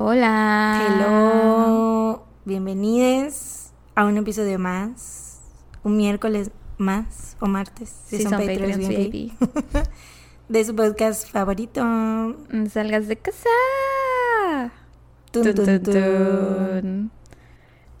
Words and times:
Hola. 0.00 0.86
Hello. 0.86 2.22
Bienvenidos 2.44 3.72
a 3.96 4.04
un 4.04 4.16
episodio 4.16 4.56
más. 4.56 5.40
Un 5.82 5.96
miércoles 5.96 6.52
más 6.76 7.36
o 7.40 7.46
martes. 7.46 7.96
Si 8.06 8.22
son 8.22 8.30
Patreons 8.30 8.78
VIP, 8.78 9.12
VIP. 9.12 9.32
De 10.48 10.64
su 10.64 10.76
podcast 10.76 11.28
favorito. 11.28 11.82
Mm, 11.84 12.66
Salgas 12.68 13.08
de 13.08 13.16
casa. 13.16 14.70
Tun, 15.32 15.52
tun. 15.52 15.82
tun. 15.82 17.10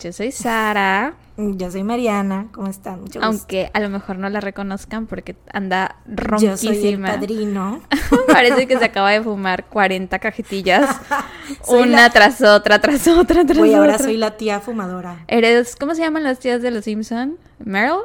Yo 0.00 0.12
soy 0.12 0.30
Sara, 0.30 1.14
Yo 1.36 1.70
soy 1.72 1.82
Mariana. 1.82 2.46
¿Cómo 2.52 2.68
están? 2.68 3.00
Mucho 3.00 3.18
gusto. 3.18 3.24
aunque 3.26 3.70
a 3.74 3.80
lo 3.80 3.88
mejor 3.90 4.16
no 4.18 4.28
la 4.28 4.40
reconozcan 4.40 5.06
porque 5.06 5.34
anda 5.52 5.96
Yo 6.06 6.56
soy 6.56 6.68
el 6.68 6.74
ronquísima. 6.74 7.08
padrino. 7.08 7.80
Parece 8.28 8.66
que 8.68 8.78
se 8.78 8.84
acaba 8.84 9.10
de 9.10 9.22
fumar 9.22 9.64
40 9.66 10.18
cajetillas, 10.20 11.00
una 11.68 11.86
la- 12.02 12.10
tras 12.10 12.40
otra, 12.42 12.80
tras 12.80 13.08
otra, 13.08 13.44
tras 13.44 13.58
ahora 13.58 13.94
otra. 13.94 13.98
soy 13.98 14.16
la 14.16 14.36
tía 14.36 14.60
fumadora. 14.60 15.24
Eres, 15.26 15.74
¿cómo 15.74 15.94
se 15.96 16.02
llaman 16.02 16.22
las 16.22 16.38
tías 16.38 16.62
de 16.62 16.70
los 16.70 16.84
Simpson? 16.84 17.36
¿Meryl? 17.58 17.96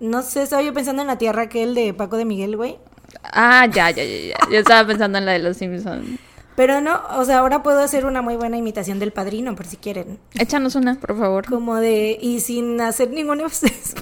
No 0.00 0.22
sé, 0.22 0.42
estaba 0.42 0.62
yo 0.62 0.72
pensando 0.72 1.02
en 1.02 1.08
la 1.08 1.18
tía 1.18 1.32
Raquel 1.32 1.74
de 1.74 1.92
Paco 1.94 2.16
de 2.16 2.24
Miguel, 2.24 2.56
güey. 2.56 2.78
Ah, 3.22 3.66
ya, 3.66 3.90
ya, 3.90 4.04
ya, 4.04 4.28
ya. 4.28 4.36
Yo 4.50 4.58
estaba 4.58 4.86
pensando 4.86 5.18
en 5.18 5.26
la 5.26 5.32
de 5.32 5.38
los 5.40 5.56
Simpson. 5.56 6.18
Pero 6.56 6.80
no, 6.80 7.00
o 7.18 7.24
sea, 7.24 7.38
ahora 7.38 7.62
puedo 7.62 7.80
hacer 7.80 8.06
una 8.06 8.22
muy 8.22 8.36
buena 8.36 8.56
imitación 8.56 8.98
del 8.98 9.12
padrino, 9.12 9.54
por 9.54 9.66
si 9.66 9.76
quieren. 9.76 10.18
Échanos 10.38 10.74
una, 10.74 10.94
por 10.98 11.16
favor. 11.18 11.46
Como 11.46 11.76
de, 11.76 12.18
y 12.20 12.40
sin 12.40 12.80
hacer 12.80 13.10
ningún 13.10 13.40
esfuerzo. 13.42 13.94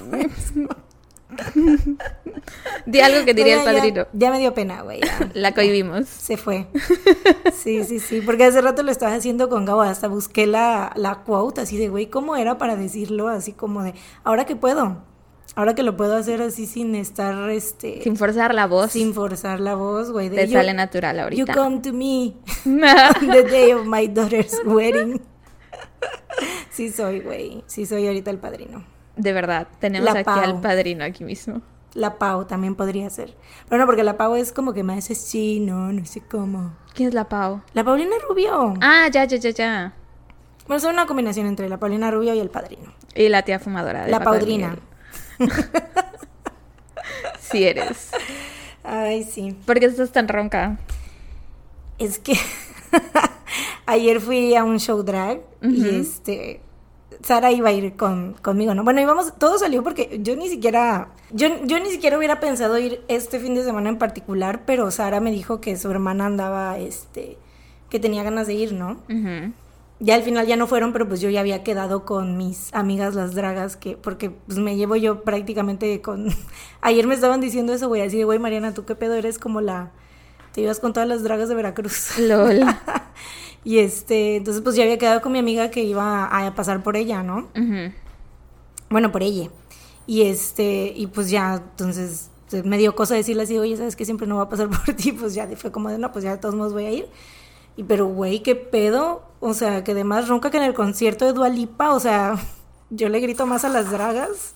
Di 2.85 2.99
algo 3.01 3.25
que 3.25 3.33
diría 3.33 3.55
el 3.55 3.65
ya- 3.65 3.73
padrino. 3.73 4.07
Ya, 4.13 4.31
me 4.31 4.39
dio 4.39 4.53
pena, 4.53 4.81
güey. 4.83 5.01
La 5.33 5.53
cohibimos. 5.53 6.07
Se 6.07 6.37
fue. 6.37 6.67
Sí, 7.53 7.83
sí, 7.83 7.99
sí. 7.99 8.21
Porque 8.21 8.45
hace 8.45 8.61
rato 8.61 8.83
lo 8.83 8.91
estaba 8.91 9.13
haciendo 9.15 9.49
con 9.49 9.65
Gabo. 9.65 9.81
Hasta 9.81 10.07
busqué 10.07 10.45
la, 10.47 10.91
la 10.95 11.23
quote 11.23 11.61
así 11.61 11.77
de, 11.77 11.89
güey, 11.89 12.07
¿cómo 12.07 12.35
era 12.35 12.57
para 12.57 12.75
decirlo? 12.75 13.27
Así 13.27 13.51
como 13.53 13.83
de, 13.83 13.93
ahora 14.23 14.45
que 14.45 14.55
puedo. 14.55 15.03
Ahora 15.55 15.73
que 15.75 15.83
lo 15.83 15.95
puedo 15.95 16.15
hacer 16.17 16.41
así 16.41 16.65
sin 16.65 16.95
estar, 16.95 17.49
este... 17.49 18.01
Sin 18.03 18.17
forzar 18.17 18.53
la 18.53 18.67
voz. 18.67 18.91
sin 18.91 19.13
forzar 19.13 19.59
la 19.61 19.75
voz, 19.75 20.11
güey. 20.11 20.29
Te 20.29 20.47
you- 20.47 20.53
sale 20.53 20.73
natural 20.73 21.15
You 21.17 21.21
ahorita. 21.23 21.53
come 21.53 21.79
to 21.79 21.93
me 21.93 22.33
the 22.65 23.43
day 23.49 23.71
of 23.73 23.85
my 23.85 24.07
daughter's 24.07 24.53
wedding. 24.65 25.21
Sí 26.71 26.89
soy, 26.91 27.21
güey. 27.21 27.63
Sí 27.67 27.85
soy 27.85 28.07
ahorita 28.07 28.31
el 28.31 28.37
padrino. 28.39 28.83
De 29.15 29.31
verdad, 29.31 29.67
tenemos 29.79 30.05
La 30.13 30.19
aquí 30.19 30.25
Pau. 30.25 30.39
al 30.39 30.59
padrino 30.59 31.05
aquí 31.05 31.23
mismo. 31.23 31.61
La 31.93 32.15
Pau 32.17 32.43
también 32.45 32.75
podría 32.75 33.09
ser. 33.09 33.33
Pero 33.69 33.79
no, 33.79 33.85
porque 33.85 34.03
la 34.03 34.17
Pau 34.17 34.35
es 34.35 34.51
como 34.51 34.73
que 34.73 34.83
me 34.83 34.95
hace 34.97 35.15
sí, 35.15 35.61
no, 35.61 35.93
no 35.93 36.05
sé 36.05 36.19
cómo. 36.19 36.73
¿Quién 36.93 37.07
es 37.09 37.15
la 37.15 37.29
Pau? 37.29 37.61
La 37.73 37.85
Paulina 37.85 38.15
Rubio. 38.27 38.73
Ah, 38.81 39.07
ya, 39.09 39.23
ya, 39.23 39.37
ya, 39.37 39.49
ya. 39.51 39.93
Bueno, 40.67 40.81
son 40.81 40.93
una 40.95 41.05
combinación 41.05 41.47
entre 41.47 41.69
la 41.69 41.77
Paulina 41.79 42.11
Rubio 42.11 42.33
y 42.33 42.39
el 42.39 42.49
padrino. 42.49 42.91
Y 43.13 43.29
la 43.29 43.43
tía 43.43 43.59
fumadora. 43.59 44.03
de 44.03 44.11
La 44.11 44.19
Paco 44.19 44.31
Sí 47.39 47.63
eres. 47.63 48.11
Ay, 48.83 49.23
sí. 49.23 49.55
¿Por 49.65 49.79
qué 49.79 49.85
estás 49.85 50.11
tan 50.11 50.27
ronca? 50.27 50.77
Es 51.97 52.19
que 52.19 52.33
ayer 53.85 54.19
fui 54.19 54.55
a 54.55 54.63
un 54.63 54.79
show 54.79 55.03
drag 55.03 55.41
y 55.61 55.89
este. 55.89 56.61
Sara 57.21 57.51
iba 57.51 57.69
a 57.69 57.71
ir 57.71 57.95
con, 57.95 58.33
conmigo, 58.41 58.75
¿no? 58.75 58.83
Bueno, 58.83 59.01
íbamos, 59.01 59.33
todo 59.37 59.57
salió 59.57 59.83
porque 59.83 60.19
yo 60.21 60.35
ni 60.35 60.49
siquiera, 60.49 61.07
yo, 61.31 61.47
yo 61.65 61.79
ni 61.79 61.89
siquiera 61.89 62.17
hubiera 62.17 62.39
pensado 62.39 62.77
ir 62.77 63.03
este 63.07 63.39
fin 63.39 63.55
de 63.55 63.63
semana 63.63 63.89
en 63.89 63.97
particular, 63.97 64.63
pero 64.65 64.91
Sara 64.91 65.21
me 65.21 65.31
dijo 65.31 65.59
que 65.61 65.77
su 65.77 65.89
hermana 65.89 66.27
andaba, 66.27 66.77
este, 66.77 67.37
que 67.89 67.99
tenía 67.99 68.21
ganas 68.21 68.47
de 68.47 68.53
ir, 68.55 68.73
¿no? 68.73 68.97
Ya 69.99 70.15
al 70.15 70.23
final 70.23 70.45
ya 70.45 70.57
no 70.57 70.67
fueron, 70.67 70.91
pero 70.91 71.07
pues 71.07 71.21
yo 71.21 71.29
ya 71.29 71.39
había 71.39 71.63
quedado 71.63 72.03
con 72.03 72.37
mis 72.37 72.73
amigas 72.73 73.15
las 73.15 73.33
dragas, 73.33 73.77
que, 73.77 73.95
porque 73.95 74.29
pues 74.29 74.57
me 74.57 74.75
llevo 74.75 74.95
yo 74.97 75.23
prácticamente 75.23 76.01
con... 76.01 76.27
Ayer 76.81 77.07
me 77.07 77.15
estaban 77.15 77.39
diciendo 77.39 77.73
eso, 77.73 77.87
güey, 77.87 78.01
así 78.01 78.17
de, 78.17 78.25
güey, 78.25 78.39
Mariana, 78.39 78.73
¿tú 78.73 78.85
qué 78.85 78.95
pedo 78.95 79.15
eres 79.15 79.39
como 79.39 79.61
la... 79.61 79.91
Te 80.51 80.61
ibas 80.61 80.79
con 80.79 80.93
todas 80.93 81.07
las 81.07 81.23
dragas 81.23 81.49
de 81.49 81.55
Veracruz. 81.55 82.17
LOL. 82.19 82.61
y 83.63 83.79
este, 83.79 84.37
entonces 84.37 84.61
pues 84.61 84.75
ya 84.75 84.83
había 84.83 84.97
quedado 84.97 85.21
con 85.21 85.31
mi 85.31 85.39
amiga 85.39 85.69
que 85.69 85.83
iba 85.83 86.25
a 86.25 86.55
pasar 86.55 86.83
por 86.83 86.97
ella, 86.97 87.23
¿no? 87.23 87.49
Bueno, 88.89 89.11
por 89.11 89.23
ella. 89.23 89.49
Y 90.07 90.23
este, 90.23 90.93
y 90.95 91.07
pues 91.07 91.29
ya, 91.29 91.55
entonces 91.55 92.29
me 92.63 92.77
dio 92.77 92.95
cosa 92.95 93.15
decirle 93.15 93.43
así, 93.43 93.57
oye, 93.57 93.75
¿sabes 93.75 93.95
que 93.95 94.05
siempre 94.05 94.27
no 94.27 94.37
va 94.37 94.43
a 94.43 94.49
pasar 94.49 94.69
por 94.85 94.93
ti? 94.95 95.11
Pues 95.11 95.33
ya 95.33 95.47
fue 95.55 95.71
como 95.71 95.89
de, 95.89 95.97
no, 95.97 96.11
pues 96.11 96.23
ya 96.23 96.31
de 96.31 96.37
todos 96.37 96.55
modos 96.55 96.73
voy 96.73 96.85
a 96.85 96.91
ir. 96.91 97.07
Y 97.77 97.83
pero, 97.83 98.07
güey, 98.07 98.41
qué 98.41 98.55
pedo. 98.55 99.23
O 99.39 99.53
sea, 99.53 99.83
que 99.83 99.91
además 99.91 100.27
ronca 100.27 100.49
que 100.49 100.57
en 100.57 100.63
el 100.63 100.73
concierto 100.73 101.25
de 101.25 101.33
Dualipa, 101.33 101.91
o 101.93 101.99
sea, 101.99 102.35
yo 102.89 103.09
le 103.09 103.19
grito 103.19 103.45
más 103.45 103.63
a 103.65 103.69
las 103.69 103.91
dragas 103.91 104.53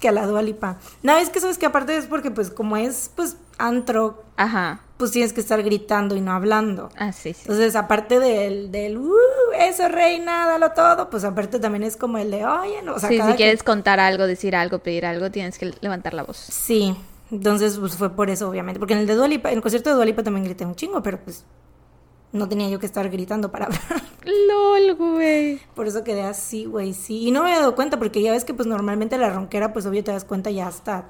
que 0.00 0.08
a 0.08 0.12
la 0.12 0.26
Dualipa. 0.26 0.78
No, 1.02 1.16
es 1.16 1.30
que 1.30 1.40
sabes 1.40 1.56
que 1.58 1.66
aparte 1.66 1.96
es 1.96 2.06
porque, 2.06 2.30
pues, 2.30 2.50
como 2.50 2.76
es, 2.76 3.10
pues, 3.14 3.36
antro, 3.58 4.24
Ajá. 4.36 4.80
pues 4.96 5.12
tienes 5.12 5.32
que 5.32 5.40
estar 5.40 5.62
gritando 5.62 6.16
y 6.16 6.20
no 6.20 6.32
hablando. 6.32 6.88
Ah, 6.98 7.12
sí, 7.12 7.32
sí. 7.32 7.42
Entonces, 7.42 7.76
aparte 7.76 8.18
del, 8.18 8.72
del, 8.72 8.98
uh, 8.98 9.12
eso, 9.60 9.88
reina, 9.88 10.46
dalo 10.48 10.72
todo, 10.72 11.08
pues 11.10 11.22
aparte 11.24 11.60
también 11.60 11.84
es 11.84 11.96
como 11.96 12.18
el 12.18 12.30
de, 12.32 12.44
oye, 12.44 12.82
no, 12.82 12.94
o 12.94 12.98
sea, 12.98 13.08
sí, 13.08 13.20
si 13.20 13.26
que- 13.28 13.36
quieres 13.36 13.62
contar 13.62 14.00
algo, 14.00 14.26
decir 14.26 14.56
algo, 14.56 14.80
pedir 14.80 15.06
algo, 15.06 15.30
tienes 15.30 15.56
que 15.58 15.72
levantar 15.80 16.12
la 16.14 16.24
voz. 16.24 16.36
Sí, 16.38 16.96
entonces 17.30 17.78
pues 17.78 17.94
fue 17.96 18.10
por 18.10 18.28
eso, 18.28 18.48
obviamente. 18.48 18.80
Porque 18.80 18.94
en 18.94 19.00
el 19.00 19.06
de 19.06 19.14
Dua 19.14 19.28
Lipa- 19.28 19.50
en 19.50 19.56
el 19.58 19.62
concierto 19.62 19.90
de 19.90 19.96
Dualipa 19.96 20.22
también 20.24 20.44
grité 20.44 20.66
un 20.66 20.74
chingo, 20.74 21.00
pero 21.02 21.18
pues 21.20 21.44
no 22.34 22.48
tenía 22.48 22.68
yo 22.68 22.78
que 22.78 22.86
estar 22.86 23.08
gritando 23.08 23.50
para 23.50 23.64
hablar. 23.66 23.80
LOL, 24.24 24.94
güey. 24.96 25.60
Por 25.74 25.86
eso 25.86 26.04
quedé 26.04 26.22
así, 26.22 26.66
güey, 26.66 26.92
sí. 26.94 27.28
Y 27.28 27.30
no 27.30 27.42
me 27.42 27.48
había 27.48 27.60
dado 27.60 27.74
cuenta, 27.74 27.98
porque 27.98 28.20
ya 28.22 28.32
ves 28.32 28.44
que 28.44 28.52
pues 28.54 28.66
normalmente 28.68 29.16
la 29.18 29.30
ronquera, 29.30 29.72
pues 29.72 29.86
obvio 29.86 30.04
te 30.04 30.12
das 30.12 30.24
cuenta 30.24 30.50
ya 30.50 30.66
hasta 30.66 31.06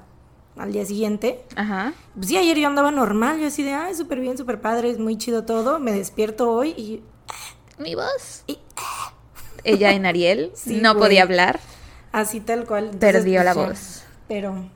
al 0.57 0.71
día 0.71 0.85
siguiente. 0.85 1.43
Ajá. 1.55 1.93
Pues 2.15 2.27
sí, 2.27 2.37
ayer 2.37 2.57
yo 2.57 2.67
andaba 2.67 2.91
normal, 2.91 3.39
yo 3.39 3.47
así 3.47 3.63
de, 3.63 3.73
ay, 3.73 3.93
súper 3.95 4.19
bien, 4.21 4.37
súper 4.37 4.61
padre, 4.61 4.89
es 4.89 4.99
muy 4.99 5.17
chido 5.17 5.43
todo. 5.43 5.79
Me 5.79 5.91
despierto 5.91 6.49
hoy 6.51 6.69
y... 6.69 7.03
Mi 7.77 7.93
voz. 7.95 8.43
y 8.47 8.57
Ella 9.65 9.91
en 9.91 10.05
Ariel 10.05 10.51
Sí, 10.55 10.79
no 10.81 10.93
güey. 10.93 11.03
podía 11.07 11.23
hablar. 11.23 11.59
así 12.13 12.39
tal 12.39 12.65
cual. 12.65 12.85
Entonces, 12.85 13.11
Perdió 13.13 13.41
pues, 13.41 13.45
la 13.45 13.53
ya. 13.61 13.67
voz. 13.67 14.03
Pero... 14.27 14.69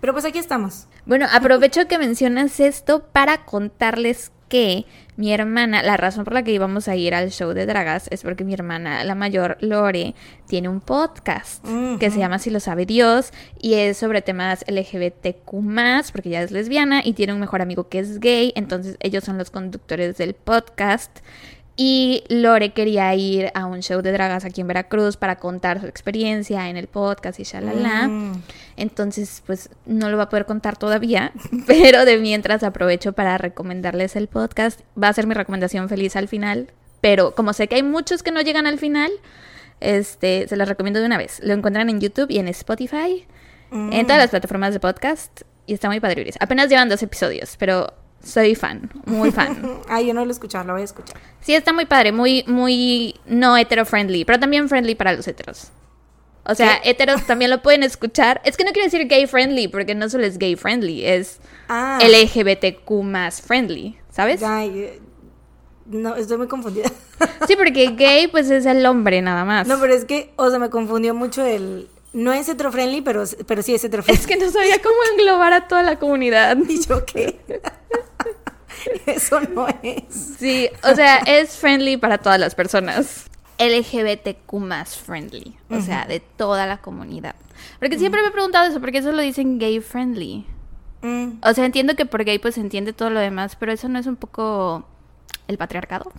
Pero 0.00 0.12
pues 0.12 0.24
aquí 0.26 0.38
estamos. 0.38 0.86
Bueno, 1.06 1.26
aprovecho 1.32 1.86
que 1.88 1.98
mencionas 1.98 2.60
esto 2.60 3.04
para 3.08 3.44
contarles 3.46 4.32
que 4.54 4.86
mi 5.16 5.32
hermana, 5.32 5.82
la 5.82 5.96
razón 5.96 6.22
por 6.22 6.32
la 6.32 6.44
que 6.44 6.52
íbamos 6.52 6.86
a 6.86 6.94
ir 6.94 7.12
al 7.12 7.32
show 7.32 7.54
de 7.54 7.66
dragas 7.66 8.06
es 8.12 8.22
porque 8.22 8.44
mi 8.44 8.54
hermana, 8.54 9.02
la 9.02 9.16
mayor, 9.16 9.56
Lore, 9.58 10.14
tiene 10.46 10.68
un 10.68 10.80
podcast 10.80 11.64
que 11.98 12.08
se 12.12 12.20
llama 12.20 12.38
Si 12.38 12.50
lo 12.50 12.60
sabe 12.60 12.86
Dios 12.86 13.32
y 13.60 13.74
es 13.74 13.96
sobre 13.96 14.22
temas 14.22 14.64
LGBTQ+, 14.68 15.44
porque 16.12 16.28
ella 16.28 16.42
es 16.42 16.52
lesbiana 16.52 17.02
y 17.04 17.14
tiene 17.14 17.32
un 17.32 17.40
mejor 17.40 17.62
amigo 17.62 17.88
que 17.88 17.98
es 17.98 18.20
gay, 18.20 18.52
entonces 18.54 18.96
ellos 19.00 19.24
son 19.24 19.38
los 19.38 19.50
conductores 19.50 20.18
del 20.18 20.34
podcast. 20.34 21.18
Y 21.76 22.22
Lore 22.28 22.72
quería 22.72 23.12
ir 23.14 23.50
a 23.54 23.66
un 23.66 23.80
show 23.80 24.00
de 24.00 24.12
dragas 24.12 24.44
aquí 24.44 24.60
en 24.60 24.68
Veracruz 24.68 25.16
para 25.16 25.36
contar 25.36 25.80
su 25.80 25.86
experiencia 25.86 26.68
en 26.68 26.76
el 26.76 26.86
podcast 26.86 27.40
y 27.40 27.42
shalala. 27.42 28.06
Mm. 28.06 28.42
Entonces, 28.76 29.42
pues 29.44 29.70
no 29.84 30.08
lo 30.08 30.16
va 30.16 30.24
a 30.24 30.28
poder 30.28 30.46
contar 30.46 30.76
todavía, 30.76 31.32
pero 31.66 32.04
de 32.04 32.18
mientras 32.18 32.62
aprovecho 32.62 33.12
para 33.12 33.38
recomendarles 33.38 34.14
el 34.14 34.28
podcast. 34.28 34.80
Va 35.00 35.08
a 35.08 35.12
ser 35.12 35.26
mi 35.26 35.34
recomendación 35.34 35.88
feliz 35.88 36.14
al 36.14 36.28
final, 36.28 36.70
pero 37.00 37.34
como 37.34 37.52
sé 37.52 37.66
que 37.66 37.74
hay 37.74 37.82
muchos 37.82 38.22
que 38.22 38.30
no 38.30 38.40
llegan 38.40 38.68
al 38.68 38.78
final, 38.78 39.10
este, 39.80 40.46
se 40.46 40.56
los 40.56 40.68
recomiendo 40.68 41.00
de 41.00 41.06
una 41.06 41.18
vez. 41.18 41.40
Lo 41.42 41.54
encuentran 41.54 41.90
en 41.90 42.00
YouTube 42.00 42.30
y 42.30 42.38
en 42.38 42.46
Spotify, 42.48 43.26
en 43.72 44.06
todas 44.06 44.18
las 44.18 44.30
plataformas 44.30 44.72
de 44.72 44.78
podcast 44.78 45.42
y 45.66 45.74
está 45.74 45.88
muy 45.88 45.98
padre. 45.98 46.30
Apenas 46.38 46.68
llevan 46.68 46.88
dos 46.88 47.02
episodios, 47.02 47.56
pero 47.58 47.92
soy 48.24 48.54
fan, 48.54 48.90
muy 49.06 49.30
fan. 49.30 49.80
Ay, 49.88 50.06
yo 50.06 50.14
no 50.14 50.24
lo 50.24 50.30
he 50.30 50.32
escuchado, 50.32 50.64
lo 50.64 50.72
voy 50.72 50.82
a 50.82 50.86
escuchar. 50.86 51.16
Sí, 51.40 51.54
está 51.54 51.72
muy 51.72 51.84
padre, 51.86 52.12
muy, 52.12 52.44
muy 52.46 53.14
no 53.26 53.56
hetero 53.56 53.84
friendly, 53.84 54.24
pero 54.24 54.38
también 54.40 54.68
friendly 54.68 54.94
para 54.94 55.12
los 55.12 55.26
heteros. 55.28 55.70
O 56.46 56.54
sea, 56.54 56.78
heteros 56.84 57.22
también 57.26 57.50
lo 57.50 57.62
pueden 57.62 57.82
escuchar. 57.82 58.40
Es 58.44 58.56
que 58.56 58.64
no 58.64 58.72
quiero 58.72 58.86
decir 58.86 59.06
gay 59.08 59.26
friendly, 59.26 59.68
porque 59.68 59.94
no 59.94 60.08
solo 60.08 60.24
es 60.24 60.38
gay 60.38 60.56
friendly, 60.56 61.04
es 61.04 61.38
Ah. 61.68 61.98
LGBTQ 62.02 62.90
más 63.02 63.40
friendly, 63.40 63.98
¿sabes? 64.10 64.42
Ay, 64.42 64.70
eh, 64.78 65.00
no, 65.86 66.14
estoy 66.16 66.38
muy 66.38 66.46
confundida. 66.46 66.90
Sí, 67.46 67.56
porque 67.56 67.86
gay 67.96 68.26
pues 68.28 68.50
es 68.50 68.66
el 68.66 68.84
hombre 68.86 69.22
nada 69.22 69.44
más. 69.44 69.66
No, 69.66 69.78
pero 69.80 69.94
es 69.94 70.04
que, 70.04 70.32
o 70.36 70.50
sea, 70.50 70.58
me 70.58 70.70
confundió 70.70 71.14
mucho 71.14 71.44
el... 71.44 71.88
No 72.14 72.32
es 72.32 72.48
heterofriendly, 72.48 73.02
pero, 73.02 73.24
pero 73.46 73.60
sí 73.62 73.74
es 73.74 73.84
heterofriendly. 73.84 74.20
Es 74.20 74.26
que 74.26 74.36
no 74.36 74.50
sabía 74.50 74.80
cómo 74.80 74.96
englobar 75.12 75.52
a 75.52 75.68
toda 75.68 75.82
la 75.82 75.98
comunidad. 75.98 76.56
¿Y 76.68 76.80
yo 76.86 77.04
qué? 77.04 77.40
Eso 79.06 79.40
no 79.40 79.66
es. 79.82 80.36
Sí, 80.38 80.68
o 80.82 80.94
sea, 80.94 81.18
es 81.18 81.56
friendly 81.56 81.96
para 81.96 82.18
todas 82.18 82.38
las 82.38 82.54
personas. 82.54 83.24
LGBTQ 83.58 84.52
más 84.54 84.96
friendly, 84.96 85.56
o 85.70 85.80
sea, 85.80 86.06
de 86.06 86.20
toda 86.20 86.66
la 86.66 86.78
comunidad. 86.78 87.34
Porque 87.78 87.98
siempre 87.98 88.20
me 88.22 88.28
he 88.28 88.30
preguntado 88.32 88.68
eso, 88.68 88.80
porque 88.80 88.98
eso 88.98 89.12
lo 89.12 89.22
dicen 89.22 89.58
gay 89.58 89.80
friendly. 89.80 90.44
Mm, 91.02 91.38
O 91.42 91.54
sea, 91.54 91.64
entiendo 91.64 91.94
que 91.94 92.04
por 92.06 92.24
gay 92.24 92.38
pues 92.38 92.56
se 92.56 92.60
entiende 92.60 92.92
todo 92.92 93.10
lo 93.10 93.20
demás, 93.20 93.56
pero 93.56 93.70
eso 93.72 93.88
no 93.88 93.98
es 93.98 94.06
un 94.06 94.16
poco 94.16 94.84
el 95.46 95.56
patriarcado. 95.58 96.10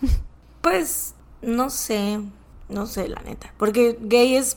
Pues, 0.62 1.14
no 1.42 1.68
sé, 1.70 2.20
no 2.68 2.86
sé, 2.86 3.08
la 3.08 3.20
neta. 3.20 3.52
Porque 3.58 3.98
gay 4.00 4.36
es 4.36 4.56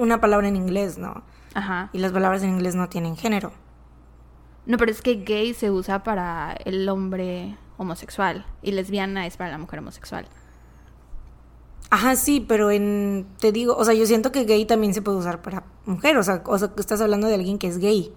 una 0.00 0.20
palabra 0.20 0.48
en 0.48 0.56
inglés, 0.56 0.98
¿no? 0.98 1.22
Ajá. 1.54 1.90
Y 1.92 1.98
las 1.98 2.12
palabras 2.12 2.42
en 2.42 2.50
inglés 2.50 2.74
no 2.74 2.88
tienen 2.88 3.16
género. 3.16 3.52
No, 4.66 4.76
pero 4.76 4.90
es 4.90 5.02
que 5.02 5.16
gay 5.16 5.54
se 5.54 5.70
usa 5.70 6.02
para 6.02 6.52
el 6.64 6.88
hombre 6.88 7.56
homosexual 7.76 8.44
y 8.62 8.72
lesbiana 8.72 9.26
es 9.26 9.36
para 9.36 9.50
la 9.50 9.58
mujer 9.58 9.78
homosexual. 9.78 10.26
Ajá, 11.90 12.14
sí, 12.14 12.44
pero 12.46 12.70
en, 12.70 13.26
te 13.40 13.50
digo, 13.50 13.76
o 13.76 13.84
sea, 13.84 13.94
yo 13.94 14.06
siento 14.06 14.30
que 14.30 14.44
gay 14.44 14.64
también 14.64 14.94
se 14.94 15.02
puede 15.02 15.18
usar 15.18 15.42
para 15.42 15.64
mujer, 15.86 16.16
o 16.18 16.22
sea, 16.22 16.42
o 16.46 16.56
sea, 16.56 16.68
que 16.68 16.80
estás 16.80 17.00
hablando 17.00 17.26
de 17.26 17.34
alguien 17.34 17.58
que 17.58 17.66
es 17.66 17.78
gay, 17.78 18.12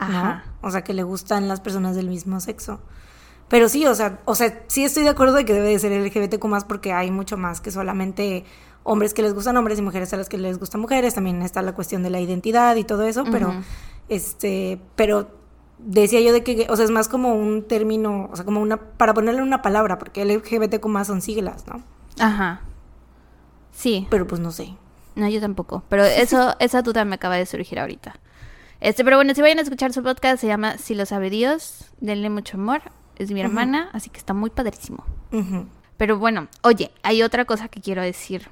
¿no? 0.00 0.06
Ajá. 0.06 0.44
O 0.62 0.70
sea, 0.70 0.82
que 0.82 0.94
le 0.94 1.02
gustan 1.02 1.48
las 1.48 1.60
personas 1.60 1.96
del 1.96 2.08
mismo 2.08 2.40
sexo. 2.40 2.80
Pero 3.48 3.68
sí, 3.68 3.84
o 3.86 3.94
sea, 3.94 4.20
o 4.24 4.34
sea, 4.34 4.62
sí 4.68 4.84
estoy 4.84 5.02
de 5.02 5.10
acuerdo 5.10 5.34
de 5.34 5.44
que 5.44 5.52
debe 5.52 5.68
de 5.68 5.78
ser 5.78 5.92
LGBTQ 5.92 6.44
más 6.46 6.64
porque 6.64 6.92
hay 6.94 7.10
mucho 7.10 7.36
más 7.36 7.60
que 7.60 7.70
solamente 7.70 8.44
hombres 8.84 9.14
que 9.14 9.22
les 9.22 9.34
gustan 9.34 9.56
hombres 9.56 9.78
y 9.78 9.82
mujeres 9.82 10.12
a 10.12 10.16
las 10.16 10.28
que 10.28 10.38
les 10.38 10.58
gustan 10.58 10.80
mujeres, 10.80 11.14
también 11.14 11.42
está 11.42 11.60
la 11.62 11.74
cuestión 11.74 12.02
de 12.02 12.10
la 12.10 12.20
identidad 12.20 12.76
y 12.76 12.84
todo 12.84 13.02
eso, 13.02 13.24
pero 13.30 13.52
este, 14.08 14.78
pero 14.94 15.28
decía 15.78 16.20
yo 16.20 16.32
de 16.32 16.44
que, 16.44 16.66
o 16.70 16.76
sea, 16.76 16.84
es 16.84 16.90
más 16.90 17.08
como 17.08 17.34
un 17.34 17.66
término, 17.66 18.28
o 18.30 18.36
sea, 18.36 18.44
como 18.44 18.60
una, 18.60 18.76
para 18.76 19.14
ponerle 19.14 19.42
una 19.42 19.62
palabra, 19.62 19.98
porque 19.98 20.24
LGBTQ 20.24 20.86
más 20.86 21.06
son 21.06 21.20
siglas, 21.20 21.66
¿no? 21.66 21.82
Ajá. 22.18 22.60
Sí. 23.72 24.06
Pero 24.10 24.26
pues 24.26 24.40
no 24.40 24.52
sé. 24.52 24.76
No, 25.16 25.28
yo 25.28 25.40
tampoco. 25.40 25.82
Pero 25.88 26.04
eso, 26.04 26.54
esa 26.60 26.82
duda 26.82 27.04
me 27.04 27.16
acaba 27.16 27.36
de 27.36 27.46
surgir 27.46 27.78
ahorita. 27.78 28.14
Este, 28.80 29.04
pero 29.04 29.16
bueno, 29.16 29.34
si 29.34 29.40
vayan 29.40 29.58
a 29.58 29.62
escuchar 29.62 29.92
su 29.92 30.02
podcast, 30.02 30.40
se 30.40 30.46
llama 30.46 30.78
Si 30.78 30.94
lo 30.94 31.06
sabe 31.06 31.30
Dios, 31.30 31.90
denle 32.00 32.28
mucho 32.30 32.56
amor. 32.56 32.82
Es 33.16 33.30
mi 33.30 33.40
hermana, 33.40 33.88
así 33.92 34.10
que 34.10 34.18
está 34.18 34.34
muy 34.34 34.50
padrísimo. 34.50 35.04
Pero 35.96 36.18
bueno, 36.18 36.48
oye, 36.62 36.90
hay 37.02 37.22
otra 37.22 37.44
cosa 37.44 37.68
que 37.68 37.80
quiero 37.80 38.02
decir. 38.02 38.48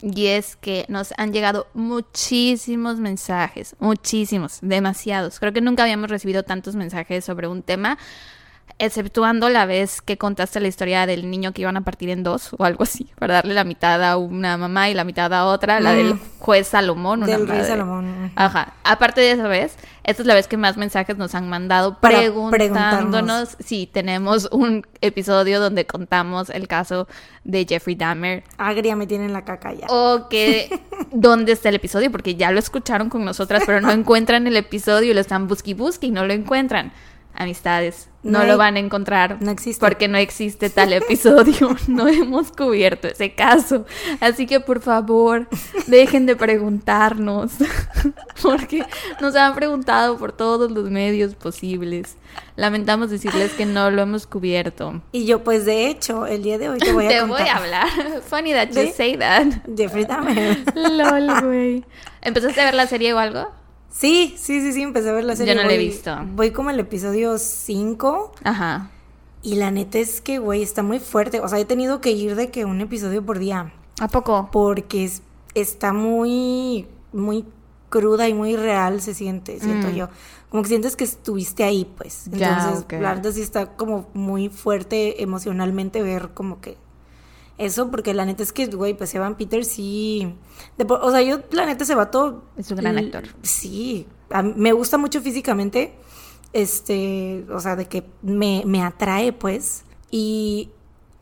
Y 0.00 0.26
es 0.26 0.56
que 0.56 0.84
nos 0.88 1.12
han 1.16 1.32
llegado 1.32 1.66
muchísimos 1.74 2.98
mensajes, 2.98 3.76
muchísimos, 3.78 4.58
demasiados. 4.60 5.40
Creo 5.40 5.52
que 5.52 5.60
nunca 5.60 5.82
habíamos 5.82 6.10
recibido 6.10 6.42
tantos 6.42 6.76
mensajes 6.76 7.24
sobre 7.24 7.48
un 7.48 7.62
tema, 7.62 7.98
exceptuando 8.80 9.48
la 9.50 9.66
vez 9.66 10.02
que 10.02 10.18
contaste 10.18 10.58
la 10.58 10.66
historia 10.68 11.06
del 11.06 11.30
niño 11.30 11.52
que 11.52 11.62
iban 11.62 11.76
a 11.76 11.82
partir 11.82 12.10
en 12.10 12.24
dos 12.24 12.50
o 12.58 12.64
algo 12.64 12.82
así, 12.82 13.08
para 13.18 13.34
darle 13.34 13.54
la 13.54 13.62
mitad 13.64 14.02
a 14.02 14.16
una 14.16 14.56
mamá 14.56 14.90
y 14.90 14.94
la 14.94 15.04
mitad 15.04 15.32
a 15.32 15.44
otra, 15.46 15.78
la 15.78 15.92
Mm. 15.92 15.96
del 15.96 16.18
juez 16.40 16.66
Salomón. 16.68 17.22
una 17.22 17.36
Del 17.36 17.46
rey. 17.48 17.64
Salomón. 17.64 18.32
Ajá. 18.34 18.72
Aparte 18.82 19.20
de 19.20 19.30
esa 19.30 19.46
vez, 19.46 19.76
esta 20.02 20.22
es 20.22 20.26
la 20.26 20.34
vez 20.34 20.48
que 20.48 20.56
más 20.56 20.76
mensajes 20.76 21.16
nos 21.16 21.34
han 21.36 21.48
mandado 21.48 22.00
Para 22.00 22.18
preguntándonos 22.18 23.56
si 23.60 23.86
tenemos 23.86 24.48
un 24.52 24.84
episodio 25.00 25.60
donde 25.60 25.86
contamos 25.86 26.50
el 26.50 26.66
caso 26.68 27.06
de 27.44 27.64
Jeffrey 27.68 27.94
Dahmer 27.94 28.42
Agria 28.58 28.96
me 28.96 29.06
tiene 29.06 29.26
en 29.26 29.32
la 29.32 29.44
caca 29.44 29.72
ya. 29.72 29.86
o 29.88 30.28
que 30.28 30.80
dónde 31.12 31.52
está 31.52 31.68
el 31.68 31.74
episodio 31.76 32.10
porque 32.10 32.34
ya 32.36 32.50
lo 32.50 32.58
escucharon 32.58 33.08
con 33.10 33.24
nosotras 33.24 33.62
pero 33.66 33.80
no 33.80 33.90
encuentran 33.92 34.46
el 34.46 34.56
episodio 34.56 35.10
y 35.12 35.14
lo 35.14 35.20
están 35.20 35.46
busqui 35.46 35.74
busqui 35.74 36.08
y 36.08 36.10
no 36.10 36.24
lo 36.26 36.32
encuentran. 36.32 36.92
Amistades, 37.36 38.08
no, 38.22 38.38
No 38.38 38.44
lo 38.44 38.56
van 38.56 38.76
a 38.76 38.78
encontrar. 38.78 39.38
no 39.42 39.50
existe. 39.50 39.80
Porque 39.84 40.06
no 40.06 40.16
existe 40.18 40.70
tal 40.70 40.92
episodio. 40.94 41.76
No 41.88 42.06
hemos 42.08 42.52
cubierto 42.52 43.08
ese 43.08 43.34
caso. 43.34 43.84
Así 44.20 44.46
que 44.46 44.60
por 44.60 44.80
favor, 44.80 45.48
dejen 45.88 46.26
de 46.26 46.36
preguntarnos. 46.36 47.52
Porque 48.42 48.84
nos 49.20 49.34
han 49.36 49.54
preguntado 49.54 50.16
por 50.16 50.32
todos 50.32 50.70
los 50.70 50.90
medios 50.90 51.34
posibles. 51.34 52.16
Lamentamos 52.56 53.10
decirles 53.10 53.52
que 53.52 53.66
no 53.66 53.90
lo 53.90 54.02
hemos 54.02 54.26
cubierto. 54.26 55.02
Y 55.12 55.26
yo, 55.26 55.42
pues 55.44 55.64
de 55.64 55.88
hecho, 55.88 56.26
el 56.26 56.42
día 56.42 56.58
de 56.58 56.68
hoy 56.68 56.78
te 56.78 56.92
voy 56.92 57.06
a 57.06 57.08
Te 57.08 57.18
contar. 57.20 57.38
voy 57.40 57.48
a 57.48 57.56
hablar. 57.56 57.88
Funny 58.26 58.52
that 58.52 58.68
you 58.70 58.92
say 58.94 59.16
that. 59.16 59.46
Jeffrey 59.76 60.04
Dahmer. 60.04 60.58
LOL, 60.74 61.40
güey. 61.44 61.84
¿Empezaste 62.22 62.60
a 62.60 62.64
ver 62.66 62.74
la 62.74 62.86
serie 62.86 63.12
o 63.12 63.18
algo? 63.18 63.50
Sí, 63.96 64.34
sí, 64.36 64.60
sí, 64.60 64.72
sí, 64.72 64.82
empecé 64.82 65.08
a 65.10 65.12
ver 65.12 65.22
la 65.24 65.36
serie. 65.36 65.54
Yo 65.54 65.60
no 65.62 65.66
la 65.68 65.72
he 65.72 65.78
Voy- 65.78 65.86
visto. 65.86 66.16
Voy 66.34 66.50
como 66.50 66.70
el 66.70 66.80
episodio 66.80 67.38
5 67.38 68.32
Ajá. 68.42 68.90
y 69.40 69.54
la 69.54 69.70
neta 69.70 69.98
es 70.00 70.20
que, 70.20 70.38
güey, 70.38 70.62
está 70.64 70.82
muy 70.82 70.98
fuerte. 70.98 71.38
O 71.40 71.48
sea, 71.48 71.60
he 71.60 71.64
tenido 71.64 72.00
que 72.00 72.10
ir 72.10 72.34
de 72.34 72.50
que 72.50 72.64
un 72.64 72.80
episodio 72.80 73.24
por 73.24 73.38
día 73.38 73.72
¿A 74.00 74.08
poco? 74.08 74.48
porque 74.50 75.04
es- 75.04 75.22
está 75.54 75.92
muy, 75.92 76.88
muy 77.12 77.44
cruda 77.88 78.28
y 78.28 78.34
muy 78.34 78.56
real 78.56 79.00
se 79.00 79.14
siente, 79.14 79.60
siento 79.60 79.88
Mm. 79.88 79.94
yo. 79.94 80.08
Como 80.48 80.64
que 80.64 80.68
sientes 80.70 80.96
que 80.96 81.04
estuviste 81.04 81.62
ahí, 81.62 81.84
pues. 81.96 82.24
Ya, 82.32 82.54
Entonces, 82.58 82.84
ok. 82.84 82.92
la 83.00 83.14
neta 83.14 83.30
sí 83.30 83.42
está 83.42 83.76
como 83.76 84.08
muy 84.12 84.48
fuerte 84.48 85.22
emocionalmente 85.22 86.02
ver 86.02 86.30
como 86.34 86.60
que 86.60 86.76
eso, 87.56 87.90
porque 87.90 88.14
la 88.14 88.24
neta 88.24 88.42
es 88.42 88.52
que, 88.52 88.66
güey, 88.66 88.94
pues 88.94 89.14
Evan 89.14 89.36
Peters 89.36 89.68
sí... 89.68 90.34
de 90.76 90.86
o 90.88 91.10
sea, 91.10 91.22
yo, 91.22 91.40
la 91.52 91.66
neta, 91.66 91.84
ese 91.84 91.94
vato... 91.94 92.44
Es 92.56 92.70
un 92.70 92.78
gran 92.78 92.98
actor. 92.98 93.24
Sí, 93.42 94.06
a 94.30 94.42
me 94.42 94.72
gusta 94.72 94.98
mucho 94.98 95.20
físicamente, 95.20 95.94
este, 96.52 97.46
o 97.50 97.60
sea, 97.60 97.76
de 97.76 97.86
que 97.86 98.04
me, 98.22 98.64
me 98.66 98.82
atrae, 98.82 99.32
pues. 99.32 99.84
Y, 100.10 100.70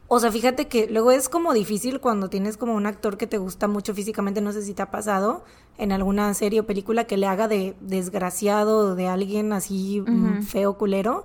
o 0.09 0.21
sea, 0.21 0.33
fíjate 0.33 0.69
que 0.69 0.89
luego 0.89 1.11
es 1.11 1.29
como 1.29 1.53
difícil 1.53 2.01
cuando 2.01 2.29
tienes 2.31 2.57
como 2.57 2.75
un 2.75 2.87
actor 2.87 3.19
que 3.19 3.27
te 3.27 3.39
gusta 3.39 3.69
mucho 3.69 3.95
físicamente, 3.95 4.41
no 4.41 4.53
sé 4.53 4.63
si 4.63 4.73
te 4.73 4.83
ha 4.83 4.91
pasado 4.91 5.45
en 5.79 5.93
alguna 5.93 6.33
serie 6.35 6.61
o 6.61 6.67
película 6.67 7.05
que 7.05 7.17
le 7.17 7.27
haga 7.27 7.49
de 7.49 7.75
desgraciado, 7.81 8.95
de 8.95 9.09
alguien 9.09 9.53
así 9.53 10.03
mm, 10.07 10.43
feo, 10.43 10.79
culero. 10.79 11.25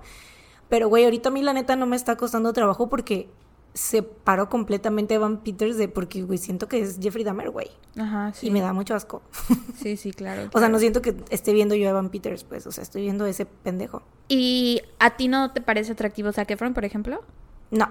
Pero, 0.68 0.88
güey, 0.88 1.04
ahorita 1.04 1.30
a 1.30 1.32
mí 1.32 1.42
la 1.42 1.54
neta 1.54 1.76
no 1.76 1.86
me 1.86 1.96
está 1.96 2.16
costando 2.16 2.52
trabajo 2.52 2.88
porque 2.88 3.28
separó 3.78 4.48
completamente 4.48 5.14
a 5.14 5.16
Evan 5.18 5.38
Peters 5.38 5.76
de 5.78 5.86
porque, 5.86 6.22
güey, 6.22 6.38
siento 6.38 6.66
que 6.66 6.80
es 6.80 6.98
Jeffrey 7.00 7.22
Dahmer, 7.22 7.50
güey. 7.50 7.68
Ajá, 7.96 8.32
sí. 8.34 8.48
Y 8.48 8.50
me 8.50 8.60
da 8.60 8.72
mucho 8.72 8.94
asco. 8.94 9.22
Sí, 9.78 9.96
sí, 9.96 10.12
claro. 10.12 10.50
O 10.52 10.58
sea, 10.58 10.68
no 10.68 10.80
siento 10.80 11.00
que 11.00 11.14
esté 11.30 11.52
viendo 11.52 11.76
yo 11.76 11.86
a 11.86 11.90
Evan 11.90 12.10
Peters, 12.10 12.42
pues, 12.42 12.66
o 12.66 12.72
sea, 12.72 12.82
estoy 12.82 13.02
viendo 13.02 13.24
ese 13.26 13.46
pendejo. 13.46 14.02
¿Y 14.26 14.82
a 14.98 15.16
ti 15.16 15.28
no 15.28 15.52
te 15.52 15.60
parece 15.60 15.92
atractivo 15.92 16.32
Zac 16.32 16.50
Efron, 16.50 16.74
por 16.74 16.84
ejemplo? 16.84 17.22
No. 17.70 17.88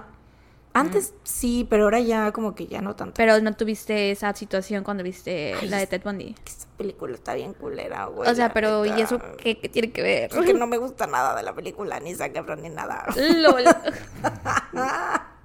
Antes 0.74 1.14
sí, 1.24 1.66
pero 1.70 1.84
ahora 1.84 2.00
ya 2.00 2.30
como 2.32 2.54
que 2.54 2.66
ya 2.66 2.82
no 2.82 2.94
tanto. 2.94 3.14
Pero 3.16 3.40
no 3.40 3.56
tuviste 3.56 4.10
esa 4.10 4.34
situación 4.34 4.84
cuando 4.84 5.02
viste 5.02 5.54
Ay, 5.54 5.68
la 5.70 5.78
de 5.78 5.86
Ted 5.86 6.02
Bundy. 6.04 6.36
Esta 6.44 6.66
película 6.76 7.14
está 7.14 7.32
bien 7.32 7.54
culera, 7.54 8.04
güey. 8.04 8.30
O 8.30 8.34
sea, 8.34 8.52
pero 8.52 8.84
¿y 8.84 9.00
eso 9.00 9.18
qué, 9.38 9.58
qué 9.58 9.70
tiene 9.70 9.90
que 9.90 10.02
ver? 10.02 10.30
Porque 10.30 10.52
no 10.52 10.66
me 10.66 10.76
gusta 10.76 11.06
nada 11.06 11.34
de 11.34 11.42
la 11.42 11.54
película, 11.54 11.98
ni 12.00 12.14
Zac 12.14 12.36
Efron, 12.36 12.60
ni 12.60 12.68
nada. 12.68 13.06
LOL. 13.16 13.64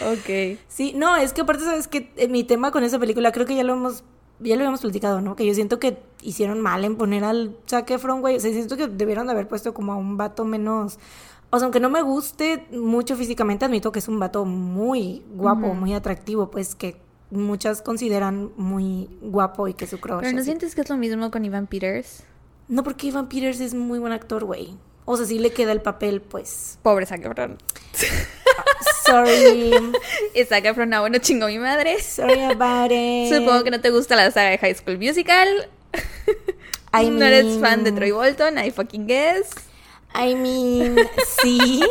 ok. 0.00 0.58
Sí, 0.68 0.92
no, 0.94 1.16
es 1.16 1.32
que 1.32 1.42
aparte, 1.42 1.64
¿sabes 1.64 1.88
que 1.88 2.12
Mi 2.30 2.44
tema 2.44 2.70
con 2.70 2.84
esa 2.84 2.98
película, 2.98 3.32
creo 3.32 3.46
que 3.46 3.54
ya 3.54 3.64
lo 3.64 3.74
hemos, 3.74 4.04
ya 4.40 4.56
lo 4.56 4.62
habíamos 4.62 4.80
platicado, 4.80 5.20
¿no? 5.20 5.36
Que 5.36 5.46
yo 5.46 5.54
siento 5.54 5.78
que 5.78 6.02
hicieron 6.22 6.60
mal 6.60 6.84
en 6.84 6.96
poner 6.96 7.24
al 7.24 7.56
Zac 7.68 7.90
Efron, 7.90 8.20
güey. 8.20 8.36
O 8.36 8.40
sea, 8.40 8.52
siento 8.52 8.76
que 8.76 8.86
debieron 8.88 9.26
de 9.26 9.32
haber 9.32 9.48
puesto 9.48 9.74
como 9.74 9.92
a 9.92 9.96
un 9.96 10.16
vato 10.16 10.44
menos... 10.44 10.98
O 11.52 11.58
sea, 11.58 11.66
aunque 11.66 11.80
no 11.80 11.90
me 11.90 12.02
guste 12.02 12.66
mucho 12.70 13.16
físicamente, 13.16 13.64
admito 13.64 13.90
que 13.90 13.98
es 13.98 14.06
un 14.06 14.20
vato 14.20 14.44
muy 14.44 15.24
guapo, 15.32 15.74
muy 15.74 15.94
atractivo, 15.94 16.48
pues 16.48 16.76
que 16.76 16.96
muchas 17.30 17.82
consideran 17.82 18.52
muy 18.56 19.08
guapo 19.20 19.66
y 19.66 19.74
que 19.74 19.86
su 19.86 19.98
crush. 19.98 20.20
Pero 20.20 20.32
¿no 20.32 20.38
así. 20.38 20.46
sientes 20.46 20.74
que 20.74 20.80
es 20.82 20.88
lo 20.90 20.96
mismo 20.96 21.30
con 21.30 21.44
Ivan 21.44 21.66
Peters? 21.66 22.22
No, 22.68 22.84
porque 22.84 23.08
Ivan 23.08 23.28
Peters 23.28 23.60
es 23.60 23.74
muy 23.74 23.98
buen 23.98 24.12
actor, 24.12 24.44
güey. 24.44 24.76
O 25.12 25.16
sea, 25.16 25.26
sí 25.26 25.40
le 25.40 25.50
queda 25.50 25.72
el 25.72 25.82
papel, 25.82 26.20
pues. 26.20 26.78
Pobre 26.82 27.04
Zac 27.04 27.24
Efron. 27.24 27.58
Sorry. 29.04 29.72
Y 30.34 30.44
Zac 30.44 30.64
Efron, 30.64 30.94
ah, 30.94 31.00
bueno, 31.00 31.18
chingo 31.18 31.48
mi 31.48 31.58
madre. 31.58 32.00
Sorry 32.00 32.42
about 32.42 32.92
it. 32.92 33.34
Supongo 33.34 33.64
que 33.64 33.72
no 33.72 33.80
te 33.80 33.90
gusta 33.90 34.14
la 34.14 34.30
saga 34.30 34.50
de 34.50 34.58
High 34.58 34.76
School 34.76 34.98
Musical. 34.98 35.68
I 36.92 37.10
no 37.10 37.24
eres 37.24 37.58
fan 37.58 37.82
de 37.82 37.90
Troy 37.90 38.12
Bolton, 38.12 38.56
I 38.56 38.70
fucking 38.70 39.08
guess. 39.08 39.50
I 40.14 40.36
mean, 40.36 40.96
sí. 41.42 41.82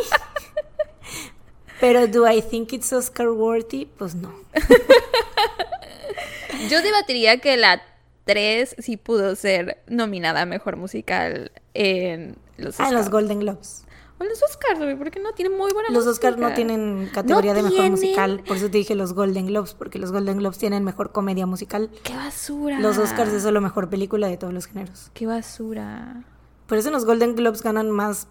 Pero 1.82 2.08
do 2.08 2.26
I 2.26 2.42
think 2.42 2.72
it's 2.72 2.94
Oscar 2.94 3.32
worthy? 3.32 3.86
Pues 3.98 4.16
no. 4.16 4.34
Yo 6.70 6.82
debatiría 6.82 7.40
que 7.40 7.58
la 7.58 7.84
3 8.24 8.78
sí 8.80 8.96
pudo 8.96 9.36
ser 9.36 9.84
nominada 9.88 10.44
a 10.44 10.46
mejor 10.46 10.78
musical 10.78 11.52
en 11.74 12.38
los 12.60 12.80
Ah, 12.80 12.84
Oscars. 12.84 12.90
en 12.92 12.96
los 12.98 13.10
Golden 13.10 13.40
Globes. 13.40 13.86
O 14.22 14.24
los 14.26 14.44
Oscars, 14.44 14.80
güey, 14.80 14.98
porque 14.98 15.20
no 15.22 15.32
tiene 15.32 15.56
muy 15.56 15.72
buena 15.72 15.90
Los. 15.92 16.06
Oscars 16.06 16.38
no 16.38 16.54
tienen 16.54 17.10
categoría 17.14 17.52
No 17.54 17.58
de 17.58 17.64
mejor 17.64 17.76
tienen. 17.78 17.92
musical. 17.94 18.44
Por 18.46 18.58
eso 18.58 18.70
te 18.70 18.78
dije 18.78 18.94
los 18.96 19.14
Golden 19.14 19.46
Globes, 19.48 19.74
porque 19.74 19.98
los 19.98 20.12
Golden 20.12 20.38
Globes 20.40 20.58
tienen 20.58 20.84
mejor 20.84 21.12
comedia 21.14 21.46
musical. 21.46 21.90
¡Qué 22.04 22.14
basura! 22.16 22.80
Los 22.82 22.98
Oscars 22.98 23.32
es 23.32 23.44
solo 23.44 23.62
mejor 23.62 23.90
película 23.90 24.28
de 24.28 24.36
todos 24.36 24.54
los 24.54 24.66
géneros. 24.66 25.10
¡Qué 25.14 25.26
basura! 25.26 26.26
Por 26.68 26.78
eso 26.78 26.90
en 26.90 26.96
los 26.96 27.06
Golden 27.06 27.36
Globes 27.36 27.62
ganan 27.64 27.90
más. 27.92 28.28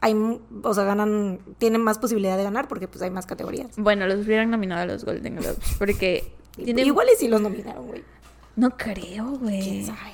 Hay, 0.00 0.14
o 0.62 0.74
sea, 0.74 0.82
ganan. 0.84 1.38
Tienen 1.58 1.82
más 1.82 1.98
posibilidad 1.98 2.36
de 2.36 2.42
ganar 2.42 2.66
porque 2.66 2.88
pues 2.88 3.00
hay 3.02 3.10
más 3.10 3.26
categorías. 3.26 3.76
Bueno, 3.76 4.06
los 4.08 4.26
hubieran 4.26 4.50
nominado 4.50 4.82
a 4.82 4.86
los 4.86 5.04
Golden 5.04 5.36
Globes 5.36 5.76
porque 5.78 6.32
tienen... 6.56 6.84
Igual 6.84 7.06
y 7.14 7.16
si 7.16 7.28
los 7.28 7.40
nominaron, 7.40 7.86
güey. 7.86 8.02
No 8.56 8.76
creo, 8.76 9.24
güey. 9.38 9.60
¿Quién 9.62 9.86
sabe? 9.86 10.12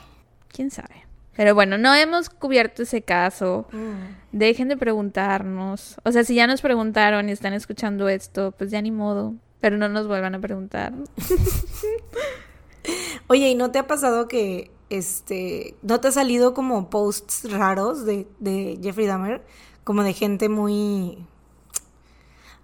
¿Quién 0.48 0.70
sabe? 0.70 1.03
Pero 1.36 1.54
bueno, 1.54 1.78
no 1.78 1.94
hemos 1.94 2.30
cubierto 2.30 2.82
ese 2.82 3.02
caso. 3.02 3.66
Mm. 3.72 4.14
Dejen 4.32 4.68
de 4.68 4.76
preguntarnos. 4.76 5.96
O 6.04 6.12
sea, 6.12 6.24
si 6.24 6.34
ya 6.34 6.46
nos 6.46 6.60
preguntaron 6.60 7.28
y 7.28 7.32
están 7.32 7.52
escuchando 7.52 8.08
esto, 8.08 8.54
pues 8.56 8.70
ya 8.70 8.80
ni 8.80 8.90
modo. 8.90 9.34
Pero 9.60 9.76
no 9.76 9.88
nos 9.88 10.06
vuelvan 10.06 10.34
a 10.34 10.40
preguntar. 10.40 10.92
Oye, 13.28 13.48
¿y 13.48 13.54
no 13.54 13.70
te 13.70 13.78
ha 13.78 13.86
pasado 13.86 14.28
que 14.28 14.70
este 14.90 15.74
no 15.82 16.00
te 16.00 16.08
ha 16.08 16.12
salido 16.12 16.52
como 16.52 16.90
posts 16.90 17.50
raros 17.50 18.04
de, 18.04 18.26
de 18.38 18.78
Jeffrey 18.82 19.06
Dahmer? 19.06 19.42
Como 19.82 20.02
de 20.02 20.12
gente 20.12 20.48
muy 20.48 21.26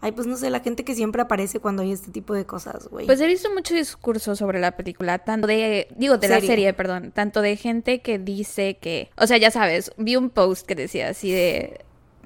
Ay, 0.03 0.13
pues 0.13 0.27
no 0.27 0.37
sé, 0.37 0.49
la 0.49 0.61
gente 0.61 0.85
que 0.85 0.95
siempre 0.95 1.21
aparece 1.21 1.61
cuando 1.61 1.83
hay 1.83 1.93
este 1.93 2.11
tipo 2.11 2.33
de 2.33 2.47
cosas, 2.47 2.89
güey. 2.89 3.07
Pues 3.07 3.21
he 3.21 3.27
visto 3.27 3.53
mucho 3.53 3.75
discurso 3.75 4.35
sobre 4.35 4.59
la 4.59 4.73
película, 4.73 5.19
tanto 5.19 5.47
de, 5.47 5.89
digo, 5.97 6.17
de 6.17 6.29
la 6.29 6.41
serie, 6.41 6.73
perdón, 6.73 7.13
tanto 7.13 7.43
de 7.43 7.57
gente 7.57 8.01
que 8.01 8.19
dice 8.19 8.79
que, 8.79 9.11
o 9.17 9.27
sea, 9.27 9.37
ya 9.37 9.51
sabes, 9.51 9.93
vi 9.99 10.17
un 10.17 10.31
post 10.31 10.67
que 10.67 10.75
decía 10.75 11.11
así 11.11 11.31
de, 11.33 11.85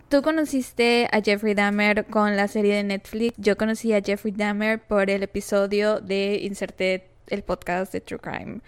tú 0.09 0.23
conociste 0.23 1.09
a 1.11 1.21
Jeffrey 1.21 1.55
Dahmer 1.55 2.07
con 2.07 2.37
la 2.37 2.47
serie 2.47 2.77
de 2.77 2.85
Netflix, 2.85 3.35
yo 3.39 3.57
conocí 3.57 3.93
a 3.93 4.01
Jeffrey 4.01 4.33
Dahmer 4.33 4.81
por 4.81 5.11
el 5.11 5.25
episodio 5.25 6.01
de 6.01 6.39
Inserté 6.43 7.11
el 7.27 7.43
podcast 7.43 7.93
de 7.93 8.01
True 8.01 8.21
Crime. 8.21 8.61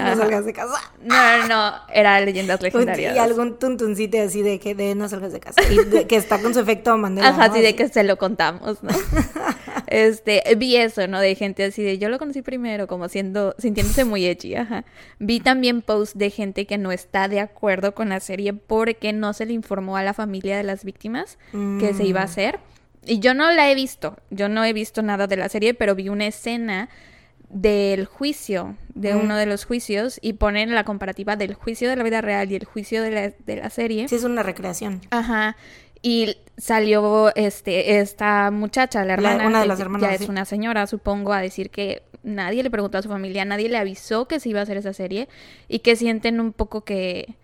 No 0.00 0.16
salgas 0.16 0.44
de 0.44 0.52
casa. 0.52 0.92
No, 1.02 1.38
no, 1.38 1.48
no, 1.48 1.72
era 1.92 2.20
leyendas 2.20 2.60
legendarias. 2.60 3.14
Y 3.14 3.18
algún 3.18 3.58
tuntuncito 3.58 4.20
así 4.20 4.42
de 4.42 4.58
que 4.58 4.74
de 4.74 4.94
no 4.94 5.08
salgas 5.08 5.32
de 5.32 5.40
casa. 5.40 5.60
Y 5.70 6.04
que 6.06 6.16
está 6.16 6.40
con 6.40 6.54
su 6.54 6.60
efecto 6.60 6.96
Mandela. 6.96 7.28
Ajá, 7.28 7.44
así 7.44 7.60
de 7.60 7.74
que 7.74 7.88
se 7.88 8.04
lo 8.04 8.16
contamos, 8.16 8.82
¿no? 8.82 8.90
este, 9.86 10.42
vi 10.56 10.76
eso, 10.76 11.06
¿no? 11.06 11.20
De 11.20 11.34
gente 11.34 11.64
así 11.64 11.82
de 11.82 11.98
yo 11.98 12.08
lo 12.08 12.18
conocí 12.18 12.42
primero, 12.42 12.86
como 12.86 13.08
siendo, 13.08 13.54
sintiéndose 13.58 14.04
muy 14.04 14.26
edgy, 14.26 14.54
ajá. 14.56 14.84
Vi 15.18 15.40
también 15.40 15.82
posts 15.82 16.18
de 16.18 16.30
gente 16.30 16.66
que 16.66 16.78
no 16.78 16.92
está 16.92 17.28
de 17.28 17.40
acuerdo 17.40 17.94
con 17.94 18.08
la 18.08 18.20
serie 18.20 18.52
porque 18.52 19.12
no 19.12 19.32
se 19.32 19.46
le 19.46 19.52
informó 19.52 19.96
a 19.96 20.02
la 20.02 20.14
familia 20.14 20.56
de 20.56 20.64
las 20.64 20.84
víctimas 20.84 21.38
que 21.80 21.94
se 21.94 22.04
iba 22.04 22.20
a 22.20 22.24
mm. 22.24 22.26
hacer. 22.26 22.60
Y 23.06 23.18
yo 23.18 23.34
no 23.34 23.50
la 23.52 23.70
he 23.70 23.74
visto, 23.74 24.16
yo 24.30 24.48
no 24.48 24.64
he 24.64 24.72
visto 24.72 25.02
nada 25.02 25.26
de 25.26 25.36
la 25.36 25.48
serie, 25.48 25.74
pero 25.74 25.94
vi 25.94 26.08
una 26.08 26.26
escena 26.26 26.88
del 27.54 28.04
juicio, 28.04 28.76
de 28.94 29.14
uno 29.14 29.36
de 29.36 29.46
los 29.46 29.64
juicios, 29.64 30.18
y 30.20 30.34
ponen 30.34 30.74
la 30.74 30.84
comparativa 30.84 31.36
del 31.36 31.54
juicio 31.54 31.88
de 31.88 31.96
la 31.96 32.02
vida 32.02 32.20
real 32.20 32.50
y 32.50 32.56
el 32.56 32.64
juicio 32.64 33.00
de 33.00 33.10
la, 33.10 33.30
de 33.30 33.56
la 33.56 33.70
serie. 33.70 34.08
Sí, 34.08 34.16
es 34.16 34.24
una 34.24 34.42
recreación. 34.42 35.00
Ajá. 35.10 35.56
Y 36.02 36.36
salió 36.58 37.34
este 37.34 38.00
esta 38.00 38.50
muchacha, 38.50 39.04
la 39.04 39.14
hermana, 39.14 39.46
una 39.46 39.60
de 39.60 39.66
las 39.66 39.80
hermanas, 39.80 40.10
ya 40.10 40.14
es 40.14 40.28
una 40.28 40.44
señora, 40.44 40.86
supongo, 40.86 41.32
a 41.32 41.40
decir 41.40 41.70
que 41.70 42.02
nadie 42.24 42.62
le 42.62 42.70
preguntó 42.70 42.98
a 42.98 43.02
su 43.02 43.08
familia, 43.08 43.44
nadie 43.44 43.68
le 43.68 43.78
avisó 43.78 44.26
que 44.26 44.40
se 44.40 44.48
iba 44.48 44.60
a 44.60 44.64
hacer 44.64 44.76
esa 44.76 44.92
serie 44.92 45.28
y 45.68 45.78
que 45.78 45.96
sienten 45.96 46.40
un 46.40 46.52
poco 46.52 46.82
que 46.82 47.36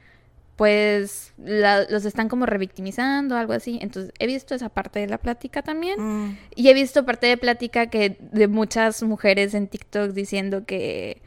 pues 0.61 1.33
los 1.39 2.05
están 2.05 2.29
como 2.29 2.45
revictimizando, 2.45 3.35
algo 3.35 3.55
así. 3.55 3.79
Entonces, 3.81 4.13
he 4.19 4.27
visto 4.27 4.55
esa 4.55 4.69
parte 4.69 5.01
de 5.01 5.07
la 5.07 5.17
plática 5.17 5.63
también. 5.63 5.99
Mm. 5.99 6.39
Y 6.55 6.69
he 6.69 6.75
visto 6.75 7.07
parte 7.07 7.29
de 7.29 7.39
plática 7.39 7.87
que 7.87 8.19
de 8.21 8.47
muchas 8.47 9.03
mujeres 9.03 9.55
en 9.55 9.69
TikTok 9.69 10.11
diciendo 10.11 10.67
que, 10.67 11.23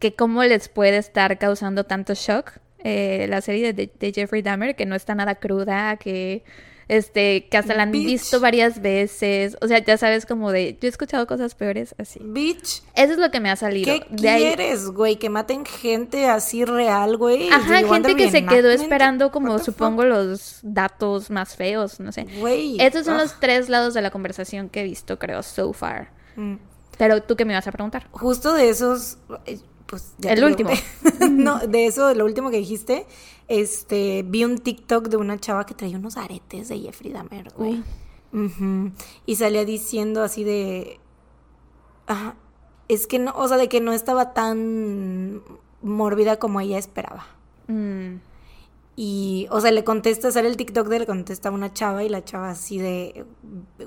que 0.00 0.14
cómo 0.14 0.44
les 0.44 0.68
puede 0.68 0.98
estar 0.98 1.38
causando 1.38 1.84
tanto 1.84 2.12
shock 2.12 2.58
eh, 2.80 3.24
la 3.30 3.40
serie 3.40 3.72
de, 3.72 3.90
de, 3.98 4.12
Jeffrey 4.12 4.42
Dahmer, 4.42 4.76
que 4.76 4.84
no 4.84 4.94
está 4.94 5.14
nada 5.14 5.36
cruda, 5.36 5.96
que 5.96 6.44
este, 6.88 7.48
que 7.48 7.56
hasta 7.56 7.74
la 7.74 7.84
han 7.84 7.92
visto 7.92 8.40
varias 8.40 8.80
veces. 8.82 9.56
O 9.60 9.68
sea, 9.68 9.78
ya 9.78 9.96
sabes, 9.96 10.26
como 10.26 10.52
de, 10.52 10.78
yo 10.80 10.86
he 10.86 10.90
escuchado 10.90 11.26
cosas 11.26 11.54
peores 11.54 11.94
así. 11.98 12.20
Bitch. 12.22 12.82
Eso 12.94 13.12
es 13.12 13.18
lo 13.18 13.30
que 13.30 13.40
me 13.40 13.50
ha 13.50 13.56
salido. 13.56 13.92
¿Qué 13.92 14.06
quieres, 14.16 14.86
güey? 14.90 15.16
Que 15.16 15.30
maten 15.30 15.64
gente 15.64 16.26
así 16.26 16.64
real, 16.64 17.16
güey. 17.16 17.48
Ajá, 17.50 17.86
gente 17.86 18.16
que 18.16 18.30
se 18.30 18.44
quedó 18.44 18.70
esperando 18.70 19.30
como, 19.30 19.58
supongo, 19.58 20.04
los 20.04 20.60
datos 20.62 21.30
más 21.30 21.56
feos, 21.56 22.00
no 22.00 22.12
sé. 22.12 22.26
Güey. 22.38 22.80
Estos 22.80 23.06
son 23.06 23.16
los 23.18 23.38
tres 23.40 23.68
lados 23.68 23.94
de 23.94 24.02
la 24.02 24.10
conversación 24.10 24.68
que 24.68 24.80
he 24.80 24.84
visto, 24.84 25.18
creo, 25.18 25.42
so 25.42 25.72
far. 25.72 26.10
Mm. 26.36 26.56
Pero 26.98 27.22
tú 27.22 27.36
qué 27.36 27.44
me 27.44 27.52
ibas 27.52 27.66
a 27.66 27.72
preguntar. 27.72 28.08
Justo 28.12 28.54
de 28.54 28.68
esos, 28.68 29.18
pues... 29.94 30.14
El 30.22 30.44
último. 30.44 30.70
no, 31.30 31.58
de 31.58 31.86
eso, 31.86 32.08
de 32.08 32.14
lo 32.14 32.24
último 32.24 32.50
que 32.50 32.58
dijiste 32.58 33.06
este, 33.48 34.24
vi 34.26 34.44
un 34.44 34.58
TikTok 34.58 35.08
de 35.08 35.16
una 35.16 35.38
chava 35.38 35.66
que 35.66 35.74
traía 35.74 35.98
unos 35.98 36.16
aretes 36.16 36.68
de 36.68 36.80
Jeffrey 36.80 37.12
Dahmer, 37.12 37.52
güey. 37.54 37.82
Y 39.26 39.36
salía 39.36 39.64
diciendo 39.64 40.22
así 40.22 40.44
de... 40.44 40.98
es 42.88 43.06
que 43.06 43.18
no, 43.18 43.32
o 43.36 43.46
sea, 43.46 43.56
de 43.56 43.68
que 43.68 43.80
no 43.80 43.92
estaba 43.92 44.32
tan 44.32 45.42
mórbida 45.82 46.38
como 46.38 46.60
ella 46.60 46.78
esperaba. 46.78 47.26
Mm. 47.68 48.16
Y, 48.96 49.48
o 49.50 49.60
sea, 49.60 49.72
le 49.72 49.82
contesta, 49.82 50.30
sale 50.30 50.48
el 50.48 50.56
TikTok 50.56 50.86
de 50.86 51.00
le 51.00 51.06
contesta 51.06 51.48
a 51.48 51.52
una 51.52 51.72
chava 51.72 52.04
y 52.04 52.08
la 52.08 52.24
chava 52.24 52.50
así 52.50 52.78
de, 52.78 53.24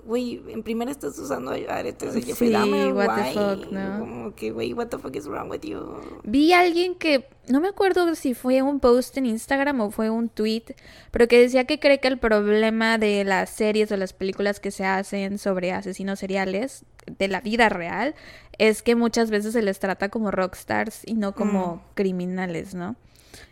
güey, 0.06 0.42
en 0.50 0.64
primera 0.64 0.92
estás 0.92 1.18
usando 1.18 1.52
aretes 1.52 2.14
de 2.14 2.22
Jeffrey 2.24 2.50
sí, 2.50 2.92
what 2.92 3.16
the 3.16 3.34
fuck, 3.34 3.72
¿no? 3.72 4.00
Como 4.00 4.36
que, 4.36 4.52
güey, 4.52 4.74
what 4.74 4.88
the 4.88 4.98
fuck 4.98 5.16
is 5.16 5.26
wrong 5.28 5.50
with 5.50 5.62
you? 5.62 5.80
Vi 6.24 6.52
a 6.52 6.60
alguien 6.60 6.96
que, 6.96 7.30
no 7.48 7.62
me 7.62 7.70
acuerdo 7.70 8.16
si 8.16 8.34
fue 8.34 8.62
un 8.62 8.82
post 8.82 9.16
en 9.18 9.28
Instagram 9.28 9.80
o 9.80 9.92
fue 9.92 10.10
un 10.10 10.28
tweet, 10.28 10.76
pero 11.12 11.30
que 11.30 11.40
decía 11.40 11.64
que 11.64 11.80
cree 11.80 12.02
que 12.02 12.10
el 12.10 12.20
problema 12.20 12.98
de 12.98 13.24
las 13.24 13.50
series 13.50 13.90
o 13.94 13.98
las 13.98 14.12
películas 14.12 14.60
que 14.60 14.72
se 14.72 14.84
hacen 14.84 15.38
sobre 15.38 15.72
asesinos 15.72 16.20
seriales 16.20 16.84
de 17.06 17.30
la 17.30 17.40
vida 17.40 17.70
real 17.70 18.14
es 18.58 18.82
que 18.82 18.96
muchas 18.96 19.30
veces 19.30 19.54
se 19.54 19.62
les 19.62 19.80
trata 19.80 20.10
como 20.10 20.32
rockstars 20.32 21.04
y 21.06 21.14
no 21.14 21.34
como 21.34 21.76
mm. 21.76 21.82
criminales, 21.94 22.76
¿no? 22.76 22.98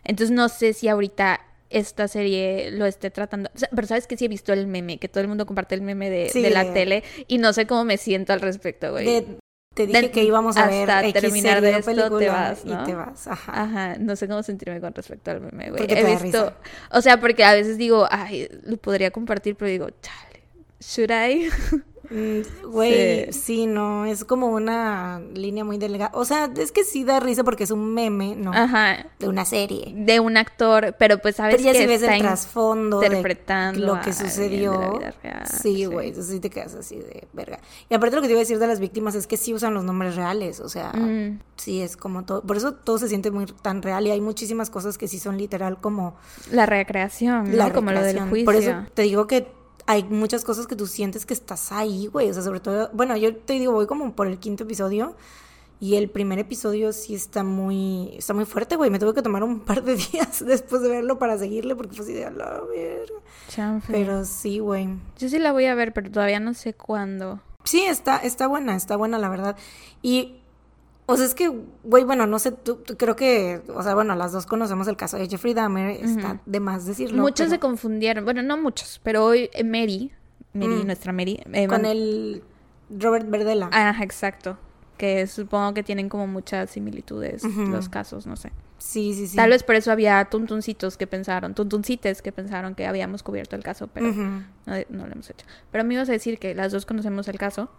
Entonces 0.04 0.34
no 0.34 0.48
sé 0.48 0.72
si 0.72 0.88
ahorita 0.88 1.40
esta 1.70 2.08
serie 2.08 2.70
lo 2.70 2.86
esté 2.86 3.10
tratando. 3.10 3.50
pero 3.74 3.86
sabes 3.86 4.06
que 4.06 4.16
sí 4.16 4.26
he 4.26 4.28
visto 4.28 4.52
el 4.52 4.66
meme, 4.66 4.98
que 4.98 5.08
todo 5.08 5.20
el 5.20 5.28
mundo 5.28 5.46
comparte 5.46 5.74
el 5.74 5.82
meme 5.82 6.10
de, 6.10 6.50
la 6.50 6.72
tele 6.72 7.02
y 7.26 7.38
no 7.38 7.52
sé 7.52 7.66
cómo 7.66 7.84
me 7.84 7.96
siento 7.96 8.32
al 8.32 8.40
respecto, 8.40 8.92
güey. 8.92 9.24
te 9.74 9.86
dije 9.86 10.10
que 10.10 10.24
íbamos 10.24 10.56
a 10.56 10.68
ver 10.68 10.90
hasta 10.90 11.20
terminar 11.20 11.60
de 11.60 11.78
esto 11.78 12.18
te 12.18 12.28
vas, 12.28 12.64
¿no? 12.64 12.82
Y 12.82 12.86
te 12.86 12.94
vas, 12.94 13.26
ajá. 13.26 13.62
Ajá, 13.62 13.96
no 13.98 14.16
sé 14.16 14.28
cómo 14.28 14.42
sentirme 14.42 14.80
con 14.80 14.94
respecto 14.94 15.30
al 15.30 15.40
meme, 15.40 15.70
güey. 15.70 15.84
He 15.88 16.16
visto, 16.16 16.54
o 16.90 17.02
sea, 17.02 17.18
porque 17.20 17.44
a 17.44 17.52
veces 17.52 17.78
digo, 17.78 18.06
ay, 18.10 18.48
lo 18.62 18.76
podría 18.76 19.10
compartir, 19.10 19.56
pero 19.56 19.70
digo, 19.70 19.88
chale, 20.00 20.44
should 20.80 21.10
I? 21.10 21.48
Mm, 22.10 22.70
güey, 22.70 23.32
sí. 23.32 23.66
no, 23.66 24.06
es 24.06 24.24
como 24.24 24.48
una 24.48 25.20
línea 25.34 25.64
muy 25.64 25.78
delgada. 25.78 26.10
O 26.14 26.24
sea, 26.24 26.50
es 26.56 26.72
que 26.72 26.84
sí 26.84 27.04
da 27.04 27.20
risa 27.20 27.44
porque 27.44 27.64
es 27.64 27.70
un 27.70 27.94
meme, 27.94 28.36
¿no? 28.36 28.52
Ajá. 28.52 29.06
De 29.18 29.28
una 29.28 29.44
serie. 29.44 29.92
De 29.96 30.20
un 30.20 30.36
actor, 30.36 30.94
pero 30.98 31.18
pues 31.18 31.36
sabes 31.36 31.56
pero 31.56 31.66
ya 31.66 31.72
que 31.72 31.80
si 31.80 31.86
ves 31.86 32.02
el 32.02 32.20
trasfondo 32.20 33.02
interpretando 33.02 33.86
lo 33.86 34.00
que 34.00 34.12
sucedió. 34.12 35.00
sí, 35.62 35.84
güey, 35.86 36.08
entonces 36.08 36.32
sí 36.32 36.40
te 36.40 36.50
quedas 36.50 36.74
así 36.74 36.96
de 36.96 37.26
verga. 37.32 37.60
Y 37.88 37.94
aparte 37.94 38.16
lo 38.16 38.22
que 38.22 38.28
te 38.28 38.32
iba 38.32 38.40
a 38.40 38.44
decir 38.44 38.58
de 38.58 38.66
las 38.66 38.80
víctimas 38.80 39.14
es 39.14 39.26
que 39.26 39.36
sí 39.36 39.54
usan 39.54 39.74
los 39.74 39.84
nombres 39.84 40.16
reales, 40.16 40.60
o 40.60 40.68
sea, 40.68 40.92
mm. 40.92 41.40
sí 41.56 41.80
es 41.80 41.96
como 41.96 42.24
todo, 42.24 42.42
por 42.42 42.56
eso 42.56 42.72
todo 42.72 42.98
se 42.98 43.08
siente 43.08 43.30
muy 43.30 43.46
tan 43.46 43.82
real 43.82 44.06
y 44.06 44.10
hay 44.10 44.20
muchísimas 44.20 44.70
cosas 44.70 44.98
que 44.98 45.08
sí 45.08 45.18
son 45.18 45.38
literal 45.38 45.80
como 45.80 46.16
la 46.50 46.66
recreación, 46.66 47.56
¿no? 47.56 47.72
como 47.72 47.92
lo 47.92 48.02
del 48.02 48.20
juicio. 48.20 48.44
Por 48.44 48.54
eso 48.54 48.72
te 48.94 49.02
digo 49.02 49.26
que 49.26 49.55
hay 49.86 50.04
muchas 50.04 50.44
cosas 50.44 50.66
que 50.66 50.76
tú 50.76 50.86
sientes 50.86 51.26
que 51.26 51.34
estás 51.34 51.72
ahí, 51.72 52.08
güey. 52.08 52.28
O 52.30 52.34
sea, 52.34 52.42
sobre 52.42 52.60
todo, 52.60 52.90
bueno, 52.92 53.16
yo 53.16 53.36
te 53.36 53.54
digo, 53.54 53.72
voy 53.72 53.86
como 53.86 54.12
por 54.14 54.26
el 54.26 54.38
quinto 54.38 54.64
episodio. 54.64 55.16
Y 55.78 55.96
el 55.96 56.08
primer 56.08 56.38
episodio 56.38 56.92
sí 56.94 57.14
está 57.14 57.44
muy, 57.44 58.14
está 58.16 58.32
muy 58.32 58.46
fuerte, 58.46 58.76
güey. 58.76 58.90
Me 58.90 58.98
tuve 58.98 59.12
que 59.12 59.20
tomar 59.20 59.44
un 59.44 59.60
par 59.60 59.82
de 59.82 59.96
días 60.12 60.44
después 60.44 60.82
de 60.82 60.88
verlo 60.88 61.18
para 61.18 61.38
seguirle 61.38 61.76
porque 61.76 61.94
fue 61.94 62.04
así 62.04 62.14
de 62.14 62.24
a 62.24 62.30
la 62.30 62.62
verga. 62.62 63.80
Pero 63.86 64.24
sí, 64.24 64.58
güey. 64.58 64.88
Yo 65.18 65.28
sí 65.28 65.38
la 65.38 65.52
voy 65.52 65.66
a 65.66 65.74
ver, 65.74 65.92
pero 65.92 66.10
todavía 66.10 66.40
no 66.40 66.54
sé 66.54 66.74
cuándo. 66.74 67.40
Sí, 67.64 67.82
está, 67.82 68.16
está 68.18 68.46
buena, 68.46 68.74
está 68.74 68.96
buena, 68.96 69.18
la 69.18 69.28
verdad. 69.28 69.56
Y 70.00 70.40
o 71.08 71.16
sea, 71.16 71.24
es 71.24 71.34
que, 71.34 71.48
güey, 71.84 72.02
bueno, 72.02 72.26
no 72.26 72.38
sé, 72.40 72.50
tú, 72.50 72.82
creo 72.98 73.14
que, 73.14 73.62
o 73.72 73.82
sea, 73.82 73.94
bueno, 73.94 74.16
las 74.16 74.32
dos 74.32 74.44
conocemos 74.44 74.88
el 74.88 74.96
caso 74.96 75.16
de 75.16 75.28
Jeffrey 75.28 75.54
Dahmer, 75.54 76.04
está 76.04 76.40
de 76.44 76.60
más 76.60 76.84
decirlo. 76.84 77.22
Muchos 77.22 77.48
se 77.48 77.60
confundieron, 77.60 78.24
bueno, 78.24 78.42
no 78.42 78.56
muchos, 78.56 79.00
pero 79.04 79.24
hoy 79.24 79.48
eh, 79.52 79.62
Mary, 79.62 80.12
Mary, 80.52 80.82
mm. 80.82 80.86
nuestra 80.86 81.12
Mary. 81.12 81.40
Eh, 81.52 81.68
Con 81.68 81.84
el 81.84 82.42
Robert 82.90 83.30
Verdela. 83.30 83.70
Ah, 83.72 83.96
exacto, 84.02 84.58
que 84.98 85.28
supongo 85.28 85.74
que 85.74 85.84
tienen 85.84 86.08
como 86.08 86.26
muchas 86.26 86.70
similitudes 86.70 87.44
los 87.44 87.88
casos, 87.88 88.26
no 88.26 88.34
sé. 88.34 88.50
Sí, 88.78 89.14
sí, 89.14 89.28
sí. 89.28 89.36
Tal 89.36 89.50
vez 89.50 89.62
por 89.62 89.76
eso 89.76 89.92
había 89.92 90.24
tuntuncitos 90.24 90.96
que 90.96 91.06
pensaron, 91.06 91.54
tuntuncites 91.54 92.20
que 92.20 92.32
pensaron 92.32 92.74
que 92.74 92.84
habíamos 92.84 93.22
cubierto 93.22 93.54
el 93.54 93.62
caso, 93.62 93.86
pero 93.86 94.08
no, 94.08 94.42
no, 94.66 95.06
lo 95.06 95.12
hemos 95.12 95.30
hecho. 95.30 95.46
Pero 95.70 95.84
me 95.84 95.94
ibas 95.94 96.08
a 96.08 96.12
decir 96.12 96.40
que 96.40 96.54
las 96.54 96.72
dos 96.72 96.84
conocemos 96.84 97.28
el 97.28 97.38
caso. 97.38 97.70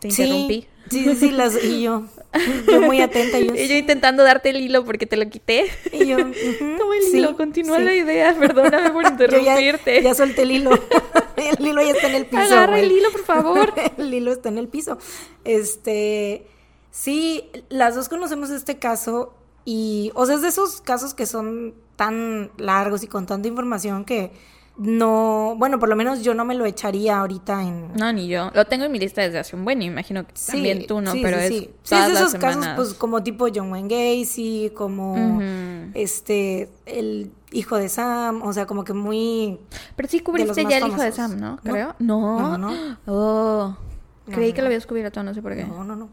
Te 0.00 0.08
interrumpí. 0.08 0.66
Sí, 0.90 1.04
sí, 1.04 1.14
sí, 1.16 1.30
las, 1.30 1.62
y 1.62 1.82
yo, 1.82 2.04
yo 2.66 2.80
muy 2.82 3.00
atenta. 3.00 3.38
Yo, 3.38 3.54
y 3.54 3.68
yo 3.68 3.76
intentando 3.76 4.24
darte 4.24 4.50
el 4.50 4.60
hilo 4.60 4.84
porque 4.84 5.06
te 5.06 5.16
lo 5.16 5.28
quité. 5.28 5.66
Y 5.92 6.06
yo, 6.06 6.16
Toma 6.78 6.96
el 6.96 7.14
hilo, 7.14 7.36
continúa 7.36 7.78
la 7.78 7.94
idea, 7.94 8.34
perdóname 8.38 8.90
por 8.90 9.06
interrumpirte. 9.10 10.02
ya, 10.02 10.14
solté 10.14 10.42
el 10.42 10.52
hilo. 10.52 10.70
el 11.36 11.66
hilo 11.66 11.82
ya 11.82 11.90
está 11.90 12.08
en 12.08 12.14
el 12.14 12.26
piso. 12.26 12.42
Agarra 12.42 12.80
el 12.80 12.90
hilo, 12.90 13.10
por 13.12 13.24
favor. 13.24 13.74
el 13.98 14.14
hilo 14.14 14.32
está 14.32 14.48
en 14.48 14.58
el 14.58 14.68
piso. 14.68 14.98
Este, 15.44 16.46
sí, 16.90 17.50
las 17.68 17.94
dos 17.94 18.08
conocemos 18.08 18.50
este 18.50 18.78
caso 18.78 19.34
y, 19.64 20.10
o 20.14 20.24
sea, 20.24 20.36
es 20.36 20.42
de 20.42 20.48
esos 20.48 20.80
casos 20.80 21.12
que 21.12 21.26
son 21.26 21.74
tan 21.96 22.50
largos 22.56 23.02
y 23.02 23.08
con 23.08 23.26
tanta 23.26 23.48
información 23.48 24.04
que 24.06 24.30
no, 24.78 25.54
bueno, 25.58 25.80
por 25.80 25.88
lo 25.88 25.96
menos 25.96 26.22
yo 26.22 26.34
no 26.34 26.44
me 26.44 26.54
lo 26.54 26.64
echaría 26.64 27.18
ahorita 27.18 27.62
en... 27.64 27.92
No, 27.94 28.12
ni 28.12 28.28
yo. 28.28 28.52
Lo 28.54 28.64
tengo 28.64 28.84
en 28.84 28.92
mi 28.92 29.00
lista 29.00 29.22
desde 29.22 29.40
hace 29.40 29.56
un 29.56 29.64
buen, 29.64 29.82
imagino 29.82 30.24
que 30.24 30.32
Sí, 30.34 30.52
también 30.52 30.86
tú, 30.86 31.00
¿no? 31.00 31.10
sí, 31.10 31.20
Pero 31.20 31.38
sí, 31.38 31.42
es 31.42 31.48
sí. 31.48 31.58
Sí, 31.82 31.90
todas 31.90 32.02
es 32.02 32.08
de 32.08 32.14
las 32.14 32.22
esos 32.28 32.40
casos, 32.40 32.54
semanas. 32.62 32.76
pues, 32.76 32.94
como 32.94 33.22
tipo 33.24 33.48
John 33.52 33.72
Wayne 33.72 33.88
Gacy, 34.20 34.70
como 34.76 35.40
este, 35.94 36.70
el 36.86 37.32
hijo 37.50 37.76
de 37.76 37.88
Sam, 37.88 38.42
o 38.42 38.52
sea, 38.52 38.66
como 38.66 38.84
que 38.84 38.92
muy... 38.92 39.58
Pero 39.96 40.08
sí 40.08 40.20
cubriste 40.20 40.64
ya 40.64 40.78
el 40.78 40.86
hijo 40.86 41.02
de. 41.02 41.10
Sam, 41.10 41.40
¿no? 41.40 41.58
Creo. 41.64 41.96
No. 41.98 42.56
No, 42.56 42.58
no. 42.58 42.98
Oh. 43.06 43.76
No, 44.26 44.32
Creí 44.34 44.50
no, 44.50 44.54
que 44.54 44.60
lo 44.62 44.66
habías 44.68 44.86
cubierto, 44.86 45.22
no 45.24 45.34
sé 45.34 45.42
por 45.42 45.56
qué. 45.56 45.64
No, 45.64 45.82
no, 45.82 45.96
no. 45.96 46.08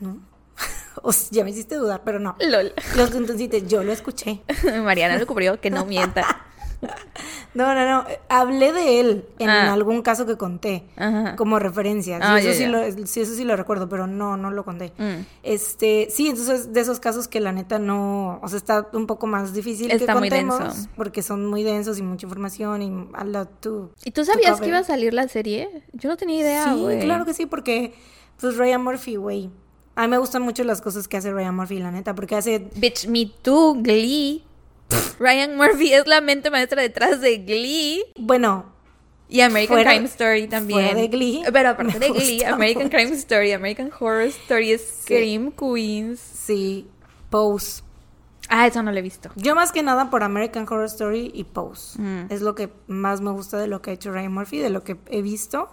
No. 0.00 0.18
O 1.02 1.12
sea, 1.12 1.28
ya 1.32 1.44
me 1.44 1.50
hiciste 1.50 1.74
dudar, 1.74 2.02
pero 2.04 2.20
no. 2.20 2.36
LOL. 2.40 2.72
Los 2.96 3.10
tuntuncites, 3.10 3.66
yo 3.66 3.82
lo 3.82 3.92
escuché. 3.92 4.42
Mariana 4.84 5.18
lo 5.18 5.26
cubrió, 5.26 5.60
que 5.60 5.68
no 5.68 5.84
mienta. 5.84 6.24
No, 7.54 7.72
no, 7.72 7.88
no. 7.88 8.04
Hablé 8.28 8.72
de 8.72 8.98
él 8.98 9.24
en 9.38 9.48
Ah. 9.48 9.72
algún 9.72 10.02
caso 10.02 10.26
que 10.26 10.36
conté. 10.36 10.82
Ajá. 10.96 11.36
Como 11.36 11.60
referencia. 11.60 12.16
Sí, 12.16 12.22
Ah, 12.26 12.40
eso, 12.40 12.52
sí 12.52 12.60
ya. 12.62 12.68
Lo, 12.68 13.06
sí, 13.06 13.20
eso 13.20 13.32
sí 13.34 13.44
lo 13.44 13.54
recuerdo, 13.54 13.88
pero 13.88 14.08
no, 14.08 14.36
no 14.36 14.50
lo 14.50 14.64
conté. 14.64 14.92
Mm. 14.98 15.24
Este, 15.44 16.08
sí, 16.10 16.26
entonces 16.28 16.72
de 16.72 16.80
esos 16.80 16.98
casos 16.98 17.28
que 17.28 17.38
la 17.38 17.52
neta 17.52 17.78
no, 17.78 18.40
o 18.42 18.48
sea, 18.48 18.56
está 18.56 18.88
un 18.92 19.06
poco 19.06 19.28
más 19.28 19.52
difícil 19.54 19.92
Está 19.92 20.14
que 20.14 20.18
muy 20.18 20.30
contemos 20.30 20.58
denso. 20.58 20.88
porque 20.96 21.22
son 21.22 21.46
muy 21.46 21.62
densos 21.62 21.96
y 22.00 22.02
mucha 22.02 22.26
información 22.26 22.82
y 22.82 23.08
a 23.16 23.22
lot 23.24 23.60
to 23.60 23.90
¿Y 24.04 24.10
tú 24.10 24.24
sabías 24.24 24.60
que 24.60 24.66
iba 24.66 24.78
a 24.78 24.84
salir 24.84 25.14
la 25.14 25.28
serie? 25.28 25.84
Yo 25.92 26.08
no 26.08 26.16
tenía 26.16 26.40
idea, 26.40 26.74
Sí, 26.74 26.84
claro 27.02 27.24
que 27.24 27.34
sí, 27.34 27.46
porque 27.46 27.94
pues 28.40 28.56
Ryan 28.56 28.82
Murphy, 28.82 29.14
güey. 29.14 29.50
A 29.94 30.02
mí 30.02 30.08
me 30.08 30.18
gustan 30.18 30.42
mucho 30.42 30.64
las 30.64 30.82
cosas 30.82 31.06
que 31.06 31.18
hace 31.18 31.32
Ryan 31.32 31.54
Murphy, 31.54 31.78
la 31.78 31.92
neta, 31.92 32.16
porque 32.16 32.34
hace 32.34 32.68
Bitch, 32.74 33.06
Me 33.06 33.30
Too, 33.42 33.74
Glee. 33.80 34.42
Ryan 35.18 35.56
Murphy 35.56 35.92
es 35.92 36.06
la 36.06 36.20
mente 36.20 36.50
maestra 36.50 36.82
detrás 36.82 37.20
de 37.20 37.38
Glee. 37.38 38.04
bueno, 38.18 38.72
Y 39.28 39.40
American 39.40 39.76
Fuera- 39.76 39.90
Crime 39.92 40.06
Story 40.06 40.46
también. 40.48 40.80
fuera 40.88 41.00
de 41.00 41.08
Glee, 41.08 41.42
Pero 41.52 41.68
aparte 41.70 41.98
de 41.98 42.10
Glee, 42.10 42.44
American 42.44 42.84
mucho. 42.84 42.96
Crime 42.96 43.16
Story, 43.16 43.52
American 43.52 43.90
Horror 43.98 44.22
Story, 44.28 44.76
Scream 44.78 45.52
Queens. 45.52 46.20
sí, 46.20 46.88
Pose. 47.30 47.82
Ah, 48.50 48.66
eso 48.66 48.82
no 48.82 48.92
lo 48.92 48.98
he 48.98 49.02
visto. 49.02 49.30
Yo 49.36 49.54
más 49.54 49.72
que 49.72 49.82
nada 49.82 50.10
por 50.10 50.22
American 50.22 50.64
Horror 50.68 50.84
Story 50.84 51.30
y 51.34 51.44
Pose. 51.44 51.98
Mm. 52.00 52.26
Es 52.30 52.42
lo 52.42 52.54
que 52.54 52.68
más 52.86 53.20
me 53.22 53.30
gusta 53.30 53.56
de 53.58 53.66
lo 53.68 53.80
que 53.80 53.90
ha 53.90 53.94
hecho 53.94 54.12
Ryan 54.12 54.32
Murphy, 54.32 54.58
de 54.58 54.68
lo 54.70 54.84
que 54.84 54.96
he 55.08 55.22
visto. 55.22 55.70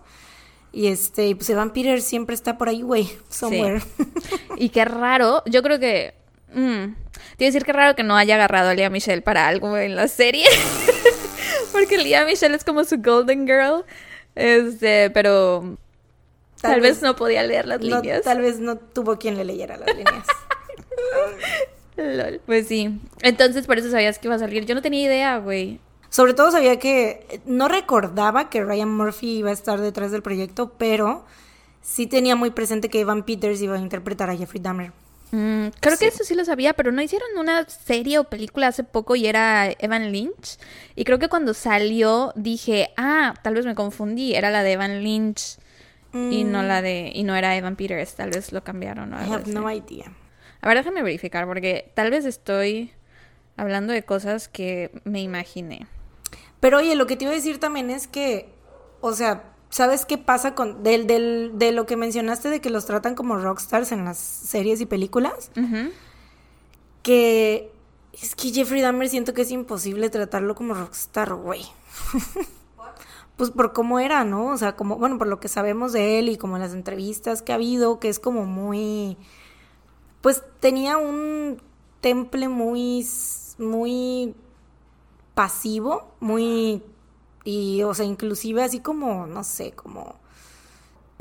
Y 0.72 0.88
este, 0.88 1.36
pues 1.36 1.50
Evan 1.50 1.74
Peters 1.74 2.06
siempre 2.06 2.34
está 2.34 2.58
por 2.58 2.70
ahí, 2.70 2.82
güey, 2.82 3.12
somewhere. 3.30 3.82
Y 4.56 4.70
qué 4.70 4.86
raro, 4.86 5.44
yo 5.46 5.62
creo 5.64 5.80
que... 5.80 6.14
Mm, 6.54 6.96
te 7.38 7.46
decir 7.46 7.64
que 7.64 7.74
raro 7.74 7.96
que 7.96 8.04
no 8.04 8.16
haya 8.16 8.36
agarrado 8.36 8.70
a 8.70 8.74
Lea 8.74 8.90
Michelle 8.90 9.22
para 9.22 9.48
algo 9.48 9.78
en 9.78 9.96
la 9.96 10.08
serie. 10.08 10.46
Porque 11.72 11.98
Lea 11.98 12.26
Michelle 12.26 12.56
es 12.56 12.64
como 12.64 12.84
su 12.84 12.98
golden 12.98 13.46
girl. 13.48 13.84
Este, 14.36 15.10
pero... 15.12 15.78
Tal, 16.62 16.74
Tal 16.74 16.82
vez, 16.82 16.96
vez 16.96 17.02
no 17.02 17.16
podía 17.16 17.42
leer 17.44 17.66
las 17.68 17.82
No, 17.82 17.98
líneas. 18.02 18.22
tal 18.22 18.40
vez 18.42 18.60
no 18.60 18.76
tuvo 18.78 19.18
quien 19.18 19.36
le 19.36 19.46
leyera 19.46 19.78
las 19.78 19.96
líneas. 19.96 20.28
Lol. 21.98 22.42
Pues 22.46 22.68
sí. 22.68 23.00
Entonces 23.22 23.66
por 23.68 23.78
eso 23.80 23.90
sabías 23.92 24.20
que 24.20 24.28
iba 24.28 24.36
a 24.36 24.40
salir. 24.40 24.66
Yo 24.66 24.76
no 24.76 24.82
tenía 24.82 25.02
idea, 25.06 25.38
güey. 25.40 25.80
Sobre 26.10 26.34
todo 26.34 26.52
sabía 26.52 26.78
que 26.80 27.42
no 27.46 27.68
recordaba 27.68 28.50
que 28.50 28.64
Ryan 28.64 28.90
Murphy 28.90 29.38
iba 29.40 29.50
a 29.50 29.54
estar 29.54 29.80
detrás 29.80 30.12
del 30.12 30.22
proyecto, 30.22 30.74
pero 30.78 31.26
sí 31.82 32.06
tenía 32.06 32.36
muy 32.36 32.52
presente 32.52 32.90
que 32.90 33.00
Evan 33.00 33.24
Peters 33.24 33.62
iba 33.62 33.76
a 33.76 33.80
interpretar 33.80 34.30
a 34.30 34.36
Jeffrey 34.36 34.62
Dahmer. 34.62 34.92
Mm, 35.32 35.68
creo 35.80 35.98
que 35.98 36.08
eso 36.08 36.24
sí 36.24 36.36
lo 36.36 36.44
sabía, 36.44 36.74
pero 36.74 36.92
no 36.92 37.02
hicieron 37.02 37.30
una 37.38 37.68
serie 37.68 38.20
o 38.20 38.26
película 38.26 38.68
hace 38.68 38.84
poco 38.84 39.16
y 39.16 39.28
era 39.28 39.72
Evan 39.80 40.12
Lynch. 40.12 40.58
Y 40.96 41.04
creo 41.06 41.20
que 41.20 41.30
cuando 41.30 41.54
salió 41.54 42.34
dije, 42.36 42.92
ah, 42.98 43.34
tal 43.42 43.54
vez 43.54 43.66
me 43.66 43.76
confundí, 43.76 44.36
era 44.36 44.52
la 44.52 44.64
de 44.64 44.74
Evan 44.74 45.04
Lynch 45.04 45.58
y 46.14 46.44
no 46.44 46.62
la 46.62 46.82
de 46.82 47.12
y 47.16 47.24
no 47.24 47.36
era 47.36 47.56
Evan 47.56 47.78
Peters, 47.78 48.16
tal 48.16 48.32
vez 48.32 48.52
lo 48.52 48.64
cambiaron 48.64 49.14
o 49.14 49.18
I 49.18 49.20
algo 49.22 49.34
have 49.34 49.44
así. 49.44 49.54
no 49.54 49.72
idea. 49.72 50.12
A 50.60 50.68
ver, 50.68 50.78
déjame 50.78 51.02
verificar 51.02 51.48
porque 51.48 51.92
tal 51.96 52.12
vez 52.12 52.26
estoy 52.26 52.92
hablando 53.56 53.94
de 53.94 54.04
cosas 54.04 54.48
que 54.50 54.92
me 55.06 55.22
imaginé. 55.22 55.88
Pero 56.60 56.80
oye, 56.80 56.96
lo 56.96 57.08
que 57.08 57.16
te 57.16 57.24
iba 57.24 57.32
a 57.32 57.36
decir 57.36 57.60
también 57.60 57.90
es 57.90 58.08
que, 58.08 58.54
o 59.00 59.14
sea, 59.14 59.51
¿sabes 59.72 60.06
qué 60.06 60.18
pasa 60.20 60.54
con 60.54 60.84
del, 60.84 61.08
del, 61.08 61.54
de 61.56 61.72
lo 61.72 61.88
que 61.88 61.98
mencionaste 61.98 62.50
de 62.50 62.62
que 62.62 62.70
los 62.70 62.86
tratan 62.86 63.16
como 63.16 63.38
rockstars 63.38 63.92
en 63.92 64.06
las 64.06 64.20
series 64.20 64.80
y 64.82 64.86
películas? 64.86 65.50
Que 67.02 67.72
es 68.14 68.36
que 68.36 68.52
Jeffrey 68.52 68.82
Dahmer 68.82 69.10
siento 69.10 69.34
que 69.34 69.42
es 69.42 69.52
imposible 69.52 70.10
tratarlo 70.10 70.54
como 70.54 70.76
rockstar, 70.76 71.34
güey. 71.34 71.66
pues 73.38 73.50
por 73.50 73.74
cómo 73.74 74.00
era, 74.00 74.24
¿no? 74.24 74.48
O 74.48 74.58
sea, 74.58 74.76
como, 74.76 74.98
bueno, 74.98 75.18
por 75.18 75.28
lo 75.28 75.40
que 75.40 75.48
sabemos 75.48 75.94
de 75.94 76.20
él 76.20 76.30
y 76.30 76.38
como 76.38 76.58
las 76.58 76.74
entrevistas 76.74 77.42
que 77.42 77.54
ha 77.54 77.56
habido, 77.56 78.00
que 78.00 78.10
es 78.10 78.20
como 78.20 78.46
muy, 78.46 79.18
pues 80.22 80.44
tenía 80.60 80.98
un 80.98 81.62
temple 82.02 82.50
muy, 82.50 83.08
muy 83.58 84.36
pasivo, 85.34 86.14
muy, 86.20 86.84
y, 87.44 87.84
o 87.84 87.94
sea, 87.94 88.06
inclusive 88.06 88.64
así 88.64 88.80
como, 88.80 89.28
no 89.28 89.44
sé, 89.44 89.72
como 89.72 90.16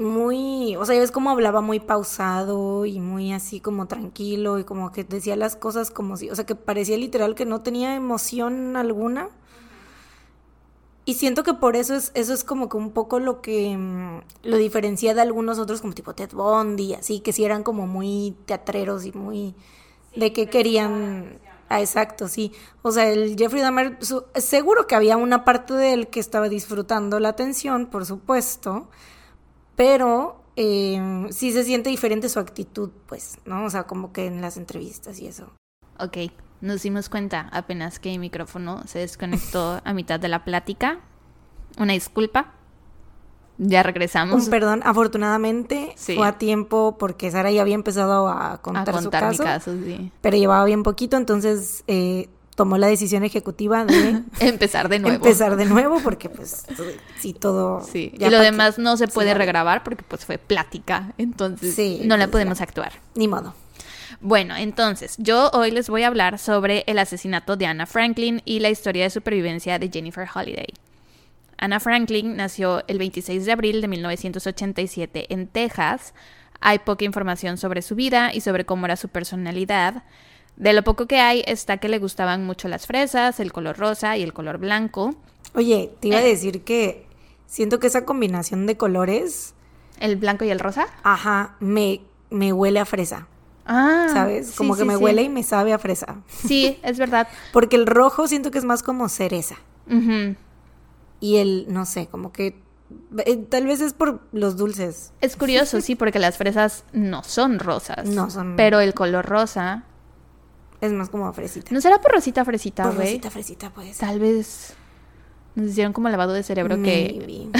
muy, 0.00 0.76
o 0.76 0.86
sea, 0.86 0.98
ves 0.98 1.10
cómo 1.10 1.30
hablaba 1.30 1.60
muy 1.60 1.78
pausado 1.78 2.86
y 2.86 3.00
muy 3.00 3.32
así 3.32 3.60
como 3.60 3.86
tranquilo 3.86 4.58
y 4.58 4.64
como 4.64 4.92
que 4.92 5.04
decía 5.04 5.36
las 5.36 5.56
cosas 5.56 5.90
como 5.90 6.16
si, 6.16 6.30
o 6.30 6.34
sea, 6.34 6.46
que 6.46 6.54
parecía 6.54 6.96
literal 6.96 7.34
que 7.34 7.44
no 7.44 7.60
tenía 7.60 7.94
emoción 7.94 8.76
alguna. 8.76 9.28
Y 11.04 11.14
siento 11.14 11.42
que 11.42 11.54
por 11.54 11.76
eso 11.76 11.94
es, 11.94 12.12
eso 12.14 12.32
es 12.32 12.44
como 12.44 12.68
que 12.68 12.76
un 12.76 12.92
poco 12.92 13.18
lo 13.18 13.40
que 13.42 13.76
mm, 13.76 14.20
lo 14.44 14.56
diferencia 14.56 15.12
de 15.14 15.20
algunos 15.20 15.58
otros 15.58 15.80
como 15.80 15.92
tipo 15.92 16.14
Ted 16.14 16.32
Bundy, 16.32 16.94
así, 16.94 17.20
que 17.20 17.32
sí 17.32 17.44
eran 17.44 17.62
como 17.62 17.86
muy 17.86 18.36
teatreros 18.46 19.04
y 19.04 19.12
muy 19.12 19.54
de 20.16 20.32
que 20.32 20.48
querían... 20.48 21.38
Ah, 21.70 21.80
exacto, 21.80 22.26
sí. 22.28 22.52
O 22.82 22.90
sea, 22.92 23.08
el 23.08 23.36
Jeffrey 23.38 23.62
Dahmer, 23.62 23.96
su- 24.00 24.24
seguro 24.34 24.86
que 24.88 24.96
había 24.96 25.16
una 25.16 25.44
parte 25.44 25.72
de 25.72 25.92
él 25.94 26.08
que 26.08 26.18
estaba 26.20 26.48
disfrutando 26.48 27.20
la 27.20 27.28
atención, 27.30 27.86
por 27.86 28.04
supuesto, 28.04 28.90
pero 29.76 30.42
eh, 30.56 31.26
sí 31.30 31.52
se 31.52 31.64
siente 31.64 31.88
diferente 31.90 32.28
su 32.28 32.38
actitud, 32.40 32.90
pues, 33.06 33.38
¿no? 33.44 33.64
O 33.64 33.70
sea, 33.70 33.84
como 33.84 34.12
que 34.12 34.26
en 34.26 34.40
las 34.40 34.56
entrevistas 34.56 35.20
y 35.20 35.28
eso. 35.28 35.52
Ok, 35.98 36.16
nos 36.60 36.82
dimos 36.82 37.08
cuenta 37.08 37.48
apenas 37.52 37.98
que 37.98 38.12
el 38.12 38.18
micrófono 38.18 38.82
se 38.86 38.98
desconectó 38.98 39.80
a 39.84 39.92
mitad 39.94 40.18
de 40.20 40.28
la 40.28 40.44
plática. 40.44 41.00
Una 41.78 41.92
disculpa. 41.92 42.54
Ya 43.62 43.82
regresamos 43.82 44.44
Un 44.44 44.50
perdón, 44.50 44.80
afortunadamente 44.84 45.92
Sí. 45.96 46.14
fue 46.16 46.26
a 46.26 46.38
tiempo 46.38 46.96
porque 46.98 47.30
Sara 47.30 47.50
ya 47.50 47.60
había 47.60 47.74
empezado 47.74 48.26
a 48.28 48.54
a 48.54 48.58
contar, 48.62 48.86
su 48.96 49.02
contar 49.02 49.24
mi 49.30 49.36
caso, 49.36 49.44
caso, 49.44 49.72
sí. 49.84 50.10
pero 50.22 50.36
llevaba 50.38 50.64
bien 50.64 50.82
poquito, 50.82 51.18
entonces 51.18 51.84
eh, 51.86 52.28
tomó 52.56 52.78
la 52.78 52.86
decisión 52.86 53.22
ejecutiva 53.22 53.84
de 53.84 54.22
Empezar 54.40 54.88
de 54.88 54.98
nuevo. 54.98 55.16
empezar 55.16 55.56
de 55.56 55.66
nuevo 55.66 56.00
porque 56.02 56.30
pues 56.30 56.64
sí 57.18 57.34
todo 57.34 57.82
Sí. 57.84 58.12
Y 58.18 58.30
lo 58.30 58.38
demás 58.40 58.78
no 58.78 58.96
se 58.96 59.06
Sí, 59.06 59.12
puede 59.12 59.28
vale. 59.32 59.38
regrabar 59.40 59.82
porque 59.84 60.04
pues 60.04 60.24
fue 60.24 60.38
plática, 60.38 61.12
entonces 61.18 61.74
Sí, 61.74 62.00
no 62.04 62.16
la 62.16 62.24
pues, 62.24 62.32
podemos 62.32 62.58
ya. 62.58 62.64
actuar. 62.64 62.92
ni 63.14 63.28
modo. 63.28 63.54
Bueno, 64.22 64.54
entonces, 64.56 65.14
yo 65.18 65.50
hoy 65.54 65.70
les 65.70 65.88
voy 65.88 66.02
a 66.02 66.06
hablar 66.08 66.38
sobre 66.38 66.84
el 66.86 66.98
asesinato 66.98 67.56
de 67.56 67.64
Anna 67.66 67.86
Franklin 67.86 68.42
y 68.44 68.60
la 68.60 68.68
historia 68.68 69.04
de 69.04 69.10
supervivencia 69.10 69.78
de 69.78 69.88
Jennifer 69.90 70.28
Holliday. 70.34 70.66
Anna 71.62 71.78
Franklin 71.78 72.36
nació 72.36 72.82
el 72.88 72.98
26 72.98 73.44
de 73.44 73.52
abril 73.52 73.80
de 73.82 73.88
1987 73.88 75.26
en 75.32 75.46
Texas. 75.46 76.14
Hay 76.60 76.78
poca 76.80 77.04
información 77.04 77.58
sobre 77.58 77.82
su 77.82 77.94
vida 77.94 78.32
y 78.32 78.40
sobre 78.40 78.64
cómo 78.64 78.86
era 78.86 78.96
su 78.96 79.08
personalidad. 79.10 80.04
De 80.56 80.72
lo 80.72 80.82
poco 80.82 81.06
que 81.06 81.20
hay 81.20 81.42
está 81.46 81.76
que 81.76 81.88
le 81.90 81.98
gustaban 81.98 82.44
mucho 82.46 82.66
las 82.68 82.86
fresas, 82.86 83.40
el 83.40 83.52
color 83.52 83.76
rosa 83.78 84.16
y 84.16 84.22
el 84.22 84.32
color 84.32 84.56
blanco. 84.58 85.14
Oye, 85.54 85.92
te 86.00 86.08
iba 86.08 86.16
a 86.16 86.22
Eh. 86.22 86.28
decir 86.28 86.62
que 86.64 87.06
siento 87.46 87.78
que 87.78 87.88
esa 87.88 88.04
combinación 88.06 88.66
de 88.66 88.76
colores, 88.78 89.54
¿El 89.98 90.16
blanco 90.16 90.44
y 90.46 90.50
el 90.50 90.60
rosa? 90.60 90.86
ajá, 91.02 91.56
me, 91.60 92.00
me 92.30 92.54
huele 92.54 92.80
a 92.80 92.86
fresa, 92.86 93.26
Ah, 93.66 94.08
¿sabes? 94.14 94.48
sí, 94.48 94.56
Como 94.56 94.74
que 94.76 94.82
sí, 94.82 94.86
me 94.88 94.96
sí. 94.96 95.02
huele 95.02 95.22
y 95.22 95.28
me 95.28 95.42
sabe 95.42 95.74
a 95.74 95.78
fresa. 95.78 96.16
Sí, 96.28 96.78
es 96.82 96.96
verdad. 96.98 97.28
Porque 97.52 97.76
el 97.76 97.86
rojo 97.86 98.26
siento 98.28 98.50
que 98.50 98.58
es 98.58 98.64
más 98.64 98.82
como 98.82 99.08
cereza. 99.10 99.56
Ujú. 99.90 100.36
Y 101.20 101.36
el, 101.36 101.66
no 101.68 101.84
sé, 101.86 102.06
como 102.08 102.32
que 102.32 102.60
eh, 103.24 103.36
tal 103.36 103.66
vez 103.66 103.80
es 103.80 103.92
por 103.92 104.20
los 104.32 104.56
dulces. 104.56 105.12
Es 105.20 105.36
curioso, 105.36 105.80
sí, 105.82 105.94
porque 105.94 106.18
las 106.18 106.36
fresas 106.38 106.84
no 106.92 107.22
son 107.22 107.58
rosas. 107.58 108.08
No 108.08 108.30
son- 108.30 108.56
Pero 108.56 108.80
el 108.80 108.94
color 108.94 109.26
rosa. 109.26 109.84
Es 110.80 110.92
más 110.92 111.10
como 111.10 111.30
fresita. 111.34 111.68
¿No 111.72 111.80
será 111.82 112.00
por 112.00 112.12
rosita 112.12 112.44
fresita, 112.44 112.84
güey? 112.90 113.06
rosita, 113.06 113.30
fresita 113.30 113.70
puede 113.70 113.92
ser. 113.92 114.08
Tal 114.08 114.18
vez 114.18 114.74
nos 115.54 115.70
hicieron 115.72 115.92
como 115.92 116.08
lavado 116.08 116.32
de 116.32 116.42
cerebro 116.42 116.80
que. 116.82 117.14
Maybe. 117.18 117.50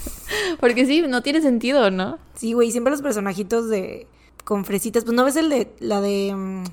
Porque 0.60 0.86
sí, 0.86 1.02
no 1.06 1.22
tiene 1.22 1.42
sentido, 1.42 1.90
¿no? 1.90 2.18
Sí, 2.34 2.54
güey, 2.54 2.70
siempre 2.70 2.90
los 2.90 3.02
personajitos 3.02 3.68
de 3.68 4.06
con 4.44 4.64
fresitas. 4.64 5.04
Pues 5.04 5.14
no 5.14 5.24
ves 5.24 5.36
el 5.36 5.50
de 5.50 5.74
la 5.80 6.00
de 6.00 6.34
mm, 6.34 6.64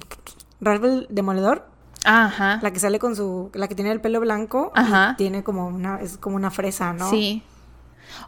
Ralph 0.62 0.84
el 0.86 1.08
Demoledor. 1.10 1.69
Ajá. 2.06 2.60
La 2.62 2.72
que 2.72 2.80
sale 2.80 3.00
con 3.00 3.16
su, 3.16 3.50
la 3.54 3.68
que 3.68 3.76
tiene 3.76 3.92
el 3.92 4.02
pelo 4.02 4.20
blanco, 4.20 4.72
Ajá. 4.76 5.12
y 5.14 5.18
tiene 5.18 5.44
como 5.44 5.68
una, 5.68 6.00
es 6.02 6.18
como 6.18 6.36
una 6.36 6.52
fresa, 6.52 6.94
¿no? 6.94 7.10
Sí. 7.10 7.44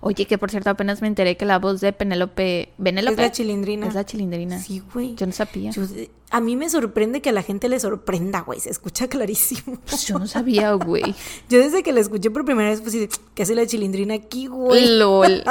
Oye, 0.01 0.25
que 0.27 0.37
por 0.37 0.51
cierto 0.51 0.69
apenas 0.69 1.01
me 1.01 1.07
enteré 1.07 1.37
que 1.37 1.45
la 1.45 1.57
voz 1.57 1.81
de 1.81 1.91
Penélope... 1.91 2.71
¿Benélope? 2.77 3.13
Es 3.13 3.19
la 3.19 3.31
chilindrina. 3.31 3.87
Es 3.87 3.95
la 3.95 4.05
chilindrina. 4.05 4.59
Sí, 4.59 4.83
güey. 4.93 5.15
Yo 5.15 5.25
no 5.25 5.31
sabía. 5.31 5.71
Yo- 5.71 5.83
a 6.29 6.39
mí 6.39 6.55
me 6.55 6.69
sorprende 6.69 7.19
que 7.21 7.29
a 7.29 7.33
la 7.33 7.41
gente 7.41 7.67
le 7.67 7.79
sorprenda, 7.79 8.41
güey. 8.41 8.59
Se 8.59 8.69
escucha 8.69 9.07
clarísimo. 9.07 9.79
Pues 9.87 10.05
yo 10.07 10.19
no 10.19 10.27
sabía, 10.27 10.71
güey. 10.73 11.15
Yo 11.49 11.57
desde 11.59 11.81
que 11.83 11.91
la 11.93 11.99
escuché 11.99 12.29
por 12.29 12.45
primera 12.45 12.69
vez, 12.69 12.79
pues, 12.81 12.93
de, 12.93 13.09
¿qué 13.33 13.43
hace 13.43 13.55
la 13.55 13.65
chilindrina 13.65 14.13
aquí, 14.13 14.45
güey? 14.47 14.97
LOL. 14.97 15.43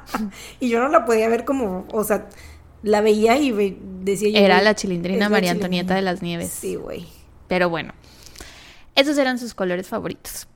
y 0.60 0.70
yo 0.70 0.80
no 0.80 0.88
la 0.88 1.04
podía 1.04 1.28
ver 1.28 1.44
como, 1.44 1.86
o 1.92 2.02
sea, 2.04 2.28
la 2.82 3.00
veía 3.02 3.36
y 3.38 3.52
ve- 3.52 3.78
decía 4.00 4.30
yo. 4.30 4.38
Era 4.38 4.60
la 4.62 4.74
chilindrina 4.74 5.18
la 5.18 5.28
María 5.28 5.50
chilindrina. 5.50 5.64
Antonieta 5.66 5.94
de 5.94 6.02
las 6.02 6.22
Nieves. 6.22 6.50
Sí, 6.50 6.74
güey. 6.76 7.06
Pero 7.48 7.68
bueno, 7.68 7.92
esos 8.94 9.18
eran 9.18 9.38
sus 9.38 9.54
colores 9.54 9.88
favoritos. 9.88 10.46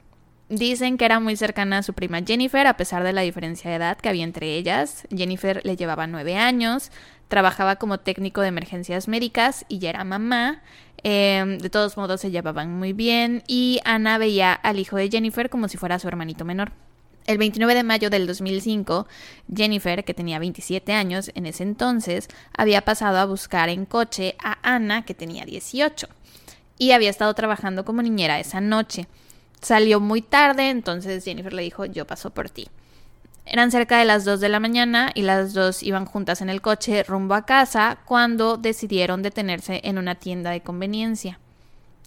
Dicen 0.48 0.96
que 0.96 1.04
era 1.04 1.20
muy 1.20 1.36
cercana 1.36 1.78
a 1.78 1.82
su 1.82 1.92
prima 1.92 2.22
Jennifer, 2.26 2.66
a 2.66 2.76
pesar 2.78 3.04
de 3.04 3.12
la 3.12 3.20
diferencia 3.20 3.68
de 3.68 3.76
edad 3.76 3.98
que 3.98 4.08
había 4.08 4.24
entre 4.24 4.56
ellas. 4.56 5.06
Jennifer 5.14 5.60
le 5.62 5.76
llevaba 5.76 6.06
nueve 6.06 6.36
años, 6.36 6.90
trabajaba 7.28 7.76
como 7.76 7.98
técnico 7.98 8.40
de 8.40 8.48
emergencias 8.48 9.08
médicas 9.08 9.66
y 9.68 9.78
ya 9.78 9.90
era 9.90 10.04
mamá. 10.04 10.62
Eh, 11.04 11.58
de 11.60 11.70
todos 11.70 11.96
modos 11.96 12.22
se 12.22 12.30
llevaban 12.30 12.76
muy 12.78 12.92
bien 12.92 13.42
y 13.46 13.80
Ana 13.84 14.18
veía 14.18 14.52
al 14.52 14.78
hijo 14.78 14.96
de 14.96 15.10
Jennifer 15.10 15.50
como 15.50 15.68
si 15.68 15.76
fuera 15.76 15.98
su 15.98 16.08
hermanito 16.08 16.46
menor. 16.46 16.72
El 17.26 17.36
29 17.36 17.74
de 17.74 17.82
mayo 17.82 18.08
del 18.08 18.26
2005, 18.26 19.06
Jennifer, 19.54 20.02
que 20.02 20.14
tenía 20.14 20.38
27 20.38 20.94
años 20.94 21.30
en 21.34 21.44
ese 21.44 21.62
entonces, 21.62 22.28
había 22.56 22.80
pasado 22.86 23.18
a 23.18 23.26
buscar 23.26 23.68
en 23.68 23.84
coche 23.84 24.34
a 24.42 24.56
Ana, 24.62 25.04
que 25.04 25.12
tenía 25.12 25.44
18 25.44 26.08
y 26.78 26.92
había 26.92 27.10
estado 27.10 27.34
trabajando 27.34 27.84
como 27.84 28.02
niñera 28.02 28.40
esa 28.40 28.60
noche. 28.60 29.06
Salió 29.60 30.00
muy 30.00 30.22
tarde, 30.22 30.70
entonces 30.70 31.24
Jennifer 31.24 31.52
le 31.52 31.62
dijo, 31.62 31.84
yo 31.84 32.06
paso 32.06 32.30
por 32.30 32.48
ti. 32.48 32.68
Eran 33.44 33.70
cerca 33.70 33.98
de 33.98 34.04
las 34.04 34.24
2 34.24 34.40
de 34.40 34.48
la 34.50 34.60
mañana 34.60 35.10
y 35.14 35.22
las 35.22 35.54
dos 35.54 35.82
iban 35.82 36.04
juntas 36.04 36.42
en 36.42 36.50
el 36.50 36.60
coche 36.60 37.02
rumbo 37.02 37.34
a 37.34 37.46
casa 37.46 37.98
cuando 38.04 38.58
decidieron 38.58 39.22
detenerse 39.22 39.80
en 39.84 39.96
una 39.96 40.16
tienda 40.16 40.50
de 40.50 40.60
conveniencia. 40.60 41.38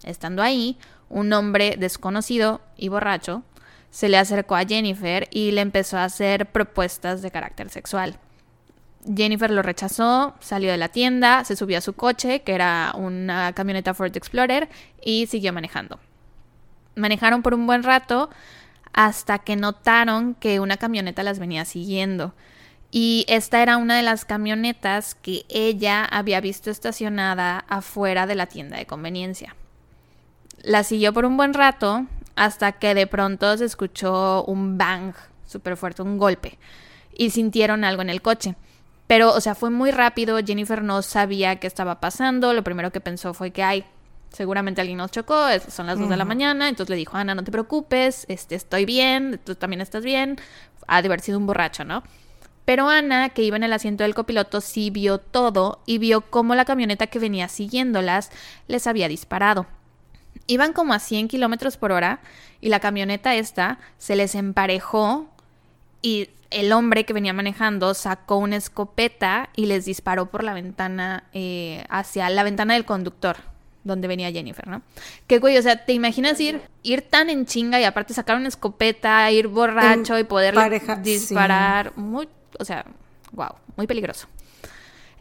Estando 0.04 0.42
ahí, 0.42 0.78
un 1.08 1.32
hombre 1.32 1.76
desconocido 1.76 2.60
y 2.76 2.88
borracho 2.88 3.42
se 3.90 4.08
le 4.08 4.18
acercó 4.18 4.54
a 4.54 4.64
Jennifer 4.64 5.28
y 5.30 5.50
le 5.50 5.60
empezó 5.60 5.98
a 5.98 6.04
hacer 6.04 6.46
propuestas 6.46 7.22
de 7.22 7.30
carácter 7.30 7.68
sexual. 7.70 8.18
Jennifer 9.04 9.50
lo 9.50 9.62
rechazó, 9.62 10.34
salió 10.40 10.70
de 10.70 10.76
la 10.76 10.88
tienda, 10.88 11.44
se 11.44 11.56
subió 11.56 11.78
a 11.78 11.80
su 11.80 11.94
coche, 11.94 12.42
que 12.42 12.54
era 12.54 12.92
una 12.96 13.52
camioneta 13.52 13.94
Ford 13.94 14.16
Explorer, 14.16 14.68
y 15.02 15.26
siguió 15.26 15.52
manejando. 15.52 15.98
Manejaron 16.94 17.42
por 17.42 17.54
un 17.54 17.66
buen 17.66 17.82
rato 17.82 18.30
hasta 18.92 19.38
que 19.38 19.56
notaron 19.56 20.34
que 20.34 20.60
una 20.60 20.76
camioneta 20.76 21.22
las 21.22 21.38
venía 21.38 21.64
siguiendo. 21.64 22.34
Y 22.90 23.24
esta 23.26 23.62
era 23.62 23.78
una 23.78 23.96
de 23.96 24.02
las 24.02 24.24
camionetas 24.24 25.14
que 25.14 25.46
ella 25.48 26.04
había 26.04 26.40
visto 26.40 26.70
estacionada 26.70 27.64
afuera 27.68 28.26
de 28.26 28.34
la 28.34 28.46
tienda 28.46 28.76
de 28.76 28.86
conveniencia. 28.86 29.56
La 30.62 30.84
siguió 30.84 31.12
por 31.12 31.24
un 31.24 31.36
buen 31.36 31.54
rato 31.54 32.06
hasta 32.36 32.72
que 32.72 32.94
de 32.94 33.06
pronto 33.06 33.56
se 33.56 33.64
escuchó 33.64 34.44
un 34.44 34.76
bang 34.78 35.14
súper 35.46 35.76
fuerte, 35.76 36.02
un 36.02 36.18
golpe, 36.18 36.58
y 37.14 37.30
sintieron 37.30 37.84
algo 37.84 38.02
en 38.02 38.10
el 38.10 38.22
coche. 38.22 38.56
Pero, 39.12 39.34
o 39.34 39.42
sea, 39.42 39.54
fue 39.54 39.68
muy 39.68 39.90
rápido, 39.90 40.38
Jennifer 40.38 40.82
no 40.82 41.02
sabía 41.02 41.56
qué 41.56 41.66
estaba 41.66 42.00
pasando, 42.00 42.54
lo 42.54 42.64
primero 42.64 42.92
que 42.92 43.00
pensó 43.02 43.34
fue 43.34 43.50
que, 43.50 43.62
ay, 43.62 43.84
seguramente 44.30 44.80
alguien 44.80 44.96
nos 44.96 45.10
chocó, 45.10 45.36
son 45.68 45.86
las 45.86 45.98
2 45.98 46.08
de 46.08 46.16
la 46.16 46.24
mañana, 46.24 46.66
entonces 46.66 46.88
le 46.88 46.96
dijo, 46.96 47.18
Ana, 47.18 47.34
no 47.34 47.44
te 47.44 47.52
preocupes, 47.52 48.24
este, 48.30 48.54
estoy 48.54 48.86
bien, 48.86 49.38
tú 49.44 49.54
también 49.54 49.82
estás 49.82 50.02
bien, 50.02 50.38
ha 50.86 51.02
de 51.02 51.08
haber 51.08 51.20
sido 51.20 51.36
un 51.36 51.44
borracho, 51.44 51.84
¿no? 51.84 52.02
Pero 52.64 52.88
Ana, 52.88 53.28
que 53.28 53.42
iba 53.42 53.58
en 53.58 53.64
el 53.64 53.74
asiento 53.74 54.02
del 54.02 54.14
copiloto, 54.14 54.62
sí 54.62 54.88
vio 54.88 55.18
todo 55.18 55.82
y 55.84 55.98
vio 55.98 56.22
cómo 56.22 56.54
la 56.54 56.64
camioneta 56.64 57.06
que 57.08 57.18
venía 57.18 57.48
siguiéndolas 57.48 58.30
les 58.66 58.86
había 58.86 59.08
disparado. 59.08 59.66
Iban 60.46 60.72
como 60.72 60.94
a 60.94 60.98
100 60.98 61.28
kilómetros 61.28 61.76
por 61.76 61.92
hora 61.92 62.20
y 62.62 62.70
la 62.70 62.80
camioneta 62.80 63.34
esta 63.34 63.78
se 63.98 64.16
les 64.16 64.34
emparejó 64.34 65.28
y 66.00 66.30
el 66.52 66.72
hombre 66.72 67.04
que 67.04 67.12
venía 67.12 67.32
manejando 67.32 67.94
sacó 67.94 68.36
una 68.36 68.56
escopeta 68.56 69.48
y 69.56 69.66
les 69.66 69.84
disparó 69.84 70.30
por 70.30 70.44
la 70.44 70.54
ventana 70.54 71.24
eh, 71.32 71.84
hacia 71.88 72.28
la 72.30 72.42
ventana 72.42 72.74
del 72.74 72.84
conductor 72.84 73.36
donde 73.84 74.08
venía 74.08 74.30
Jennifer, 74.30 74.66
¿no? 74.68 74.82
Que 75.26 75.38
güey, 75.38 75.58
o 75.58 75.62
sea, 75.62 75.84
¿te 75.84 75.92
imaginas 75.92 76.38
ir, 76.40 76.60
ir 76.82 77.02
tan 77.02 77.30
en 77.30 77.46
chinga 77.46 77.80
y 77.80 77.84
aparte 77.84 78.14
sacar 78.14 78.36
una 78.36 78.48
escopeta, 78.48 79.30
ir 79.30 79.48
borracho 79.48 80.18
y 80.18 80.24
poder 80.24 80.54
pareja, 80.54 80.96
disparar? 80.96 81.92
Muy, 81.96 82.28
o 82.58 82.64
sea, 82.64 82.84
wow, 83.32 83.50
muy 83.76 83.86
peligroso. 83.86 84.28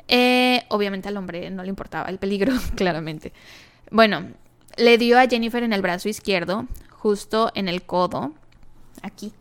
Eh, 0.07 0.63
obviamente 0.69 1.07
al 1.07 1.17
hombre 1.17 1.49
no 1.49 1.63
le 1.63 1.69
importaba 1.69 2.09
el 2.09 2.17
peligro, 2.17 2.53
claramente. 2.75 3.33
Bueno, 3.89 4.27
le 4.77 4.97
dio 4.97 5.19
a 5.19 5.27
Jennifer 5.27 5.63
en 5.63 5.73
el 5.73 5.81
brazo 5.81 6.09
izquierdo, 6.09 6.67
justo 6.89 7.51
en 7.55 7.67
el 7.67 7.83
codo, 7.83 8.33
aquí. 9.01 9.33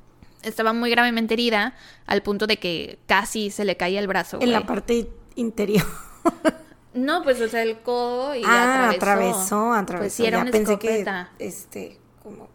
Estaba 0.42 0.72
muy 0.72 0.90
gravemente 0.90 1.35
herida, 1.35 1.74
al 2.07 2.22
punto 2.22 2.46
de 2.46 2.59
que 2.59 2.98
casi 3.07 3.50
se 3.50 3.64
le 3.64 3.76
caía 3.76 4.00
el 4.00 4.07
brazo. 4.07 4.38
En 4.40 4.53
la 4.53 4.66
parte 4.66 5.09
interior. 5.37 5.85
No, 6.92 7.22
pues 7.22 7.40
o 7.40 7.48
sea, 7.48 7.62
el 7.62 7.79
codo 7.83 8.35
y 8.35 8.42
ah, 8.44 8.90
atravesó. 8.90 8.96
atravesó, 8.96 9.72
atravesó. 9.74 10.03
Pues 10.03 10.12
sí, 10.12 10.26
era 10.26 10.38
Ya 10.38 10.42
una 10.42 10.50
pensé 10.50 10.72
escopeta. 10.72 11.31
que, 11.38 11.46
este, 11.46 11.98
como... 12.20 12.48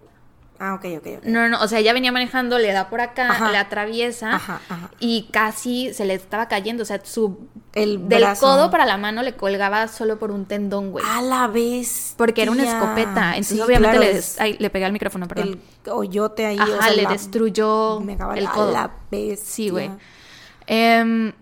Ah, 0.60 0.74
ok, 0.76 0.86
ok, 1.00 1.08
ok. 1.18 1.24
No, 1.26 1.50
no, 1.50 1.62
o 1.62 1.68
sea, 1.68 1.80
ella 1.80 1.91
venía 1.91 2.12
manejando, 2.13 2.58
le 2.58 2.72
da 2.72 2.89
por 2.89 3.02
acá, 3.02 3.30
Ajá. 3.30 3.52
le 3.52 3.58
atraviesa 3.58 4.36
Ajá, 4.36 4.62
ajá. 4.70 4.89
y 5.00 5.28
casi 5.32 5.94
se 5.94 6.06
le 6.06 6.13
estaba 6.13 6.48
cayendo. 6.48 6.84
O 6.84 6.86
sea, 6.86 7.02
su 7.04 7.50
El 7.74 8.08
del 8.08 8.22
brazo. 8.22 8.46
codo 8.46 8.72
para 8.72 8.86
la 8.86 8.96
mano 8.98 9.22
le 9.22 9.36
colgaba 9.36 9.88
solo 9.89 10.18
por 10.18 10.32
un 10.32 10.46
tendón, 10.46 10.91
güey. 10.91 11.04
A 11.06 11.22
la 11.22 11.48
vez. 11.48 12.13
Porque 12.18 12.41
era 12.44 12.52
una 12.52 12.63
escopeta. 12.63 13.32
Entonces, 13.36 13.60
obviamente, 13.62 14.00
le, 14.00 14.22
ay, 14.39 14.56
le 14.60 14.70
pegué 14.70 14.86
al 14.86 14.94
micrófono, 14.94 15.28
perdón. 15.28 15.60
El 15.86 15.91
hoyote 15.91 16.46
ahí. 16.46 16.58
Ajá, 16.58 16.72
o 16.80 16.82
sea, 16.82 16.91
le 16.94 17.02
la- 17.04 17.10
destruyó 17.10 18.00
me 18.00 18.13
el 18.36 18.48
a 18.48 18.52
codo. 18.52 18.72
la 18.72 18.91
bestia. 19.12 19.46
Sí, 19.46 19.70
güey. 19.70 19.91
Em, 20.68 21.34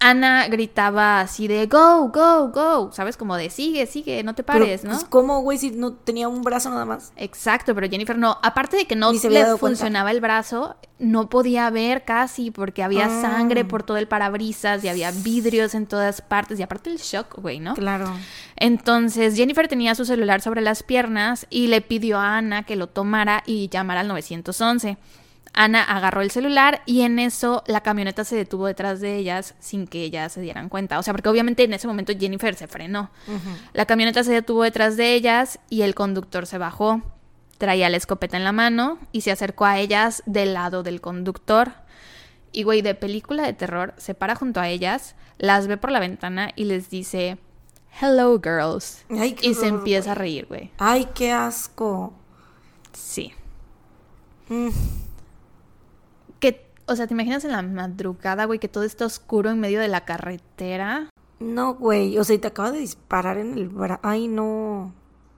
Ana 0.00 0.46
gritaba 0.48 1.20
así 1.20 1.48
de 1.48 1.66
go, 1.66 2.08
go, 2.08 2.48
go. 2.48 2.92
¿Sabes? 2.92 3.16
Como 3.16 3.36
de 3.36 3.50
sigue, 3.50 3.86
sigue, 3.86 4.22
no 4.22 4.34
te 4.34 4.42
Pero, 4.44 4.60
pares, 4.60 4.84
¿no? 4.84 4.90
Pues, 4.92 5.04
¿cómo, 5.04 5.40
güey, 5.42 5.58
si 5.58 5.70
no 5.72 5.92
tenía 5.92 6.28
un 6.28 6.42
brazo 6.42 6.70
nada 6.70 6.84
más? 6.84 7.12
Exacto, 7.16 7.74
pero 7.74 7.88
Jennifer 7.88 8.16
no. 8.16 8.38
Aparte 8.42 8.76
de 8.76 8.86
que 8.86 8.94
no 8.96 9.12
se 9.14 9.28
le 9.28 9.40
cuenta. 9.40 9.56
funcionaba 9.58 10.10
el 10.12 10.20
brazo, 10.20 10.76
no 10.98 11.28
podía 11.28 11.68
ver 11.70 12.04
casi 12.04 12.50
porque 12.50 12.82
había 12.82 13.06
Ah. 13.06 13.22
sangre 13.22 13.64
por 13.64 13.82
todo 13.82 13.96
el 13.96 14.06
parabrisas 14.08 14.84
y 14.84 14.88
había 14.88 15.10
vidrios 15.10 15.74
en 15.74 15.86
todas 15.86 16.20
partes. 16.22 16.58
Y 16.60 16.62
aparte 16.62 16.90
el 16.90 16.98
shock, 16.98 17.34
güey, 17.40 17.58
¿no? 17.58 17.74
Claro. 17.74 18.12
Entonces 18.56 19.34
Jennifer 19.36 19.68
tenía 19.68 19.94
su 19.94 20.04
celular 20.04 20.40
sobre 20.40 20.60
las 20.60 20.82
piernas 20.82 21.46
y 21.50 21.68
le 21.68 21.80
pidió 21.80 22.18
a 22.18 22.36
Ana 22.38 22.64
que 22.64 22.76
lo 22.76 22.86
tomara 22.88 23.42
y 23.46 23.68
llamara 23.68 24.00
al 24.00 24.08
911. 24.08 24.96
Ana 25.52 25.82
agarró 25.82 26.20
el 26.20 26.30
celular 26.30 26.82
y 26.86 27.02
en 27.02 27.18
eso 27.18 27.64
la 27.66 27.80
camioneta 27.80 28.24
se 28.24 28.36
detuvo 28.36 28.66
detrás 28.66 29.00
de 29.00 29.16
ellas 29.16 29.54
sin 29.58 29.86
que 29.86 30.02
ellas 30.02 30.32
se 30.32 30.40
dieran 30.40 30.68
cuenta. 30.68 30.98
O 30.98 31.02
sea, 31.02 31.12
porque 31.12 31.28
obviamente 31.28 31.64
en 31.64 31.72
ese 31.72 31.88
momento 31.88 32.12
Jennifer 32.18 32.54
se 32.54 32.68
frenó. 32.68 33.10
La 33.72 33.86
camioneta 33.86 34.22
se 34.24 34.32
detuvo 34.32 34.62
detrás 34.62 34.96
de 34.96 35.14
ellas 35.14 35.58
y 35.68 35.82
el 35.82 35.94
conductor 35.94 36.46
se 36.46 36.58
bajó. 36.58 37.02
Traía 37.58 37.90
la 37.90 37.96
escopeta 37.96 38.36
en 38.36 38.44
la 38.44 38.52
mano 38.52 38.98
y 39.10 39.22
se 39.22 39.32
acercó 39.32 39.64
a 39.64 39.78
ellas 39.78 40.22
del 40.26 40.54
lado 40.54 40.82
del 40.82 41.00
conductor. 41.00 41.72
Y 42.52 42.62
güey, 42.62 42.82
de 42.82 42.94
película 42.94 43.44
de 43.44 43.52
terror, 43.52 43.94
se 43.96 44.14
para 44.14 44.36
junto 44.36 44.60
a 44.60 44.68
ellas, 44.68 45.16
las 45.38 45.66
ve 45.66 45.76
por 45.76 45.90
la 45.90 46.00
ventana 46.00 46.50
y 46.54 46.64
les 46.64 46.88
dice, 46.88 47.38
Hello 48.00 48.40
girls. 48.40 49.04
Ay, 49.10 49.36
y 49.42 49.54
se 49.54 49.66
horror, 49.66 49.78
empieza 49.78 50.12
a 50.12 50.14
reír, 50.14 50.46
güey. 50.46 50.70
Ay, 50.78 51.08
qué 51.14 51.32
asco. 51.32 52.12
Sí. 52.92 53.32
Mm. 54.48 54.68
O 56.88 56.96
sea, 56.96 57.06
¿te 57.06 57.14
imaginas 57.14 57.44
en 57.44 57.52
la 57.52 57.62
madrugada, 57.62 58.44
güey, 58.46 58.58
que 58.58 58.68
todo 58.68 58.84
está 58.84 59.04
oscuro 59.06 59.50
en 59.50 59.60
medio 59.60 59.80
de 59.80 59.88
la 59.88 60.04
carretera? 60.04 61.08
No, 61.40 61.74
güey. 61.74 62.18
O 62.18 62.24
sea, 62.24 62.34
y 62.36 62.38
te 62.38 62.48
acaba 62.48 62.70
de 62.72 62.78
disparar 62.78 63.38
en 63.38 63.52
el 63.56 63.68
brazo. 63.68 64.00
Ay, 64.02 64.26
no. 64.28 64.92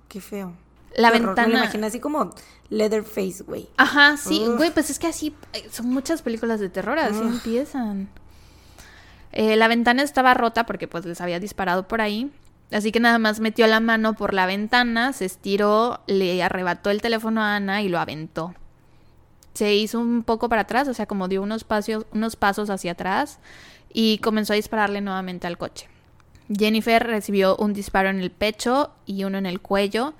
Qué 0.08 0.20
feo. 0.20 0.52
La 0.96 1.10
Qué 1.10 1.18
horror. 1.18 1.36
Me 1.36 1.42
ventana- 1.42 1.58
imaginé 1.64 1.86
así 1.86 2.00
como 2.00 2.30
Leatherface, 2.68 3.42
güey. 3.44 3.68
Ajá, 3.76 4.16
sí, 4.16 4.44
güey, 4.56 4.70
pues 4.72 4.90
es 4.90 4.98
que 4.98 5.06
así 5.08 5.34
eh, 5.52 5.68
son 5.70 5.86
muchas 5.90 6.22
películas 6.22 6.60
de 6.60 6.68
terror, 6.68 6.98
así 6.98 7.20
empiezan. 7.20 8.08
Eh, 9.32 9.56
la 9.56 9.68
ventana 9.68 10.02
estaba 10.02 10.34
rota 10.34 10.66
porque 10.66 10.88
pues 10.88 11.04
les 11.06 11.20
había 11.20 11.38
disparado 11.40 11.86
por 11.86 12.00
ahí. 12.00 12.32
Así 12.72 12.92
que 12.92 13.00
nada 13.00 13.18
más 13.18 13.40
metió 13.40 13.66
la 13.66 13.80
mano 13.80 14.14
por 14.14 14.32
la 14.34 14.46
ventana, 14.46 15.12
se 15.12 15.24
estiró, 15.24 16.00
le 16.06 16.42
arrebató 16.42 16.90
el 16.90 17.02
teléfono 17.02 17.40
a 17.42 17.56
Ana 17.56 17.82
y 17.82 17.88
lo 17.88 17.98
aventó. 17.98 18.54
Se 19.54 19.74
hizo 19.74 19.98
un 19.98 20.22
poco 20.22 20.48
para 20.48 20.62
atrás, 20.62 20.88
o 20.88 20.94
sea, 20.94 21.06
como 21.06 21.28
dio 21.28 21.42
unos 21.42 21.64
pasos, 21.64 22.06
unos 22.12 22.36
pasos 22.36 22.70
hacia 22.70 22.92
atrás 22.92 23.38
y 23.92 24.18
comenzó 24.18 24.52
a 24.52 24.56
dispararle 24.56 25.00
nuevamente 25.00 25.46
al 25.46 25.58
coche. 25.58 25.88
Jennifer 26.56 27.04
recibió 27.06 27.56
un 27.56 27.72
disparo 27.72 28.08
en 28.08 28.20
el 28.20 28.30
pecho 28.30 28.92
y 29.06 29.24
uno 29.24 29.38
en 29.38 29.46
el 29.46 29.60
cuello, 29.60 30.14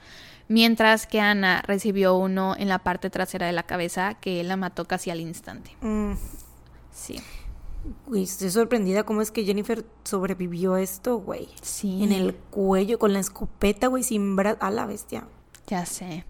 mientras 0.49 1.07
que 1.07 1.21
Ana 1.21 1.63
recibió 1.67 2.17
uno 2.17 2.55
en 2.57 2.69
la 2.69 2.81
parte 2.81 3.11
trasera 3.11 3.47
de 3.47 3.53
la 3.53 3.65
cabeza 3.65 4.15
que 4.15 4.43
la 4.45 4.57
mató 4.57 4.85
casi 4.87 5.11
al 5.11 5.21
instante. 5.21 5.77
Mm. 5.81 6.13
Sí. 6.93 7.21
Güey, 8.07 8.25
estoy 8.25 8.51
sorprendida 8.51 9.05
cómo 9.05 9.23
es 9.23 9.31
que 9.31 9.45
Jennifer 9.45 9.85
sobrevivió 10.05 10.75
a 10.75 10.83
esto, 10.83 11.17
güey. 11.17 11.49
Sí. 11.63 12.05
En 12.05 12.13
el 12.13 12.35
cuello, 12.35 12.99
con 12.99 13.13
la 13.13 13.21
escopeta, 13.21 13.87
güey, 13.87 14.03
sin 14.03 14.37
brazos. 14.37 14.59
A 14.61 14.71
la 14.71 14.87
bestia. 14.87 15.27
Ya 15.67 15.87
sé. 15.87 16.25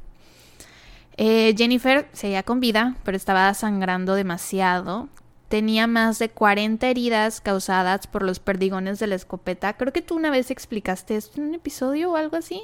Eh, 1.23 1.55
Jennifer 1.55 2.09
seguía 2.15 2.43
con 2.43 2.61
vida, 2.61 2.97
pero 3.05 3.15
estaba 3.15 3.53
sangrando 3.53 4.15
demasiado. 4.15 5.11
Tenía 5.49 5.87
más 5.87 6.19
de 6.19 6.31
40 6.31 6.89
heridas 6.89 7.43
causadas 7.43 8.07
por 8.07 8.23
los 8.23 8.41
perdigones 8.41 8.99
de 9.01 9.07
la 9.07 9.17
escopeta. 9.17 9.75
Creo 9.75 9.93
que 9.93 10.01
tú 10.01 10.15
una 10.15 10.31
vez 10.31 10.51
explicaste 10.51 11.17
esto 11.17 11.39
en 11.39 11.49
un 11.49 11.55
episodio 11.55 12.13
o 12.13 12.17
algo 12.17 12.39
así. 12.39 12.63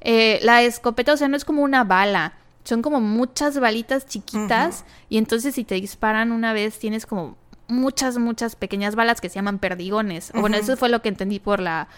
Eh, 0.00 0.38
la 0.42 0.62
escopeta, 0.62 1.12
o 1.12 1.16
sea, 1.16 1.26
no 1.26 1.36
es 1.36 1.44
como 1.44 1.64
una 1.64 1.82
bala. 1.82 2.34
Son 2.62 2.82
como 2.82 3.00
muchas 3.00 3.58
balitas 3.58 4.06
chiquitas. 4.06 4.84
Y 5.08 5.18
entonces 5.18 5.56
si 5.56 5.64
te 5.64 5.74
disparan 5.74 6.30
una 6.30 6.52
vez, 6.52 6.78
tienes 6.78 7.04
como 7.04 7.36
muchas, 7.66 8.16
muchas 8.16 8.54
pequeñas 8.54 8.94
balas 8.94 9.20
que 9.20 9.28
se 9.28 9.34
llaman 9.34 9.58
perdigones. 9.58 10.30
O 10.36 10.40
Bueno, 10.40 10.56
eso 10.56 10.76
fue 10.76 10.88
lo 10.88 11.02
que 11.02 11.08
entendí 11.08 11.40
por 11.40 11.58
la 11.58 11.88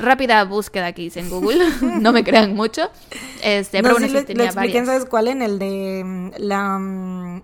rápida 0.00 0.42
búsqueda 0.44 0.92
que 0.92 1.02
hice 1.02 1.20
en 1.20 1.30
Google. 1.30 1.64
no 2.00 2.12
me 2.12 2.24
crean 2.24 2.54
mucho. 2.54 2.90
Este, 3.42 3.82
pero 3.82 3.88
no, 3.88 3.94
bueno, 3.94 4.06
sí 4.06 4.12
sí 4.12 4.18
lo, 4.20 4.24
tenía 4.26 4.42
lo 4.42 4.46
expliqué, 4.50 4.78
varias. 4.78 4.86
¿sabes 4.86 5.04
cuál? 5.08 5.28
En 5.28 5.42
el 5.42 5.58
de 5.58 6.02
mm, 6.04 6.30
la... 6.38 6.78
mm, 6.78 7.42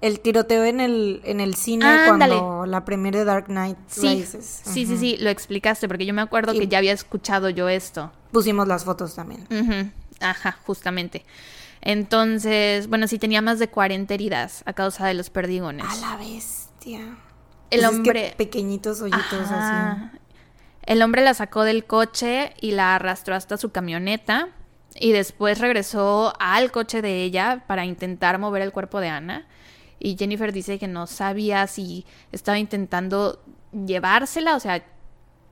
El 0.00 0.20
tiroteo 0.20 0.64
en 0.64 0.80
el, 0.80 1.20
en 1.24 1.40
el 1.40 1.54
cine 1.54 1.84
Ándale. 1.86 2.34
cuando 2.36 2.66
la 2.66 2.84
premiere 2.84 3.20
de 3.20 3.24
Dark 3.24 3.46
Knight 3.46 3.76
Sí, 3.88 4.08
Rises. 4.08 4.62
sí, 4.64 4.84
sí, 4.86 4.96
sí, 4.96 5.16
lo 5.20 5.30
explicaste, 5.30 5.86
porque 5.88 6.06
yo 6.06 6.12
me 6.14 6.22
acuerdo 6.22 6.54
Y- 6.54 6.58
que 6.58 6.68
ya 6.68 6.78
había 6.78 6.92
escuchado 6.92 7.48
yo 7.50 7.68
esto. 7.68 8.10
Pusimos 8.32 8.66
las 8.66 8.84
fotos 8.84 9.14
también. 9.14 9.46
Ajá, 10.20 10.56
justamente. 10.66 11.24
Entonces, 11.82 12.88
bueno, 12.88 13.06
sí 13.08 13.18
tenía 13.18 13.42
más 13.42 13.58
de 13.58 13.68
40 13.68 14.14
heridas 14.14 14.62
a 14.66 14.72
causa 14.72 15.06
de 15.06 15.14
los 15.14 15.30
perdigones. 15.30 15.84
A 15.88 15.96
la 15.96 16.16
bestia. 16.16 17.00
El 17.70 17.80
Pues 17.80 17.82
es 17.82 17.90
que 17.90 17.96
hombre... 17.96 18.34
pequeñitos 18.38 19.00
hoyitos 19.02 19.50
así. 19.50 20.18
El 20.84 21.02
hombre 21.02 21.22
la 21.22 21.34
sacó 21.34 21.64
del 21.64 21.84
coche 21.84 22.54
y 22.60 22.72
la 22.72 22.96
arrastró 22.96 23.34
hasta 23.34 23.56
su 23.56 23.70
camioneta 23.70 24.48
y 24.94 25.12
después 25.12 25.58
regresó 25.58 26.32
al 26.38 26.70
coche 26.72 27.02
de 27.02 27.22
ella 27.22 27.64
para 27.66 27.84
intentar 27.84 28.38
mover 28.38 28.62
el 28.62 28.72
cuerpo 28.72 29.00
de 29.00 29.08
Ana. 29.08 29.46
Y 29.98 30.16
Jennifer 30.18 30.52
dice 30.52 30.78
que 30.78 30.88
no 30.88 31.06
sabía 31.06 31.66
si 31.66 32.04
estaba 32.32 32.58
intentando 32.58 33.40
llevársela, 33.72 34.56
o 34.56 34.60
sea, 34.60 34.84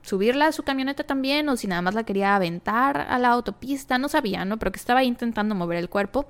subirla 0.01 0.47
a 0.47 0.51
su 0.51 0.63
camioneta 0.63 1.03
también 1.03 1.47
o 1.47 1.57
si 1.57 1.67
nada 1.67 1.81
más 1.81 1.93
la 1.93 2.03
quería 2.03 2.35
aventar 2.35 3.07
a 3.09 3.17
la 3.19 3.29
autopista, 3.29 3.97
no 3.97 4.09
sabía, 4.09 4.45
¿no? 4.45 4.57
Pero 4.57 4.71
que 4.71 4.79
estaba 4.79 5.03
intentando 5.03 5.55
mover 5.55 5.77
el 5.77 5.89
cuerpo. 5.89 6.25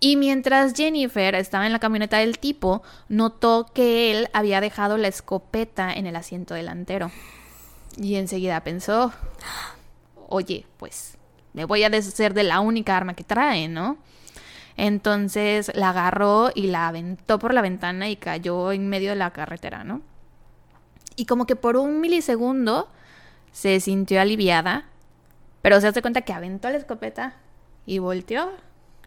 Y 0.00 0.16
mientras 0.16 0.74
Jennifer 0.74 1.34
estaba 1.34 1.66
en 1.66 1.72
la 1.72 1.78
camioneta 1.78 2.18
del 2.18 2.38
tipo, 2.38 2.82
notó 3.08 3.66
que 3.72 4.10
él 4.10 4.28
había 4.32 4.60
dejado 4.60 4.96
la 4.96 5.08
escopeta 5.08 5.92
en 5.92 6.06
el 6.06 6.16
asiento 6.16 6.54
delantero. 6.54 7.10
Y 7.96 8.16
enseguida 8.16 8.62
pensó, 8.64 9.12
oye, 10.28 10.66
pues 10.78 11.16
me 11.52 11.64
voy 11.64 11.84
a 11.84 11.90
deshacer 11.90 12.34
de 12.34 12.42
la 12.42 12.60
única 12.60 12.96
arma 12.96 13.14
que 13.14 13.24
trae, 13.24 13.68
¿no? 13.68 13.98
Entonces 14.76 15.70
la 15.74 15.90
agarró 15.90 16.50
y 16.54 16.66
la 16.66 16.88
aventó 16.88 17.38
por 17.38 17.54
la 17.54 17.62
ventana 17.62 18.08
y 18.08 18.16
cayó 18.16 18.72
en 18.72 18.88
medio 18.88 19.10
de 19.10 19.16
la 19.16 19.30
carretera, 19.30 19.84
¿no? 19.84 20.02
Y 21.16 21.26
como 21.26 21.46
que 21.46 21.54
por 21.54 21.76
un 21.76 22.00
milisegundo 22.00 22.88
se 23.52 23.78
sintió 23.78 24.20
aliviada, 24.20 24.86
pero 25.62 25.80
se 25.80 25.86
hace 25.86 26.02
cuenta 26.02 26.22
que 26.22 26.32
aventó 26.32 26.68
la 26.70 26.78
escopeta 26.78 27.36
y 27.86 27.98
volteó 27.98 28.50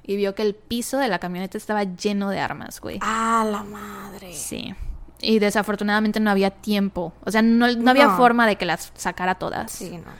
y 0.04 0.16
vio 0.16 0.34
que 0.36 0.44
el 0.44 0.56
piso 0.56 0.98
de 0.98 1.10
la 1.10 1.20
camioneta 1.20 1.58
estaba 1.58 1.84
lleno 1.84 2.30
de 2.30 2.40
armas, 2.40 2.80
güey. 2.80 3.00
¡A 3.02 3.46
la 3.52 3.64
madre! 3.64 4.34
Sí. 4.34 4.74
Y 5.22 5.40
desafortunadamente 5.40 6.20
no 6.20 6.30
había 6.30 6.52
tiempo. 6.52 7.14
O 7.26 7.32
sea, 7.32 7.42
no, 7.42 7.72
no 7.72 7.90
había 7.92 8.06
No. 8.08 8.18
forma 8.18 8.46
de 8.48 8.56
que 8.56 8.66
las 8.66 8.92
sacara 8.96 9.36
todas. 9.36 9.72
Sí, 9.72 9.98
no. 9.98 10.12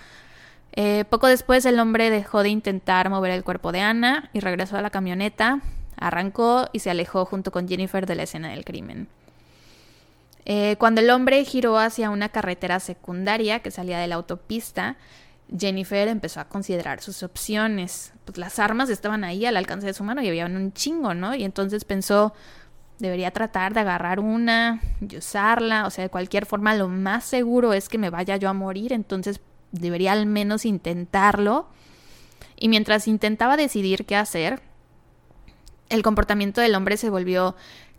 Eh, 0.74 1.06
poco 1.10 1.28
después 1.28 1.66
el 1.66 1.80
hombre 1.80 2.10
dejó 2.10 2.44
de 2.44 2.50
intentar 2.50 3.10
mover 3.10 3.32
el 3.32 3.44
cuerpo 3.44 3.72
de 3.72 3.82
Ana 3.82 4.30
y 4.34 4.40
regresó 4.42 4.78
a 4.78 4.82
la 4.82 4.90
camioneta, 4.92 5.60
arrancó 5.98 6.70
y 6.72 6.80
se 6.80 6.90
alejó 6.92 7.26
junto 7.26 7.52
con 7.52 7.68
Jennifer 7.68 8.06
de 8.06 8.16
la 8.16 8.24
escena 8.24 8.50
del 8.50 8.64
crimen. 8.64 9.08
Eh, 10.46 10.76
cuando 10.80 11.02
el 11.02 11.10
hombre 11.10 11.44
giró 11.44 11.78
hacia 11.78 12.10
una 12.10 12.30
carretera 12.30 12.80
secundaria 12.80 13.60
que 13.60 13.72
salía 13.72 14.00
de 14.00 14.08
la 14.08 14.16
autopista, 14.16 14.96
Jennifer 15.58 16.08
empezó 16.08 16.40
a 16.40 16.46
considerar 16.46 17.02
sus 17.02 17.24
opciones. 17.24 18.14
Pues 18.26 18.38
las 18.38 18.60
armas 18.60 18.90
estaban 18.90 19.24
ahí 19.24 19.46
al 19.46 19.58
alcance 19.58 19.88
de 19.88 19.94
su 19.94 20.04
mano 20.04 20.22
y 20.22 20.28
había 20.30 20.46
un 20.46 20.74
chingo, 20.74 21.14
¿no? 21.14 21.36
Y 21.36 21.44
entonces 21.44 21.84
pensó, 21.86 22.34
debería 23.00 23.32
tratar 23.32 23.74
de 23.74 23.82
agarrar 23.82 24.20
una 24.20 24.82
y 25.02 25.18
usarla. 25.18 25.86
O 25.86 25.90
sea, 25.90 26.04
de 26.04 26.10
cualquier 26.10 26.46
forma, 26.46 26.76
lo 26.76 26.88
más 26.88 27.24
seguro 27.26 27.74
es 27.74 27.90
que 27.90 27.98
me 27.98 28.10
vaya 28.10 28.38
yo 28.38 28.50
a 28.50 28.54
morir, 28.54 28.94
entonces 28.94 29.40
debería 29.72 30.14
al 30.14 30.26
menos 30.26 30.66
intentarlo. 30.66 31.68
Y 32.56 32.70
mientras 32.70 33.08
intentaba 33.08 33.58
decidir 33.58 34.06
qué 34.06 34.16
hacer, 34.16 34.62
el 35.90 36.04
comportamiento 36.04 36.62
del 36.62 36.76
hombre 36.76 36.98
se 36.98 37.10
volvió 37.10 37.56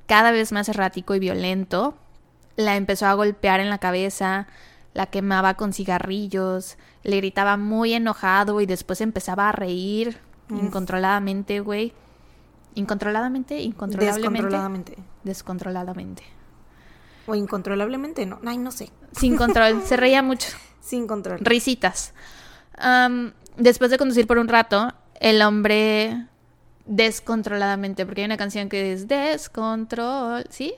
cada 0.07 0.31
vez 0.31 0.53
más 0.53 0.69
errático 0.69 1.15
y 1.15 1.19
violento. 1.19 1.95
La 2.57 2.77
empezó 2.77 3.07
a 3.07 3.15
golpear 3.15 3.61
en 3.61 3.71
la 3.71 3.79
cabeza, 3.79 4.49
la 4.95 5.07
quemaba 5.07 5.55
con 5.55 5.73
cigarrillos, 5.73 6.77
le 7.05 7.19
gritaba 7.19 7.57
muy 7.57 7.95
enojado 7.95 8.61
y 8.61 8.67
después 8.67 9.01
empezaba 9.01 9.49
a 9.49 9.53
reír 9.53 10.19
Mm. 10.49 10.67
incontroladamente, 10.67 11.61
güey. 11.61 11.93
Incontroladamente, 12.79 13.61
incontrolablemente. 13.61 14.23
Descontroladamente. 14.23 14.99
Descontroladamente. 15.25 16.23
O 17.27 17.35
incontrolablemente, 17.35 18.25
no. 18.25 18.38
Ay, 18.47 18.57
no 18.59 18.71
sé. 18.71 18.91
Sin 19.12 19.37
control. 19.37 19.83
se 19.85 19.97
reía 20.05 20.23
mucho. 20.23 20.49
Sin 20.81 21.09
control. 21.09 21.41
Risitas. 21.41 22.14
Después 23.57 23.91
de 23.91 23.99
conducir 23.99 24.29
por 24.29 24.38
un 24.38 24.47
rato, 24.47 24.95
el 25.19 25.43
hombre 25.43 26.27
descontroladamente, 26.87 28.07
porque 28.07 28.21
hay 28.23 28.27
una 28.27 28.37
canción 28.37 28.69
que 28.69 28.93
es 28.93 29.09
descontrol, 29.09 30.45
¿sí? 30.49 30.75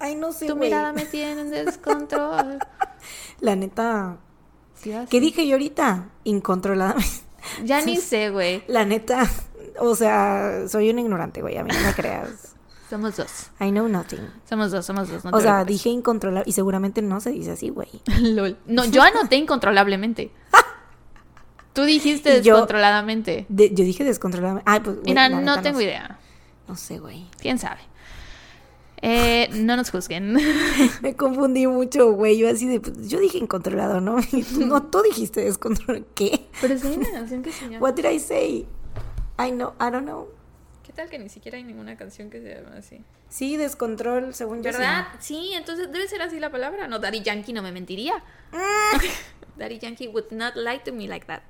Ay, 0.00 0.14
no 0.14 0.32
sé, 0.32 0.46
tu 0.46 0.56
mirada 0.56 0.94
me 0.94 1.04
tiene 1.04 1.42
en 1.42 1.50
descontrol. 1.50 2.58
La 3.40 3.54
neta. 3.54 4.16
Sí. 4.74 4.92
¿Qué 5.10 5.20
dije 5.20 5.46
yo 5.46 5.56
ahorita? 5.56 6.08
Incontroladamente. 6.24 7.20
Ya 7.64 7.82
ni 7.82 7.96
sé, 7.98 8.30
güey. 8.30 8.64
La 8.66 8.86
neta. 8.86 9.28
O 9.80 9.94
sea, 9.94 10.68
soy 10.68 10.90
un 10.90 10.98
ignorante, 10.98 11.40
güey. 11.42 11.56
A 11.56 11.64
mí 11.64 11.70
no 11.72 11.80
me 11.86 11.94
creas. 11.94 12.54
Somos 12.90 13.16
dos. 13.16 13.50
I 13.60 13.70
know 13.70 13.86
nothing. 13.86 14.20
Somos 14.48 14.70
dos, 14.70 14.86
somos 14.86 15.10
dos. 15.10 15.22
no 15.22 15.30
o 15.32 15.40
sea, 15.40 15.64
dije 15.66 15.90
incontrolable. 15.90 16.48
Y 16.48 16.52
seguramente 16.52 17.02
no 17.02 17.20
se 17.20 17.30
dice 17.30 17.50
así, 17.52 17.68
güey. 17.68 17.88
Lol. 18.22 18.56
No, 18.66 18.84
yo 18.86 19.02
anoté 19.02 19.36
incontrolablemente. 19.36 20.30
Tú 21.74 21.84
dijiste 21.84 22.42
yo- 22.42 22.54
descontroladamente. 22.54 23.44
De- 23.50 23.74
yo 23.74 23.84
dije 23.84 24.04
descontroladamente. 24.04 24.70
Ay, 24.70 24.80
pues. 24.80 24.96
Mira, 25.04 25.28
no 25.28 25.60
tengo 25.60 25.78
sé. 25.78 25.84
idea. 25.84 26.18
No 26.66 26.76
sé, 26.76 26.98
güey. 26.98 27.26
¿Quién 27.40 27.58
sabe? 27.58 27.80
Eh, 29.00 29.48
no 29.52 29.76
nos 29.76 29.90
juzguen. 29.90 30.36
Me 31.02 31.14
confundí 31.14 31.66
mucho, 31.66 32.12
güey. 32.12 32.36
Yo 32.38 32.48
así 32.48 32.66
de. 32.66 32.80
pues, 32.80 33.08
yo 33.08 33.20
dije 33.20 33.38
incontrolado, 33.38 34.00
¿no? 34.00 34.16
No, 34.58 34.82
tú 34.84 35.02
dijiste 35.02 35.42
descontrolado. 35.42 36.04
¿Qué? 36.14 36.48
Pero 36.60 36.74
hay 36.74 36.96
una 36.96 37.10
canción 37.12 37.42
que 37.42 37.52
se 37.52 37.66
llama... 37.68 37.78
What 37.80 37.94
did 37.94 38.06
I 38.10 38.18
say? 38.18 38.66
I 39.38 39.50
know, 39.50 39.74
I 39.80 39.90
don't 39.90 40.04
know. 40.04 40.28
¿Qué 40.84 40.92
tal 40.92 41.08
que 41.10 41.18
ni 41.18 41.28
siquiera 41.28 41.58
hay 41.58 41.64
ninguna 41.64 41.96
canción 41.96 42.30
que 42.30 42.40
se 42.40 42.54
llama 42.54 42.76
así? 42.78 43.02
Sí, 43.28 43.56
descontrol, 43.56 44.34
según 44.34 44.62
yo. 44.62 44.72
sí. 44.72 44.78
¿Verdad? 44.78 45.06
Sí, 45.20 45.50
entonces 45.54 45.92
debe 45.92 46.08
ser 46.08 46.22
así 46.22 46.40
la 46.40 46.50
palabra. 46.50 46.88
No, 46.88 46.98
Daddy 46.98 47.20
Yankee 47.20 47.52
no 47.52 47.62
me 47.62 47.72
mentiría. 47.72 48.14
Daddy 49.56 49.78
Yankee 49.78 50.08
would 50.08 50.30
not 50.30 50.54
lie 50.56 50.78
to 50.84 50.92
me 50.92 51.06
like 51.06 51.26
that. 51.26 51.42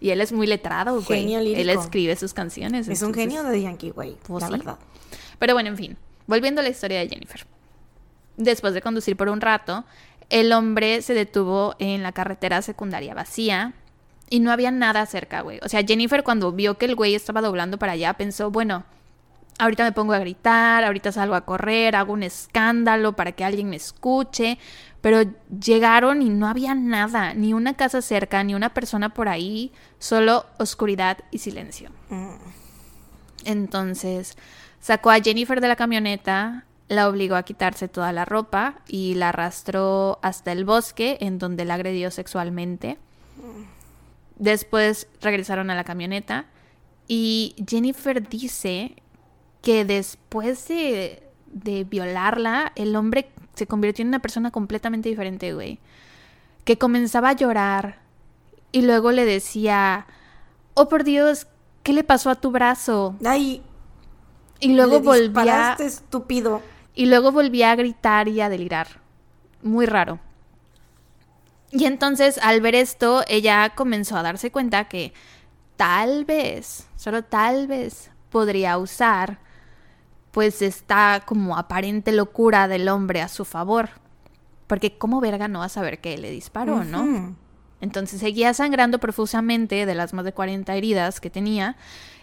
Y 0.00 0.10
él 0.10 0.20
es 0.20 0.32
muy 0.32 0.46
letrado, 0.46 1.00
güey. 1.02 1.20
Genio 1.20 1.40
lírico. 1.40 1.60
Él 1.60 1.70
escribe 1.70 2.16
sus 2.16 2.34
canciones. 2.34 2.88
Es 2.88 3.00
un 3.02 3.08
entonces- 3.10 3.32
genio 3.34 3.44
de 3.50 3.62
Yankee, 3.62 3.90
güey. 3.90 4.16
Pues 4.26 4.42
la 4.42 4.48
sí. 4.48 4.52
verdad. 4.58 4.78
Pero 5.38 5.54
bueno, 5.54 5.68
en 5.68 5.76
fin, 5.76 5.96
volviendo 6.26 6.60
a 6.60 6.64
la 6.64 6.70
historia 6.70 6.98
de 6.98 7.08
Jennifer. 7.08 7.46
Después 8.36 8.74
de 8.74 8.82
conducir 8.82 9.16
por 9.16 9.28
un 9.28 9.40
rato, 9.40 9.84
el 10.30 10.52
hombre 10.52 11.00
se 11.02 11.14
detuvo 11.14 11.76
en 11.78 12.02
la 12.02 12.10
carretera 12.12 12.60
secundaria 12.62 13.14
vacía 13.14 13.72
y 14.30 14.40
no 14.40 14.50
había 14.50 14.70
nada 14.70 15.06
cerca, 15.06 15.42
güey. 15.42 15.60
O 15.62 15.68
sea, 15.68 15.82
Jennifer 15.84 16.22
cuando 16.22 16.52
vio 16.52 16.78
que 16.78 16.86
el 16.86 16.94
güey 16.94 17.14
estaba 17.14 17.40
doblando 17.40 17.78
para 17.78 17.92
allá 17.92 18.14
pensó, 18.14 18.50
bueno, 18.50 18.84
ahorita 19.58 19.84
me 19.84 19.92
pongo 19.92 20.12
a 20.12 20.18
gritar, 20.18 20.84
ahorita 20.84 21.12
salgo 21.12 21.34
a 21.34 21.42
correr, 21.42 21.96
hago 21.96 22.12
un 22.12 22.22
escándalo 22.22 23.14
para 23.14 23.32
que 23.32 23.44
alguien 23.44 23.70
me 23.70 23.76
escuche. 23.76 24.58
Pero 25.00 25.30
llegaron 25.60 26.22
y 26.22 26.30
no 26.30 26.48
había 26.48 26.74
nada, 26.74 27.34
ni 27.34 27.52
una 27.52 27.74
casa 27.74 28.00
cerca, 28.00 28.42
ni 28.42 28.54
una 28.54 28.72
persona 28.72 29.12
por 29.12 29.28
ahí, 29.28 29.70
solo 29.98 30.46
oscuridad 30.58 31.18
y 31.30 31.38
silencio. 31.38 31.90
Mm. 32.08 32.36
Entonces 33.44 34.36
sacó 34.80 35.10
a 35.10 35.20
Jennifer 35.20 35.60
de 35.60 35.68
la 35.68 35.76
camioneta, 35.76 36.64
la 36.88 37.08
obligó 37.08 37.36
a 37.36 37.42
quitarse 37.42 37.88
toda 37.88 38.12
la 38.12 38.24
ropa 38.24 38.76
y 38.88 39.14
la 39.14 39.30
arrastró 39.30 40.18
hasta 40.22 40.52
el 40.52 40.64
bosque 40.64 41.18
en 41.20 41.38
donde 41.38 41.64
la 41.66 41.74
agredió 41.74 42.10
sexualmente. 42.10 42.96
Después 44.36 45.06
regresaron 45.20 45.70
a 45.70 45.74
la 45.74 45.84
camioneta 45.84 46.46
Y 47.06 47.54
Jennifer 47.68 48.28
dice 48.28 48.96
que 49.62 49.84
después 49.84 50.68
de, 50.68 51.22
de 51.46 51.84
violarla, 51.84 52.72
el 52.76 52.96
hombre 52.96 53.30
se 53.54 53.66
convirtió 53.66 54.02
en 54.02 54.08
una 54.08 54.18
persona 54.18 54.50
completamente 54.50 55.08
diferente, 55.08 55.54
güey. 55.54 55.78
Que 56.64 56.78
comenzaba 56.78 57.30
a 57.30 57.32
llorar 57.34 58.04
y 58.72 58.82
luego 58.82 59.12
le 59.12 59.24
decía, 59.24 60.06
oh 60.74 60.88
por 60.88 61.04
Dios, 61.04 61.46
¿qué 61.82 61.92
le 61.92 62.02
pasó 62.02 62.30
a 62.30 62.34
tu 62.34 62.50
brazo? 62.50 63.14
Ay. 63.24 63.62
Y 64.60 64.74
luego 64.74 65.14
le 65.14 65.28
volvía... 65.28 65.76
estúpido. 65.78 66.60
Y 66.94 67.06
luego 67.06 67.32
volvía 67.32 67.70
a 67.70 67.76
gritar 67.76 68.28
y 68.28 68.40
a 68.40 68.48
delirar. 68.48 69.00
Muy 69.62 69.86
raro. 69.86 70.18
Y 71.76 71.86
entonces 71.86 72.38
al 72.38 72.60
ver 72.60 72.76
esto, 72.76 73.24
ella 73.26 73.72
comenzó 73.74 74.16
a 74.16 74.22
darse 74.22 74.52
cuenta 74.52 74.84
que 74.84 75.12
tal 75.76 76.24
vez, 76.24 76.86
solo 76.94 77.24
tal 77.24 77.66
vez, 77.66 78.12
podría 78.30 78.78
usar 78.78 79.40
pues 80.30 80.62
esta 80.62 81.22
como 81.26 81.58
aparente 81.58 82.12
locura 82.12 82.68
del 82.68 82.88
hombre 82.88 83.22
a 83.22 83.28
su 83.28 83.44
favor. 83.44 83.90
Porque 84.68 84.96
como 84.96 85.20
verga 85.20 85.48
no 85.48 85.58
va 85.58 85.64
a 85.64 85.68
saber 85.68 86.00
que 86.00 86.16
le 86.16 86.30
disparó, 86.30 86.84
¿no? 86.84 87.34
Entonces 87.80 88.20
seguía 88.20 88.54
sangrando 88.54 89.00
profusamente 89.00 89.84
de 89.84 89.94
las 89.96 90.14
más 90.14 90.24
de 90.24 90.32
40 90.32 90.72
heridas 90.76 91.20
que 91.20 91.28
tenía. 91.28 91.76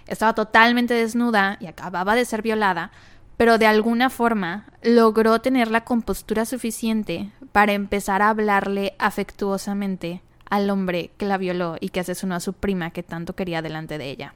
Estaba 0.08 0.34
totalmente 0.34 0.94
desnuda 0.94 1.58
y 1.60 1.68
acababa 1.68 2.16
de 2.16 2.24
ser 2.24 2.42
violada, 2.42 2.92
pero 3.36 3.58
de 3.58 3.68
alguna 3.68 4.10
forma 4.10 4.68
logró 4.82 5.42
tener 5.42 5.70
la 5.70 5.84
compostura 5.84 6.46
suficiente 6.46 7.32
para 7.52 7.74
empezar 7.74 8.22
a 8.22 8.30
hablarle 8.30 8.94
afectuosamente 9.00 10.22
al 10.50 10.70
hombre 10.70 11.12
que 11.18 11.26
la 11.26 11.38
violó 11.38 11.76
y 11.80 11.90
que 11.90 12.00
asesinó 12.02 12.36
a 12.36 12.40
su 12.40 12.54
prima 12.54 12.92
que 12.92 13.04
tanto 13.04 13.36
quería 13.36 13.62
delante 13.62 13.98
de 13.98 14.10
ella. 14.10 14.34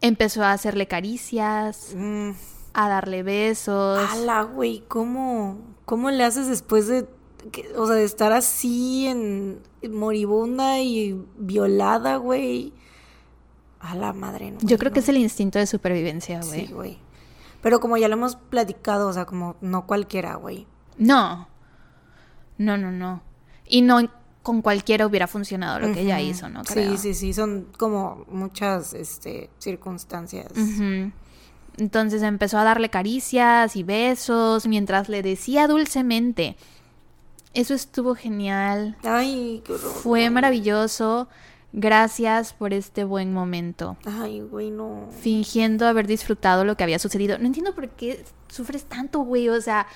Empezó 0.00 0.42
a 0.44 0.52
hacerle 0.52 0.86
caricias, 0.86 1.92
Mm. 1.96 2.30
a 2.74 2.88
darle 2.88 3.22
besos. 3.22 4.00
Ala, 4.12 4.42
güey, 4.42 4.84
¿cómo, 4.88 5.58
¿cómo 5.84 6.10
le 6.10 6.24
haces 6.24 6.46
después 6.48 6.86
de, 6.88 7.06
que- 7.52 7.72
o 7.76 7.86
sea, 7.86 7.96
de 7.96 8.04
estar 8.04 8.32
así 8.32 9.06
en, 9.06 9.60
moribunda 9.90 10.80
y 10.80 11.18
violada, 11.36 12.16
güey? 12.16 12.72
A 13.80 13.94
la 13.94 14.12
madre, 14.12 14.50
no. 14.50 14.58
Yo 14.62 14.78
creo 14.78 14.92
que 14.92 15.00
es 15.00 15.08
el 15.08 15.16
instinto 15.18 15.58
de 15.58 15.66
supervivencia, 15.66 16.40
güey. 16.42 16.66
Sí, 16.66 16.72
güey. 16.72 16.98
Pero 17.62 17.80
como 17.80 17.96
ya 17.96 18.08
lo 18.08 18.14
hemos 18.14 18.36
platicado, 18.36 19.08
o 19.08 19.12
sea, 19.12 19.24
como 19.26 19.56
no 19.60 19.86
cualquiera, 19.86 20.34
güey. 20.36 20.66
No. 20.98 21.48
No, 22.58 22.76
no, 22.76 22.90
no. 22.90 23.22
Y 23.66 23.82
no 23.82 24.08
con 24.42 24.60
cualquiera 24.60 25.06
hubiera 25.06 25.26
funcionado 25.26 25.80
lo 25.80 25.92
que 25.94 26.02
ella 26.02 26.20
hizo, 26.20 26.50
¿no? 26.50 26.64
Creo. 26.64 26.92
Sí, 26.92 26.98
sí, 26.98 27.14
sí, 27.14 27.32
son 27.32 27.68
como 27.78 28.26
muchas 28.28 28.92
este, 28.92 29.48
circunstancias. 29.58 30.52
Entonces 31.78 32.22
empezó 32.22 32.58
a 32.58 32.64
darle 32.64 32.90
caricias 32.90 33.74
y 33.74 33.82
besos 33.82 34.66
mientras 34.66 35.08
le 35.08 35.22
decía 35.22 35.66
dulcemente. 35.66 36.56
Eso 37.54 37.72
estuvo 37.72 38.14
genial. 38.14 38.96
Ay, 39.02 39.62
qué 39.64 39.72
horror. 39.72 39.92
Fue 39.92 40.28
maravilloso. 40.28 41.28
Gracias 41.72 42.52
por 42.52 42.72
este 42.72 43.02
buen 43.02 43.32
momento. 43.32 43.96
Ay, 44.04 44.40
güey, 44.40 44.70
no. 44.70 45.08
Fingiendo 45.20 45.88
haber 45.88 46.06
disfrutado 46.06 46.64
lo 46.64 46.76
que 46.76 46.84
había 46.84 46.98
sucedido. 46.98 47.38
No 47.38 47.46
entiendo 47.46 47.74
por 47.74 47.88
qué 47.88 48.24
sufres 48.48 48.84
tanto, 48.84 49.20
güey. 49.20 49.48
O 49.48 49.60
sea, 49.60 49.86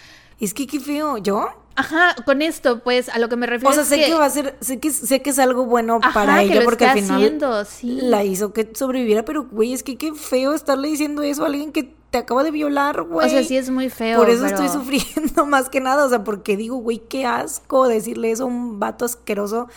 Es 0.41 0.55
que 0.55 0.67
qué 0.67 0.81
feo. 0.81 1.19
¿Yo? 1.19 1.49
ajá, 1.79 2.17
con 2.25 2.43
esto, 2.43 2.81
pues, 2.83 3.09
a 3.09 3.19
lo 3.19 3.29
que 3.29 3.37
me 3.37 3.47
refiero 3.47 3.71
O 3.71 3.73
sea, 3.73 3.83
es 3.85 3.89
sé 3.89 4.05
que... 4.05 4.15
va 4.15 4.25
a 4.25 4.31
ser, 4.31 4.57
sé 4.61 4.81
que, 4.81 4.91
sé 4.91 5.23
que 5.23 5.31
es 5.31 5.39
algo 5.39 5.65
bueno 5.65 6.01
Ajá, 6.03 6.13
para 6.13 6.43
ella 6.43 6.63
porque 6.65 6.85
al 6.87 6.99
final 6.99 7.17
haciendo, 7.23 7.65
sí. 7.65 8.01
la 8.03 8.25
hizo 8.25 8.53
que 8.53 8.69
sobreviviera, 8.75 9.25
pero 9.25 9.45
güey, 9.45 9.73
es 9.73 9.85
que 9.85 9.97
qué 9.97 10.13
feo 10.13 10.55
estarle 10.55 10.89
diciendo 10.89 11.23
eso 11.23 11.45
a 11.45 11.47
alguien 11.47 11.71
que 11.71 11.95
te 12.11 12.19
acaba 12.19 12.43
de 12.43 12.51
violar, 12.51 13.03
güey. 13.03 13.27
O 13.27 13.31
sea, 13.31 13.45
sí 13.45 13.57
es 13.57 13.71
muy 13.71 13.91
feo. 13.91 14.19
Por 14.19 14.29
eso 14.29 14.45
pero- 14.45 14.57
estoy 14.57 14.69
sufriendo 14.69 15.47
más 15.47 15.71
que 15.71 15.81
nada, 15.81 16.05
o 16.05 16.09
sea, 16.09 16.25
porque 16.25 16.57
digo, 16.57 16.77
güey, 16.77 16.99
qué 16.99 17.27
asco 17.27 17.87
decirle 17.87 18.33
eso 18.33 18.45
a 18.45 18.47
un 18.47 18.81
vato 18.81 19.05
asqueroso 19.05 19.69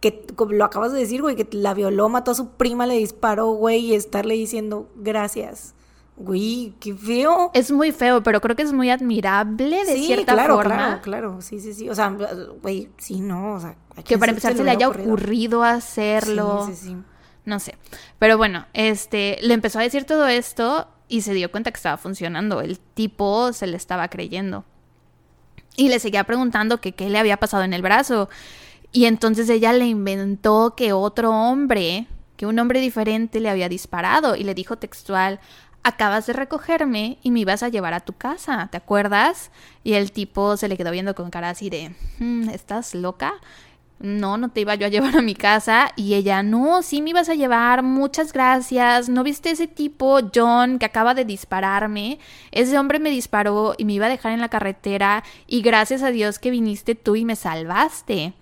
que 0.00 0.26
como 0.36 0.52
lo 0.52 0.64
acabas 0.64 0.92
de 0.92 0.98
decir, 0.98 1.22
güey, 1.22 1.36
que 1.36 1.48
la 1.52 1.72
violó, 1.72 2.10
mató 2.10 2.32
a 2.32 2.34
su 2.34 2.50
prima, 2.50 2.86
le 2.86 2.98
disparó, 2.98 3.52
güey, 3.52 3.78
y 3.78 3.94
estarle 3.94 4.34
diciendo 4.34 4.88
gracias. 4.94 5.74
Güey, 6.16 6.74
qué 6.80 6.94
feo. 6.94 7.50
Es 7.52 7.70
muy 7.70 7.92
feo, 7.92 8.22
pero 8.22 8.40
creo 8.40 8.56
que 8.56 8.62
es 8.62 8.72
muy 8.72 8.90
admirable 8.90 9.84
de 9.84 9.96
sí, 9.96 10.06
cierta 10.06 10.32
claro, 10.32 10.56
forma. 10.56 10.76
claro, 10.76 11.02
claro, 11.02 11.42
sí, 11.42 11.60
sí, 11.60 11.74
sí, 11.74 11.90
o 11.90 11.94
sea, 11.94 12.16
güey, 12.62 12.88
sí, 12.96 13.20
no, 13.20 13.54
o 13.54 13.60
sea, 13.60 13.76
¿a 13.96 14.02
Que 14.02 14.16
para 14.16 14.30
empezar 14.30 14.56
se 14.56 14.64
le 14.64 14.70
haya 14.70 14.88
ocurrido 14.88 15.62
hacerlo. 15.62 16.66
Sí, 16.68 16.74
sí, 16.74 16.86
sí. 16.88 16.96
No 17.44 17.60
sé. 17.60 17.76
Pero 18.18 18.36
bueno, 18.36 18.66
este, 18.72 19.38
le 19.40 19.54
empezó 19.54 19.78
a 19.78 19.82
decir 19.82 20.04
todo 20.04 20.26
esto 20.26 20.88
y 21.08 21.20
se 21.20 21.32
dio 21.32 21.50
cuenta 21.50 21.70
que 21.70 21.76
estaba 21.76 21.96
funcionando. 21.96 22.60
El 22.60 22.78
tipo 22.78 23.52
se 23.52 23.66
le 23.66 23.76
estaba 23.76 24.08
creyendo. 24.08 24.64
Y 25.76 25.88
le 25.88 26.00
seguía 26.00 26.24
preguntando 26.24 26.80
que 26.80 26.92
qué 26.92 27.08
le 27.08 27.18
había 27.18 27.36
pasado 27.36 27.62
en 27.62 27.72
el 27.72 27.82
brazo. 27.82 28.28
Y 28.90 29.04
entonces 29.04 29.48
ella 29.48 29.72
le 29.72 29.86
inventó 29.86 30.74
que 30.76 30.92
otro 30.92 31.30
hombre, 31.30 32.08
que 32.36 32.46
un 32.46 32.58
hombre 32.58 32.80
diferente 32.80 33.40
le 33.40 33.50
había 33.50 33.68
disparado 33.68 34.34
y 34.34 34.42
le 34.42 34.54
dijo 34.54 34.76
textual, 34.76 35.38
acabas 35.86 36.26
de 36.26 36.32
recogerme 36.32 37.18
y 37.22 37.30
me 37.30 37.40
ibas 37.40 37.62
a 37.62 37.68
llevar 37.68 37.94
a 37.94 38.00
tu 38.00 38.12
casa, 38.12 38.68
¿te 38.72 38.76
acuerdas? 38.76 39.52
Y 39.84 39.92
el 39.94 40.10
tipo 40.10 40.56
se 40.56 40.68
le 40.68 40.76
quedó 40.76 40.90
viendo 40.90 41.14
con 41.14 41.30
cara 41.30 41.50
así 41.50 41.70
de, 41.70 41.94
"Mm, 42.18 42.48
¿estás 42.50 42.94
loca? 42.94 43.34
No, 43.98 44.36
no 44.36 44.50
te 44.50 44.60
iba 44.60 44.74
yo 44.74 44.86
a 44.86 44.90
llevar 44.90 45.16
a 45.16 45.22
mi 45.22 45.34
casa. 45.34 45.92
Y 45.96 46.14
ella, 46.14 46.42
no, 46.42 46.82
sí 46.82 47.00
me 47.00 47.10
ibas 47.10 47.28
a 47.30 47.34
llevar, 47.34 47.82
muchas 47.82 48.32
gracias. 48.32 49.08
¿No 49.08 49.22
viste 49.22 49.50
ese 49.50 49.68
tipo, 49.68 50.18
John, 50.34 50.78
que 50.78 50.86
acaba 50.86 51.14
de 51.14 51.24
dispararme? 51.24 52.18
Ese 52.50 52.78
hombre 52.78 52.98
me 52.98 53.10
disparó 53.10 53.74
y 53.78 53.84
me 53.86 53.94
iba 53.94 54.06
a 54.06 54.10
dejar 54.10 54.32
en 54.32 54.40
la 54.40 54.50
carretera 54.50 55.24
y 55.46 55.62
gracias 55.62 56.02
a 56.02 56.10
Dios 56.10 56.38
que 56.38 56.50
viniste 56.50 56.94
tú 56.94 57.16
y 57.16 57.24
me 57.24 57.36
salvaste. 57.36 58.34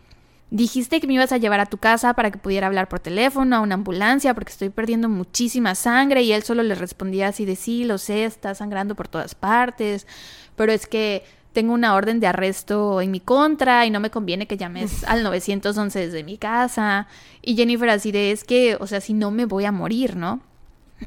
Dijiste 0.54 1.00
que 1.00 1.08
me 1.08 1.14
ibas 1.14 1.32
a 1.32 1.38
llevar 1.38 1.58
a 1.58 1.66
tu 1.66 1.78
casa 1.78 2.14
para 2.14 2.30
que 2.30 2.38
pudiera 2.38 2.68
hablar 2.68 2.88
por 2.88 3.00
teléfono 3.00 3.56
a 3.56 3.60
una 3.60 3.74
ambulancia 3.74 4.34
porque 4.34 4.52
estoy 4.52 4.68
perdiendo 4.68 5.08
muchísima 5.08 5.74
sangre 5.74 6.22
y 6.22 6.30
él 6.30 6.44
solo 6.44 6.62
le 6.62 6.76
respondía 6.76 7.26
así 7.26 7.44
de 7.44 7.56
sí, 7.56 7.82
lo 7.82 7.98
sé, 7.98 8.24
está 8.24 8.54
sangrando 8.54 8.94
por 8.94 9.08
todas 9.08 9.34
partes, 9.34 10.06
pero 10.54 10.70
es 10.70 10.86
que 10.86 11.24
tengo 11.52 11.74
una 11.74 11.96
orden 11.96 12.20
de 12.20 12.28
arresto 12.28 13.00
en 13.00 13.10
mi 13.10 13.18
contra 13.18 13.84
y 13.84 13.90
no 13.90 13.98
me 13.98 14.12
conviene 14.12 14.46
que 14.46 14.56
llames 14.56 15.02
al 15.08 15.24
911 15.24 15.98
desde 15.98 16.22
mi 16.22 16.38
casa. 16.38 17.08
Y 17.42 17.56
Jennifer 17.56 17.90
así 17.90 18.12
de 18.12 18.30
es 18.30 18.44
que, 18.44 18.76
o 18.78 18.86
sea, 18.86 19.00
si 19.00 19.12
no 19.12 19.32
me 19.32 19.46
voy 19.46 19.64
a 19.64 19.72
morir, 19.72 20.14
¿no? 20.14 20.40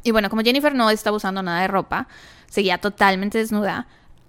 Y 0.03 0.11
bueno, 0.11 0.29
como 0.29 0.41
Jennifer 0.41 0.75
no 0.75 0.89
estaba 0.89 1.15
usando 1.15 1.41
nada 1.41 1.61
de 1.61 1.69
ropa, 1.69 2.09
seguía 2.47 2.79
totalmente 2.79 3.37
desnuda, 3.37 3.87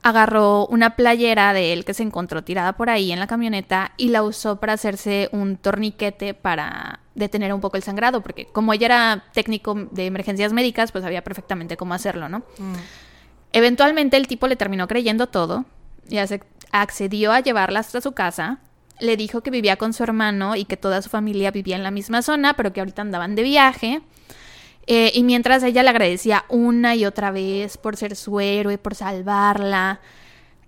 agarró 0.08 0.66
una 0.66 0.96
playera 0.96 1.52
de 1.52 1.72
él 1.72 1.84
que 1.84 1.94
se 1.94 2.02
encontró 2.02 2.42
tirada 2.42 2.74
por 2.74 2.90
ahí 2.90 3.12
en 3.12 3.18
la 3.18 3.26
camioneta 3.26 3.92
y 3.96 4.08
la 4.08 4.22
usó 4.22 4.56
para 4.60 4.74
hacerse 4.74 5.28
un 5.32 5.56
torniquete 5.56 6.34
para 6.34 7.00
detener 7.14 7.52
un 7.52 7.60
poco 7.60 7.76
el 7.76 7.82
sangrado, 7.82 8.22
porque 8.22 8.46
como 8.46 8.72
ella 8.72 8.86
era 8.86 9.24
técnico 9.32 9.74
de 9.90 10.06
emergencias 10.06 10.52
médicas, 10.52 10.92
pues 10.92 11.04
sabía 11.04 11.22
perfectamente 11.22 11.76
cómo 11.76 11.94
hacerlo, 11.94 12.28
¿no? 12.28 12.38
Mm. 12.58 12.74
Eventualmente 13.52 14.16
el 14.16 14.26
tipo 14.26 14.46
le 14.46 14.56
terminó 14.56 14.86
creyendo 14.88 15.26
todo 15.26 15.64
y 16.08 16.18
accedió 16.70 17.32
a 17.32 17.40
llevarla 17.40 17.80
hasta 17.80 18.00
su 18.00 18.12
casa. 18.12 18.58
Le 19.00 19.16
dijo 19.16 19.42
que 19.42 19.50
vivía 19.50 19.76
con 19.76 19.92
su 19.92 20.02
hermano 20.02 20.56
y 20.56 20.64
que 20.64 20.76
toda 20.76 21.02
su 21.02 21.08
familia 21.08 21.50
vivía 21.50 21.76
en 21.76 21.82
la 21.82 21.90
misma 21.90 22.22
zona, 22.22 22.54
pero 22.54 22.72
que 22.72 22.80
ahorita 22.80 23.02
andaban 23.02 23.34
de 23.34 23.42
viaje. 23.42 24.02
Eh, 24.90 25.12
y 25.14 25.22
mientras 25.22 25.62
ella 25.62 25.82
le 25.82 25.90
agradecía 25.90 26.46
una 26.48 26.94
y 26.94 27.04
otra 27.04 27.30
vez 27.30 27.76
por 27.76 27.96
ser 27.96 28.16
su 28.16 28.40
héroe, 28.40 28.78
por 28.78 28.94
salvarla, 28.94 30.00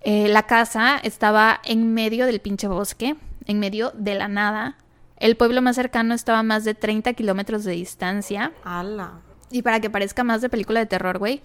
eh, 0.01 0.27
la 0.27 0.43
casa 0.43 0.97
estaba 1.01 1.59
en 1.65 1.93
medio 1.95 2.27
del 2.27 2.39
pinche 2.39 2.67
bosque, 2.67 3.15
en 3.45 3.59
medio 3.59 3.91
de 3.95 4.13
la 4.15 4.27
nada. 4.27 4.77
El 5.17 5.35
pueblo 5.37 5.61
más 5.63 5.75
cercano 5.75 6.13
estaba 6.13 6.39
a 6.39 6.43
más 6.43 6.63
de 6.65 6.75
30 6.75 7.13
kilómetros 7.13 7.63
de 7.63 7.71
distancia. 7.71 8.51
Ala. 8.63 9.13
Y 9.49 9.63
para 9.63 9.79
que 9.79 9.89
parezca 9.89 10.23
más 10.23 10.41
de 10.41 10.49
película 10.49 10.79
de 10.79 10.85
terror, 10.85 11.17
güey, 11.17 11.41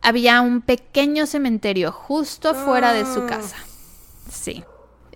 había 0.00 0.40
un 0.42 0.60
pequeño 0.62 1.26
cementerio 1.26 1.90
justo 1.92 2.54
fuera 2.54 2.92
de 2.92 3.04
su 3.04 3.20
Ah. 3.22 3.26
casa. 3.26 3.56
Sí. 4.30 4.62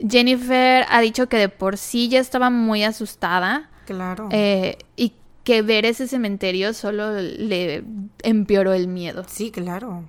Jennifer 0.08 0.84
ha 0.90 1.00
dicho 1.00 1.28
que 1.28 1.36
de 1.38 1.48
por 1.48 1.76
sí 1.78 2.08
ya 2.08 2.18
estaba 2.20 2.50
muy 2.50 2.84
asustada 2.84 3.70
Claro. 3.86 4.28
eh, 4.30 4.76
y 4.96 5.12
que 5.46 5.62
ver 5.62 5.86
ese 5.86 6.08
cementerio 6.08 6.74
solo 6.74 7.12
le 7.20 7.84
empeoró 8.24 8.74
el 8.74 8.88
miedo. 8.88 9.24
sí, 9.28 9.52
claro. 9.52 10.02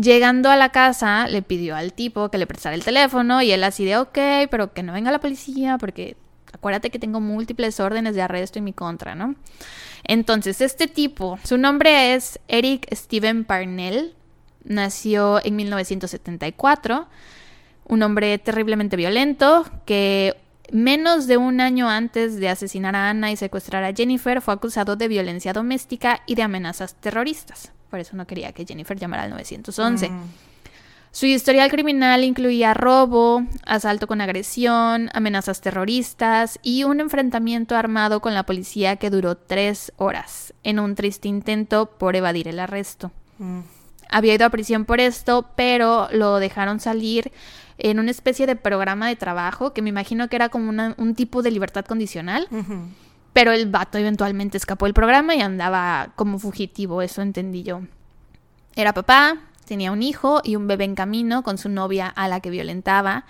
Llegando 0.00 0.48
a 0.48 0.56
la 0.56 0.70
casa, 0.70 1.28
le 1.28 1.42
pidió 1.42 1.76
al 1.76 1.92
tipo 1.92 2.30
que 2.30 2.38
le 2.38 2.46
prestara 2.46 2.74
el 2.74 2.82
teléfono 2.82 3.42
y 3.42 3.52
él 3.52 3.62
así 3.64 3.84
de, 3.84 3.98
ok, 3.98 4.18
pero 4.50 4.72
que 4.72 4.82
no 4.82 4.94
venga 4.94 5.12
la 5.12 5.20
policía 5.20 5.76
porque 5.76 6.16
acuérdate 6.54 6.88
que 6.88 6.98
tengo 6.98 7.20
múltiples 7.20 7.80
órdenes 7.80 8.14
de 8.14 8.22
arresto 8.22 8.58
en 8.58 8.64
mi 8.64 8.72
contra, 8.72 9.14
¿no? 9.14 9.34
Entonces, 10.04 10.62
este 10.62 10.86
tipo, 10.86 11.38
su 11.44 11.58
nombre 11.58 12.14
es 12.14 12.40
Eric 12.48 12.88
Steven 12.94 13.44
Parnell, 13.44 14.14
nació 14.64 15.44
en 15.44 15.54
1974, 15.54 17.06
un 17.88 18.02
hombre 18.02 18.38
terriblemente 18.38 18.96
violento 18.96 19.66
que 19.84 20.34
Menos 20.72 21.26
de 21.26 21.36
un 21.36 21.60
año 21.60 21.90
antes 21.90 22.36
de 22.36 22.48
asesinar 22.48 22.96
a 22.96 23.10
Ana 23.10 23.30
y 23.30 23.36
secuestrar 23.36 23.84
a 23.84 23.92
Jennifer, 23.92 24.40
fue 24.40 24.54
acusado 24.54 24.96
de 24.96 25.06
violencia 25.06 25.52
doméstica 25.52 26.22
y 26.24 26.34
de 26.34 26.42
amenazas 26.42 26.94
terroristas. 26.94 27.72
Por 27.90 28.00
eso 28.00 28.16
no 28.16 28.26
quería 28.26 28.52
que 28.52 28.64
Jennifer 28.64 28.98
llamara 28.98 29.24
al 29.24 29.30
911. 29.30 30.10
Su 31.10 31.26
historial 31.26 31.70
criminal 31.70 32.24
incluía 32.24 32.72
robo, 32.72 33.44
asalto 33.66 34.06
con 34.06 34.22
agresión, 34.22 35.10
amenazas 35.12 35.60
terroristas 35.60 36.58
y 36.62 36.84
un 36.84 37.00
enfrentamiento 37.00 37.76
armado 37.76 38.22
con 38.22 38.32
la 38.32 38.46
policía 38.46 38.96
que 38.96 39.10
duró 39.10 39.36
tres 39.36 39.92
horas, 39.98 40.54
en 40.64 40.78
un 40.78 40.94
triste 40.94 41.28
intento 41.28 41.84
por 41.98 42.16
evadir 42.16 42.48
el 42.48 42.58
arresto. 42.58 43.10
Mm. 43.36 43.60
Había 44.08 44.34
ido 44.34 44.46
a 44.46 44.50
prisión 44.50 44.86
por 44.86 45.00
esto, 45.00 45.50
pero 45.54 46.08
lo 46.12 46.38
dejaron 46.38 46.80
salir 46.80 47.30
en 47.90 47.98
una 47.98 48.10
especie 48.10 48.46
de 48.46 48.56
programa 48.56 49.08
de 49.08 49.16
trabajo 49.16 49.72
que 49.74 49.82
me 49.82 49.88
imagino 49.90 50.28
que 50.28 50.36
era 50.36 50.48
como 50.48 50.68
una- 50.68 50.94
un 50.98 51.14
tipo 51.14 51.42
de 51.42 51.50
libertad 51.50 51.84
condicional. 51.84 52.46
Pero 53.32 53.52
el 53.52 53.68
vato 53.70 53.98
eventualmente 53.98 54.56
escapó 54.58 54.84
del 54.86 54.94
programa 54.94 55.34
y 55.34 55.40
andaba 55.40 56.12
como 56.16 56.38
fugitivo, 56.38 57.02
eso 57.02 57.22
entendí 57.22 57.62
yo. 57.62 57.80
Era 58.76 58.92
papá, 58.92 59.38
tenía 59.66 59.90
un 59.92 60.02
hijo 60.02 60.40
y 60.44 60.56
un 60.56 60.66
bebé 60.66 60.84
en 60.84 60.94
camino 60.94 61.42
con 61.42 61.58
su 61.58 61.68
novia 61.68 62.08
a 62.08 62.28
la 62.28 62.40
que 62.40 62.50
violentaba. 62.50 63.24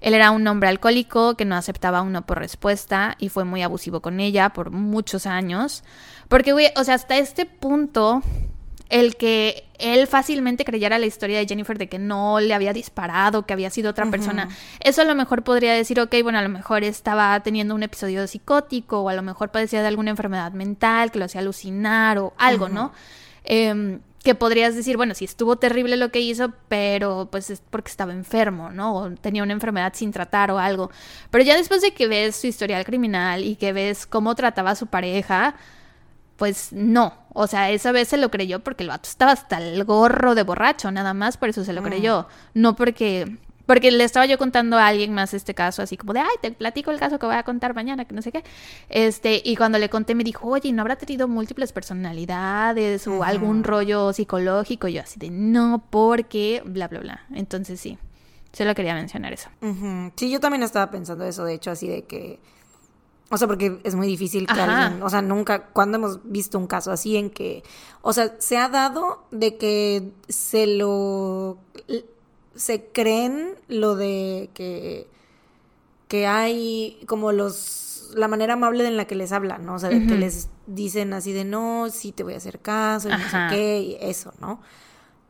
Él 0.00 0.14
era 0.14 0.30
un 0.30 0.46
hombre 0.46 0.68
alcohólico 0.68 1.36
que 1.36 1.44
no 1.44 1.54
aceptaba 1.56 2.00
un 2.02 2.12
no 2.12 2.22
por 2.26 2.38
respuesta 2.38 3.16
y 3.18 3.28
fue 3.28 3.44
muy 3.44 3.62
abusivo 3.62 4.00
con 4.00 4.18
ella 4.20 4.50
por 4.50 4.70
muchos 4.70 5.26
años. 5.26 5.84
Porque, 6.28 6.52
güey, 6.52 6.68
o 6.76 6.84
sea, 6.84 6.94
hasta 6.94 7.18
este 7.18 7.44
punto, 7.44 8.22
el 8.90 9.16
que 9.16 9.64
él 9.78 10.06
fácilmente 10.06 10.64
creyera 10.64 10.98
la 10.98 11.06
historia 11.06 11.38
de 11.38 11.46
Jennifer 11.46 11.78
de 11.78 11.88
que 11.88 11.98
no 11.98 12.40
le 12.40 12.52
había 12.52 12.72
disparado, 12.72 13.46
que 13.46 13.52
había 13.52 13.70
sido 13.70 13.90
otra 13.90 14.10
persona, 14.10 14.48
eso 14.80 15.02
a 15.02 15.04
lo 15.04 15.14
mejor 15.14 15.42
podría 15.42 15.72
decir, 15.72 16.00
ok, 16.00 16.14
bueno, 16.22 16.38
a 16.38 16.42
lo 16.42 16.48
mejor 16.48 16.84
estaba 16.84 17.40
teniendo 17.40 17.74
un 17.74 17.84
episodio 17.84 18.26
psicótico 18.26 19.00
o 19.00 19.08
a 19.08 19.14
lo 19.14 19.22
mejor 19.22 19.50
padecía 19.50 19.80
de 19.80 19.88
alguna 19.88 20.10
enfermedad 20.10 20.52
mental 20.52 21.12
que 21.12 21.20
lo 21.20 21.24
hacía 21.24 21.40
alucinar 21.40 22.18
o 22.18 22.34
algo, 22.36 22.68
¿no? 22.68 22.92
Em, 23.44 24.00
que 24.24 24.34
podrías 24.34 24.74
decir, 24.74 24.96
bueno, 24.96 25.14
sí 25.14 25.24
estuvo 25.24 25.56
terrible 25.56 25.96
lo 25.96 26.10
que 26.10 26.20
hizo, 26.20 26.52
pero 26.68 27.28
pues 27.30 27.48
es 27.48 27.62
porque 27.70 27.90
estaba 27.90 28.12
enfermo, 28.12 28.70
¿no? 28.70 28.94
O 28.94 29.10
tenía 29.12 29.42
una 29.42 29.54
enfermedad 29.54 29.92
sin 29.94 30.10
tratar 30.10 30.50
o 30.50 30.58
algo. 30.58 30.90
Pero 31.30 31.42
ya 31.44 31.56
después 31.56 31.80
de 31.80 31.92
que 31.92 32.06
ves 32.06 32.36
su 32.36 32.48
historial 32.48 32.84
criminal 32.84 33.44
y 33.44 33.56
que 33.56 33.72
ves 33.72 34.06
cómo 34.06 34.34
trataba 34.34 34.72
a 34.72 34.74
su 34.74 34.88
pareja, 34.88 35.54
pues 36.40 36.72
no. 36.72 37.12
O 37.34 37.46
sea, 37.46 37.70
esa 37.70 37.92
vez 37.92 38.08
se 38.08 38.16
lo 38.16 38.30
creyó 38.30 38.60
porque 38.60 38.82
el 38.82 38.88
vato 38.88 39.10
estaba 39.10 39.32
hasta 39.32 39.58
el 39.58 39.84
gorro 39.84 40.34
de 40.34 40.42
borracho, 40.42 40.90
nada 40.90 41.12
más 41.12 41.36
por 41.36 41.50
eso 41.50 41.64
se 41.64 41.74
lo 41.74 41.82
creyó. 41.82 42.28
No 42.54 42.74
porque. 42.74 43.36
Porque 43.66 43.90
le 43.90 44.02
estaba 44.02 44.24
yo 44.24 44.38
contando 44.38 44.78
a 44.78 44.86
alguien 44.86 45.12
más 45.12 45.34
este 45.34 45.54
caso, 45.54 45.82
así 45.82 45.98
como 45.98 46.14
de, 46.14 46.20
ay, 46.20 46.34
te 46.40 46.50
platico 46.50 46.90
el 46.90 46.98
caso 46.98 47.18
que 47.18 47.26
voy 47.26 47.36
a 47.36 47.42
contar 47.42 47.74
mañana, 47.74 48.06
que 48.06 48.14
no 48.14 48.22
sé 48.22 48.32
qué. 48.32 48.42
Este, 48.88 49.42
y 49.44 49.54
cuando 49.54 49.78
le 49.78 49.90
conté 49.90 50.14
me 50.14 50.24
dijo, 50.24 50.48
oye, 50.48 50.72
¿no 50.72 50.80
habrá 50.80 50.96
tenido 50.96 51.28
múltiples 51.28 51.72
personalidades 51.72 53.06
o 53.06 53.22
algún 53.22 53.62
rollo 53.62 54.14
psicológico? 54.14 54.88
Y 54.88 54.94
yo 54.94 55.02
así 55.02 55.20
de, 55.20 55.28
no, 55.30 55.84
porque, 55.90 56.62
bla, 56.64 56.88
bla, 56.88 57.00
bla. 57.00 57.20
Entonces 57.34 57.78
sí, 57.78 57.98
solo 58.50 58.74
quería 58.74 58.94
mencionar 58.94 59.34
eso. 59.34 59.50
Sí, 60.16 60.30
yo 60.30 60.40
también 60.40 60.62
estaba 60.62 60.90
pensando 60.90 61.24
eso, 61.26 61.44
de 61.44 61.52
hecho, 61.54 61.70
así 61.70 61.86
de 61.86 62.04
que. 62.06 62.40
O 63.30 63.38
sea, 63.38 63.46
porque 63.46 63.80
es 63.84 63.94
muy 63.94 64.06
difícil 64.06 64.46
que 64.46 64.52
Ajá. 64.52 64.86
alguien. 64.86 65.02
O 65.02 65.08
sea, 65.08 65.22
nunca. 65.22 65.66
¿Cuándo 65.66 65.98
hemos 65.98 66.20
visto 66.24 66.58
un 66.58 66.66
caso 66.66 66.90
así 66.90 67.16
en 67.16 67.30
que. 67.30 67.62
O 68.02 68.12
sea, 68.12 68.34
se 68.38 68.56
ha 68.56 68.68
dado 68.68 69.24
de 69.30 69.56
que 69.56 70.12
se 70.28 70.66
lo. 70.66 71.58
Se 72.54 72.84
creen 72.92 73.54
lo 73.68 73.94
de 73.94 74.50
que. 74.52 75.06
Que 76.08 76.26
hay 76.26 77.00
como 77.06 77.30
los. 77.32 78.12
La 78.16 78.26
manera 78.26 78.54
amable 78.54 78.86
en 78.88 78.96
la 78.96 79.04
que 79.06 79.14
les 79.14 79.30
hablan, 79.30 79.64
¿no? 79.64 79.74
O 79.74 79.78
sea, 79.78 79.88
de 79.88 80.04
que 80.04 80.16
les 80.16 80.48
dicen 80.66 81.12
así 81.12 81.32
de 81.32 81.44
no, 81.44 81.88
sí 81.90 82.10
te 82.10 82.24
voy 82.24 82.34
a 82.34 82.38
hacer 82.38 82.58
caso, 82.60 83.08
y 83.08 83.12
no 83.12 83.18
sé 83.18 83.36
qué, 83.50 83.80
y 83.80 83.96
eso, 84.00 84.32
¿no? 84.40 84.60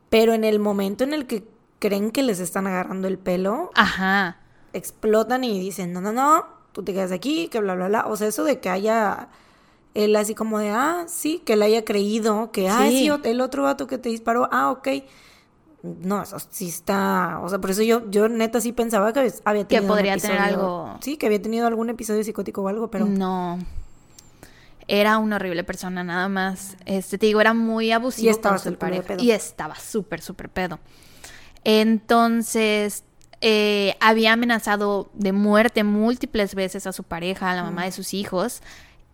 Pero 0.09 0.33
en 0.33 0.45
el 0.45 0.59
momento 0.59 1.05
en 1.05 1.13
el 1.13 1.27
que 1.27 1.47
creen 1.79 2.11
que 2.11 2.23
les 2.23 2.41
están 2.41 2.67
agarrando 2.67 3.09
el 3.09 3.19
pelo, 3.19 3.71
Ajá. 3.75 4.39
explotan 4.73 5.45
y 5.45 5.59
dicen, 5.61 5.93
no, 5.93 6.01
no, 6.01 6.13
no, 6.13 6.47
tú 6.81 6.85
te 6.85 6.93
quedas 6.95 7.13
aquí, 7.13 7.49
que 7.49 7.61
bla, 7.61 7.75
bla, 7.75 7.89
bla. 7.89 8.07
O 8.07 8.17
sea, 8.17 8.29
eso 8.29 8.45
de 8.45 8.59
que 8.61 8.69
haya 8.69 9.29
él 9.95 10.15
así 10.17 10.35
como 10.35 10.59
de, 10.59 10.71
ah, 10.71 11.05
sí, 11.09 11.43
que 11.45 11.57
le 11.57 11.65
haya 11.67 11.85
creído, 11.85 12.51
que, 12.53 12.69
ah, 12.69 12.87
Sí. 12.89 13.11
sí, 13.11 13.29
el 13.29 13.41
otro 13.41 13.65
vato 13.65 13.87
que 13.87 13.99
te 13.99 14.09
disparó, 14.09 14.49
ah, 14.53 14.71
ok. 14.71 14.89
No, 15.83 16.23
eso 16.23 16.37
sí 16.51 16.69
está, 16.69 17.41
o 17.43 17.49
sea, 17.49 17.59
por 17.59 17.71
eso 17.71 17.83
yo, 17.83 18.09
yo 18.11 18.29
neta 18.29 18.61
sí 18.61 18.73
pensaba 18.73 19.13
que 19.13 19.33
había 19.45 19.63
Que 19.63 19.77
tenido 19.77 19.85
un 19.85 19.89
podría 19.89 20.17
tener 20.19 20.37
episodio- 20.37 20.59
algo- 20.61 20.99
Sí, 21.01 21.17
que 21.17 21.27
había 21.27 21.41
tenido 21.41 21.67
algún 21.67 21.89
episodio 21.91 22.23
psicótico 22.23 22.63
o 22.63 22.69
algo, 22.69 22.91
pero... 22.91 23.07
No. 23.07 23.59
Era 24.89 25.19
una 25.19 25.37
horrible 25.37 25.63
persona, 25.65 26.03
nada 26.05 26.29
más. 26.29 26.77
Este, 26.85 27.17
te 27.17 27.27
digo, 27.27 27.41
era 27.41 27.55
muy 27.55 27.93
abusivo 27.93 28.27
Y 28.27 28.31
estaba 28.31 28.57
con 28.57 28.73
su 28.73 28.79
pareja. 28.79 29.03
pedo. 29.05 29.23
Y 29.23 29.31
estaba 29.31 29.75
súper, 29.77 30.21
súper 30.21 30.49
pedo. 30.51 30.79
Entonces, 31.65 33.05
eh, 33.41 33.97
había 34.01 34.33
amenazado 34.35 35.11
de 35.15 35.33
muerte 35.33 35.83
múltiples 35.85 36.55
veces 36.55 36.87
a 36.87 36.93
su 36.93 37.05
pareja, 37.05 37.51
a 37.51 37.55
la 37.55 37.63
mamá 37.63 37.85
de 37.85 37.93
sus 37.93 38.15
hijos. 38.15 38.63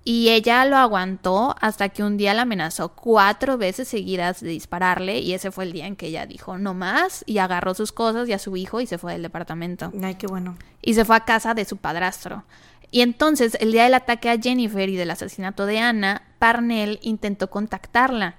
Y 0.05 0.29
ella 0.29 0.65
lo 0.65 0.77
aguantó 0.77 1.57
hasta 1.61 1.89
que 1.89 2.05
un 2.05 2.17
día 2.17 2.33
la 2.33 2.43
amenazó 2.43 2.91
cuatro 2.91 3.59
veces 3.59 3.89
seguidas 3.89 4.41
de 4.41 4.51
dispararle. 4.51 5.19
Y 5.19 5.33
ese 5.33 5.51
fue 5.51 5.65
el 5.65 5.73
día 5.73 5.87
en 5.87 5.97
que 5.97 6.07
ella 6.07 6.27
dijo 6.27 6.59
no 6.59 6.75
más. 6.75 7.25
Y 7.27 7.39
agarró 7.39 7.75
sus 7.75 7.91
cosas 7.91 8.29
y 8.29 8.33
a 8.33 8.39
su 8.39 8.57
hijo 8.57 8.81
y 8.81 8.87
se 8.87 8.99
fue 8.99 9.15
del 9.15 9.23
departamento 9.23 9.93
Ay, 10.03 10.15
qué 10.15 10.29
bueno. 10.29 10.57
y 10.81 10.95
se 10.95 11.05
fue 11.05 11.17
a 11.17 11.25
casa 11.25 11.55
de 11.55 11.65
su 11.65 11.77
padrastro. 11.77 12.45
Y 12.93 13.01
entonces, 13.01 13.57
el 13.61 13.73
día 13.73 13.83
del 13.83 13.95
ataque 13.95 14.31
a 14.31 14.39
Jennifer 14.39 14.89
y 14.89 14.95
del 14.95 15.11
asesinato 15.11 15.67
de 15.67 15.81
Ana, 15.81 16.23
Parnell 16.39 17.01
intentó 17.03 17.51
contactarla. 17.51 18.37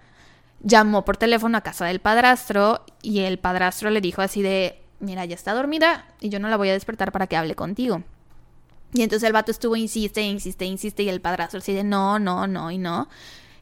Llamó 0.62 1.04
por 1.04 1.18
teléfono 1.18 1.58
a 1.58 1.62
casa 1.62 1.86
del 1.86 2.00
padrastro 2.00 2.86
y 3.02 3.20
el 3.20 3.40
padrastro 3.40 3.90
le 3.90 4.00
dijo 4.00 4.22
así 4.22 4.42
de, 4.42 4.82
mira, 5.00 5.26
ya 5.26 5.36
está 5.36 5.54
dormida 5.54 6.06
y 6.20 6.30
yo 6.30 6.40
no 6.40 6.50
la 6.50 6.58
voy 6.58 6.70
a 6.70 6.74
despertar 6.74 7.12
para 7.12 7.28
que 7.28 7.38
hable 7.38 7.56
contigo. 7.56 8.04
Y 8.94 9.02
entonces 9.04 9.28
el 9.28 9.34
vato 9.34 9.52
estuvo, 9.52 9.76
insiste, 9.76 10.22
insiste, 10.22 10.66
insiste 10.66 11.04
y 11.04 11.10
el 11.10 11.22
padrastro 11.22 11.60
así 11.60 11.74
de, 11.74 11.84
no, 11.84 12.20
no, 12.20 12.48
no 12.48 12.72
y 12.72 12.78
no. 12.78 13.10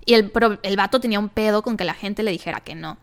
Y 0.05 0.13
el, 0.13 0.29
pro- 0.29 0.59
el 0.61 0.77
vato 0.77 0.99
tenía 0.99 1.19
un 1.19 1.29
pedo 1.29 1.63
con 1.63 1.77
que 1.77 1.83
la 1.83 1.95
gente 1.95 2.21
le 2.23 2.31
dijera 2.31 2.59
que 2.59 2.75
no. 2.75 2.97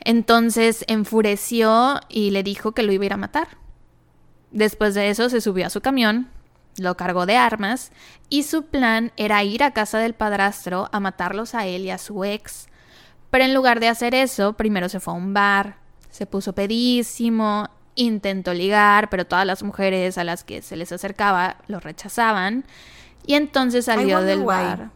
Entonces 0.00 0.84
enfureció 0.86 2.00
y 2.08 2.30
le 2.30 2.44
dijo 2.44 2.72
que 2.72 2.84
lo 2.84 2.92
iba 2.92 3.02
a 3.02 3.06
ir 3.06 3.12
a 3.12 3.16
matar. 3.16 3.48
Después 4.52 4.94
de 4.94 5.10
eso 5.10 5.28
se 5.28 5.40
subió 5.40 5.66
a 5.66 5.70
su 5.70 5.80
camión, 5.80 6.28
lo 6.78 6.96
cargó 6.96 7.26
de 7.26 7.36
armas 7.36 7.90
y 8.28 8.44
su 8.44 8.66
plan 8.66 9.12
era 9.16 9.42
ir 9.42 9.64
a 9.64 9.72
casa 9.72 9.98
del 9.98 10.14
padrastro 10.14 10.88
a 10.92 11.00
matarlos 11.00 11.56
a 11.56 11.66
él 11.66 11.82
y 11.82 11.90
a 11.90 11.98
su 11.98 12.24
ex. 12.24 12.68
Pero 13.30 13.44
en 13.44 13.52
lugar 13.52 13.80
de 13.80 13.88
hacer 13.88 14.14
eso, 14.14 14.52
primero 14.52 14.88
se 14.88 15.00
fue 15.00 15.12
a 15.12 15.16
un 15.16 15.34
bar, 15.34 15.76
se 16.10 16.26
puso 16.26 16.54
pedísimo, 16.54 17.68
intentó 17.94 18.54
ligar, 18.54 19.10
pero 19.10 19.26
todas 19.26 19.46
las 19.46 19.62
mujeres 19.62 20.18
a 20.18 20.24
las 20.24 20.44
que 20.44 20.62
se 20.62 20.76
les 20.76 20.92
acercaba 20.92 21.56
lo 21.66 21.80
rechazaban. 21.80 22.64
Y 23.26 23.34
entonces 23.34 23.86
salió 23.86 24.22
del 24.22 24.40
why. 24.40 24.46
bar. 24.46 24.90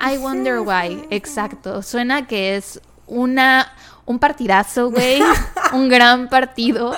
I 0.00 0.16
wonder 0.16 0.60
why, 0.60 1.06
exacto. 1.10 1.82
Suena 1.82 2.26
que 2.26 2.56
es 2.56 2.80
una 3.06 3.72
un 4.10 4.18
partidazo, 4.18 4.90
güey, 4.90 5.22
un 5.72 5.88
gran 5.88 6.28
partido. 6.28 6.92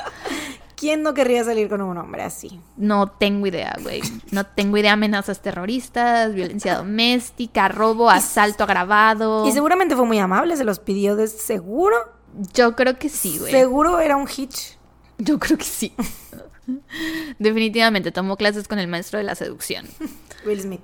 ¿Quién 0.74 1.02
no 1.02 1.14
querría 1.14 1.44
salir 1.44 1.68
con 1.68 1.80
un 1.80 1.96
hombre 1.96 2.22
así? 2.22 2.60
No 2.76 3.08
tengo 3.08 3.46
idea, 3.46 3.76
güey. 3.82 4.00
No 4.32 4.44
tengo 4.44 4.78
idea. 4.78 4.94
Amenazas 4.94 5.40
terroristas, 5.40 6.34
violencia 6.34 6.74
doméstica, 6.74 7.68
robo, 7.68 8.10
asalto 8.10 8.64
agravado. 8.64 9.46
Y 9.46 9.52
seguramente 9.52 9.94
fue 9.94 10.06
muy 10.06 10.18
amable, 10.18 10.56
se 10.56 10.64
los 10.64 10.80
pidió 10.80 11.14
de 11.14 11.28
seguro. 11.28 11.96
Yo 12.54 12.76
creo 12.76 12.98
que 12.98 13.08
sí, 13.08 13.38
güey. 13.38 13.52
Seguro 13.52 14.00
era 14.00 14.16
un 14.16 14.28
hitch. 14.28 14.76
Yo 15.18 15.38
creo 15.38 15.58
que 15.58 15.64
sí. 15.64 15.92
Definitivamente 17.38 18.12
tomó 18.12 18.36
clases 18.36 18.68
con 18.68 18.78
el 18.78 18.88
maestro 18.88 19.18
de 19.18 19.24
la 19.24 19.34
seducción. 19.34 19.86
Will 20.46 20.60
Smith. 20.60 20.80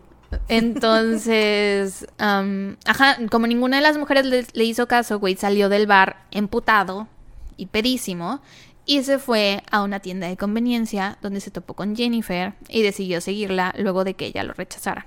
Entonces, 0.48 2.06
ajá, 2.18 3.16
como 3.30 3.46
ninguna 3.46 3.78
de 3.78 3.82
las 3.82 3.96
mujeres 3.96 4.26
le, 4.26 4.46
le 4.52 4.64
hizo 4.64 4.86
caso, 4.86 5.18
güey, 5.18 5.36
salió 5.36 5.70
del 5.70 5.86
bar 5.86 6.26
emputado 6.30 7.08
y 7.56 7.66
pedísimo 7.66 8.42
y 8.84 9.02
se 9.04 9.18
fue 9.18 9.62
a 9.70 9.82
una 9.82 10.00
tienda 10.00 10.28
de 10.28 10.36
conveniencia 10.36 11.18
donde 11.22 11.40
se 11.40 11.50
topó 11.50 11.74
con 11.74 11.96
Jennifer 11.96 12.54
y 12.68 12.82
decidió 12.82 13.20
seguirla 13.20 13.74
luego 13.78 14.04
de 14.04 14.14
que 14.14 14.26
ella 14.26 14.44
lo 14.44 14.52
rechazara. 14.52 15.06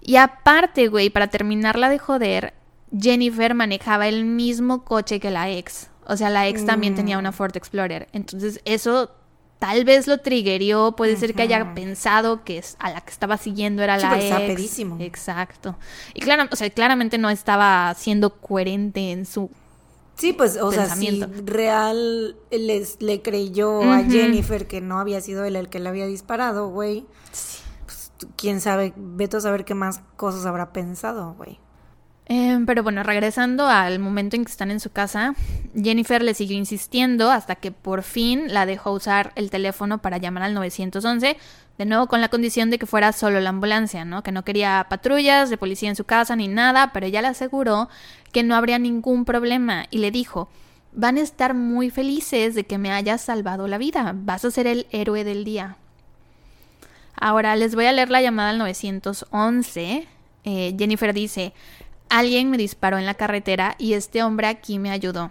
Y 0.00 0.16
aparte, 0.16 0.88
güey, 0.88 1.10
para 1.10 1.28
terminarla 1.28 1.88
de 1.88 1.98
joder, 1.98 2.54
Jennifer 2.98 3.54
manejaba 3.54 4.08
el 4.08 4.24
mismo 4.24 4.84
coche 4.84 5.20
que 5.20 5.30
la 5.30 5.50
ex. 5.50 5.90
O 6.06 6.16
sea, 6.16 6.30
la 6.30 6.48
ex 6.48 6.64
también 6.66 6.94
tenía 6.94 7.18
una 7.18 7.32
Ford 7.32 7.56
Explorer. 7.56 8.08
Entonces, 8.12 8.60
eso 8.64 9.10
tal 9.58 9.84
vez 9.84 10.06
lo 10.06 10.18
triggerió. 10.18 10.92
Puede 10.92 11.16
ser 11.16 11.34
que 11.34 11.42
haya 11.42 11.74
pensado 11.74 12.44
que 12.44 12.58
es- 12.58 12.76
a 12.78 12.90
la 12.90 13.00
que 13.00 13.10
estaba 13.10 13.36
siguiendo 13.38 13.82
era 13.82 13.98
Sí, 13.98 14.02
la 14.06 14.14
ex. 14.16 14.24
estaba 14.24 14.46
pedísimo. 14.46 14.96
Exacto. 15.00 15.76
Y 16.12 16.20
claro, 16.20 16.44
o 16.52 16.56
sea, 16.56 16.68
claramente 16.70 17.16
no 17.18 17.30
estaba 17.30 17.94
siendo 17.96 18.38
coherente 18.40 19.12
en 19.12 19.24
su 19.26 19.50
Sí, 20.16 20.32
pues, 20.32 20.56
o 20.58 20.70
sea, 20.70 20.86
si 20.94 21.22
real 21.44 22.36
les, 22.52 23.02
le 23.02 23.20
creyó 23.22 23.82
a. 23.82 24.04
Jennifer 24.04 24.68
que 24.68 24.80
no 24.80 25.00
había 25.00 25.20
sido 25.20 25.44
él 25.44 25.56
el 25.56 25.68
que 25.68 25.80
le 25.80 25.88
había 25.88 26.06
disparado, 26.06 26.68
güey. 26.68 27.04
Pues, 27.84 28.12
tú- 28.18 28.28
quién 28.36 28.60
sabe, 28.60 28.92
vete 28.96 29.38
a 29.38 29.40
saber 29.40 29.64
qué 29.64 29.74
más 29.74 30.02
cosas 30.16 30.46
habrá 30.46 30.72
pensado, 30.72 31.34
güey. 31.34 31.58
Eh, 32.26 32.58
pero 32.66 32.82
bueno, 32.82 33.02
regresando 33.02 33.66
al 33.66 33.98
momento 33.98 34.34
en 34.36 34.44
que 34.44 34.50
están 34.50 34.70
en 34.70 34.80
su 34.80 34.90
casa, 34.90 35.34
Jennifer 35.74 36.22
le 36.22 36.32
siguió 36.32 36.56
insistiendo 36.56 37.30
hasta 37.30 37.54
que 37.54 37.70
por 37.70 38.02
fin 38.02 38.52
la 38.52 38.64
dejó 38.64 38.92
usar 38.92 39.32
el 39.36 39.50
teléfono 39.50 39.98
para 39.98 40.16
llamar 40.16 40.44
al 40.44 40.54
911, 40.54 41.36
de 41.76 41.84
nuevo 41.84 42.06
con 42.06 42.22
la 42.22 42.28
condición 42.28 42.70
de 42.70 42.78
que 42.78 42.86
fuera 42.86 43.12
solo 43.12 43.40
la 43.40 43.50
ambulancia, 43.50 44.04
¿no? 44.06 44.22
Que 44.22 44.32
no 44.32 44.44
quería 44.44 44.86
patrullas 44.88 45.50
de 45.50 45.58
policía 45.58 45.90
en 45.90 45.96
su 45.96 46.04
casa 46.04 46.34
ni 46.34 46.48
nada, 46.48 46.92
pero 46.94 47.04
ella 47.04 47.20
le 47.20 47.28
aseguró 47.28 47.90
que 48.32 48.42
no 48.42 48.54
habría 48.54 48.78
ningún 48.78 49.26
problema 49.26 49.86
y 49.90 49.98
le 49.98 50.10
dijo, 50.10 50.48
van 50.92 51.18
a 51.18 51.20
estar 51.20 51.52
muy 51.52 51.90
felices 51.90 52.54
de 52.54 52.64
que 52.64 52.78
me 52.78 52.90
hayas 52.90 53.20
salvado 53.20 53.68
la 53.68 53.76
vida, 53.78 54.12
vas 54.14 54.44
a 54.44 54.50
ser 54.50 54.66
el 54.66 54.86
héroe 54.92 55.24
del 55.24 55.44
día. 55.44 55.76
Ahora 57.16 57.54
les 57.56 57.74
voy 57.74 57.86
a 57.86 57.92
leer 57.92 58.10
la 58.10 58.22
llamada 58.22 58.50
al 58.50 58.58
911. 58.58 60.06
Eh, 60.44 60.76
Jennifer 60.78 61.14
dice, 61.14 61.52
alguien 62.08 62.50
me 62.50 62.58
disparó 62.58 62.98
en 62.98 63.06
la 63.06 63.14
carretera 63.14 63.76
y 63.78 63.94
este 63.94 64.22
hombre 64.22 64.46
aquí 64.46 64.78
me 64.78 64.90
ayudó. 64.90 65.30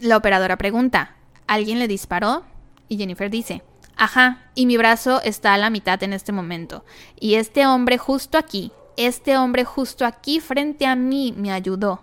La 0.00 0.16
operadora 0.16 0.58
pregunta, 0.58 1.16
¿alguien 1.46 1.78
le 1.78 1.88
disparó? 1.88 2.44
Y 2.88 2.98
Jennifer 2.98 3.30
dice, 3.30 3.62
ajá, 3.96 4.50
y 4.54 4.66
mi 4.66 4.76
brazo 4.76 5.20
está 5.22 5.54
a 5.54 5.58
la 5.58 5.70
mitad 5.70 6.02
en 6.02 6.12
este 6.12 6.32
momento. 6.32 6.84
Y 7.18 7.34
este 7.34 7.66
hombre 7.66 7.98
justo 7.98 8.38
aquí, 8.38 8.72
este 8.96 9.36
hombre 9.36 9.64
justo 9.64 10.04
aquí 10.06 10.40
frente 10.40 10.86
a 10.86 10.96
mí 10.96 11.34
me 11.36 11.52
ayudó. 11.52 12.02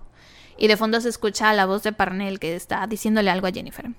Y 0.57 0.67
de 0.67 0.77
fondo 0.77 1.01
se 1.01 1.09
escucha 1.09 1.53
la 1.53 1.65
voz 1.65 1.83
de 1.83 1.91
Parnell 1.91 2.39
que 2.39 2.55
está 2.55 2.85
diciéndole 2.87 3.29
algo 3.29 3.47
a 3.47 3.51
Jennifer. 3.51 3.91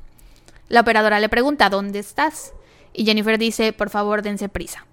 La 0.69 0.81
operadora 0.81 1.21
le 1.21 1.29
pregunta, 1.29 1.69
¿dónde 1.69 1.99
estás? 1.99 2.53
Y 2.93 3.05
Jennifer 3.05 3.39
dice, 3.39 3.73
por 3.73 3.91
favor, 3.91 4.23
dense 4.23 4.49
prisa. 4.49 4.87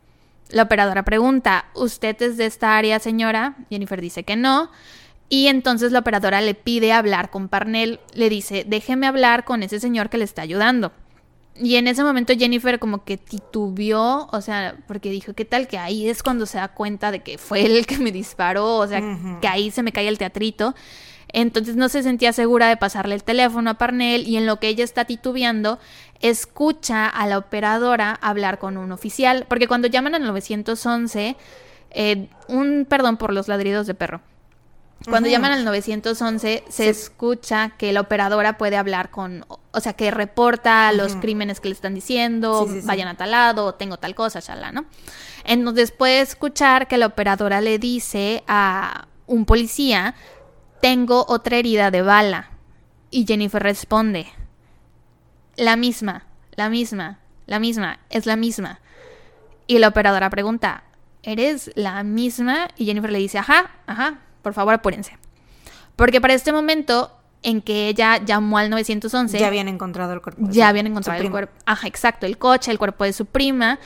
La 0.53 0.63
operadora 0.63 1.01
pregunta, 1.01 1.65
¿usted 1.73 2.21
es 2.21 2.37
de 2.37 2.45
esta 2.45 2.77
área, 2.77 2.99
señora? 2.99 3.55
Jennifer 3.71 3.99
dice 3.99 4.23
que 4.23 4.35
no. 4.35 4.69
Y 5.27 5.47
entonces 5.47 5.91
la 5.91 5.99
operadora 5.99 6.41
le 6.41 6.53
pide 6.53 6.93
hablar 6.93 7.31
con 7.31 7.49
Parnell. 7.49 7.99
Le 8.13 8.29
dice, 8.29 8.63
déjeme 8.63 9.07
hablar 9.07 9.45
con 9.45 9.63
ese 9.63 9.79
señor 9.79 10.11
que 10.11 10.19
le 10.19 10.25
está 10.25 10.43
ayudando. 10.43 10.91
Y 11.59 11.77
en 11.77 11.87
ese 11.87 12.03
momento 12.03 12.33
Jennifer 12.37 12.77
como 12.77 13.03
que 13.03 13.17
titubeó, 13.17 14.27
o 14.31 14.41
sea, 14.41 14.75
porque 14.87 15.09
dijo, 15.09 15.33
¿qué 15.33 15.43
tal 15.43 15.67
que 15.67 15.79
ahí 15.79 16.07
es 16.07 16.21
cuando 16.21 16.45
se 16.45 16.59
da 16.59 16.67
cuenta 16.67 17.09
de 17.09 17.23
que 17.23 17.39
fue 17.39 17.65
él 17.65 17.75
el 17.75 17.87
que 17.87 17.97
me 17.97 18.11
disparó? 18.11 18.75
O 18.75 18.87
sea, 18.87 19.01
que 19.41 19.47
ahí 19.47 19.71
se 19.71 19.81
me 19.81 19.91
cae 19.91 20.07
el 20.07 20.19
teatrito. 20.19 20.75
Entonces 21.29 21.75
no 21.75 21.89
se 21.89 22.03
sentía 22.03 22.31
segura 22.31 22.67
de 22.69 22.77
pasarle 22.77 23.15
el 23.15 23.23
teléfono 23.23 23.71
a 23.71 23.73
Parnell 23.73 24.27
y 24.27 24.37
en 24.37 24.45
lo 24.45 24.59
que 24.59 24.67
ella 24.67 24.83
está 24.83 25.05
titubeando, 25.05 25.79
escucha 26.23 27.07
a 27.07 27.27
la 27.27 27.37
operadora 27.37 28.17
hablar 28.21 28.57
con 28.57 28.77
un 28.77 28.91
oficial, 28.91 29.45
porque 29.47 29.67
cuando 29.67 29.87
llaman 29.87 30.15
al 30.15 30.23
911, 30.23 31.35
eh, 31.91 32.27
un 32.47 32.85
perdón 32.89 33.17
por 33.17 33.33
los 33.33 33.47
ladridos 33.47 33.85
de 33.85 33.93
perro. 33.93 34.21
Cuando 35.09 35.27
llaman 35.27 35.51
al 35.51 35.65
911 35.65 36.63
se 36.69 36.83
Sí. 36.83 36.89
escucha 36.89 37.71
que 37.77 37.91
la 37.91 37.99
operadora 37.99 38.57
puede 38.57 38.77
hablar 38.77 39.11
con, 39.11 39.45
o 39.49 39.79
sea, 39.81 39.91
que 39.93 40.11
reporta 40.11 40.93
los 40.93 41.17
crímenes 41.17 41.59
que 41.59 41.67
le 41.67 41.75
están 41.75 41.93
diciendo, 41.93 42.63
Sí, 42.65 42.75
sí, 42.75 42.81
sí. 42.81 42.87
vayan 42.87 43.09
a 43.09 43.17
tal 43.17 43.31
lado, 43.31 43.73
tengo 43.73 43.97
tal 43.97 44.15
cosa, 44.15 44.39
shala, 44.39 44.71
¿no? 44.71 44.85
Entonces 45.43 45.91
puede 45.91 46.21
escuchar 46.21 46.87
que 46.87 46.97
la 46.97 47.07
operadora 47.07 47.59
le 47.59 47.79
dice 47.79 48.45
a 48.47 49.07
un 49.27 49.43
policía, 49.43 50.15
tengo 50.81 51.25
otra 51.27 51.57
herida 51.57 51.91
de 51.91 52.01
bala. 52.01 52.51
Y 53.11 53.25
Jennifer 53.27 53.61
responde, 53.61 54.27
la 55.57 55.75
misma, 55.75 56.23
la 56.55 56.69
misma, 56.69 57.19
la 57.45 57.59
misma, 57.59 57.99
es 58.09 58.25
la 58.25 58.35
misma. 58.35 58.79
Y 59.67 59.79
la 59.79 59.89
operadora 59.89 60.29
pregunta, 60.29 60.83
¿eres 61.23 61.71
la 61.75 62.03
misma? 62.03 62.67
Y 62.77 62.85
Jennifer 62.85 63.11
le 63.11 63.19
dice, 63.19 63.37
ajá, 63.39 63.71
ajá, 63.87 64.19
por 64.41 64.53
favor 64.53 64.73
apúrense. 64.73 65.17
Porque 65.95 66.19
para 66.21 66.33
este 66.33 66.51
momento 66.51 67.11
en 67.43 67.61
que 67.61 67.87
ella 67.89 68.17
llamó 68.23 68.57
al 68.57 68.69
911, 68.69 69.37
Ya 69.37 69.47
habían 69.47 69.67
encontrado 69.67 70.13
el 70.13 70.21
cuerpo. 70.21 70.47
ya 70.49 70.69
habían 70.69 70.87
encontrado 70.87 71.21
el 71.21 71.29
cuerpo. 71.29 71.53
Ajá, 71.65 71.87
exacto, 71.87 72.25
el 72.25 72.37
coche, 72.37 72.71
el 72.71 72.79
cuerpo 72.79 73.03
de 73.03 73.13
su 73.13 73.25
prima. 73.25 73.79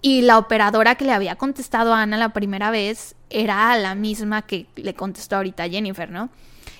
Y 0.00 0.22
la 0.22 0.38
operadora 0.38 0.96
que 0.96 1.04
le 1.04 1.12
había 1.12 1.36
contestado 1.36 1.94
a 1.94 2.02
Ana 2.02 2.16
la 2.16 2.30
primera 2.30 2.70
vez 2.70 3.14
era 3.30 3.76
la 3.76 3.94
misma 3.94 4.42
que 4.42 4.66
le 4.76 4.94
contestó 4.94 5.36
ahorita 5.36 5.64
a 5.64 5.68
Jennifer, 5.68 6.10
¿no? 6.10 6.28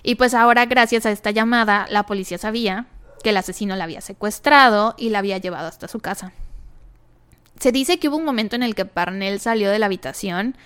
Y 0.02 0.16
pues 0.16 0.34
ahora, 0.34 0.66
gracias 0.66 1.06
a 1.06 1.12
esta 1.12 1.30
llamada, 1.30 1.86
la 1.90 2.04
policía 2.04 2.38
sabía 2.38 2.86
que 3.22 3.30
el 3.30 3.36
asesino 3.36 3.74
la 3.76 3.84
había 3.84 4.00
secuestrado 4.00 4.94
y 4.98 5.08
la 5.10 5.20
había 5.20 5.38
llevado 5.38 5.68
hasta 5.68 5.88
su 5.88 6.00
casa. 6.00 6.32
Se 7.60 7.72
dice 7.72 7.98
que 7.98 8.08
hubo 8.08 8.16
un 8.16 8.24
momento 8.24 8.56
en 8.56 8.62
el 8.62 8.74
que 8.74 8.84
Parnell 8.84 9.38
salió 9.40 9.70
de 9.70 9.78
la 9.78 9.86
habitación 9.86 10.56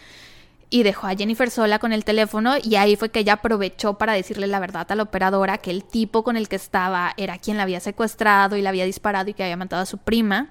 y 0.71 0.83
dejó 0.83 1.07
a 1.07 1.15
Jennifer 1.15 1.51
sola 1.51 1.79
con 1.79 1.93
el 1.93 2.05
teléfono 2.05 2.55
y 2.63 2.75
ahí 2.77 2.97
fue 2.97 3.11
que 3.11 3.21
ella 3.21 3.35
aprovechó 3.35 3.95
para 3.99 4.15
decirle 4.15 4.47
la 4.47 4.59
verdad 4.59 4.91
a 4.91 4.95
la 4.97 5.03
operadora 5.05 5.59
que 5.59 5.71
el 5.71 5.85
tipo 5.85 6.25
con 6.25 6.37
el 6.37 6.49
que 6.49 6.57
estaba 6.57 7.13
era 7.17 7.39
quien 7.39 7.57
la 7.57 7.63
había 7.65 7.81
secuestrado 7.81 8.57
y 8.57 8.63
la 8.63 8.71
había 8.71 8.85
disparado 8.85 9.31
y 9.31 9.35
que 9.35 9.45
había 9.45 9.57
matado 9.57 9.83
a 9.83 9.87
su 9.87 9.99
prima. 9.99 10.49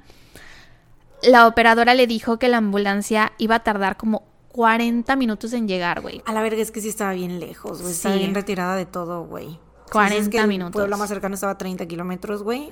La 1.23 1.47
operadora 1.47 1.95
le 1.95 2.07
dijo 2.07 2.37
que 2.39 2.47
la 2.47 2.57
ambulancia 2.57 3.33
iba 3.39 3.55
a 3.55 3.63
tardar 3.63 3.97
como 3.97 4.23
40 4.51 5.15
minutos 5.17 5.51
en 5.53 5.67
llegar, 5.67 6.01
güey. 6.01 6.21
A 6.25 6.31
la 6.31 6.41
verga 6.41 6.61
es 6.61 6.71
que 6.71 6.79
sí 6.79 6.87
estaba 6.89 7.11
bien 7.13 7.39
lejos, 7.39 7.81
güey. 7.81 7.91
Estaba 7.93 8.13
Sí. 8.15 8.19
bien 8.19 8.35
retirada 8.35 8.75
de 8.75 8.85
todo, 8.85 9.25
güey. 9.25 9.59
Si 9.85 9.91
40 9.91 10.15
dices 10.15 10.29
que 10.29 10.37
el 10.39 10.47
minutos. 10.47 10.73
pueblo 10.73 10.97
más 10.97 11.09
cercano 11.09 11.35
estaba 11.35 11.53
a 11.53 11.57
30 11.57 11.85
kilómetros, 11.85 12.43
güey. 12.43 12.69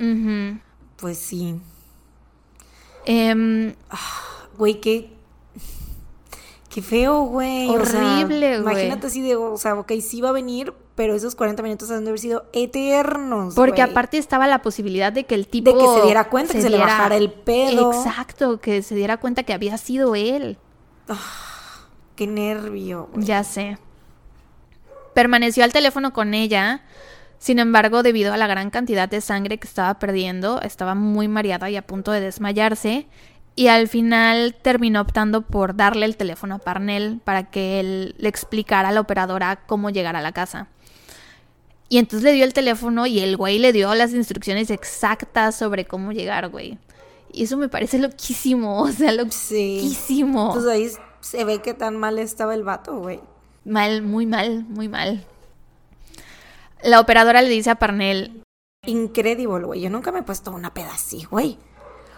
Pues 0.97 1.17
sí. 1.17 1.59
Em, 3.05 3.73
Güey, 4.57 4.79
qué. 4.79 5.11
Qué 6.69 6.81
feo, 6.81 7.21
güey. 7.23 7.69
O 7.69 7.85
sea, 7.85 7.99
Horrible, 7.99 8.61
güey. 8.61 8.73
Imagínate 8.75 9.07
así 9.07 9.21
de, 9.21 9.35
o 9.35 9.57
sea, 9.57 9.75
ok, 9.75 9.91
sí 10.01 10.21
va 10.21 10.29
a 10.29 10.31
venir, 10.31 10.73
pero 10.95 11.13
esos 11.13 11.35
40 11.35 11.61
minutos 11.61 11.91
han 11.91 12.03
de 12.03 12.09
haber 12.09 12.19
sido 12.19 12.45
eternos. 12.51 13.53
porque 13.53 13.83
aparte 13.83 14.17
estaba 14.17 14.47
la 14.47 14.63
posibilidad 14.63 15.13
de 15.13 15.25
que 15.25 15.35
el 15.35 15.47
tipo... 15.47 15.71
De 15.71 15.77
que 15.77 15.85
se 15.85 16.01
diera 16.05 16.29
cuenta, 16.29 16.53
que 16.53 16.61
se 16.61 16.71
le 16.71 16.79
bajara 16.79 17.15
el 17.15 17.31
pedo. 17.31 17.93
Exacto, 17.93 18.59
que 18.59 18.81
se 18.81 18.95
diera 18.95 19.17
cuenta 19.17 19.43
que 19.43 19.53
había 19.53 19.77
sido 19.77 20.15
él. 20.15 20.57
Qué 22.15 22.25
nervio, 22.25 23.09
güey. 23.13 23.25
Ya 23.25 23.43
sé. 23.43 23.77
Permaneció 25.13 25.63
al 25.63 25.73
teléfono 25.73 26.13
con 26.13 26.33
ella. 26.33 26.81
Sin 27.39 27.59
embargo, 27.59 28.03
debido 28.03 28.33
a 28.33 28.37
la 28.37 28.47
gran 28.47 28.69
cantidad 28.69 29.09
de 29.09 29.19
sangre 29.21 29.57
que 29.57 29.67
estaba 29.67 29.99
perdiendo, 29.99 30.61
estaba 30.61 30.95
muy 30.95 31.27
mareada 31.27 31.69
y 31.69 31.75
a 31.75 31.85
punto 31.85 32.11
de 32.11 32.21
desmayarse. 32.21 33.07
Y 33.55 33.67
al 33.67 33.87
final 33.87 34.55
terminó 34.61 35.01
optando 35.01 35.41
por 35.41 35.75
darle 35.75 36.05
el 36.05 36.17
teléfono 36.17 36.55
a 36.55 36.59
Parnell 36.59 37.19
para 37.23 37.51
que 37.51 37.79
él 37.79 38.15
le 38.17 38.29
explicara 38.29 38.89
a 38.89 38.91
la 38.91 39.01
operadora 39.01 39.57
cómo 39.67 39.89
llegar 39.89 40.15
a 40.15 40.21
la 40.21 40.31
casa. 40.31 40.67
Y 41.89 41.99
entonces 41.99 42.23
le 42.23 42.31
dio 42.31 42.45
el 42.45 42.53
teléfono 42.53 43.05
y 43.05 43.19
el 43.19 43.37
güey 43.37 43.59
le 43.59 43.71
dio 43.71 43.93
las 43.93 44.13
instrucciones 44.13 44.71
exactas 44.71 45.55
sobre 45.55 45.85
cómo 45.85 46.11
llegar, 46.11 46.49
güey. 46.49 46.79
Y 47.31 47.43
eso 47.43 47.57
me 47.57 47.69
parece 47.69 47.99
loquísimo, 47.99 48.81
o 48.81 48.87
sea, 48.91 49.11
Sí. 49.11 49.17
loquísimo. 49.17 50.53
Pues 50.53 50.65
ahí 50.65 50.89
se 51.19 51.45
ve 51.45 51.61
que 51.61 51.73
tan 51.75 51.97
mal 51.97 52.17
estaba 52.17 52.55
el 52.55 52.63
vato, 52.63 52.97
güey. 52.97 53.19
Mal, 53.65 54.01
muy 54.01 54.25
mal, 54.25 54.63
muy 54.65 54.87
mal. 54.87 55.25
La 56.81 56.99
operadora 56.99 57.41
le 57.41 57.49
dice 57.49 57.69
a 57.69 57.75
Parnell, 57.75 58.43
Incredible, 58.85 59.65
güey. 59.65 59.81
Yo 59.81 59.89
nunca 59.89 60.11
me 60.11 60.19
he 60.19 60.23
puesto 60.23 60.51
una 60.51 60.73
peda 60.73 60.93
así, 60.93 61.23
güey. 61.23 61.57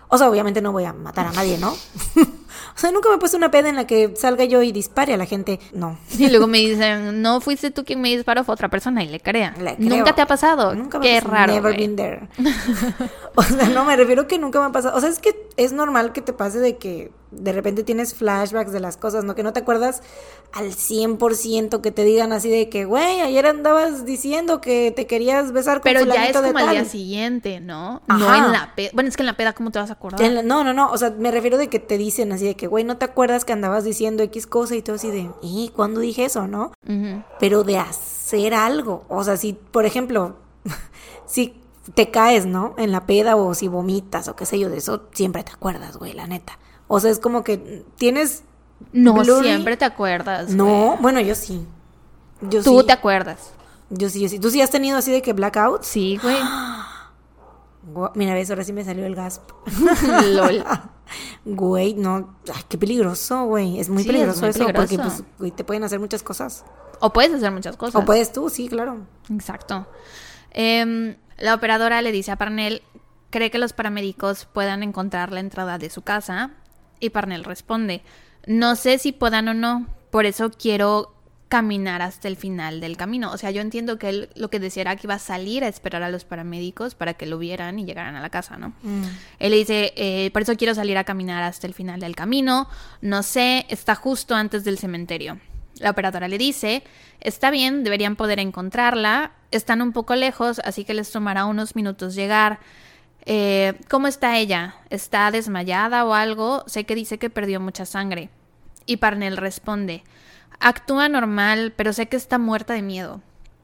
O 0.08 0.18
sea, 0.18 0.30
obviamente 0.30 0.62
no 0.62 0.72
voy 0.72 0.86
a 0.86 0.94
matar 0.94 1.28
a 1.28 1.32
nadie, 1.32 1.58
¿no? 1.58 1.76
o 2.76 2.80
sea, 2.80 2.92
nunca 2.92 3.10
me 3.10 3.16
he 3.16 3.18
puesto 3.18 3.38
una 3.38 3.52
peda 3.52 3.70
en 3.70 3.76
la 3.76 3.88
que 3.88 4.14
salga 4.16 4.44
yo 4.46 4.62
y 4.62 4.72
dispare 4.72 5.14
a 5.14 5.18
la 5.18 5.26
gente. 5.26 5.60
No. 5.74 5.98
y 6.18 6.30
luego 6.30 6.48
me 6.48 6.58
dicen, 6.60 7.22
no 7.22 7.40
fuiste 7.42 7.72
tú 7.72 7.86
quien 7.86 8.02
me 8.02 8.10
disparó, 8.16 8.44
fue 8.44 8.54
otra 8.54 8.70
persona 8.70 9.04
y 9.04 9.08
le 9.08 9.20
crea. 9.20 9.54
Le 9.60 9.76
creo. 9.76 9.90
Nunca 9.98 10.14
te 10.14 10.22
ha 10.22 10.28
pasado. 10.28 10.76
Nunca 10.76 11.00
me 11.00 11.06
Qué 11.06 11.18
ha 11.18 11.22
pasado. 11.22 11.34
raro. 11.36 11.54
Never 11.54 11.78
been 11.78 11.96
there. 11.96 12.28
o 13.36 13.44
sea, 13.44 13.70
no, 13.70 13.86
me 13.86 13.96
refiero 13.96 14.28
que 14.28 14.38
nunca 14.40 14.60
me 14.60 14.66
ha 14.66 14.72
pasado. 14.72 14.98
O 14.98 15.00
sea, 15.02 15.10
es 15.10 15.20
que 15.20 15.48
es 15.58 15.72
normal 15.72 16.12
que 16.14 16.22
te 16.22 16.34
pase 16.34 16.60
de 16.60 16.78
que 16.78 17.12
de 17.32 17.52
repente 17.52 17.84
tienes 17.84 18.14
flashbacks 18.14 18.72
de 18.72 18.80
las 18.80 18.96
cosas, 18.96 19.26
¿no? 19.26 19.36
Que 19.36 19.44
no 19.44 19.52
te 19.52 19.60
acuerdas 19.60 20.02
al 20.54 20.72
100% 20.72 21.82
que 21.82 21.92
te 21.92 22.04
digan 22.06 22.32
así 22.32 22.50
de 22.50 22.70
que, 22.70 22.86
güey, 22.86 23.20
ayer 23.22 23.46
andabas 23.46 24.06
diciendo 24.06 24.62
que 24.62 24.94
te 24.96 25.06
querías 25.06 25.52
besar 25.52 25.78
con 25.78 25.84
Pero 25.84 26.06
ya 26.06 26.28
es 26.28 26.38
como 26.38 26.58
al 26.58 26.70
día 26.70 26.86
siguiente, 26.86 27.60
¿no? 27.60 28.02
No 28.08 28.16
Ajá. 28.30 28.38
en 28.46 28.52
la 28.54 28.74
peda. 28.76 28.90
Bueno, 28.94 29.10
es 29.10 29.18
que 29.18 29.24
en 29.24 29.28
la 29.28 29.36
peda, 29.36 29.52
¿cómo 29.54 29.72
te 29.72 29.80
vas 29.80 29.90
a 29.90 29.94
acordar? 29.94 30.22
La- 30.22 30.44
No, 30.44 30.64
no, 30.64 30.72
no, 30.74 30.92
o 30.92 30.98
sea, 30.98 31.10
me 31.10 31.30
refiero 31.32 31.58
de 31.58 31.68
que 31.68 31.80
te 31.80 31.98
dicen 31.98 32.32
así 32.32 32.46
de 32.46 32.56
que, 32.56 32.65
güey, 32.68 32.84
no 32.84 32.98
te 32.98 33.06
acuerdas 33.06 33.46
que 33.46 33.54
andabas 33.54 33.84
diciendo 33.84 34.24
X 34.24 34.48
cosa 34.48 34.76
y 34.76 34.82
todo 34.82 34.96
así 34.98 35.10
de, 35.12 35.30
¿y 35.42 35.70
cuándo 35.76 36.00
dije 36.00 36.26
eso, 36.26 36.48
no? 36.48 36.72
Pero 37.40 37.64
de 37.64 37.78
hacer 37.78 38.54
algo, 38.54 39.04
o 39.10 39.24
sea, 39.24 39.38
si, 39.38 39.54
por 39.54 39.86
ejemplo, 39.86 40.36
si 41.26 41.62
te 41.94 42.10
caes, 42.12 42.46
¿no? 42.46 42.74
En 42.78 42.92
la 42.92 43.06
peda 43.06 43.36
o 43.36 43.54
si 43.54 43.68
vomitas 43.68 44.28
o 44.28 44.36
qué 44.36 44.46
sé 44.46 44.58
yo, 44.60 44.70
de 44.70 44.78
eso 44.78 45.04
siempre 45.14 45.44
te 45.44 45.52
acuerdas, 45.52 45.98
güey, 45.98 46.14
la 46.14 46.28
neta. 46.28 46.58
O 46.88 47.00
sea, 47.00 47.12
es 47.12 47.20
como 47.20 47.44
que 47.44 47.84
tienes... 47.98 48.44
No 48.92 49.14
blurry- 49.16 49.44
siempre 49.44 49.78
te 49.78 49.86
acuerdas. 49.86 50.50
No, 50.50 50.66
güey. 50.66 50.98
bueno, 51.02 51.22
yo 51.22 51.34
sí. 51.36 51.66
Yo 52.42 52.62
Tú 52.64 52.82
sí. 52.82 52.88
te 52.88 52.94
acuerdas. 52.94 53.52
Yo 53.90 54.10
sí, 54.10 54.20
yo 54.20 54.28
sí. 54.30 54.40
¿Tú 54.40 54.50
sí 54.50 54.62
has 54.62 54.70
tenido 54.70 54.98
así 54.98 55.12
de 55.12 55.22
que 55.22 55.34
blackout? 55.34 55.84
Sí, 55.84 56.20
güey. 56.22 56.38
Mira, 58.16 58.34
ves, 58.34 58.50
ahora 58.50 58.64
sí 58.64 58.74
me 58.74 58.84
salió 58.84 59.06
el 59.06 59.16
gasp. 59.16 59.44
LOL. 60.26 60.64
Güey, 61.46 61.94
no, 61.94 62.36
ay, 62.54 62.62
qué 62.68 62.78
peligroso, 62.78 63.46
güey. 63.46 63.80
Es 63.80 63.90
muy 63.90 64.04
Sí, 64.04 64.10
es 64.10 64.14
peligroso 64.14 64.42
muy 64.42 64.50
eso, 64.50 64.66
porque 64.74 64.98
pues, 64.98 65.24
güey, 65.38 65.52
te 65.52 65.64
pueden 65.64 65.84
hacer 65.84 66.00
muchas 66.00 66.24
cosas. 66.24 66.66
O 67.00 67.12
puedes 67.14 67.34
hacer 67.34 67.52
muchas 67.52 67.78
cosas. 67.78 68.02
O 68.02 68.06
puedes 68.06 68.32
tú, 68.32 68.50
sí, 68.50 68.68
claro. 68.68 69.06
Exacto. 69.30 69.88
Em, 70.52 71.18
la 71.38 71.54
operadora 71.54 72.02
le 72.02 72.12
dice 72.12 72.32
a 72.32 72.38
Parnell, 72.38 72.82
cree 73.30 73.52
que 73.52 73.58
los 73.58 73.74
paramédicos 73.74 74.46
puedan 74.46 74.84
encontrar 74.84 75.32
la 75.32 75.42
entrada 75.42 75.78
de 75.78 75.90
su 75.90 76.02
casa. 76.02 76.52
Y 77.00 77.10
Parnell 77.10 77.44
responde, 77.44 78.04
no 78.48 78.76
sé 78.76 78.98
si 78.98 79.12
puedan 79.12 79.48
o 79.50 79.54
no, 79.54 79.88
por 80.12 80.26
eso 80.26 80.50
quiero 80.50 81.15
caminar 81.48 82.02
hasta 82.02 82.28
el 82.28 82.36
final 82.36 82.80
del 82.82 82.98
camino. 82.98 83.32
O 83.32 83.38
sea, 83.38 83.52
yo 83.52 83.62
entiendo 83.62 83.98
que 83.98 84.10
él 84.10 84.30
lo 84.36 84.50
que 84.50 84.60
decía 84.60 84.82
era 84.82 84.96
que 84.96 85.08
iba 85.08 85.16
a 85.16 85.20
salir 85.20 85.64
a 85.64 85.68
esperar 85.68 86.04
a 86.04 86.10
los 86.10 86.26
paramédicos 86.26 86.96
para 86.96 87.14
que 87.14 87.26
lo 87.26 87.38
vieran 87.38 87.78
y 87.80 87.86
llegaran 87.86 88.16
a 88.16 88.22
la 88.22 88.30
casa, 88.30 88.58
¿no? 88.58 88.74
Él 89.40 89.52
le 89.52 89.58
dice, 89.58 89.94
eh, 89.96 90.32
por 90.32 90.42
eso 90.42 90.56
quiero 90.56 90.74
salir 90.74 90.98
a 90.98 91.04
caminar 91.04 91.44
hasta 91.44 91.68
el 91.68 91.74
final 91.74 92.00
del 92.00 92.16
camino. 92.16 92.68
No 93.02 93.24
sé, 93.24 93.66
está 93.70 93.96
justo 93.96 94.36
antes 94.36 94.64
del 94.64 94.78
cementerio. 94.80 95.40
La 95.80 95.92
operadora 95.92 96.28
le 96.28 96.38
dice, 96.38 96.84
está 97.20 97.52
bien, 97.52 97.84
deberían 97.84 98.16
poder 98.16 98.40
encontrarla. 98.40 99.34
Están 99.52 99.82
un 99.82 99.92
poco 99.92 100.16
lejos, 100.16 100.60
así 100.64 100.84
que 100.86 100.94
les 100.94 101.12
tomará 101.12 101.46
unos 101.46 101.76
minutos 101.76 102.16
llegar. 102.16 102.60
Eh, 103.26 103.74
¿Cómo 103.90 104.08
está 104.08 104.38
ella? 104.38 104.76
¿Está 104.90 105.30
desmayada 105.32 106.06
o 106.06 106.14
algo? 106.14 106.64
Sé 106.68 106.86
que 106.86 106.96
dice 106.96 107.18
que 107.18 107.30
perdió 107.30 107.60
mucha 107.60 107.86
sangre. 107.86 108.30
Y 108.86 108.98
Parnell 108.98 109.38
responde, 109.38 110.04
actúa 110.60 111.10
normal, 111.10 111.74
pero 111.76 111.94
sé 111.94 112.08
que 112.08 112.18
está 112.18 112.38
muerta 112.38 112.74
de 112.74 112.82
miedo. 112.82 113.22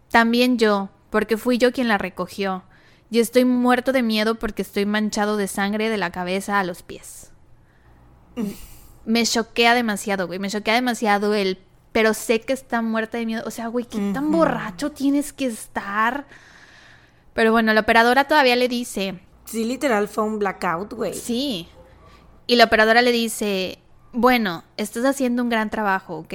También 0.10 0.58
yo, 0.58 0.90
porque 1.10 1.38
fui 1.38 1.58
yo 1.58 1.72
quien 1.72 1.88
la 1.88 1.98
recogió. 1.98 2.64
Y 3.10 3.20
estoy 3.20 3.46
muerto 3.46 3.92
de 3.92 4.04
miedo 4.04 4.36
porque 4.36 4.62
estoy 4.62 4.86
manchado 4.86 5.36
de 5.38 5.48
sangre 5.48 5.90
de 5.90 5.98
la 5.98 6.12
cabeza 6.12 6.60
a 6.60 6.64
los 6.64 6.82
pies. 6.82 7.32
Me 9.06 9.26
choquea 9.26 9.74
demasiado, 9.74 10.28
güey. 10.28 10.40
Me 10.40 10.50
choquea 10.50 10.76
demasiado 10.76 11.34
el... 11.34 11.60
Pero 11.92 12.14
sé 12.14 12.40
que 12.40 12.54
está 12.54 12.82
muerta 12.82 13.18
de 13.18 13.26
miedo. 13.26 13.44
O 13.46 13.52
sea, 13.52 13.68
güey, 13.68 13.84
¿qué 13.84 13.98
tan 14.14 14.32
borracho 14.32 14.92
tienes 14.92 15.34
que 15.34 15.48
estar? 15.48 16.26
Pero 17.34 17.52
bueno, 17.52 17.74
la 17.74 17.82
operadora 17.82 18.30
todavía 18.30 18.56
le 18.56 18.70
dice... 18.70 19.20
Sí, 19.44 19.66
literal 19.66 20.08
fue 20.08 20.24
un 20.24 20.40
blackout, 20.40 20.94
güey. 20.94 21.14
Sí. 21.14 21.68
Y 22.48 22.56
la 22.56 22.66
operadora 22.66 23.02
le 23.02 23.12
dice, 23.12 23.80
bueno, 24.14 24.64
estás 24.78 25.04
haciendo 25.04 25.44
un 25.44 25.50
gran 25.50 25.70
trabajo, 25.70 26.20
¿ok? 26.20 26.34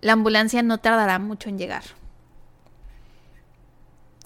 La 0.00 0.12
ambulancia 0.12 0.62
no 0.62 0.78
tardará 0.78 1.18
mucho 1.18 1.48
en 1.48 1.58
llegar. 1.58 1.82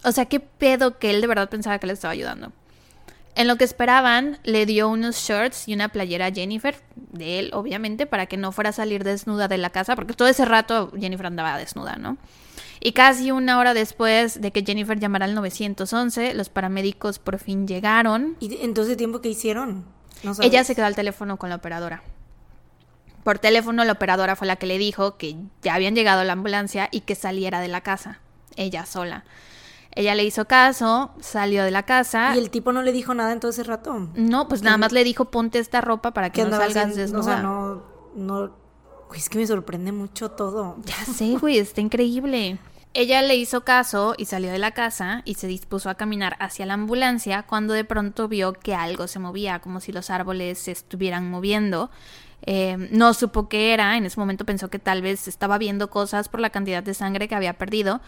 O 0.04 0.12
sea, 0.12 0.26
qué 0.26 0.40
pedo 0.40 0.98
que 0.98 1.10
él 1.10 1.20
de 1.20 1.26
verdad 1.26 1.48
pensaba 1.48 1.78
que 1.78 1.86
le 1.86 1.92
estaba 1.92 2.12
ayudando. 2.12 2.52
En 3.36 3.46
lo 3.46 3.56
que 3.56 3.64
esperaban, 3.64 4.38
le 4.42 4.66
dio 4.66 4.88
unos 4.88 5.16
shorts 5.16 5.68
y 5.68 5.74
una 5.74 5.88
playera 5.88 6.26
a 6.26 6.32
Jennifer, 6.32 6.76
de 7.12 7.38
él, 7.38 7.50
obviamente, 7.54 8.06
para 8.06 8.26
que 8.26 8.36
no 8.36 8.52
fuera 8.52 8.70
a 8.70 8.72
salir 8.72 9.04
desnuda 9.04 9.48
de 9.48 9.58
la 9.58 9.70
casa, 9.70 9.94
porque 9.94 10.14
todo 10.14 10.28
ese 10.28 10.44
rato 10.44 10.90
Jennifer 10.98 11.26
andaba 11.26 11.56
desnuda, 11.56 11.96
¿no? 11.96 12.18
Y 12.80 12.92
casi 12.92 13.30
una 13.30 13.58
hora 13.58 13.74
después 13.74 14.40
de 14.40 14.50
que 14.52 14.64
Jennifer 14.64 14.98
llamara 14.98 15.26
al 15.26 15.34
911, 15.34 16.34
los 16.34 16.48
paramédicos 16.48 17.18
por 17.18 17.38
fin 17.38 17.68
llegaron. 17.68 18.36
¿Y 18.40 18.62
en 18.62 18.74
todo 18.74 18.86
ese 18.86 18.96
tiempo 18.96 19.20
qué 19.20 19.28
hicieron? 19.28 19.84
No. 20.22 20.32
Ella 20.40 20.64
se 20.64 20.74
quedó 20.74 20.86
al 20.86 20.96
teléfono 20.96 21.36
con 21.36 21.50
la 21.50 21.56
operadora. 21.56 22.02
Por 23.24 23.38
teléfono 23.38 23.84
la 23.84 23.92
operadora 23.92 24.36
fue 24.36 24.46
la 24.46 24.56
que 24.56 24.66
le 24.66 24.78
dijo 24.78 25.16
que 25.16 25.36
ya 25.62 25.74
habían 25.74 25.94
llegado 25.94 26.20
a 26.20 26.24
la 26.24 26.32
ambulancia 26.32 26.88
y 26.90 27.00
que 27.00 27.14
saliera 27.14 27.60
de 27.60 27.68
la 27.68 27.82
casa, 27.82 28.20
ella 28.56 28.86
sola. 28.86 29.24
Ella 29.92 30.14
le 30.14 30.24
hizo 30.24 30.46
caso, 30.46 31.10
salió 31.20 31.64
de 31.64 31.72
la 31.72 31.82
casa. 31.82 32.32
¿Y 32.36 32.38
el 32.38 32.50
tipo 32.50 32.72
no 32.72 32.82
le 32.82 32.92
dijo 32.92 33.12
nada 33.12 33.32
en 33.32 33.40
todo 33.40 33.50
ese 33.50 33.64
rato? 33.64 34.08
No, 34.14 34.48
pues 34.48 34.62
nada 34.62 34.76
más 34.78 34.92
le 34.92 35.02
dijo 35.02 35.26
ponte 35.26 35.58
esta 35.58 35.80
ropa 35.80 36.12
para 36.12 36.30
que 36.30 36.42
¿Qué 36.42 36.48
no 36.48 36.56
salgas 36.56 36.94
desnuda. 36.94 37.20
O 37.20 37.24
sea, 37.24 37.42
no, 37.42 37.82
no... 38.14 38.52
Es 39.14 39.28
que 39.28 39.38
me 39.38 39.46
sorprende 39.46 39.90
mucho 39.90 40.30
todo. 40.30 40.76
Ya 40.84 41.12
sé, 41.12 41.36
güey, 41.36 41.58
está 41.58 41.80
increíble. 41.80 42.58
Ella 42.94 43.22
le 43.22 43.36
hizo 43.36 43.62
caso 43.64 44.14
y 44.16 44.24
salió 44.24 44.50
de 44.50 44.58
la 44.58 44.72
casa 44.72 45.22
y 45.24 45.34
se 45.34 45.46
dispuso 45.46 45.90
a 45.90 45.94
caminar 45.94 46.36
hacia 46.40 46.66
la 46.66 46.74
ambulancia 46.74 47.44
cuando 47.44 47.72
de 47.72 47.84
pronto 47.84 48.26
vio 48.26 48.52
que 48.52 48.74
algo 48.74 49.06
se 49.06 49.20
movía, 49.20 49.60
como 49.60 49.80
si 49.80 49.92
los 49.92 50.10
árboles 50.10 50.58
se 50.58 50.72
estuvieran 50.72 51.30
moviendo. 51.30 51.90
Eh, 52.46 52.88
no 52.90 53.14
supo 53.14 53.48
qué 53.48 53.72
era, 53.72 53.96
en 53.96 54.06
ese 54.06 54.18
momento 54.18 54.44
pensó 54.44 54.70
que 54.70 54.78
tal 54.78 55.02
vez 55.02 55.28
estaba 55.28 55.58
viendo 55.58 55.90
cosas 55.90 56.28
por 56.28 56.40
la 56.40 56.50
cantidad 56.50 56.82
de 56.82 56.94
sangre 56.94 57.28
que 57.28 57.34
había 57.34 57.58
perdido, 57.58 58.00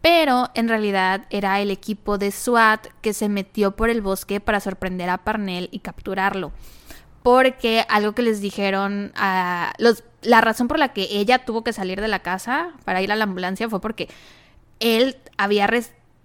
pero 0.00 0.50
en 0.54 0.68
realidad 0.68 1.26
era 1.30 1.60
el 1.60 1.70
equipo 1.70 2.18
de 2.18 2.30
SWAT 2.30 2.86
que 3.00 3.12
se 3.12 3.28
metió 3.28 3.76
por 3.76 3.90
el 3.90 4.00
bosque 4.00 4.40
para 4.40 4.60
sorprender 4.60 5.10
a 5.10 5.18
Parnell 5.18 5.68
y 5.70 5.80
capturarlo 5.80 6.52
porque 7.22 7.86
algo 7.88 8.12
que 8.12 8.20
les 8.20 8.42
dijeron 8.42 9.10
a 9.16 9.72
los 9.78 10.04
la 10.20 10.42
razón 10.42 10.68
por 10.68 10.78
la 10.78 10.92
que 10.92 11.08
ella 11.10 11.44
tuvo 11.44 11.64
que 11.64 11.72
salir 11.72 12.02
de 12.02 12.08
la 12.08 12.18
casa 12.18 12.72
para 12.84 13.00
ir 13.00 13.10
a 13.10 13.16
la 13.16 13.24
ambulancia 13.24 13.68
fue 13.68 13.80
porque 13.80 14.10
él 14.78 15.16
había 15.38 15.66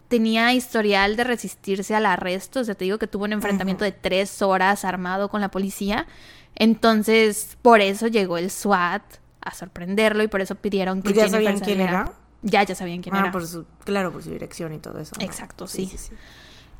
tenía 0.09 0.53
historial 0.53 1.15
de 1.15 1.23
resistirse 1.23 1.95
al 1.95 2.05
arresto, 2.05 2.59
o 2.59 2.63
sea, 2.63 2.75
te 2.75 2.83
digo 2.83 2.97
que 2.97 3.07
tuvo 3.07 3.25
un 3.25 3.33
enfrentamiento 3.33 3.85
de 3.85 3.91
tres 3.91 4.41
horas 4.41 4.83
armado 4.83 5.29
con 5.29 5.39
la 5.39 5.51
policía, 5.51 6.07
entonces 6.55 7.57
por 7.61 7.81
eso 7.81 8.07
llegó 8.07 8.37
el 8.37 8.51
SWAT 8.51 9.03
a 9.41 9.53
sorprenderlo 9.53 10.23
y 10.23 10.27
por 10.27 10.41
eso 10.41 10.55
pidieron 10.55 11.01
que 11.01 11.13
¿Ya 11.13 11.23
Jennifer 11.25 11.43
sabían 11.43 11.59
quién 11.59 11.81
era? 11.81 12.11
Ya, 12.41 12.63
ya 12.63 12.75
sabían 12.75 13.01
quién 13.01 13.15
ah, 13.15 13.19
era. 13.19 13.31
por 13.31 13.45
su, 13.45 13.65
claro, 13.83 14.11
por 14.11 14.23
su 14.23 14.29
dirección 14.31 14.73
y 14.73 14.79
todo 14.79 14.99
eso. 14.99 15.13
¿no? 15.19 15.25
Exacto, 15.25 15.67
sí. 15.67 15.91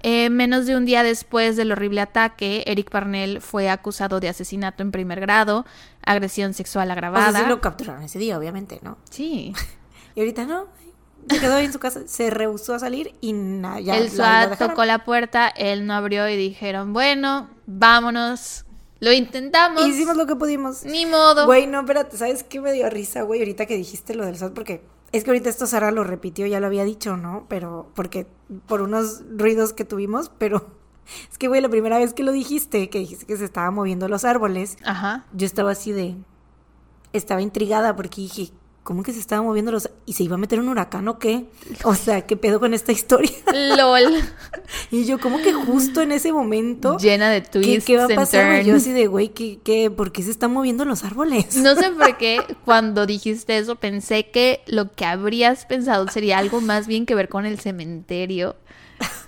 Eh, 0.02 0.30
menos 0.30 0.66
de 0.66 0.78
un 0.78 0.86
día 0.86 1.04
después 1.04 1.58
del 1.58 1.74
horrible 1.74 2.00
ataque, 2.00 2.64
Eric 2.68 2.90
Parnell 2.90 3.42
fue 3.42 3.70
acusado 3.70 4.22
de 4.22 4.30
asesinato 4.30 4.82
en 4.82 4.92
primer 4.92 5.20
grado, 5.20 5.66
agresión 6.06 6.54
sexual 6.54 6.90
O 6.90 6.92
agravada. 6.94 7.32
sea, 7.32 7.42
sí 7.42 7.50
lo 7.50 7.60
capturaron 7.60 8.04
ese 8.04 8.20
día, 8.20 8.38
obviamente, 8.38 8.80
¿no? 8.82 8.98
Sí. 9.10 9.54
Y 10.16 10.22
ahorita 10.22 10.46
no. 10.46 10.66
Se 11.30 11.40
quedó 11.40 11.56
ahí 11.56 11.66
en 11.66 11.72
su 11.72 11.80
casa, 11.80 12.02
se 12.08 12.30
rehusó 12.32 12.74
a 12.74 12.80
salir 12.80 13.14
y 13.22 13.32
nada, 13.34 13.80
ya. 13.80 13.96
el 13.96 14.10
SWAT 14.10 14.58
tocó 14.58 14.84
la 14.84 15.06
puerta, 15.06 15.48
él 15.48 15.86
no 15.86 15.94
abrió 15.94 16.28
y 16.28 16.36
dijeron, 16.36 16.92
bueno, 16.92 17.50
vámonos. 17.68 18.66
Lo 19.00 19.12
intentamos. 19.14 19.86
Hicimos 19.88 20.18
lo 20.18 20.26
que 20.26 20.36
pudimos. 20.36 20.84
Ni 20.84 21.06
modo. 21.06 21.46
Güey, 21.46 21.68
no, 21.68 21.80
espérate, 21.80 22.18
¿sabes 22.18 22.44
qué 22.44 22.60
me 22.60 22.74
dio 22.74 22.90
risa, 22.90 23.22
güey? 23.22 23.40
Ahorita 23.40 23.66
que 23.66 23.78
dijiste 23.78 24.14
lo 24.14 24.26
del 24.26 24.38
SWAT, 24.38 24.54
porque 24.54 24.84
es 25.12 25.24
que 25.24 25.30
ahorita 25.32 25.50
esto 25.50 25.68
Sara 25.68 25.92
lo 25.92 26.04
repitió, 26.04 26.46
ya 26.46 26.60
lo 26.60 26.68
había 26.68 26.84
dicho, 26.84 27.18
¿no? 27.18 27.46
Pero, 27.48 27.90
porque 27.96 28.28
por 28.68 28.82
unos 28.82 29.24
ruidos 29.32 29.74
que 29.74 29.86
tuvimos, 29.86 30.32
pero 30.38 30.68
es 31.32 31.38
que, 31.38 31.48
güey, 31.48 31.62
la 31.62 31.70
primera 31.70 31.98
vez 31.98 32.14
que 32.14 32.24
lo 32.24 32.32
dijiste, 32.32 32.90
que 32.90 33.00
dijiste 33.00 33.26
que 33.26 33.38
se 33.38 33.46
estaban 33.46 33.74
moviendo 33.74 34.08
los 34.08 34.26
árboles, 34.26 34.78
Ajá. 34.84 35.26
yo 35.34 35.46
estaba 35.46 35.72
así 35.72 35.92
de. 35.92 36.16
Estaba 37.12 37.42
intrigada 37.42 37.96
porque 37.96 38.22
dije, 38.22 38.52
¿cómo 38.90 39.04
que 39.04 39.14
se 39.14 39.20
estaban 39.20 39.46
moviendo 39.46 39.72
los. 39.72 39.88
¿Y 40.08 40.14
se 40.14 40.24
iba 40.24 40.34
a 40.34 40.40
meter 40.40 40.60
un 40.60 40.68
huracán 40.68 41.08
o 41.10 41.20
qué? 41.20 41.46
O 41.84 41.94
sea, 41.94 42.22
¿qué 42.22 42.36
pedo 42.36 42.60
con 42.60 42.74
esta 42.74 42.92
historia? 42.92 43.30
LOL. 43.54 44.16
Y 44.90 45.06
yo, 45.06 45.20
como 45.20 45.38
que 45.38 45.54
justo 45.54 46.02
en 46.02 46.12
ese 46.12 46.34
momento. 46.34 46.98
Llena 46.98 47.30
de 47.30 47.44
¿Qué, 47.44 47.50
twists 47.50 47.86
qué 47.86 47.98
va 47.98 48.06
a 48.06 48.08
pasar? 48.08 48.64
Yo 48.64 48.78
así 48.78 48.92
de, 48.92 49.06
güey, 49.06 49.30
¿qué, 49.30 49.60
qué, 49.64 49.92
¿por 49.92 50.12
qué 50.12 50.24
se 50.24 50.32
están 50.32 50.54
moviendo 50.54 50.86
los 50.86 51.04
árboles? 51.04 51.56
No 51.58 51.76
sé 51.76 51.92
por 51.92 52.18
qué 52.18 52.42
cuando 52.66 53.06
dijiste 53.06 53.60
eso 53.60 53.76
pensé 53.76 54.32
que 54.32 54.62
lo 54.66 54.92
que 54.92 55.06
habrías 55.06 55.68
pensado 55.68 56.08
sería 56.08 56.40
algo 56.40 56.60
más 56.60 56.88
bien 56.88 57.06
que 57.06 57.14
ver 57.14 57.30
con 57.30 57.46
el 57.46 57.60
cementerio. 57.60 58.56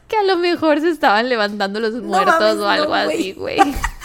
Que 0.08 0.18
a 0.18 0.24
lo 0.24 0.38
mejor 0.38 0.82
se 0.82 0.90
estaban 0.90 1.30
levantando 1.30 1.80
los 1.80 1.94
muertos 2.02 2.40
mames, 2.40 2.58
o 2.58 2.68
algo 2.68 2.88
no, 2.88 2.96
así, 2.96 3.34
güey. 3.34 3.60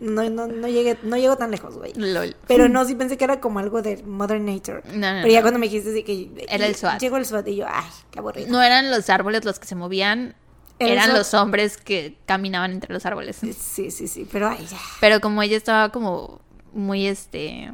No, 0.00 0.28
no, 0.30 0.46
no 0.46 0.68
llegué, 0.68 0.98
no 1.02 1.16
llego 1.16 1.36
tan 1.36 1.50
lejos, 1.50 1.76
güey. 1.76 1.92
LOL. 1.94 2.36
Pero 2.46 2.68
no, 2.68 2.84
sí 2.84 2.94
pensé 2.94 3.16
que 3.16 3.24
era 3.24 3.40
como 3.40 3.58
algo 3.58 3.82
de 3.82 4.02
Mother 4.02 4.40
Nature. 4.40 4.82
No, 4.94 5.14
no, 5.14 5.22
Pero 5.22 5.28
ya 5.32 5.42
cuando 5.42 5.58
me 5.58 5.68
dijiste 5.68 6.04
que... 6.04 6.46
Era 6.48 6.66
el 6.66 6.74
SWAT. 6.74 7.00
Llegó 7.00 7.16
el 7.16 7.24
SWAT 7.26 7.48
y 7.48 7.56
yo, 7.56 7.66
ay, 7.68 7.88
qué 8.10 8.18
aburrido. 8.18 8.50
No 8.50 8.62
eran 8.62 8.90
los 8.90 9.08
árboles 9.10 9.44
los 9.44 9.58
que 9.58 9.66
se 9.66 9.74
movían, 9.74 10.34
Era 10.78 10.92
eran 11.04 11.14
los 11.14 11.34
hombres 11.34 11.76
que 11.76 12.16
caminaban 12.26 12.72
entre 12.72 12.92
los 12.92 13.04
árboles. 13.06 13.36
Sí, 13.36 13.90
sí, 13.90 14.08
sí, 14.08 14.28
pero 14.30 14.48
ay, 14.48 14.66
ya. 14.66 14.78
Pero 15.00 15.20
como 15.20 15.42
ella 15.42 15.56
estaba 15.56 15.90
como 15.90 16.40
muy, 16.72 17.06
este, 17.06 17.72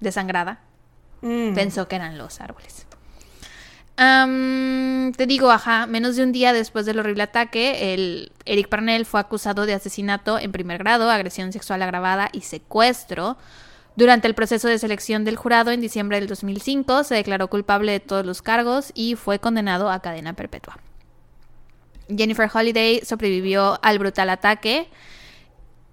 desangrada, 0.00 0.60
Mm. 1.22 1.54
pensó 1.54 1.88
que 1.88 1.96
eran 1.96 2.18
los 2.18 2.40
árboles. 2.42 2.85
Te 3.96 5.26
digo, 5.26 5.50
ajá, 5.50 5.86
menos 5.86 6.16
de 6.16 6.22
un 6.22 6.32
día 6.32 6.52
después 6.52 6.84
del 6.84 6.98
horrible 6.98 7.22
ataque, 7.22 7.94
el 7.94 8.32
Eric 8.44 8.68
Parnell 8.68 9.06
fue 9.06 9.20
acusado 9.20 9.64
de 9.64 9.72
asesinato 9.72 10.38
en 10.38 10.52
primer 10.52 10.78
grado, 10.78 11.10
agresión 11.10 11.52
sexual 11.52 11.82
agravada 11.82 12.28
y 12.32 12.42
secuestro. 12.42 13.38
Durante 13.96 14.28
el 14.28 14.34
proceso 14.34 14.68
de 14.68 14.78
selección 14.78 15.24
del 15.24 15.36
jurado 15.36 15.70
en 15.70 15.80
diciembre 15.80 16.18
del 16.18 16.28
2005, 16.28 17.04
se 17.04 17.14
declaró 17.14 17.48
culpable 17.48 17.92
de 17.92 18.00
todos 18.00 18.26
los 18.26 18.42
cargos 18.42 18.92
y 18.94 19.14
fue 19.14 19.38
condenado 19.38 19.90
a 19.90 20.02
cadena 20.02 20.34
perpetua. 20.34 20.78
Jennifer 22.14 22.50
Holiday 22.52 23.00
sobrevivió 23.04 23.78
al 23.82 23.98
brutal 23.98 24.28
ataque 24.28 24.88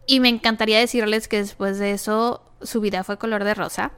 y 0.05 0.19
me 0.19 0.27
encantaría 0.27 0.79
decirles 0.79 1.29
que 1.29 1.37
después 1.37 1.79
de 1.79 1.91
eso 1.91 2.43
su 2.61 2.81
vida 2.81 3.05
fue 3.05 3.17
color 3.17 3.45
de 3.45 3.53
rosa 3.53 3.93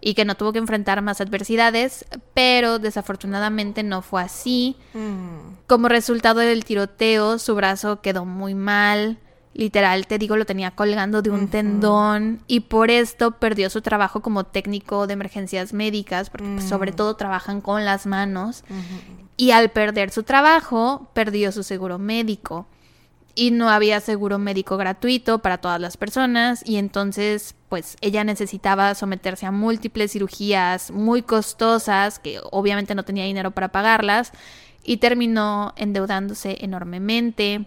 y 0.00 0.14
que 0.14 0.24
no 0.24 0.34
tuvo 0.34 0.52
que 0.52 0.58
enfrentar 0.58 1.00
más 1.02 1.20
adversidades, 1.20 2.04
pero 2.34 2.78
desafortunadamente 2.78 3.82
no 3.82 4.02
fue 4.02 4.22
así. 4.22 4.76
Mm. 4.94 5.56
Como 5.66 5.88
resultado 5.88 6.40
del 6.40 6.64
tiroteo, 6.64 7.38
su 7.38 7.54
brazo 7.54 8.00
quedó 8.00 8.24
muy 8.24 8.54
mal. 8.54 9.18
Literal, 9.54 10.06
te 10.06 10.18
digo, 10.18 10.36
lo 10.36 10.44
tenía 10.44 10.72
colgando 10.72 11.22
de 11.22 11.30
un 11.30 11.48
tendón 11.48 12.40
y 12.46 12.60
por 12.60 12.90
esto 12.90 13.30
perdió 13.38 13.70
su 13.70 13.80
trabajo 13.80 14.20
como 14.20 14.44
técnico 14.44 15.06
de 15.06 15.14
emergencias 15.14 15.72
médicas, 15.72 16.28
porque 16.28 16.46
pues, 16.46 16.64
Mm. 16.66 16.68
sobre 16.68 16.92
todo 16.92 17.16
trabajan 17.16 17.62
con 17.62 17.84
las 17.86 18.04
manos. 18.04 18.64
Y 19.38 19.52
al 19.52 19.70
perder 19.70 20.10
su 20.10 20.24
trabajo, 20.24 21.08
perdió 21.14 21.52
su 21.52 21.62
seguro 21.62 21.98
médico. 21.98 22.66
Y 23.38 23.50
no 23.50 23.68
había 23.68 24.00
seguro 24.00 24.38
médico 24.38 24.78
gratuito 24.78 25.40
para 25.40 25.58
todas 25.58 25.78
las 25.78 25.98
personas. 25.98 26.62
Y 26.64 26.76
entonces, 26.76 27.54
pues 27.68 27.96
ella 28.00 28.24
necesitaba 28.24 28.94
someterse 28.94 29.44
a 29.44 29.50
múltiples 29.50 30.12
cirugías 30.12 30.90
muy 30.90 31.20
costosas, 31.20 32.18
que 32.18 32.40
obviamente 32.50 32.94
no 32.94 33.04
tenía 33.04 33.24
dinero 33.24 33.50
para 33.50 33.68
pagarlas. 33.68 34.32
Y 34.82 34.96
terminó 34.96 35.74
endeudándose 35.76 36.56
enormemente. 36.62 37.66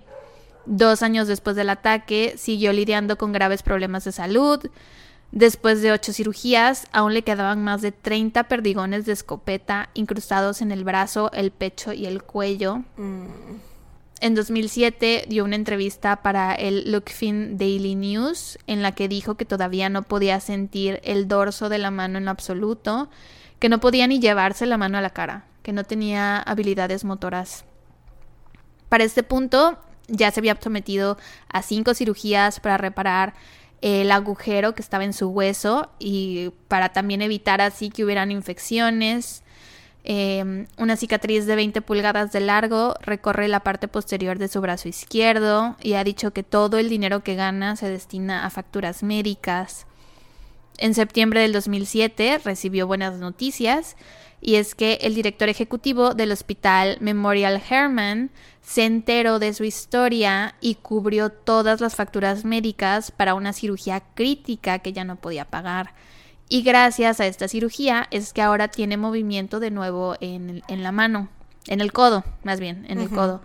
Dos 0.65 1.03
años 1.03 1.27
después 1.27 1.55
del 1.55 1.69
ataque, 1.69 2.33
siguió 2.37 2.73
lidiando 2.73 3.19
con 3.19 3.31
graves 3.31 3.61
problemas 3.61 4.03
de 4.05 4.11
salud. 4.11 4.59
Después 5.31 5.83
de 5.83 5.91
ocho 5.91 6.13
cirugías, 6.13 6.87
aún 6.91 7.13
le 7.13 7.21
quedaban 7.21 7.63
más 7.63 7.83
de 7.83 7.91
30 7.91 8.45
perdigones 8.47 9.05
de 9.05 9.11
escopeta 9.11 9.89
incrustados 9.93 10.63
en 10.63 10.71
el 10.71 10.83
brazo, 10.83 11.31
el 11.31 11.51
pecho 11.51 11.93
y 11.93 12.07
el 12.07 12.23
cuello. 12.23 12.77
Mm. 12.97 13.68
En 14.21 14.35
2007 14.35 15.25
dio 15.29 15.45
una 15.45 15.55
entrevista 15.55 16.17
para 16.17 16.53
el 16.53 16.91
Lookfin 16.91 17.57
Daily 17.57 17.95
News 17.95 18.59
en 18.67 18.81
la 18.81 18.91
que 18.91 19.07
dijo 19.07 19.35
que 19.35 19.45
todavía 19.45 19.87
no 19.87 20.03
podía 20.03 20.41
sentir 20.41 20.99
el 21.03 21.29
dorso 21.29 21.69
de 21.69 21.77
la 21.77 21.89
mano 21.89 22.17
en 22.17 22.27
absoluto, 22.27 23.09
que 23.59 23.69
no 23.69 23.79
podía 23.79 24.07
ni 24.07 24.19
llevarse 24.19 24.65
la 24.65 24.77
mano 24.77 24.97
a 24.97 25.01
la 25.01 25.11
cara, 25.11 25.45
que 25.63 25.71
no 25.71 25.85
tenía 25.85 26.37
habilidades 26.37 27.05
motoras. 27.05 27.63
Para 28.89 29.05
este 29.05 29.23
punto 29.23 29.79
ya 30.09 30.31
se 30.31 30.41
había 30.41 30.59
sometido 30.59 31.17
a 31.47 31.61
cinco 31.61 31.93
cirugías 31.93 32.59
para 32.59 32.77
reparar 32.77 33.35
el 33.79 34.11
agujero 34.11 34.75
que 34.75 34.81
estaba 34.81 35.05
en 35.05 35.13
su 35.13 35.29
hueso 35.29 35.91
y 35.97 36.51
para 36.67 36.89
también 36.89 37.21
evitar 37.21 37.61
así 37.61 37.89
que 37.89 38.03
hubieran 38.03 38.31
infecciones. 38.31 39.43
Eh, 40.03 40.65
una 40.77 40.95
cicatriz 40.95 41.45
de 41.45 41.55
20 41.55 41.81
pulgadas 41.81 42.31
de 42.31 42.39
largo 42.39 42.95
recorre 43.01 43.47
la 43.47 43.59
parte 43.59 43.87
posterior 43.87 44.39
de 44.39 44.47
su 44.47 44.61
brazo 44.61 44.87
izquierdo 44.87 45.75
y 45.81 45.93
ha 45.93 46.03
dicho 46.03 46.31
que 46.31 46.43
todo 46.43 46.77
el 46.77 46.89
dinero 46.89 47.21
que 47.21 47.35
gana 47.35 47.75
se 47.75 47.89
destina 47.89 48.45
a 48.45 48.49
facturas 48.49 49.03
médicas. 49.03 49.85
En 50.77 50.93
septiembre 50.93 51.41
del 51.41 51.51
2007 51.51 52.39
recibió 52.43 52.87
buenas 52.87 53.19
noticias 53.19 53.97
y 54.41 54.55
es 54.55 54.73
que 54.75 54.99
el 55.01 55.15
director 55.15 55.49
ejecutivo 55.49 56.13
del 56.13 56.31
hospital 56.31 56.97
Memorial 57.01 57.61
Hermann 57.69 58.31
se 58.61 58.85
enteró 58.85 59.39
de 59.39 59.53
su 59.53 59.65
historia 59.65 60.55
y 60.61 60.75
cubrió 60.75 61.29
todas 61.29 61.81
las 61.81 61.95
facturas 61.95 62.45
médicas 62.45 63.11
para 63.11 63.33
una 63.33 63.51
cirugía 63.51 64.01
crítica 64.15 64.79
que 64.79 64.93
ya 64.93 65.03
no 65.03 65.17
podía 65.17 65.43
pagar. 65.43 65.93
Y 66.49 66.63
gracias 66.63 67.19
a 67.19 67.27
esta 67.27 67.47
cirugía 67.47 68.07
es 68.09 68.33
que 68.33 68.41
ahora 68.41 68.69
tiene 68.69 68.97
movimiento 68.97 69.59
de 69.59 69.69
nuevo 69.69 70.15
en, 70.19 70.63
en 70.67 70.83
la 70.83 70.91
mano, 70.91 71.29
en 71.67 71.79
el 71.79 71.93
codo, 71.93 72.23
más 72.43 72.59
bien, 72.59 72.85
en 72.89 72.99
el 72.99 73.09
codo. 73.09 73.41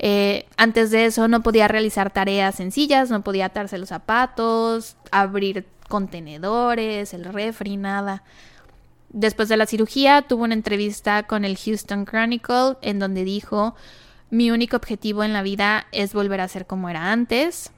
Eh, 0.00 0.46
antes 0.56 0.90
de 0.90 1.06
eso 1.06 1.28
no 1.28 1.42
podía 1.42 1.68
realizar 1.68 2.12
tareas 2.12 2.56
sencillas, 2.56 3.10
no 3.10 3.22
podía 3.22 3.46
atarse 3.46 3.78
los 3.78 3.88
zapatos, 3.88 4.96
abrir 5.10 5.66
contenedores, 5.88 7.14
el 7.14 7.24
refri, 7.24 7.76
nada. 7.76 8.22
Después 9.10 9.48
de 9.48 9.56
la 9.56 9.66
cirugía 9.66 10.22
tuvo 10.22 10.44
una 10.44 10.54
entrevista 10.54 11.22
con 11.24 11.44
el 11.44 11.56
Houston 11.56 12.04
Chronicle 12.04 12.76
en 12.82 12.98
donde 12.98 13.24
dijo, 13.24 13.74
mi 14.30 14.50
único 14.50 14.76
objetivo 14.76 15.24
en 15.24 15.32
la 15.32 15.42
vida 15.42 15.86
es 15.92 16.12
volver 16.12 16.40
a 16.40 16.48
ser 16.48 16.66
como 16.66 16.88
era 16.88 17.10
antes. 17.10 17.72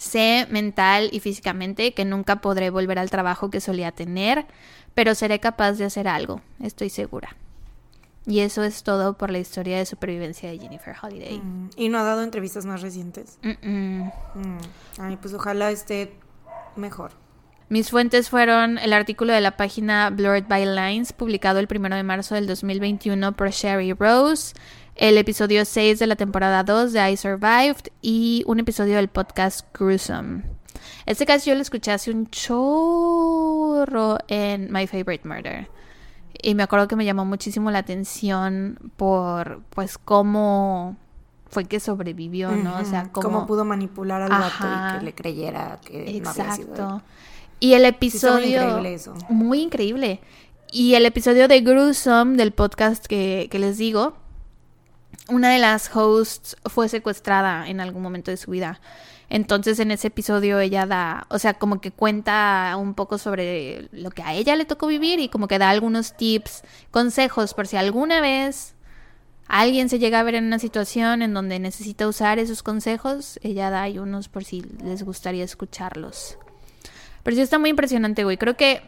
Sé 0.00 0.46
mental 0.48 1.10
y 1.12 1.20
físicamente 1.20 1.92
que 1.92 2.06
nunca 2.06 2.40
podré 2.40 2.70
volver 2.70 2.98
al 2.98 3.10
trabajo 3.10 3.50
que 3.50 3.60
solía 3.60 3.92
tener, 3.92 4.46
pero 4.94 5.14
seré 5.14 5.40
capaz 5.40 5.72
de 5.72 5.84
hacer 5.84 6.08
algo, 6.08 6.40
estoy 6.58 6.88
segura. 6.88 7.36
Y 8.24 8.40
eso 8.40 8.64
es 8.64 8.82
todo 8.82 9.18
por 9.18 9.30
la 9.30 9.40
historia 9.40 9.76
de 9.76 9.84
supervivencia 9.84 10.50
de 10.50 10.58
Jennifer 10.58 10.96
Holiday. 11.02 11.38
Mm. 11.40 11.70
Y 11.76 11.90
no 11.90 11.98
ha 11.98 12.02
dado 12.02 12.22
entrevistas 12.22 12.64
más 12.64 12.80
recientes. 12.80 13.38
Mm. 13.42 14.08
Ay, 14.98 15.18
pues 15.20 15.34
ojalá 15.34 15.70
esté 15.70 16.14
mejor. 16.76 17.12
Mis 17.68 17.90
fuentes 17.90 18.30
fueron 18.30 18.78
el 18.78 18.94
artículo 18.94 19.34
de 19.34 19.42
la 19.42 19.58
página 19.58 20.08
Blurred 20.08 20.46
by 20.48 20.64
Lines, 20.64 21.12
publicado 21.12 21.58
el 21.58 21.68
1 21.70 21.94
de 21.94 22.02
marzo 22.04 22.36
del 22.36 22.46
2021 22.46 23.36
por 23.36 23.50
Sherry 23.50 23.92
Rose, 23.92 24.54
el 25.00 25.16
episodio 25.16 25.64
6 25.64 25.98
de 25.98 26.06
la 26.06 26.14
temporada 26.14 26.62
2 26.62 26.92
de 26.92 27.10
I 27.10 27.16
Survived 27.16 27.88
y 28.02 28.44
un 28.46 28.60
episodio 28.60 28.96
del 28.96 29.08
podcast 29.08 29.66
Gruesome. 29.74 30.42
Este 31.06 31.24
caso 31.24 31.46
yo 31.46 31.54
lo 31.54 31.62
escuché 31.62 31.90
hace 31.90 32.10
un 32.10 32.26
chorro 32.26 34.18
en 34.28 34.70
My 34.70 34.86
Favorite 34.86 35.26
Murder. 35.26 35.68
Y 36.42 36.54
me 36.54 36.62
acuerdo 36.62 36.86
que 36.86 36.96
me 36.96 37.06
llamó 37.06 37.24
muchísimo 37.24 37.70
la 37.70 37.78
atención 37.78 38.78
por, 38.98 39.62
pues, 39.70 39.96
cómo 39.96 40.98
fue 41.48 41.64
que 41.64 41.80
sobrevivió, 41.80 42.50
¿no? 42.50 42.76
O 42.78 42.84
sea, 42.84 43.08
cómo... 43.10 43.22
cómo 43.26 43.46
pudo 43.46 43.64
manipular 43.64 44.20
al 44.20 44.30
Ajá. 44.30 44.96
y 44.96 44.98
que 44.98 45.04
le 45.06 45.14
creyera 45.14 45.80
que 45.82 46.20
no 46.22 46.28
había 46.28 46.52
sido 46.54 46.74
él. 46.74 46.80
Exacto. 46.80 47.02
Y 47.58 47.72
el 47.72 47.82
Sí, 47.82 47.86
episodio... 47.88 48.62
increíble 48.62 48.94
eso. 48.94 49.14
Muy 49.30 49.62
increíble. 49.62 50.20
Y 50.70 50.92
el 50.94 51.06
episodio 51.06 51.48
de 51.48 51.62
Gruesome 51.62 52.36
del 52.36 52.52
podcast 52.52 53.06
que, 53.06 53.48
que 53.50 53.58
les 53.58 53.78
digo, 53.78 54.14
una 55.30 55.50
de 55.50 55.58
las 55.58 55.94
hosts 55.94 56.56
fue 56.66 56.88
secuestrada 56.88 57.68
en 57.68 57.80
algún 57.80 58.02
momento 58.02 58.30
de 58.30 58.36
su 58.36 58.50
vida. 58.50 58.80
Entonces 59.28 59.78
en 59.78 59.92
ese 59.92 60.08
episodio 60.08 60.58
ella 60.58 60.86
da, 60.86 61.26
o 61.30 61.38
sea, 61.38 61.54
como 61.54 61.80
que 61.80 61.92
cuenta 61.92 62.76
un 62.78 62.94
poco 62.94 63.16
sobre 63.16 63.88
lo 63.92 64.10
que 64.10 64.22
a 64.22 64.34
ella 64.34 64.56
le 64.56 64.64
tocó 64.64 64.88
vivir 64.88 65.20
y 65.20 65.28
como 65.28 65.46
que 65.46 65.58
da 65.58 65.70
algunos 65.70 66.16
tips, 66.16 66.62
consejos 66.90 67.54
por 67.54 67.68
si 67.68 67.76
alguna 67.76 68.20
vez 68.20 68.74
alguien 69.46 69.88
se 69.88 70.00
llega 70.00 70.18
a 70.18 70.24
ver 70.24 70.34
en 70.34 70.44
una 70.44 70.58
situación 70.58 71.22
en 71.22 71.32
donde 71.32 71.60
necesita 71.60 72.08
usar 72.08 72.38
esos 72.40 72.62
consejos, 72.62 73.38
ella 73.42 73.70
da 73.70 73.82
ahí 73.82 73.98
unos 73.98 74.28
por 74.28 74.44
si 74.44 74.62
les 74.82 75.04
gustaría 75.04 75.44
escucharlos. 75.44 76.36
Pero 77.22 77.36
sí 77.36 77.42
está 77.42 77.58
muy 77.58 77.70
impresionante, 77.70 78.24
güey. 78.24 78.36
Creo 78.36 78.56
que 78.56 78.82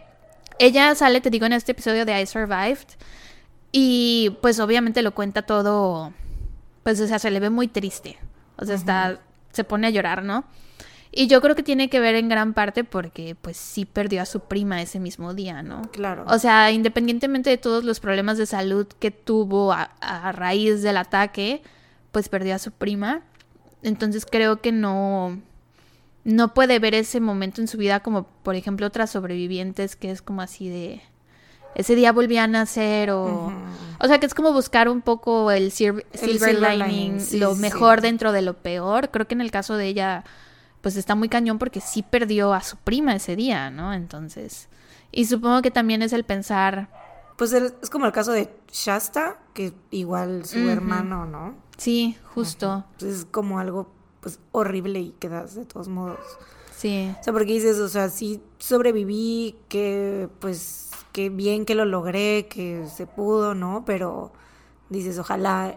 ella 0.59 0.95
sale, 0.95 1.21
te 1.21 1.31
digo, 1.31 1.47
en 1.47 1.53
este 1.53 1.73
episodio 1.73 2.05
de 2.05 2.21
I 2.21 2.27
Survived. 2.27 2.89
Y 3.73 4.37
pues 4.43 4.61
obviamente 4.61 5.03
lo 5.03 5.15
cuenta 5.15 5.43
todo. 5.43 6.13
Pues, 6.83 7.01
o 7.01 7.07
sea, 7.07 7.19
se 7.19 7.31
le 7.31 7.41
ve 7.41 7.51
muy 7.51 7.69
triste. 7.69 8.19
O 8.57 8.65
sea, 8.65 8.75
está. 8.75 9.21
Se 9.53 9.65
pone 9.65 9.87
a 9.87 9.91
llorar, 9.91 10.23
¿no? 10.23 10.45
Y 11.15 11.27
yo 11.27 11.43
creo 11.43 11.55
que 11.55 11.63
tiene 11.63 11.91
que 11.91 12.01
ver 12.01 12.15
en 12.15 12.29
gran 12.29 12.55
parte 12.55 12.85
porque, 12.85 13.37
pues, 13.41 13.57
sí 13.59 13.85
perdió 13.85 14.23
a 14.23 14.27
su 14.27 14.41
prima 14.41 14.81
ese 14.81 14.99
mismo 14.99 15.35
día, 15.35 15.63
¿no? 15.63 15.83
Claro. 15.93 16.25
O 16.27 16.39
sea, 16.39 16.71
independientemente 16.71 17.51
de 17.51 17.59
todos 17.59 17.85
los 17.85 18.01
problemas 18.01 18.39
de 18.39 18.47
salud 18.47 18.87
que 18.99 19.11
tuvo 19.11 19.73
a, 19.73 19.91
a 20.01 20.33
raíz 20.33 20.83
del 20.83 20.97
ataque, 20.97 21.63
pues 22.13 22.29
perdió 22.29 22.55
a 22.55 22.59
su 22.59 22.71
prima. 22.71 23.23
Entonces 23.83 24.25
creo 24.25 24.61
que 24.61 24.73
no, 24.73 25.39
no 26.25 26.55
puede 26.55 26.79
ver 26.79 26.95
ese 26.95 27.21
momento 27.21 27.61
en 27.61 27.69
su 27.69 27.79
vida 27.79 28.01
como, 28.01 28.25
por 28.43 28.55
ejemplo, 28.55 28.87
otras 28.87 29.11
sobrevivientes 29.11 29.97
que 29.97 30.11
es 30.11 30.23
como 30.23 30.43
así 30.43 30.69
de... 30.69 31.03
Ese 31.75 31.95
día 31.95 32.13
volví 32.13 32.37
a 32.39 32.47
nacer 32.47 33.11
o... 33.11 33.53
O 33.99 34.07
sea, 34.09 34.19
que 34.19 34.27
es 34.27 34.35
como 34.35 34.53
buscar 34.53 34.89
un 34.89 35.01
poco 35.01 35.53
el, 35.53 35.71
silver, 35.71 36.05
silver 36.13 36.61
lining, 36.61 36.89
lining, 36.89 37.21
sí, 37.21 37.39
lo 37.39 37.55
mejor 37.55 38.01
sí. 38.01 38.03
dentro 38.03 38.33
de 38.33 38.43
lo 38.43 38.55
peor. 38.55 39.11
Creo 39.11 39.29
que 39.29 39.35
en 39.35 39.41
el 39.41 39.53
caso 39.53 39.77
de 39.77 39.87
ella, 39.87 40.25
pues 40.81 40.97
está 40.97 41.15
muy 41.15 41.29
cañón 41.29 41.59
porque 41.59 41.81
sí 41.81 42.03
perdió 42.03 42.53
a 42.53 42.63
su 42.63 42.77
prima 42.79 43.15
ese 43.15 43.37
día, 43.37 43.71
¿no? 43.71 43.95
Entonces... 43.95 44.69
Y 45.13 45.27
supongo 45.27 45.63
que 45.63 45.71
también 45.71 46.03
es 46.03 46.13
el 46.13 46.25
pensar... 46.25 46.89
Pues 47.37 47.53
el- 47.53 47.75
es 47.83 47.91
como 47.91 48.07
el 48.07 48.13
caso 48.13 48.33
de 48.33 48.51
Shasta, 48.73 49.39
que 49.55 49.73
igual 49.91 50.47
su 50.47 50.59
hermano, 50.71 51.27
¿no? 51.27 51.55
Sí, 51.77 52.17
justo. 52.35 52.85
Pues 52.99 53.13
es 53.19 53.25
como 53.25 53.59
algo 53.59 53.93
pues 54.21 54.39
horrible 54.53 55.01
y 55.01 55.11
quedas 55.19 55.55
de 55.55 55.65
todos 55.65 55.89
modos. 55.89 56.19
Sí. 56.77 57.15
O 57.21 57.25
sea, 57.25 57.33
porque 57.33 57.53
dices, 57.53 57.79
o 57.79 57.89
sea, 57.89 58.09
sí 58.09 58.41
sobreviví, 58.59 59.57
que 59.69 60.29
pues 60.39 60.92
que 61.13 61.29
bien 61.31 61.65
que 61.65 61.75
lo 61.75 61.85
logré, 61.85 62.47
que 62.49 62.87
se 62.93 63.07
pudo, 63.07 63.55
¿no? 63.55 63.85
Pero 63.87 64.33
dices, 64.89 65.19
ojalá 65.19 65.77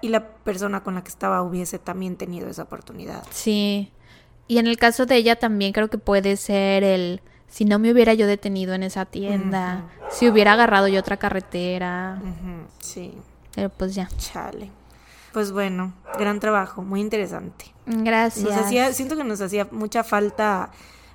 y 0.00 0.08
la 0.08 0.28
persona 0.28 0.82
con 0.82 0.94
la 0.96 1.02
que 1.04 1.08
estaba 1.10 1.42
hubiese 1.42 1.78
también 1.78 2.16
tenido 2.16 2.48
esa 2.48 2.62
oportunidad. 2.64 3.22
Sí. 3.30 3.92
Y 4.48 4.58
en 4.58 4.66
el 4.66 4.76
caso 4.76 5.06
de 5.06 5.16
ella 5.16 5.36
también 5.36 5.72
creo 5.72 5.88
que 5.88 5.98
puede 5.98 6.36
ser 6.36 6.82
el 6.84 7.20
si 7.48 7.64
no 7.66 7.78
me 7.78 7.92
hubiera 7.92 8.14
yo 8.14 8.26
detenido 8.26 8.72
en 8.74 8.82
esa 8.82 9.04
tienda, 9.04 9.84
si 10.10 10.26
hubiera 10.28 10.54
agarrado 10.54 10.88
yo 10.88 10.98
otra 11.00 11.18
carretera, 11.18 12.18
Sí, 12.80 13.12
pero 13.54 13.68
pues 13.68 13.94
ya. 13.94 14.08
chale. 14.16 14.70
Pues 15.34 15.52
bueno, 15.52 15.92
gran 16.18 16.40
trabajo, 16.40 16.82
muy 16.82 17.00
interesante. 17.00 17.66
Gracias. 17.86 18.44
Nos 18.44 18.54
hacía, 18.56 18.92
siento 18.94 19.16
que 19.16 19.24
nos 19.24 19.40
hacía 19.42 19.68
mucha 19.70 20.02
falta 20.02 20.70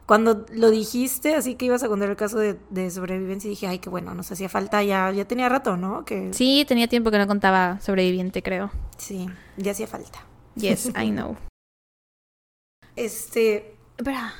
cuando 0.08 0.46
lo 0.54 0.72
dijiste, 0.72 1.36
así 1.36 1.54
que 1.56 1.66
ibas 1.66 1.84
a 1.84 1.88
contar 1.90 2.10
el 2.10 2.16
caso 2.16 2.40
de, 2.40 2.58
de 2.72 2.90
sobrevivencia, 2.90 3.50
dije, 3.50 3.68
ay, 3.68 3.78
qué 3.80 3.90
bueno, 3.90 4.16
nos 4.16 4.32
hacía 4.32 4.50
falta, 4.50 4.82
ya, 4.82 5.12
ya 5.12 5.26
tenía 5.26 5.50
rato, 5.50 5.78
¿no? 5.78 6.06
Que... 6.06 6.34
Sí, 6.34 6.66
tenía 6.68 6.88
tiempo 6.88 7.12
que 7.12 7.18
no 7.20 7.28
contaba 7.28 7.80
sobreviviente, 7.82 8.42
creo. 8.42 8.72
Sí, 8.98 9.30
ya 9.58 9.74
hacía 9.74 9.86
falta. 9.86 10.26
Yes, 10.56 10.88
I 11.00 11.12
know. 11.12 11.36
Este... 12.96 13.76
Espera, 13.98 14.34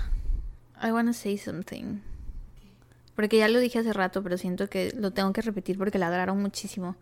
I 0.82 0.92
wanna 0.92 1.14
say 1.14 1.38
something. 1.38 2.00
Porque 3.16 3.38
ya 3.38 3.48
lo 3.48 3.60
dije 3.60 3.80
hace 3.80 3.94
rato, 3.94 4.22
pero 4.24 4.38
siento 4.38 4.70
que 4.70 4.94
lo 4.96 5.12
tengo 5.12 5.34
que 5.34 5.42
repetir 5.42 5.78
porque 5.78 5.98
ladraron 5.98 6.42
muchísimo. 6.42 6.96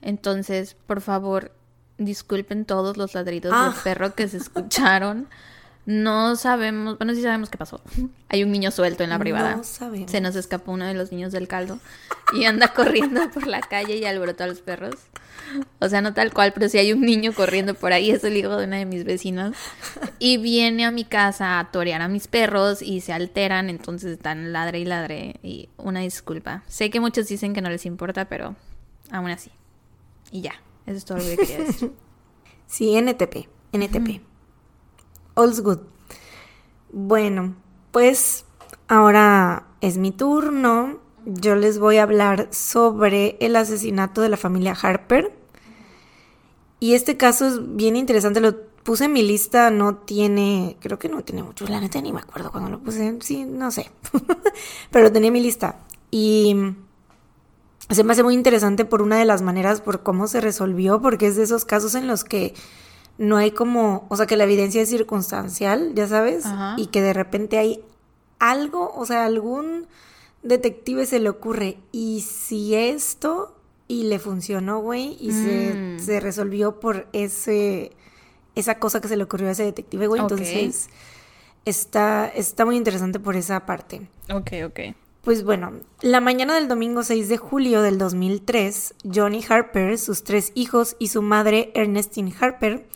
Entonces, 0.00 0.74
por 0.86 1.00
favor, 1.00 1.52
disculpen 1.98 2.64
todos 2.64 2.96
los 2.96 3.14
ladridos 3.14 3.52
Ah. 3.54 3.70
del 3.72 3.82
perro 3.84 4.14
que 4.14 4.26
se 4.28 4.38
escucharon. 4.38 5.28
No 5.86 6.36
sabemos, 6.36 6.98
bueno, 6.98 7.14
sí 7.14 7.22
sabemos 7.22 7.50
qué 7.50 7.58
pasó. 7.58 7.80
Hay 8.28 8.44
un 8.44 8.52
niño 8.52 8.70
suelto 8.70 9.02
en 9.02 9.10
la 9.10 9.18
privada. 9.18 9.56
No 9.56 9.64
sabemos. 9.64 10.10
Se 10.10 10.20
nos 10.20 10.36
escapó 10.36 10.72
uno 10.72 10.86
de 10.86 10.94
los 10.94 11.10
niños 11.10 11.32
del 11.32 11.48
caldo 11.48 11.78
y 12.34 12.44
anda 12.44 12.68
corriendo 12.68 13.28
por 13.30 13.46
la 13.46 13.60
calle 13.60 13.96
y 13.96 14.04
alborotó 14.04 14.44
a 14.44 14.46
los 14.46 14.60
perros. 14.60 14.94
O 15.80 15.88
sea, 15.88 16.00
no 16.00 16.14
tal 16.14 16.32
cual, 16.32 16.52
pero 16.52 16.68
si 16.68 16.78
hay 16.78 16.92
un 16.92 17.00
niño 17.00 17.32
corriendo 17.32 17.74
por 17.74 17.92
ahí, 17.92 18.10
es 18.10 18.22
el 18.22 18.36
hijo 18.36 18.56
de 18.56 18.66
una 18.66 18.76
de 18.76 18.84
mis 18.84 19.04
vecinas. 19.04 19.56
Y 20.20 20.36
viene 20.36 20.84
a 20.84 20.92
mi 20.92 21.04
casa 21.04 21.58
a 21.58 21.72
torear 21.72 22.02
a 22.02 22.08
mis 22.08 22.28
perros 22.28 22.82
y 22.82 23.00
se 23.00 23.12
alteran, 23.12 23.68
entonces 23.68 24.12
están 24.12 24.52
ladre 24.52 24.78
y 24.78 24.84
ladre. 24.84 25.40
Y 25.42 25.68
una 25.76 26.00
disculpa. 26.00 26.62
Sé 26.68 26.90
que 26.90 27.00
muchos 27.00 27.26
dicen 27.26 27.52
que 27.52 27.62
no 27.62 27.70
les 27.70 27.84
importa, 27.84 28.26
pero 28.26 28.54
aún 29.10 29.30
así. 29.30 29.50
Y 30.30 30.42
ya, 30.42 30.54
eso 30.86 30.98
es 30.98 31.04
todo 31.04 31.18
lo 31.18 31.24
que 31.24 31.36
quería 31.36 31.58
decir. 31.58 31.92
Sí, 32.66 32.96
NTP, 32.96 33.48
NTP. 33.72 34.29
All's 35.34 35.60
good. 35.60 35.78
Bueno, 36.92 37.54
pues 37.92 38.44
ahora 38.88 39.66
es 39.80 39.98
mi 39.98 40.10
turno. 40.10 40.98
Yo 41.24 41.54
les 41.54 41.78
voy 41.78 41.98
a 41.98 42.04
hablar 42.04 42.48
sobre 42.50 43.36
el 43.40 43.56
asesinato 43.56 44.20
de 44.20 44.28
la 44.28 44.36
familia 44.36 44.76
Harper. 44.80 45.32
Y 46.80 46.94
este 46.94 47.16
caso 47.16 47.46
es 47.46 47.76
bien 47.76 47.96
interesante. 47.96 48.40
Lo 48.40 48.56
puse 48.82 49.04
en 49.04 49.12
mi 49.12 49.22
lista, 49.22 49.70
no 49.70 49.96
tiene, 49.96 50.76
creo 50.80 50.98
que 50.98 51.08
no 51.08 51.22
tiene 51.22 51.42
mucho. 51.42 51.66
La 51.66 51.80
neta 51.80 52.00
ni 52.00 52.12
me 52.12 52.20
acuerdo 52.20 52.50
cuando 52.50 52.70
lo 52.70 52.80
puse. 52.80 53.16
Sí, 53.20 53.44
no 53.44 53.70
sé. 53.70 53.90
Pero 54.90 55.04
lo 55.04 55.12
tenía 55.12 55.28
en 55.28 55.34
mi 55.34 55.42
lista. 55.42 55.76
Y 56.10 56.56
se 57.90 58.04
me 58.04 58.12
hace 58.12 58.22
muy 58.22 58.34
interesante 58.34 58.84
por 58.84 59.02
una 59.02 59.18
de 59.18 59.24
las 59.24 59.42
maneras, 59.42 59.80
por 59.80 60.02
cómo 60.02 60.26
se 60.26 60.40
resolvió, 60.40 61.00
porque 61.00 61.26
es 61.26 61.36
de 61.36 61.42
esos 61.42 61.64
casos 61.64 61.94
en 61.94 62.06
los 62.06 62.24
que 62.24 62.54
no 63.18 63.36
hay 63.36 63.50
como, 63.50 64.06
o 64.08 64.16
sea, 64.16 64.26
que 64.26 64.36
la 64.36 64.44
evidencia 64.44 64.80
es 64.82 64.88
circunstancial, 64.88 65.92
ya 65.94 66.06
sabes, 66.08 66.46
Ajá. 66.46 66.74
y 66.78 66.86
que 66.86 67.02
de 67.02 67.12
repente 67.12 67.58
hay 67.58 67.84
algo, 68.38 68.92
o 68.94 69.04
sea, 69.06 69.24
algún 69.26 69.86
detective 70.42 71.04
se 71.06 71.18
le 71.20 71.28
ocurre, 71.28 71.76
y 71.92 72.22
si 72.22 72.74
esto, 72.74 73.54
y 73.88 74.04
le 74.04 74.18
funcionó, 74.18 74.78
güey, 74.80 75.16
y 75.20 75.32
se, 75.32 75.74
Mm. 75.74 75.98
se 76.00 76.20
resolvió 76.20 76.80
por 76.80 77.06
ese, 77.12 77.92
esa 78.54 78.78
cosa 78.78 79.00
que 79.00 79.08
se 79.08 79.16
le 79.16 79.24
ocurrió 79.24 79.48
a 79.48 79.52
ese 79.52 79.64
detective, 79.64 80.06
güey, 80.06 80.20
entonces 80.22 80.88
está, 81.66 82.26
está 82.28 82.64
muy 82.64 82.76
interesante 82.76 83.20
por 83.20 83.36
esa 83.36 83.66
parte. 83.66 84.08
Ok, 84.32 84.52
ok. 84.66 84.80
Pues 85.22 85.44
bueno, 85.44 85.72
la 86.00 86.20
mañana 86.20 86.54
del 86.54 86.66
domingo 86.66 87.02
6 87.02 87.28
de 87.28 87.36
julio 87.36 87.82
del 87.82 87.98
2003, 87.98 88.94
Johnny 89.04 89.44
Harper, 89.46 89.98
sus 89.98 90.24
tres 90.24 90.50
hijos 90.54 90.96
y 90.98 91.08
su 91.08 91.20
madre 91.20 91.70
Ernestine 91.74 92.32
Harper 92.40 92.88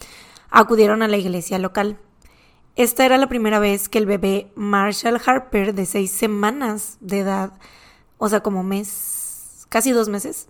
acudieron 0.48 1.02
a 1.02 1.08
la 1.08 1.18
iglesia 1.18 1.58
local. 1.58 1.98
Esta 2.76 3.04
era 3.04 3.18
la 3.18 3.28
primera 3.28 3.58
vez 3.58 3.90
que 3.90 3.98
el 3.98 4.06
bebé 4.06 4.50
Marshall 4.54 5.20
Harper, 5.24 5.74
de 5.74 5.84
seis 5.84 6.12
semanas 6.12 6.96
de 7.00 7.20
edad, 7.20 7.52
o 8.16 8.26
sea, 8.30 8.42
como 8.42 8.62
mes, 8.62 9.66
casi 9.68 9.92
dos 9.92 10.08
meses, 10.08 10.48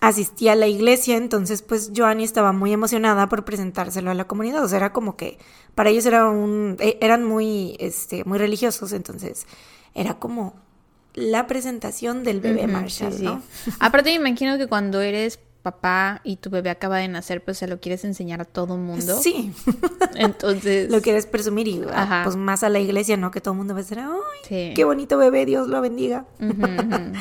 asistía 0.00 0.52
a 0.52 0.56
la 0.56 0.66
iglesia, 0.66 1.16
entonces 1.16 1.62
pues 1.62 1.92
Joanny 1.96 2.24
estaba 2.24 2.50
muy 2.52 2.72
emocionada 2.72 3.28
por 3.28 3.44
presentárselo 3.44 4.10
a 4.10 4.14
la 4.14 4.26
comunidad, 4.26 4.64
o 4.64 4.68
sea, 4.68 4.78
era 4.78 4.92
como 4.92 5.16
que 5.16 5.38
para 5.76 5.90
ellos 5.90 6.06
era 6.06 6.28
un, 6.28 6.76
eh, 6.80 6.98
eran 7.00 7.22
muy, 7.22 7.76
este, 7.78 8.24
muy 8.24 8.38
religiosos, 8.38 8.92
entonces 8.92 9.46
era 9.94 10.18
como 10.18 10.66
la 11.18 11.46
presentación 11.46 12.24
del 12.24 12.40
bebé 12.40 12.66
Marshall, 12.66 13.12
sí, 13.12 13.18
sí. 13.18 13.24
¿no? 13.24 13.42
Aparte 13.80 14.10
me 14.10 14.28
imagino 14.28 14.58
que 14.58 14.66
cuando 14.66 15.00
eres 15.00 15.38
papá 15.62 16.20
y 16.24 16.36
tu 16.36 16.50
bebé 16.50 16.70
acaba 16.70 16.98
de 16.98 17.08
nacer, 17.08 17.44
pues 17.44 17.58
se 17.58 17.66
lo 17.66 17.80
quieres 17.80 18.04
enseñar 18.04 18.40
a 18.40 18.44
todo 18.44 18.76
mundo. 18.76 19.18
Sí, 19.20 19.52
Entonces, 20.14 20.90
lo 20.90 21.00
quieres 21.02 21.26
presumir 21.26 21.68
y 21.68 21.82
ah, 21.90 22.02
Ajá. 22.02 22.20
pues 22.24 22.36
más 22.36 22.62
a 22.62 22.68
la 22.68 22.78
iglesia, 22.78 23.16
¿no? 23.16 23.30
Que 23.30 23.40
todo 23.40 23.52
el 23.52 23.58
mundo 23.58 23.74
va 23.74 23.80
a 23.80 23.82
decir, 23.82 23.98
¡ay, 23.98 24.08
sí. 24.42 24.72
qué 24.74 24.84
bonito 24.84 25.18
bebé, 25.18 25.44
Dios 25.46 25.68
lo 25.68 25.80
bendiga! 25.80 26.26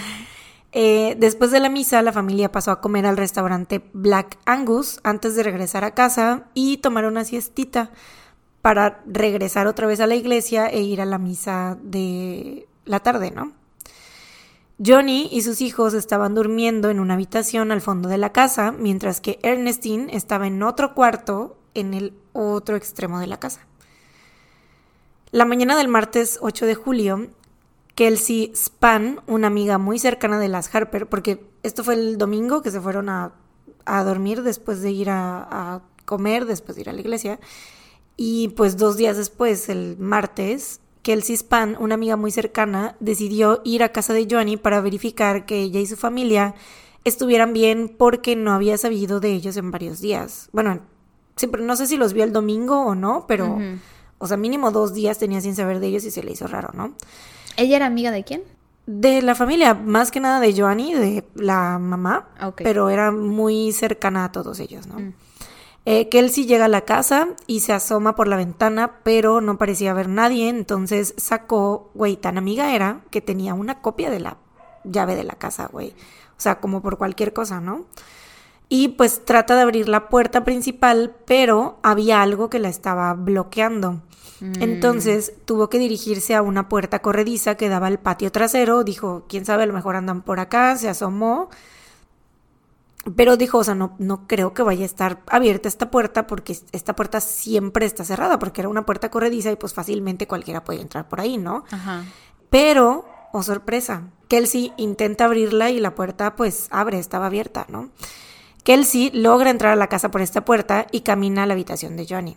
Eh, 0.73 1.15
después 1.17 1.49
de 1.49 1.59
la 1.59 1.69
misa, 1.69 2.01
la 2.03 2.11
familia 2.11 2.51
pasó 2.51 2.69
a 2.71 2.81
comer 2.81 3.05
al 3.07 3.17
restaurante 3.17 3.81
Black 3.93 4.37
Angus 4.45 4.99
antes 5.01 5.35
de 5.35 5.41
regresar 5.41 5.83
a 5.83 5.95
casa 5.95 6.43
y 6.53 6.77
tomar 6.77 7.05
una 7.05 7.23
siestita 7.23 7.89
para 8.61 9.01
regresar 9.07 9.65
otra 9.65 9.87
vez 9.87 10.01
a 10.01 10.07
la 10.07 10.13
iglesia 10.13 10.67
e 10.67 10.81
ir 10.81 11.01
a 11.01 11.05
la 11.05 11.17
misa 11.17 11.79
de 11.81 12.67
la 12.85 12.99
tarde, 12.99 13.31
¿no? 13.31 13.53
Johnny 14.83 15.27
y 15.31 15.41
sus 15.41 15.61
hijos 15.61 15.93
estaban 15.93 16.35
durmiendo 16.35 16.89
en 16.89 16.99
una 16.99 17.15
habitación 17.15 17.71
al 17.71 17.81
fondo 17.81 18.09
de 18.09 18.19
la 18.19 18.31
casa, 18.31 18.71
mientras 18.71 19.21
que 19.21 19.39
Ernestine 19.41 20.15
estaba 20.15 20.45
en 20.45 20.61
otro 20.61 20.93
cuarto 20.93 21.57
en 21.73 21.93
el 21.93 22.13
otro 22.33 22.75
extremo 22.75 23.19
de 23.19 23.27
la 23.27 23.39
casa. 23.39 23.61
La 25.31 25.45
mañana 25.45 25.75
del 25.75 25.87
martes 25.87 26.37
8 26.41 26.65
de 26.65 26.75
julio, 26.75 27.27
Kelsey 27.95 28.51
Span, 28.55 29.21
una 29.25 29.47
amiga 29.47 29.77
muy 29.79 29.97
cercana 29.97 30.39
de 30.39 30.47
las 30.47 30.73
Harper, 30.73 31.07
porque 31.09 31.43
esto 31.63 31.83
fue 31.83 31.95
el 31.95 32.17
domingo 32.17 32.61
que 32.61 32.71
se 32.71 32.79
fueron 32.79 33.09
a, 33.09 33.33
a 33.85 34.03
dormir 34.03 34.43
después 34.43 34.81
de 34.81 34.91
ir 34.91 35.09
a, 35.09 35.47
a 35.49 35.81
comer, 36.05 36.45
después 36.45 36.75
de 36.75 36.81
ir 36.81 36.89
a 36.89 36.93
la 36.93 37.01
iglesia, 37.01 37.39
y 38.15 38.49
pues 38.49 38.77
dos 38.77 38.95
días 38.95 39.17
después, 39.17 39.69
el 39.69 39.97
martes, 39.97 40.81
Kelsey 41.07 41.37
Span, 41.37 41.77
una 41.79 41.95
amiga 41.95 42.17
muy 42.17 42.31
cercana, 42.31 42.97
decidió 42.99 43.61
ir 43.63 43.81
a 43.81 43.93
casa 43.93 44.11
de 44.11 44.27
Johnny 44.29 44.57
para 44.57 44.81
verificar 44.81 45.45
que 45.45 45.61
ella 45.61 45.79
y 45.79 45.85
su 45.85 45.95
familia 45.95 46.53
estuvieran 47.05 47.53
bien 47.53 47.87
porque 47.87 48.35
no 48.35 48.51
había 48.51 48.77
sabido 48.77 49.21
de 49.21 49.31
ellos 49.31 49.55
en 49.55 49.71
varios 49.71 50.01
días. 50.01 50.49
Bueno, 50.51 50.81
siempre, 51.37 51.61
no 51.63 51.77
sé 51.77 51.87
si 51.87 51.95
los 51.95 52.11
vio 52.11 52.25
el 52.25 52.33
domingo 52.33 52.85
o 52.85 52.93
no, 52.93 53.23
pero, 53.25 53.57
o 54.17 54.27
sea, 54.27 54.35
mínimo 54.35 54.71
dos 54.71 54.93
días 54.93 55.17
tenía 55.17 55.39
sin 55.39 55.55
saber 55.55 55.79
de 55.79 55.87
ellos 55.87 56.03
y 56.03 56.11
se 56.11 56.23
le 56.23 56.33
hizo 56.33 56.45
raro, 56.45 56.71
¿no? 56.73 56.93
¿Ella 57.55 57.77
era 57.77 57.85
amiga 57.85 58.11
de 58.11 58.25
quién? 58.25 58.43
De 58.85 59.21
la 59.21 59.33
familia, 59.33 59.75
más 59.75 60.11
que 60.11 60.19
nada 60.19 60.41
de 60.41 60.53
Joanny, 60.59 60.93
de 60.93 61.23
la 61.35 61.79
mamá, 61.79 62.27
Ok. 62.43 62.63
pero 62.65 62.89
era 62.89 63.13
muy 63.13 63.71
cercana 63.71 64.25
a 64.25 64.33
todos 64.33 64.59
ellos, 64.59 64.87
¿no? 64.87 64.99
Mm. 64.99 65.13
Eh, 65.89 66.09
Kelsey 66.09 66.45
llega 66.45 66.65
a 66.65 66.67
la 66.67 66.81
casa 66.81 67.29
y 67.47 67.61
se 67.61 67.71
asoma 67.71 68.13
por 68.13 68.27
la 68.27 68.35
ventana, 68.35 68.99
pero 69.03 69.39
no 69.39 69.57
parecía 69.57 69.91
haber 69.91 70.09
nadie, 70.09 70.49
entonces 70.49 71.13
sacó, 71.15 71.91
güey, 71.93 72.17
tan 72.17 72.37
amiga 72.37 72.75
era 72.75 73.05
que 73.09 73.21
tenía 73.21 73.53
una 73.53 73.79
copia 73.81 74.09
de 74.09 74.19
la 74.19 74.35
llave 74.83 75.15
de 75.15 75.23
la 75.23 75.35
casa, 75.35 75.69
güey. 75.71 75.91
O 76.31 76.41
sea, 76.41 76.59
como 76.59 76.81
por 76.81 76.97
cualquier 76.97 77.31
cosa, 77.31 77.61
¿no? 77.61 77.85
Y 78.67 78.89
pues 78.89 79.23
trata 79.23 79.55
de 79.55 79.61
abrir 79.61 79.87
la 79.87 80.09
puerta 80.09 80.43
principal, 80.43 81.15
pero 81.25 81.79
había 81.83 82.21
algo 82.21 82.49
que 82.49 82.59
la 82.59 82.67
estaba 82.67 83.13
bloqueando. 83.13 84.01
Mm. 84.41 84.61
Entonces 84.61 85.35
tuvo 85.45 85.69
que 85.69 85.79
dirigirse 85.79 86.35
a 86.35 86.41
una 86.41 86.67
puerta 86.67 86.99
corrediza 86.99 87.55
que 87.55 87.69
daba 87.69 87.87
al 87.87 87.99
patio 87.99 88.29
trasero. 88.29 88.83
Dijo, 88.83 89.23
quién 89.29 89.45
sabe, 89.45 89.63
a 89.63 89.67
lo 89.67 89.73
mejor 89.73 89.95
andan 89.95 90.21
por 90.21 90.41
acá. 90.41 90.75
Se 90.75 90.89
asomó. 90.89 91.49
Pero 93.15 93.37
dijo, 93.37 93.59
o 93.59 93.63
sea, 93.63 93.75
no, 93.75 93.95
no 93.99 94.27
creo 94.27 94.53
que 94.53 94.63
vaya 94.63 94.83
a 94.83 94.85
estar 94.85 95.21
abierta 95.27 95.67
esta 95.67 95.89
puerta 95.91 96.27
porque 96.27 96.57
esta 96.71 96.95
puerta 96.95 97.21
siempre 97.21 97.85
está 97.85 98.03
cerrada 98.03 98.39
porque 98.39 98.61
era 98.61 98.69
una 98.69 98.85
puerta 98.85 99.09
corrediza 99.09 99.51
y 99.51 99.55
pues 99.55 99.73
fácilmente 99.73 100.27
cualquiera 100.27 100.63
puede 100.63 100.81
entrar 100.81 101.07
por 101.07 101.21
ahí, 101.21 101.37
¿no? 101.37 101.63
Ajá. 101.71 102.03
Pero, 102.49 103.05
oh 103.33 103.43
sorpresa, 103.43 104.03
Kelsey 104.27 104.73
intenta 104.77 105.25
abrirla 105.25 105.69
y 105.69 105.79
la 105.79 105.95
puerta 105.95 106.35
pues 106.35 106.67
abre, 106.69 106.99
estaba 106.99 107.27
abierta, 107.27 107.65
¿no? 107.69 107.89
Kelsey 108.63 109.11
logra 109.13 109.49
entrar 109.49 109.71
a 109.71 109.77
la 109.77 109.87
casa 109.87 110.11
por 110.11 110.21
esta 110.21 110.43
puerta 110.43 110.87
y 110.91 111.01
camina 111.01 111.43
a 111.43 111.45
la 111.45 111.53
habitación 111.53 111.95
de 111.95 112.05
Johnny. 112.09 112.35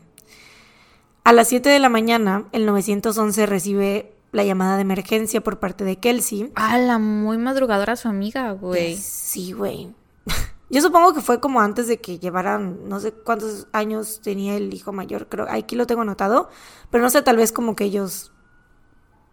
A 1.25 1.33
las 1.33 1.49
7 1.49 1.68
de 1.68 1.79
la 1.79 1.89
mañana, 1.89 2.45
el 2.53 2.66
911 2.66 3.47
recibe 3.47 4.12
la 4.33 4.45
llamada 4.45 4.77
de 4.77 4.83
emergencia 4.83 5.41
por 5.41 5.59
parte 5.59 5.85
de 5.85 5.97
Kelsey. 5.97 6.51
Ah, 6.55 6.79
la 6.79 6.99
muy 6.99 7.37
madrugadora 7.37 7.97
su 7.97 8.09
amiga, 8.09 8.53
güey. 8.53 8.97
Sí, 8.97 9.53
güey. 9.53 9.93
Yo 10.71 10.81
supongo 10.81 11.12
que 11.12 11.21
fue 11.21 11.41
como 11.41 11.61
antes 11.61 11.89
de 11.89 12.01
que 12.01 12.21
llevaran, 12.21 12.89
no 12.89 13.01
sé 13.01 13.12
cuántos 13.12 13.66
años 13.73 14.21
tenía 14.23 14.57
el 14.57 14.73
hijo 14.73 14.93
mayor, 14.93 15.29
creo, 15.29 15.47
aquí 15.51 15.75
lo 15.75 15.87
tengo 15.87 16.03
anotado, 16.03 16.49
pero 16.91 17.03
no 17.03 17.11
sé, 17.11 17.23
tal 17.23 17.37
vez 17.37 17.51
como 17.51 17.75
que 17.75 17.85
ellos, 17.85 18.33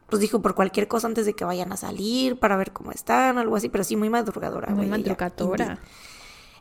pues 0.09 0.19
dijo 0.19 0.41
por 0.41 0.55
cualquier 0.55 0.87
cosa 0.87 1.05
antes 1.05 1.27
de 1.27 1.33
que 1.33 1.45
vayan 1.45 1.71
a 1.71 1.77
salir, 1.77 2.39
para 2.39 2.57
ver 2.57 2.73
cómo 2.73 2.91
están, 2.91 3.37
algo 3.37 3.55
así, 3.55 3.69
pero 3.69 3.83
sí 3.83 3.95
muy 3.95 4.09
madrugadora. 4.09 4.73
Muy 4.73 4.87
madrugadora. 4.87 5.79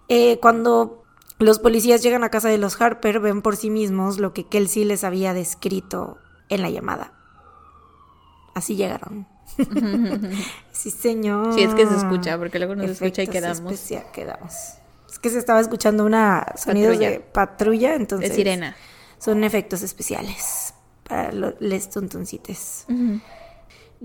Eh, 0.09 0.39
cuando 0.41 1.05
los 1.39 1.59
policías 1.59 2.03
llegan 2.03 2.23
a 2.23 2.31
casa 2.31 2.49
de 2.49 2.59
los 2.59 2.81
Harper, 2.81 3.21
ven 3.21 3.41
por 3.41 3.57
sí 3.57 3.71
mismos 3.71 4.19
lo 4.19 4.35
que 4.35 4.47
Kelsey 4.47 4.85
les 4.85 5.05
había 5.05 5.33
descrito 5.33 6.19
en 6.51 6.61
la 6.61 6.71
llamada. 6.71 7.13
así 8.55 8.77
llegaron. 8.77 9.27
sí, 10.73 10.91
señor. 10.91 11.55
Sí, 11.55 11.63
es 11.63 11.75
que 11.75 11.87
se 11.87 11.97
escucha, 11.97 12.37
porque 12.39 12.59
luego 12.59 12.75
nos 12.75 12.91
escucha 12.91 13.23
y 13.23 13.25
Efectos 13.25 13.33
quedamos. 13.33 13.73
especial- 13.73 14.11
quedamos. 14.13 14.53
Es 15.11 15.19
que 15.19 15.31
se 15.31 15.39
estaba 15.39 15.61
escuchando 15.61 16.05
una 16.05 16.45
Patrulla. 16.65 17.11
de 17.11 17.21
patrulla, 17.21 17.95
entonces. 17.95 18.31
De 18.31 18.35
sirena. 18.37 18.77
Son 19.19 19.43
efectos 19.45 19.83
especiales 19.83 20.75
para 21.09 21.33
lo- 21.33 21.55
les 21.61 21.89
tuntuncites. 21.91 22.85
Ujú. 22.89 23.21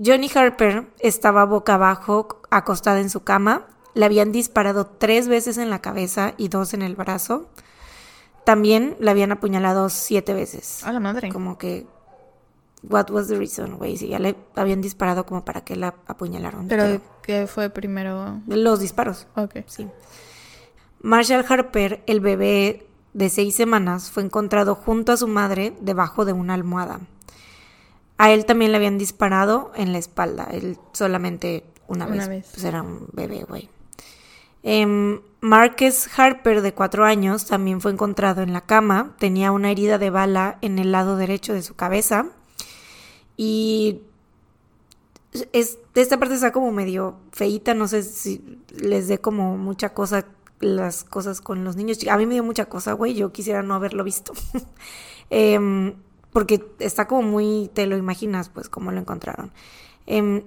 Johnny 0.02 0.30
Harper 0.34 0.86
estaba 1.00 1.44
boca 1.44 1.74
abajo, 1.74 2.40
acostada 2.50 3.00
en 3.00 3.10
su 3.10 3.24
cama. 3.24 3.66
Le 3.94 4.06
habían 4.06 4.32
disparado 4.32 4.86
tres 4.86 5.28
veces 5.28 5.58
en 5.58 5.68
la 5.68 5.80
cabeza 5.82 6.32
y 6.38 6.48
dos 6.48 6.72
en 6.72 6.80
el 6.80 6.96
brazo. 6.96 7.50
También 8.46 8.96
le 9.00 9.10
habían 9.10 9.32
apuñalado 9.32 9.88
siete 9.90 10.32
veces. 10.32 10.82
A 10.84 10.92
la 10.92 11.00
madre. 11.00 11.28
Como 11.28 11.58
que, 11.58 11.86
what 12.82 13.10
was 13.10 13.28
the 13.28 13.36
reason, 13.36 13.76
güey? 13.78 13.96
Si 13.96 14.08
ya 14.08 14.18
le 14.18 14.36
habían 14.56 14.80
disparado 14.80 15.24
como 15.26 15.44
para 15.44 15.62
que 15.62 15.76
la 15.76 15.94
apuñalaron. 16.06 16.68
Pero, 16.68 17.00
¿qué 17.22 17.46
fue 17.46 17.70
primero? 17.70 18.40
los 18.46 18.80
disparos, 18.80 19.26
Ok. 19.36 19.58
sí. 19.66 19.88
Marshall 21.00 21.44
Harper, 21.48 22.02
el 22.06 22.20
bebé 22.20 22.86
de 23.12 23.28
seis 23.28 23.54
semanas, 23.56 24.10
fue 24.10 24.22
encontrado 24.22 24.74
junto 24.74 25.12
a 25.12 25.16
su 25.16 25.26
madre 25.28 25.74
debajo 25.80 26.24
de 26.24 26.32
una 26.32 26.54
almohada. 26.54 27.00
A 28.18 28.30
él 28.30 28.44
también 28.46 28.70
le 28.70 28.76
habían 28.76 28.98
disparado 28.98 29.72
en 29.74 29.92
la 29.92 29.98
espalda, 29.98 30.48
él 30.52 30.78
solamente 30.92 31.64
una, 31.88 32.06
Una 32.06 32.16
vez. 32.16 32.28
vez. 32.28 32.50
Pues 32.52 32.64
era 32.64 32.82
un 32.82 33.08
bebé, 33.12 33.44
güey. 33.48 33.68
Em, 34.62 35.20
Marcus 35.40 36.08
Harper, 36.16 36.62
de 36.62 36.72
cuatro 36.72 37.04
años, 37.04 37.46
también 37.46 37.80
fue 37.80 37.90
encontrado 37.90 38.42
en 38.42 38.52
la 38.52 38.60
cama. 38.60 39.16
Tenía 39.18 39.50
una 39.50 39.72
herida 39.72 39.98
de 39.98 40.10
bala 40.10 40.58
en 40.60 40.78
el 40.78 40.92
lado 40.92 41.16
derecho 41.16 41.52
de 41.52 41.62
su 41.62 41.74
cabeza. 41.74 42.26
Y 43.36 44.00
es, 45.52 45.78
esta 45.94 46.18
parte 46.18 46.34
está 46.34 46.52
como 46.52 46.72
medio 46.72 47.16
feíta, 47.32 47.74
no 47.74 47.88
sé 47.88 48.02
si 48.02 48.58
les 48.70 49.08
dé 49.08 49.18
como 49.18 49.56
mucha 49.56 49.94
cosa 49.94 50.26
las 50.60 51.04
cosas 51.04 51.40
con 51.40 51.64
los 51.64 51.76
niños. 51.76 51.98
A 52.08 52.16
mí 52.16 52.26
me 52.26 52.34
dio 52.34 52.44
mucha 52.44 52.66
cosa, 52.66 52.92
güey, 52.92 53.14
yo 53.14 53.32
quisiera 53.32 53.62
no 53.62 53.74
haberlo 53.74 54.04
visto. 54.04 54.32
Em, 55.34 55.94
porque 56.30 56.62
está 56.78 57.06
como 57.08 57.22
muy, 57.22 57.70
te 57.72 57.86
lo 57.86 57.96
imaginas, 57.96 58.50
pues, 58.50 58.68
cómo 58.68 58.92
lo 58.92 59.00
encontraron. 59.00 59.50
Em, 60.06 60.42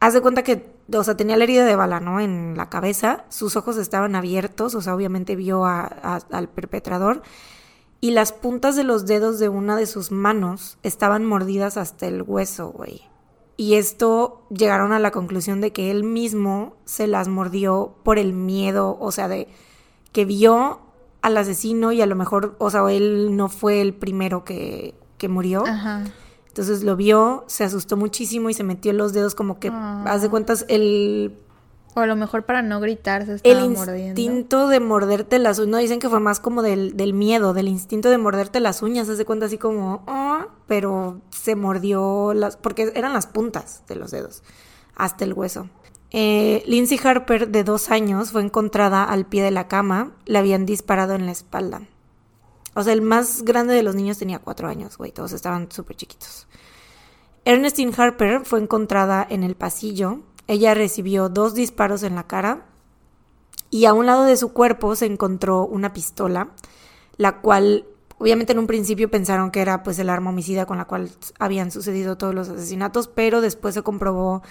haz 0.00 0.14
de 0.14 0.22
cuenta 0.22 0.42
que, 0.42 0.72
o 0.90 1.04
sea, 1.04 1.18
tenía 1.18 1.36
la 1.36 1.44
herida 1.44 1.66
de 1.66 1.76
bala, 1.76 2.00
¿no? 2.00 2.18
En 2.18 2.56
la 2.56 2.70
cabeza, 2.70 3.26
sus 3.28 3.56
ojos 3.56 3.76
estaban 3.76 4.14
abiertos, 4.16 4.74
o 4.74 4.80
sea, 4.80 4.94
obviamente 4.94 5.36
vio 5.36 5.66
a- 5.66 5.82
a- 5.84 6.20
al 6.32 6.48
perpetrador. 6.48 7.20
Y 8.02 8.10
las 8.10 8.32
puntas 8.32 8.74
de 8.74 8.82
los 8.82 9.06
dedos 9.06 9.38
de 9.38 9.48
una 9.48 9.76
de 9.76 9.86
sus 9.86 10.10
manos 10.10 10.76
estaban 10.82 11.24
mordidas 11.24 11.76
hasta 11.76 12.08
el 12.08 12.22
hueso, 12.22 12.70
güey. 12.70 13.02
Y 13.56 13.74
esto 13.74 14.42
llegaron 14.50 14.92
a 14.92 14.98
la 14.98 15.12
conclusión 15.12 15.60
de 15.60 15.72
que 15.72 15.92
él 15.92 16.02
mismo 16.02 16.74
se 16.84 17.06
las 17.06 17.28
mordió 17.28 17.94
por 18.02 18.18
el 18.18 18.32
miedo, 18.32 18.96
o 19.00 19.12
sea, 19.12 19.28
de 19.28 19.46
que 20.10 20.24
vio 20.24 20.80
al 21.20 21.36
asesino 21.36 21.92
y 21.92 22.02
a 22.02 22.06
lo 22.06 22.16
mejor, 22.16 22.56
o 22.58 22.70
sea, 22.70 22.82
él 22.90 23.36
no 23.36 23.48
fue 23.48 23.80
el 23.80 23.94
primero 23.94 24.42
que, 24.42 24.94
que 25.16 25.28
murió. 25.28 25.64
Ajá. 25.64 26.02
Entonces 26.48 26.82
lo 26.82 26.96
vio, 26.96 27.44
se 27.46 27.62
asustó 27.62 27.96
muchísimo 27.96 28.50
y 28.50 28.54
se 28.54 28.64
metió 28.64 28.92
los 28.92 29.12
dedos 29.12 29.36
como 29.36 29.60
que, 29.60 29.68
Ah. 29.72 30.02
haz 30.08 30.22
de 30.22 30.28
cuentas, 30.28 30.66
el, 30.68 31.38
O 31.94 32.00
a 32.00 32.06
lo 32.06 32.16
mejor 32.16 32.44
para 32.44 32.62
no 32.62 32.80
gritar 32.80 33.26
se 33.26 33.32
el 33.32 33.38
estaba 33.58 33.68
mordiendo. 33.68 34.20
instinto 34.20 34.68
de 34.68 34.80
morderte 34.80 35.38
las 35.38 35.58
uñas, 35.58 35.68
no 35.68 35.76
dicen 35.78 35.98
que 36.00 36.08
fue 36.08 36.20
más 36.20 36.40
como 36.40 36.62
del, 36.62 36.96
del 36.96 37.12
miedo, 37.12 37.52
del 37.52 37.68
instinto 37.68 38.08
de 38.08 38.16
morderte 38.18 38.60
las 38.60 38.80
uñas, 38.82 39.08
haz 39.10 39.18
de 39.18 39.24
cuenta 39.26 39.46
así 39.46 39.58
como, 39.58 40.02
"Ah", 40.06 40.48
pero 40.66 41.20
se 41.30 41.54
mordió 41.54 42.32
las, 42.34 42.56
porque 42.56 42.92
eran 42.94 43.12
las 43.12 43.26
puntas 43.26 43.82
de 43.88 43.96
los 43.96 44.10
dedos, 44.10 44.42
hasta 44.96 45.24
el 45.24 45.34
hueso. 45.34 45.68
Eh, 46.12 46.62
Lindsay 46.66 46.98
Harper, 47.02 47.48
de 47.48 47.64
dos 47.64 47.90
años, 47.90 48.32
fue 48.32 48.42
encontrada 48.42 49.04
al 49.04 49.26
pie 49.26 49.42
de 49.42 49.50
la 49.50 49.68
cama, 49.68 50.12
le 50.24 50.38
habían 50.38 50.64
disparado 50.66 51.14
en 51.14 51.26
la 51.26 51.32
espalda. 51.32 51.82
O 52.74 52.82
sea, 52.82 52.94
el 52.94 53.02
más 53.02 53.42
grande 53.42 53.74
de 53.74 53.82
los 53.82 53.94
niños 53.94 54.16
tenía 54.18 54.38
cuatro 54.38 54.66
años, 54.68 54.96
güey, 54.96 55.12
todos 55.12 55.32
estaban 55.32 55.70
súper 55.70 55.96
chiquitos. 55.96 56.48
Ernestine 57.44 57.92
Harper 57.96 58.44
fue 58.44 58.60
encontrada 58.60 59.26
en 59.28 59.42
el 59.42 59.56
pasillo. 59.56 60.20
Ella 60.46 60.74
recibió 60.74 61.28
dos 61.28 61.54
disparos 61.54 62.02
en 62.02 62.14
la 62.14 62.26
cara 62.26 62.66
y 63.70 63.86
a 63.86 63.94
un 63.94 64.06
lado 64.06 64.24
de 64.24 64.36
su 64.36 64.52
cuerpo 64.52 64.94
se 64.96 65.06
encontró 65.06 65.64
una 65.64 65.92
pistola, 65.92 66.50
la 67.16 67.40
cual 67.40 67.86
obviamente 68.18 68.52
en 68.52 68.58
un 68.58 68.66
principio 68.66 69.10
pensaron 69.10 69.50
que 69.50 69.60
era 69.60 69.82
pues 69.82 69.98
el 69.98 70.10
arma 70.10 70.30
homicida 70.30 70.66
con 70.66 70.78
la 70.78 70.84
cual 70.84 71.10
habían 71.38 71.70
sucedido 71.70 72.16
todos 72.18 72.34
los 72.34 72.48
asesinatos, 72.48 73.08
pero 73.08 73.40
después 73.40 73.74
se 73.74 73.82
comprobó 73.82 74.42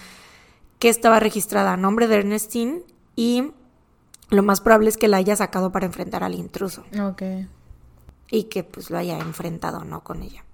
que 0.78 0.88
estaba 0.88 1.20
registrada 1.20 1.72
a 1.72 1.76
nombre 1.76 2.08
de 2.08 2.16
Ernestine 2.16 2.82
y 3.14 3.52
lo 4.30 4.42
más 4.42 4.60
probable 4.60 4.88
es 4.88 4.96
que 4.96 5.08
la 5.08 5.18
haya 5.18 5.36
sacado 5.36 5.70
para 5.72 5.86
enfrentar 5.86 6.24
al 6.24 6.34
intruso 6.34 6.84
Ok. 7.00 7.22
y 8.30 8.44
que 8.44 8.64
pues 8.64 8.90
lo 8.90 8.98
haya 8.98 9.18
enfrentado 9.18 9.84
no 9.84 10.02
con 10.02 10.22
ella. 10.22 10.44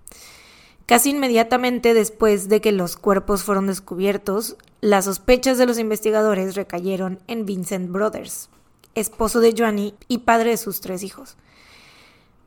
Casi 0.88 1.10
inmediatamente 1.10 1.92
después 1.92 2.48
de 2.48 2.62
que 2.62 2.72
los 2.72 2.96
cuerpos 2.96 3.42
fueron 3.42 3.66
descubiertos, 3.66 4.56
las 4.80 5.04
sospechas 5.04 5.58
de 5.58 5.66
los 5.66 5.78
investigadores 5.78 6.54
recayeron 6.54 7.18
en 7.26 7.44
Vincent 7.44 7.90
Brothers, 7.92 8.48
esposo 8.94 9.40
de 9.40 9.54
Joanny 9.54 9.92
y 10.08 10.20
padre 10.20 10.52
de 10.52 10.56
sus 10.56 10.80
tres 10.80 11.02
hijos. 11.02 11.36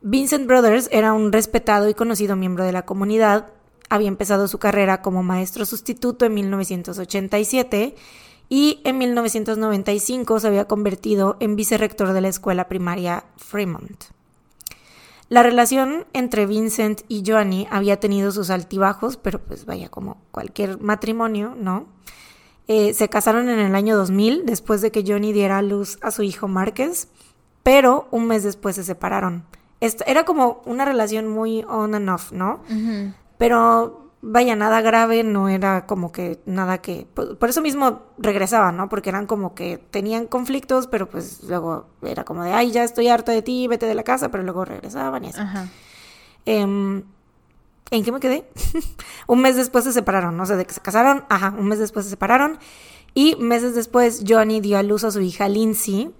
Vincent 0.00 0.48
Brothers 0.48 0.88
era 0.90 1.12
un 1.12 1.30
respetado 1.30 1.88
y 1.88 1.94
conocido 1.94 2.34
miembro 2.34 2.64
de 2.64 2.72
la 2.72 2.84
comunidad, 2.84 3.46
había 3.88 4.08
empezado 4.08 4.48
su 4.48 4.58
carrera 4.58 5.02
como 5.02 5.22
maestro 5.22 5.64
sustituto 5.64 6.24
en 6.24 6.34
1987 6.34 7.94
y 8.48 8.80
en 8.82 8.98
1995 8.98 10.40
se 10.40 10.48
había 10.48 10.64
convertido 10.64 11.36
en 11.38 11.54
vicerrector 11.54 12.12
de 12.12 12.22
la 12.22 12.28
escuela 12.28 12.66
primaria 12.66 13.22
Fremont. 13.36 14.02
La 15.32 15.42
relación 15.42 16.04
entre 16.12 16.44
Vincent 16.44 17.00
y 17.08 17.22
Joanny 17.26 17.66
había 17.70 17.98
tenido 17.98 18.32
sus 18.32 18.50
altibajos, 18.50 19.16
pero 19.16 19.42
pues 19.42 19.64
vaya, 19.64 19.88
como 19.88 20.18
cualquier 20.30 20.78
matrimonio, 20.78 21.54
¿no? 21.58 21.86
Eh, 22.68 22.92
se 22.92 23.08
casaron 23.08 23.48
en 23.48 23.58
el 23.58 23.74
año 23.74 23.96
2000, 23.96 24.44
después 24.44 24.82
de 24.82 24.90
que 24.90 25.02
Johnny 25.06 25.32
diera 25.32 25.56
a 25.56 25.62
luz 25.62 25.98
a 26.02 26.10
su 26.10 26.22
hijo 26.22 26.48
Márquez, 26.48 27.08
pero 27.62 28.08
un 28.10 28.26
mes 28.26 28.42
después 28.42 28.76
se 28.76 28.84
separaron. 28.84 29.46
Esto, 29.80 30.04
era 30.06 30.24
como 30.26 30.60
una 30.66 30.84
relación 30.84 31.28
muy 31.28 31.64
on 31.66 31.94
and 31.94 32.10
off, 32.10 32.30
¿no? 32.32 32.62
Pero 33.38 34.01
vaya, 34.22 34.56
nada 34.56 34.80
grave, 34.80 35.24
no 35.24 35.48
era 35.48 35.86
como 35.86 36.12
que 36.12 36.40
nada 36.46 36.78
que... 36.78 37.06
Por, 37.12 37.36
por 37.36 37.50
eso 37.50 37.60
mismo 37.60 38.02
regresaba, 38.18 38.72
¿no? 38.72 38.88
Porque 38.88 39.10
eran 39.10 39.26
como 39.26 39.54
que 39.54 39.78
tenían 39.78 40.26
conflictos, 40.26 40.86
pero 40.86 41.08
pues 41.08 41.42
luego 41.42 41.88
era 42.02 42.24
como 42.24 42.44
de, 42.44 42.52
ay, 42.52 42.70
ya 42.70 42.84
estoy 42.84 43.08
harta 43.08 43.32
de 43.32 43.42
ti, 43.42 43.66
vete 43.68 43.86
de 43.86 43.94
la 43.94 44.04
casa, 44.04 44.30
pero 44.30 44.42
luego 44.42 44.64
regresaban 44.64 45.24
y 45.24 45.28
así. 45.28 45.40
Ajá. 45.40 45.68
Em, 46.46 47.02
¿En 47.90 48.04
qué 48.04 48.10
me 48.10 48.20
quedé? 48.20 48.48
un 49.26 49.40
mes 49.42 49.56
después 49.56 49.84
se 49.84 49.92
separaron, 49.92 50.34
no 50.36 50.46
sé, 50.46 50.56
de 50.56 50.64
que 50.64 50.72
se 50.72 50.80
casaron, 50.80 51.24
ajá, 51.28 51.54
un 51.58 51.66
mes 51.66 51.78
después 51.78 52.06
se 52.06 52.10
separaron. 52.10 52.58
Y 53.14 53.36
meses 53.36 53.74
después 53.74 54.24
Johnny 54.26 54.60
dio 54.60 54.78
a 54.78 54.82
luz 54.82 55.04
a 55.04 55.10
su 55.10 55.20
hija 55.20 55.48
Lindsay. 55.48 56.10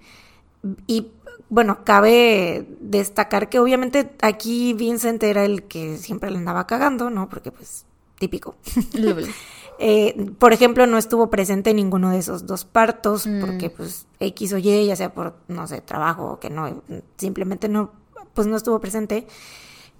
Y 0.85 1.11
bueno, 1.49 1.83
cabe 1.83 2.67
destacar 2.79 3.49
que 3.49 3.59
obviamente 3.59 4.15
aquí 4.21 4.73
Vincent 4.73 5.23
era 5.23 5.45
el 5.45 5.63
que 5.63 5.97
siempre 5.97 6.29
le 6.29 6.37
andaba 6.37 6.67
cagando, 6.67 7.09
¿no? 7.09 7.29
Porque 7.29 7.51
pues 7.51 7.85
típico. 8.27 8.55
Eh, 9.79 10.29
por 10.37 10.53
ejemplo, 10.53 10.85
no 10.85 10.99
estuvo 10.99 11.31
presente 11.31 11.71
en 11.71 11.77
ninguno 11.77 12.11
de 12.11 12.19
esos 12.19 12.45
dos 12.45 12.63
partos 12.63 13.25
Mm. 13.25 13.41
porque 13.41 13.69
pues 13.71 14.05
X 14.19 14.53
o 14.53 14.57
Y, 14.59 14.85
ya 14.85 14.95
sea 14.95 15.11
por, 15.13 15.33
no 15.47 15.65
sé, 15.67 15.81
trabajo 15.81 16.33
o 16.33 16.39
que 16.39 16.51
no, 16.51 16.83
simplemente 17.17 17.67
no, 17.67 17.91
pues 18.35 18.45
no 18.47 18.55
estuvo 18.55 18.79
presente. 18.79 19.25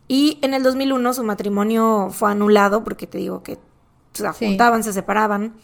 Y 0.07 0.37
en 0.43 0.53
el 0.53 0.61
2001 0.61 1.13
su 1.15 1.23
matrimonio 1.23 2.09
fue 2.11 2.29
anulado 2.31 2.83
porque 2.83 3.07
te 3.07 3.17
digo 3.17 3.41
que 3.41 3.57
se 4.13 4.31
Sí. 4.33 4.45
juntaban, 4.45 4.83
se 4.83 4.93
separaban. 4.93 5.55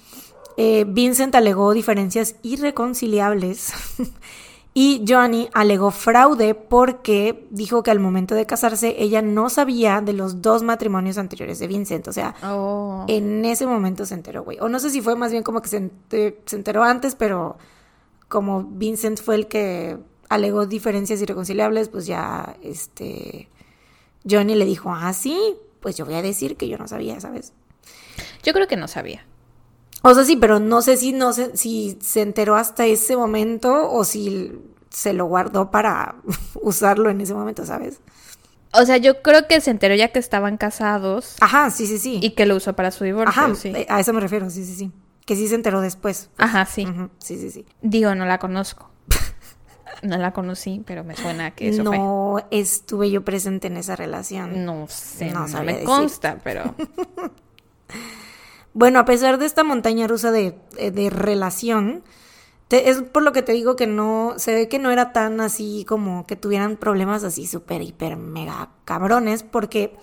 Eh, 0.58 0.86
Vincent 0.88 1.36
alegó 1.36 1.72
diferencias 1.74 2.36
irreconciliables 2.42 3.72
y 4.82 5.04
Johnny 5.06 5.50
alegó 5.54 5.92
fraude 5.92 6.54
porque 6.56 7.46
dijo 7.50 7.84
que 7.84 7.92
al 7.92 8.00
momento 8.00 8.34
de 8.36 8.46
casarse 8.46 8.96
ella 9.00 9.22
no 9.22 9.50
sabía 9.50 10.00
de 10.00 10.14
los 10.14 10.42
dos 10.42 10.64
matrimonios 10.64 11.18
anteriores 11.18 11.60
de 11.60 11.68
Vincent. 11.68 12.08
O 12.08 12.14
sea, 12.14 12.34
Oh. 12.44 13.04
en 13.10 13.44
ese 13.44 13.66
momento 13.66 14.06
se 14.06 14.14
enteró, 14.14 14.44
güey. 14.44 14.58
O 14.62 14.70
no 14.70 14.80
sé 14.80 14.90
si 14.90 15.02
fue 15.02 15.16
más 15.16 15.32
bien 15.32 15.44
como 15.44 15.62
que 15.62 15.68
se, 15.70 15.78
ente- 15.82 16.38
se 16.46 16.56
enteró 16.56 16.84
antes, 16.84 17.16
pero 17.16 17.58
como 18.30 18.64
Vincent 18.64 19.20
fue 19.22 19.36
el 19.36 19.48
que 19.48 19.98
alegó 20.30 20.66
diferencias 20.66 21.22
irreconciliables, 21.22 21.90
pues 21.90 22.06
ya, 22.06 22.56
este, 22.62 23.50
Johnny 24.30 24.56
le 24.56 24.66
dijo, 24.66 24.92
ah, 24.94 25.12
sí, 25.14 25.38
pues 25.82 25.98
yo 25.98 26.06
voy 26.06 26.14
a 26.16 26.22
decir 26.22 26.56
que 26.56 26.68
yo 26.70 26.78
no 26.78 26.88
sabía, 26.88 27.20
¿sabes? 27.20 27.52
Yo 28.44 28.54
creo 28.54 28.68
que 28.68 28.78
no 28.78 28.88
sabía. 28.88 29.26
O 30.02 30.14
sea, 30.14 30.24
sí, 30.24 30.36
pero 30.38 30.60
no 30.60 30.82
sé 30.82 30.96
si 30.98 31.12
no 31.12 31.34
sé 31.34 31.56
si 31.58 31.98
se 32.02 32.22
enteró 32.22 32.56
hasta 32.56 32.86
ese 32.86 33.18
momento 33.18 33.92
o 33.92 34.04
si 34.06 34.52
se 34.90 35.14
lo 35.14 35.26
guardó 35.26 35.72
para 35.72 36.16
usarlo 36.62 37.10
en 37.10 37.22
ese 37.22 37.34
momento, 37.34 37.66
¿sabes? 37.66 38.00
O 38.72 38.86
sea, 38.86 38.98
yo 38.98 39.22
creo 39.22 39.48
que 39.48 39.60
se 39.62 39.72
enteró 39.72 39.96
ya 39.96 40.10
que 40.10 40.20
estaban 40.20 40.56
casados 40.58 41.36
Ajá, 41.42 41.72
sí, 41.72 41.88
sí, 41.88 41.98
sí. 41.98 42.20
y 42.22 42.32
que 42.32 42.46
lo 42.46 42.56
usó 42.56 42.74
para 42.76 42.92
su 42.92 43.04
divorcio, 43.04 43.30
Ajá, 43.44 43.56
sí. 43.56 43.70
eh, 43.76 43.86
a 43.90 44.00
eso 44.00 44.14
me 44.14 44.20
refiero, 44.22 44.50
sí, 44.50 44.64
sí, 44.64 44.76
sí. 44.76 44.92
Que 45.26 45.36
sí 45.36 45.48
se 45.48 45.56
enteró 45.56 45.82
después. 45.82 46.30
Ajá, 46.38 46.66
sí. 46.66 46.88
Sí, 47.20 47.38
sí, 47.38 47.52
sí. 47.52 47.66
Digo, 47.82 48.14
no 48.16 48.26
la 48.26 48.40
conozco. 48.40 48.90
No 50.02 50.18
la 50.18 50.32
conocí, 50.32 50.82
pero 50.86 51.04
me 51.04 51.14
suena 51.16 51.52
que 51.52 51.70
eso 51.70 51.84
fue. 51.84 51.98
no 51.98 52.38
estuve 52.52 53.12
yo 53.12 53.26
presente 53.26 53.68
en 53.68 53.76
esa 53.76 53.98
relación. 53.98 54.64
No 54.64 54.86
sé, 54.88 55.30
No 55.32 55.46
no, 55.48 55.60
me 55.64 55.74
decir. 55.74 55.84
consta, 55.86 56.38
pero 56.42 56.74
Bueno, 58.74 59.00
a 59.00 59.06
pesar 59.06 59.38
de 59.40 59.46
esta 59.46 59.64
montaña 59.64 60.08
rusa 60.08 60.32
de, 60.32 60.56
eh, 60.78 60.92
de 60.92 61.10
relación, 61.10 62.04
te- 62.68 62.90
es 62.90 63.02
por 63.02 63.24
lo 63.24 63.32
que 63.34 63.42
te 63.44 63.54
digo 63.54 63.76
que 63.76 63.88
no, 63.88 64.34
se 64.38 64.54
ve 64.54 64.68
que 64.70 64.80
no 64.80 64.92
era 64.92 65.14
tan 65.14 65.42
así 65.42 65.86
como 65.88 66.28
que 66.28 66.36
tuvieran 66.36 66.78
problemas 66.78 67.24
así 67.24 67.48
súper, 67.48 67.82
hiper, 67.82 68.18
mega 68.18 68.70
cabrones, 68.86 69.44
porque 69.44 69.96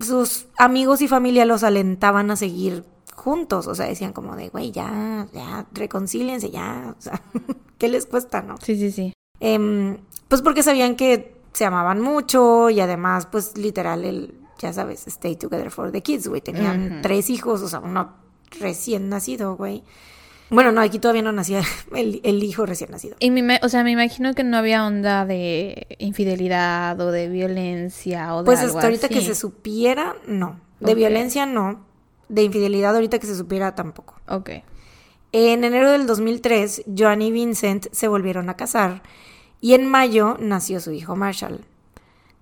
sus 0.00 0.46
amigos 0.58 1.00
y 1.02 1.08
familia 1.08 1.44
los 1.44 1.62
alentaban 1.62 2.30
a 2.30 2.36
seguir 2.36 2.84
juntos, 3.14 3.66
o 3.66 3.74
sea, 3.74 3.86
decían 3.86 4.12
como 4.12 4.36
de, 4.36 4.48
güey, 4.48 4.72
ya, 4.72 5.28
ya, 5.32 5.66
reconcíliense, 5.72 6.50
ya, 6.50 6.94
o 6.98 7.00
sea, 7.02 7.22
¿qué 7.78 7.88
les 7.88 8.06
cuesta, 8.06 8.42
no? 8.42 8.56
sí, 8.62 8.76
sí, 8.76 8.90
sí. 8.90 9.12
Em, 9.40 9.98
pues 10.28 10.42
porque 10.42 10.62
sabían 10.62 10.96
que 10.96 11.36
se 11.52 11.64
amaban 11.64 12.00
mucho 12.00 12.70
y 12.70 12.80
además, 12.80 13.26
pues 13.26 13.56
literal, 13.58 14.04
el, 14.04 14.34
ya 14.62 14.72
sabes, 14.72 15.06
stay 15.08 15.36
together 15.36 15.70
for 15.70 15.90
the 15.92 16.00
kids, 16.00 16.28
güey. 16.28 16.40
Tenían 16.40 17.00
tres 17.02 17.28
hijos, 17.28 17.60
o 17.62 17.68
sea, 17.68 17.80
uno 17.80 18.14
recién 18.60 19.08
nacido, 19.08 19.56
güey. 19.56 19.82
Bueno, 20.50 20.70
no, 20.70 20.80
aquí 20.82 20.98
todavía 20.98 21.22
no 21.22 21.32
nacía 21.32 21.62
el, 21.96 22.20
el 22.24 22.42
hijo 22.42 22.64
recién 22.64 22.90
nacido. 22.90 23.16
Y 23.18 23.30
me, 23.30 23.58
o 23.62 23.68
sea, 23.68 23.82
me 23.84 23.90
imagino 23.90 24.34
que 24.34 24.44
no 24.44 24.56
había 24.56 24.86
onda 24.86 25.24
de 25.26 25.86
infidelidad 25.98 27.00
o 27.00 27.10
de 27.10 27.28
violencia 27.28 28.34
o 28.34 28.40
de 28.42 28.44
Pues 28.46 28.60
algo 28.60 28.76
hasta 28.78 28.86
ahorita 28.86 29.06
así. 29.06 29.14
que 29.14 29.20
se 29.22 29.34
supiera, 29.34 30.14
no. 30.26 30.60
De 30.80 30.94
violencia, 30.94 31.46
no. 31.46 31.84
De 32.28 32.42
infidelidad, 32.42 32.94
ahorita 32.94 33.18
que 33.18 33.26
se 33.26 33.36
supiera, 33.36 33.74
tampoco. 33.74 34.20
Ok. 34.28 34.50
En 35.32 35.64
enero 35.64 35.90
del 35.90 36.06
2003, 36.06 36.84
Joan 36.96 37.22
y 37.22 37.32
Vincent 37.32 37.86
se 37.92 38.08
volvieron 38.08 38.48
a 38.50 38.56
casar 38.56 39.02
y 39.60 39.72
en 39.74 39.86
mayo 39.86 40.36
nació 40.38 40.80
su 40.80 40.92
hijo 40.92 41.16
Marshall. 41.16 41.64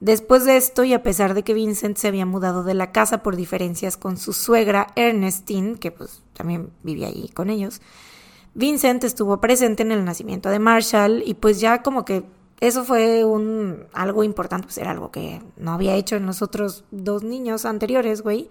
Después 0.01 0.47
de 0.47 0.57
esto, 0.57 0.83
y 0.83 0.95
a 0.95 1.03
pesar 1.03 1.35
de 1.35 1.43
que 1.43 1.53
Vincent 1.53 1.99
se 1.99 2.09
había 2.09 2.25
mudado 2.25 2.65
de 2.65 2.73
la 2.73 2.91
casa 2.91 3.23
por 3.23 3.37
diferencias 3.37 3.99
con 3.99 4.17
su 4.17 4.33
suegra 4.33 4.87
Ernestine, 4.97 5.79
que 5.79 5.93
pues 5.93 6.23
también 6.33 6.71
vivía 6.83 7.09
ahí 7.09 7.29
con 7.29 7.51
ellos, 7.51 7.83
Vincent 8.55 9.05
estuvo 9.05 9.41
presente 9.41 9.83
en 9.83 9.93
el 9.93 10.05
nacimiento 10.05 10.49
de 10.49 10.59
Marshall 10.59 11.23
y 11.25 11.35
pues 11.35 11.61
ya 11.61 11.83
como 11.83 12.07
que 12.07 12.25
eso 12.61 12.85
fue 12.85 13.25
un 13.25 13.87
algo 13.93 14.25
importante, 14.25 14.67
pues 14.67 14.79
era 14.79 14.91
algo 14.91 15.11
que 15.11 15.43
no 15.57 15.73
había 15.73 15.95
hecho 15.95 16.17
en 16.17 16.27
los 16.27 16.41
otros 16.43 16.85
dos 16.91 17.23
niños 17.23 17.65
anteriores, 17.67 18.23
güey. 18.23 18.49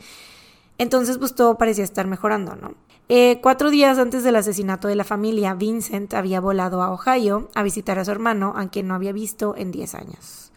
Entonces, 0.78 1.18
pues 1.18 1.36
todo 1.36 1.58
parecía 1.58 1.84
estar 1.84 2.08
mejorando, 2.08 2.56
¿no? 2.56 2.74
Eh, 3.10 3.40
cuatro 3.42 3.72
días 3.72 3.98
antes 3.98 4.24
del 4.24 4.36
asesinato 4.36 4.88
de 4.88 4.96
la 4.96 5.04
familia, 5.04 5.56
Vincent 5.56 6.14
había 6.14 6.40
volado 6.40 6.82
a 6.84 6.92
Ohio 6.92 7.50
a 7.56 7.64
visitar 7.64 7.98
a 8.00 8.06
su 8.06 8.12
hermano, 8.12 8.54
a 8.56 8.70
quien 8.70 8.88
no 8.88 8.94
había 8.94 9.12
visto 9.12 9.56
en 9.58 9.72
10 9.72 9.96
años. 9.96 10.49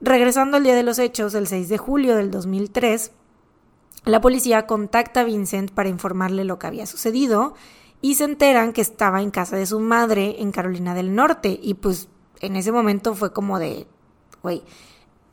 Regresando 0.00 0.56
al 0.56 0.64
día 0.64 0.74
de 0.74 0.82
los 0.82 0.98
hechos, 0.98 1.34
el 1.34 1.46
6 1.46 1.68
de 1.68 1.78
julio 1.78 2.16
del 2.16 2.30
2003, 2.30 3.12
la 4.04 4.20
policía 4.20 4.66
contacta 4.66 5.20
a 5.20 5.24
Vincent 5.24 5.70
para 5.70 5.88
informarle 5.88 6.44
lo 6.44 6.58
que 6.58 6.66
había 6.66 6.86
sucedido 6.86 7.54
y 8.00 8.14
se 8.14 8.24
enteran 8.24 8.72
que 8.72 8.82
estaba 8.82 9.22
en 9.22 9.30
casa 9.30 9.56
de 9.56 9.66
su 9.66 9.80
madre 9.80 10.36
en 10.40 10.52
Carolina 10.52 10.94
del 10.94 11.14
Norte. 11.14 11.58
Y 11.62 11.74
pues 11.74 12.08
en 12.40 12.56
ese 12.56 12.72
momento 12.72 13.14
fue 13.14 13.32
como 13.32 13.58
de, 13.58 13.86
güey, 14.42 14.62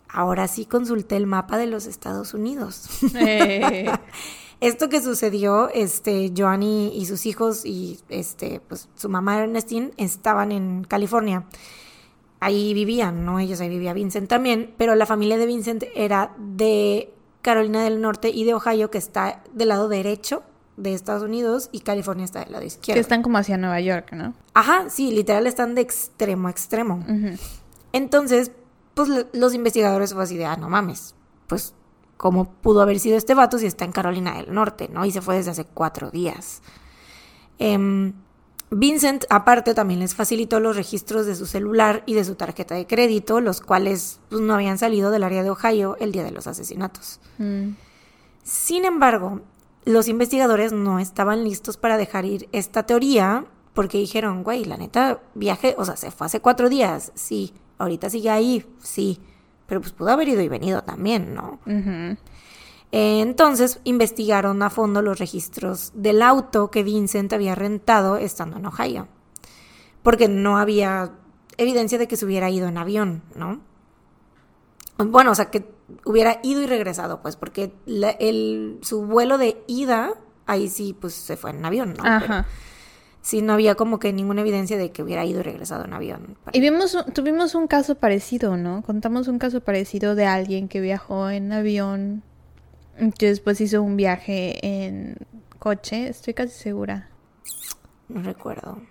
ahora 0.08 0.48
sí 0.48 0.66
consulté 0.66 1.18
el 1.18 1.28
mapa 1.28 1.58
de 1.58 1.68
los 1.68 1.86
Estados 1.86 2.34
Unidos. 2.34 2.90
Eh, 3.16 3.92
Esto 4.62 4.88
que 4.88 5.02
sucedió, 5.02 5.70
este, 5.70 6.32
Joanny 6.36 6.94
y 6.96 7.06
sus 7.06 7.26
hijos 7.26 7.66
y 7.66 8.00
este, 8.08 8.62
pues 8.62 8.88
su 8.96 9.10
mamá 9.10 9.40
Ernestine 9.40 9.92
estaban 9.98 10.54
en 10.54 10.86
California. 10.86 11.46
Ahí 12.44 12.74
vivían, 12.74 13.26
¿no? 13.26 13.40
Ellos 13.40 13.60
ahí 13.62 13.70
vivía 13.70 13.94
Vincent 13.94 14.28
también, 14.30 14.74
pero 14.78 14.96
la 14.96 15.06
familia 15.06 15.38
de 15.38 15.46
Vincent 15.46 15.84
era 15.96 16.34
de 16.38 17.14
Carolina 17.42 17.84
del 17.84 18.02
Norte 18.02 18.30
y 18.30 18.44
de 18.44 18.54
Ohio, 18.54 18.90
que 18.92 18.98
está 18.98 19.44
del 19.54 19.70
lado 19.70 19.88
derecho 19.90 20.44
de 20.78 20.94
Estados 20.94 21.24
Unidos, 21.24 21.70
y 21.72 21.82
California 21.82 22.26
está 22.26 22.40
del 22.40 22.52
lado 22.52 22.62
que 22.62 22.68
izquierdo. 22.68 23.00
están 23.02 23.22
como 23.22 23.38
hacia 23.38 23.58
Nueva 23.58 23.80
York, 23.80 24.12
¿no? 24.14 24.34
Ajá, 24.56 24.90
sí, 24.90 25.12
literal 25.12 25.46
están 25.48 25.76
de 25.76 25.82
extremo 25.82 26.48
a 26.48 26.52
extremo. 26.52 27.06
Entonces, 27.92 28.52
pues 28.96 29.08
lo- 29.10 29.26
los 29.34 29.54
investigadores 29.54 30.14
fue 30.14 30.24
así 30.24 30.36
de, 30.38 30.46
ah, 30.46 30.56
no 30.58 30.70
mames, 30.70 31.14
pues, 31.48 31.74
¿cómo 32.18 32.52
pudo 32.54 32.82
haber 32.82 33.00
sido 33.00 33.18
este 33.18 33.34
vato 33.36 33.58
si 33.60 33.66
está 33.68 33.86
en 33.86 33.92
Carolina 33.92 34.36
del 34.38 34.54
Norte, 34.54 34.90
no? 34.92 35.06
Y 35.06 35.12
se 35.12 35.22
fue 35.22 35.36
desde 35.36 35.52
hace 35.52 35.66
cuatro 35.66 36.10
días. 36.10 36.62
Em, 37.60 38.14
Vincent, 38.76 39.26
aparte, 39.30 39.74
también 39.74 40.00
les 40.00 40.16
facilitó 40.16 40.60
los 40.60 40.76
registros 40.76 41.26
de 41.26 41.36
su 41.36 41.46
celular 41.46 42.04
y 42.06 42.14
de 42.14 42.24
su 42.24 42.36
tarjeta 42.36 42.76
de 42.76 42.88
crédito, 42.88 43.42
los 43.42 43.62
cuales 43.62 44.20
pues, 44.30 44.42
no 44.42 44.54
habían 44.54 44.78
salido 44.78 45.12
del 45.12 45.24
área 45.24 45.44
de 45.44 45.50
Ohio 45.50 45.98
el 46.00 46.12
día 46.12 46.24
de 46.24 46.32
los 46.32 46.48
asesinatos. 46.48 47.20
Mm. 47.38 47.72
Sin 48.44 48.86
embargo, 48.86 49.42
los 49.86 50.08
investigadores 50.08 50.74
no 50.74 51.00
estaban 51.00 51.44
listos 51.44 51.78
para 51.78 51.98
dejar 51.98 52.26
ir 52.26 52.50
esta 52.52 52.84
teoría 52.84 53.46
porque 53.74 53.98
dijeron, 53.98 54.44
güey, 54.44 54.66
la 54.66 54.78
neta, 54.78 55.22
viaje, 55.34 55.76
o 55.78 55.86
sea, 55.86 55.96
se 55.98 56.12
fue 56.12 56.28
hace 56.28 56.40
cuatro 56.40 56.70
días, 56.70 57.12
sí, 57.16 57.54
ahorita 57.80 58.10
sigue 58.10 58.30
ahí, 58.30 58.66
sí, 58.82 59.20
pero 59.66 59.82
pues 59.82 59.94
pudo 59.94 60.10
haber 60.10 60.30
ido 60.30 60.42
y 60.42 60.48
venido 60.48 60.84
también, 60.84 61.34
¿no? 61.34 61.60
Entonces 62.96 63.80
investigaron 63.86 64.62
a 64.62 64.70
fondo 64.70 65.02
los 65.02 65.18
registros 65.18 65.92
del 65.96 66.22
auto 66.22 66.70
que 66.70 66.84
Vincent 66.84 67.34
había 67.34 67.56
rentado 67.56 68.18
estando 68.18 68.58
en 68.58 68.68
Ohio, 68.68 69.08
porque 70.04 70.28
no 70.28 70.60
había 70.60 71.12
evidencia 71.58 71.98
de 71.98 72.08
que 72.08 72.18
se 72.18 72.26
hubiera 72.26 72.52
ido 72.52 72.68
en 72.68 72.78
avión, 72.78 73.24
¿no? 73.36 73.62
Bueno, 74.98 75.32
o 75.32 75.36
sea, 75.36 75.46
que 75.50 75.66
hubiera 76.06 76.40
ido 76.44 76.62
y 76.62 76.68
regresado, 76.68 77.20
pues, 77.24 77.36
porque 77.36 77.74
la- 77.88 78.12
el, 78.12 78.78
su 78.84 79.06
vuelo 79.08 79.40
de 79.40 79.64
ida, 79.68 80.14
ahí 80.46 80.70
sí, 80.70 80.94
pues 80.94 81.14
se 81.16 81.36
fue 81.36 81.50
en 81.50 81.66
avión, 81.66 81.90
¿no? 81.98 82.04
Pero 82.04 82.16
Ajá. 82.26 82.46
sí, 83.22 83.42
no 83.42 83.54
había 83.54 83.74
como 83.74 83.98
que 83.98 84.14
ninguna 84.14 84.42
evidencia 84.42 84.78
de 84.78 84.92
que 84.92 85.02
hubiera 85.02 85.26
ido 85.26 85.40
y 85.40 85.44
regresado 85.44 85.84
en 85.86 85.94
avión. 85.94 86.38
Y 86.52 86.62
vimos, 86.62 86.96
tuvimos 87.14 87.56
un 87.56 87.66
caso 87.66 87.96
parecido, 87.96 88.56
¿no? 88.56 88.84
Contamos 88.84 89.28
un 89.28 89.40
caso 89.40 89.62
parecido 89.62 90.14
de 90.14 90.28
alguien 90.28 90.68
que 90.68 90.80
viajó 90.80 91.32
en 91.32 91.52
avión, 91.52 92.22
que 93.18 93.28
después 93.28 93.60
hizo 93.62 93.82
un 93.82 93.98
viaje 93.98 94.60
en 94.86 95.18
coche, 95.60 96.08
estoy 96.10 96.34
casi 96.34 96.54
segura. 96.54 97.10
No 98.10 98.22
recuerdo. 98.22 98.82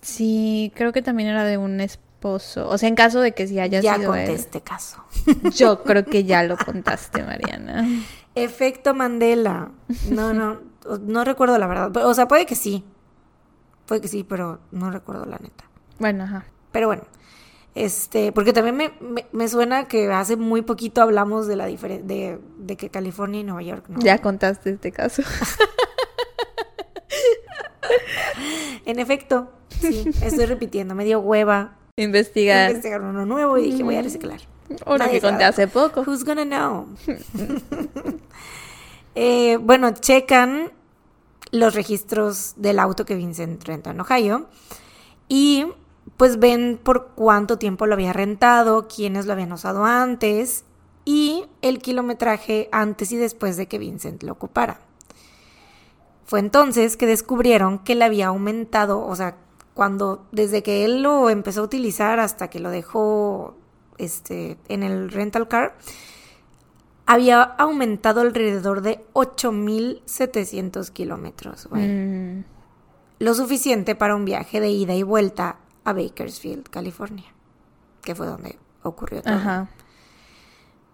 Sí, 0.00 0.72
creo 0.74 0.92
que 0.92 1.02
también 1.02 1.28
era 1.28 1.44
de 1.44 1.58
un 1.58 1.80
esposo. 1.80 2.68
O 2.68 2.78
sea, 2.78 2.88
en 2.88 2.94
caso 2.94 3.20
de 3.20 3.32
que 3.32 3.46
sí 3.46 3.58
haya 3.58 3.80
ya 3.80 3.96
sido 3.96 4.10
conté 4.10 4.26
él. 4.26 4.34
este 4.34 4.60
caso. 4.60 5.04
Yo 5.56 5.82
creo 5.82 6.04
que 6.04 6.24
ya 6.24 6.42
lo 6.42 6.56
contaste, 6.56 7.22
Mariana. 7.22 7.86
Efecto 8.34 8.94
Mandela. 8.94 9.70
No, 10.10 10.32
no, 10.34 10.60
no 11.00 11.24
recuerdo 11.24 11.58
la 11.58 11.66
verdad. 11.66 11.96
O 11.96 12.14
sea, 12.14 12.28
puede 12.28 12.46
que 12.46 12.54
sí. 12.54 12.84
Puede 13.86 14.00
que 14.00 14.08
sí, 14.08 14.24
pero 14.24 14.60
no 14.72 14.90
recuerdo 14.90 15.24
la 15.26 15.38
neta. 15.38 15.64
Bueno, 15.98 16.24
ajá. 16.24 16.44
Pero 16.72 16.88
bueno, 16.88 17.04
este, 17.76 18.32
porque 18.32 18.52
también 18.52 18.74
me, 18.76 18.92
me, 19.00 19.26
me 19.32 19.48
suena 19.48 19.86
que 19.86 20.10
hace 20.10 20.36
muy 20.36 20.62
poquito 20.62 21.02
hablamos 21.02 21.46
de 21.46 21.56
la 21.56 21.66
diferencia 21.66 22.06
de, 22.06 22.38
de 22.58 22.76
que 22.76 22.88
California 22.90 23.40
y 23.40 23.44
Nueva 23.44 23.62
York, 23.62 23.84
¿no? 23.88 24.00
Ya 24.00 24.18
contaste 24.22 24.70
este 24.70 24.90
caso. 24.92 25.22
En 28.84 28.98
efecto, 29.00 29.50
sí, 29.80 30.04
estoy 30.22 30.46
repitiendo, 30.46 30.94
me 30.94 31.04
dio 31.04 31.18
hueva 31.20 31.76
Investigar. 31.96 32.70
investigar 32.70 33.00
uno 33.02 33.26
nuevo 33.26 33.58
y 33.58 33.70
dije 33.70 33.82
voy 33.82 33.96
a 33.96 34.02
reciclar. 34.02 34.40
Uno 34.86 34.98
Nadie 34.98 35.12
que 35.14 35.20
conté 35.22 35.40
sabe. 35.40 35.44
hace 35.44 35.68
poco. 35.68 36.02
Who's 36.02 36.24
gonna 36.24 36.44
know? 36.44 36.86
Eh, 39.18 39.56
bueno, 39.56 39.92
checan 39.94 40.70
los 41.50 41.74
registros 41.74 42.52
del 42.58 42.78
auto 42.78 43.06
que 43.06 43.14
Vincent 43.14 43.64
rentó 43.64 43.88
en 43.88 43.98
Ohio 43.98 44.46
y 45.26 45.64
pues 46.16 46.38
ven 46.38 46.80
por 46.82 47.08
cuánto 47.14 47.58
tiempo 47.58 47.86
lo 47.86 47.94
había 47.94 48.12
rentado, 48.12 48.88
quiénes 48.88 49.26
lo 49.26 49.32
habían 49.32 49.52
usado 49.52 49.84
antes 49.84 50.64
y 51.04 51.44
el 51.62 51.78
kilometraje 51.80 52.68
antes 52.72 53.12
y 53.12 53.16
después 53.16 53.56
de 53.56 53.66
que 53.66 53.78
Vincent 53.78 54.22
lo 54.22 54.32
ocupara. 54.32 54.80
Fue 56.24 56.40
entonces 56.40 56.96
que 56.96 57.06
descubrieron 57.06 57.78
que 57.78 57.94
le 57.94 58.04
había 58.04 58.28
aumentado, 58.28 59.00
o 59.06 59.14
sea, 59.14 59.36
cuando 59.74 60.26
desde 60.32 60.62
que 60.62 60.84
él 60.84 61.02
lo 61.02 61.30
empezó 61.30 61.60
a 61.60 61.64
utilizar 61.64 62.18
hasta 62.18 62.48
que 62.48 62.60
lo 62.60 62.70
dejó 62.70 63.54
este 63.98 64.56
en 64.68 64.82
el 64.82 65.10
rental 65.10 65.48
car, 65.48 65.76
había 67.04 67.42
aumentado 67.42 68.22
alrededor 68.22 68.80
de 68.80 69.04
8.700 69.12 70.90
kilómetros. 70.90 71.68
Mm, 71.70 72.40
Lo 73.20 73.34
suficiente 73.34 73.94
para 73.94 74.16
un 74.16 74.24
viaje 74.24 74.60
de 74.60 74.70
ida 74.70 74.94
y 74.94 75.04
vuelta 75.04 75.58
a 75.86 75.92
Bakersfield, 75.92 76.68
California, 76.68 77.32
que 78.02 78.14
fue 78.14 78.26
donde 78.26 78.58
ocurrió 78.82 79.22
todo. 79.22 79.34
ajá. 79.34 79.70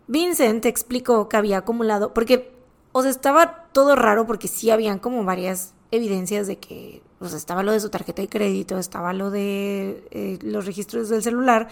Vincent 0.06 0.66
explicó 0.66 1.28
que 1.28 1.38
había 1.38 1.58
acumulado, 1.58 2.12
porque, 2.12 2.52
o 2.92 3.00
sea, 3.00 3.10
estaba 3.10 3.68
todo 3.72 3.96
raro 3.96 4.26
porque 4.26 4.48
sí 4.48 4.70
habían 4.70 4.98
como 4.98 5.24
varias 5.24 5.72
evidencias 5.90 6.46
de 6.46 6.58
que, 6.58 7.02
o 7.20 7.28
sea, 7.28 7.38
estaba 7.38 7.62
lo 7.62 7.72
de 7.72 7.80
su 7.80 7.88
tarjeta 7.88 8.20
de 8.20 8.28
crédito, 8.28 8.78
estaba 8.78 9.14
lo 9.14 9.30
de 9.30 10.06
eh, 10.10 10.38
los 10.42 10.66
registros 10.66 11.08
del 11.08 11.22
celular, 11.22 11.68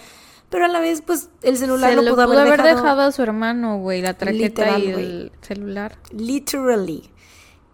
pero 0.49 0.65
a 0.65 0.69
la 0.69 0.81
vez, 0.81 1.03
pues, 1.03 1.29
el 1.43 1.59
celular 1.59 1.91
Se 1.91 1.97
lo 1.97 2.03
lo 2.03 2.15
pudo, 2.15 2.23
haber, 2.23 2.63
dejado, 2.63 3.03
a 3.03 3.13
su 3.13 3.23
hermano, 3.23 3.79
güey, 3.79 4.01
la 4.01 4.15
tarjeta 4.15 4.65
Literal, 4.65 4.83
y 4.83 4.89
el 4.89 5.33
celular. 5.43 5.99
Literally. 6.11 7.11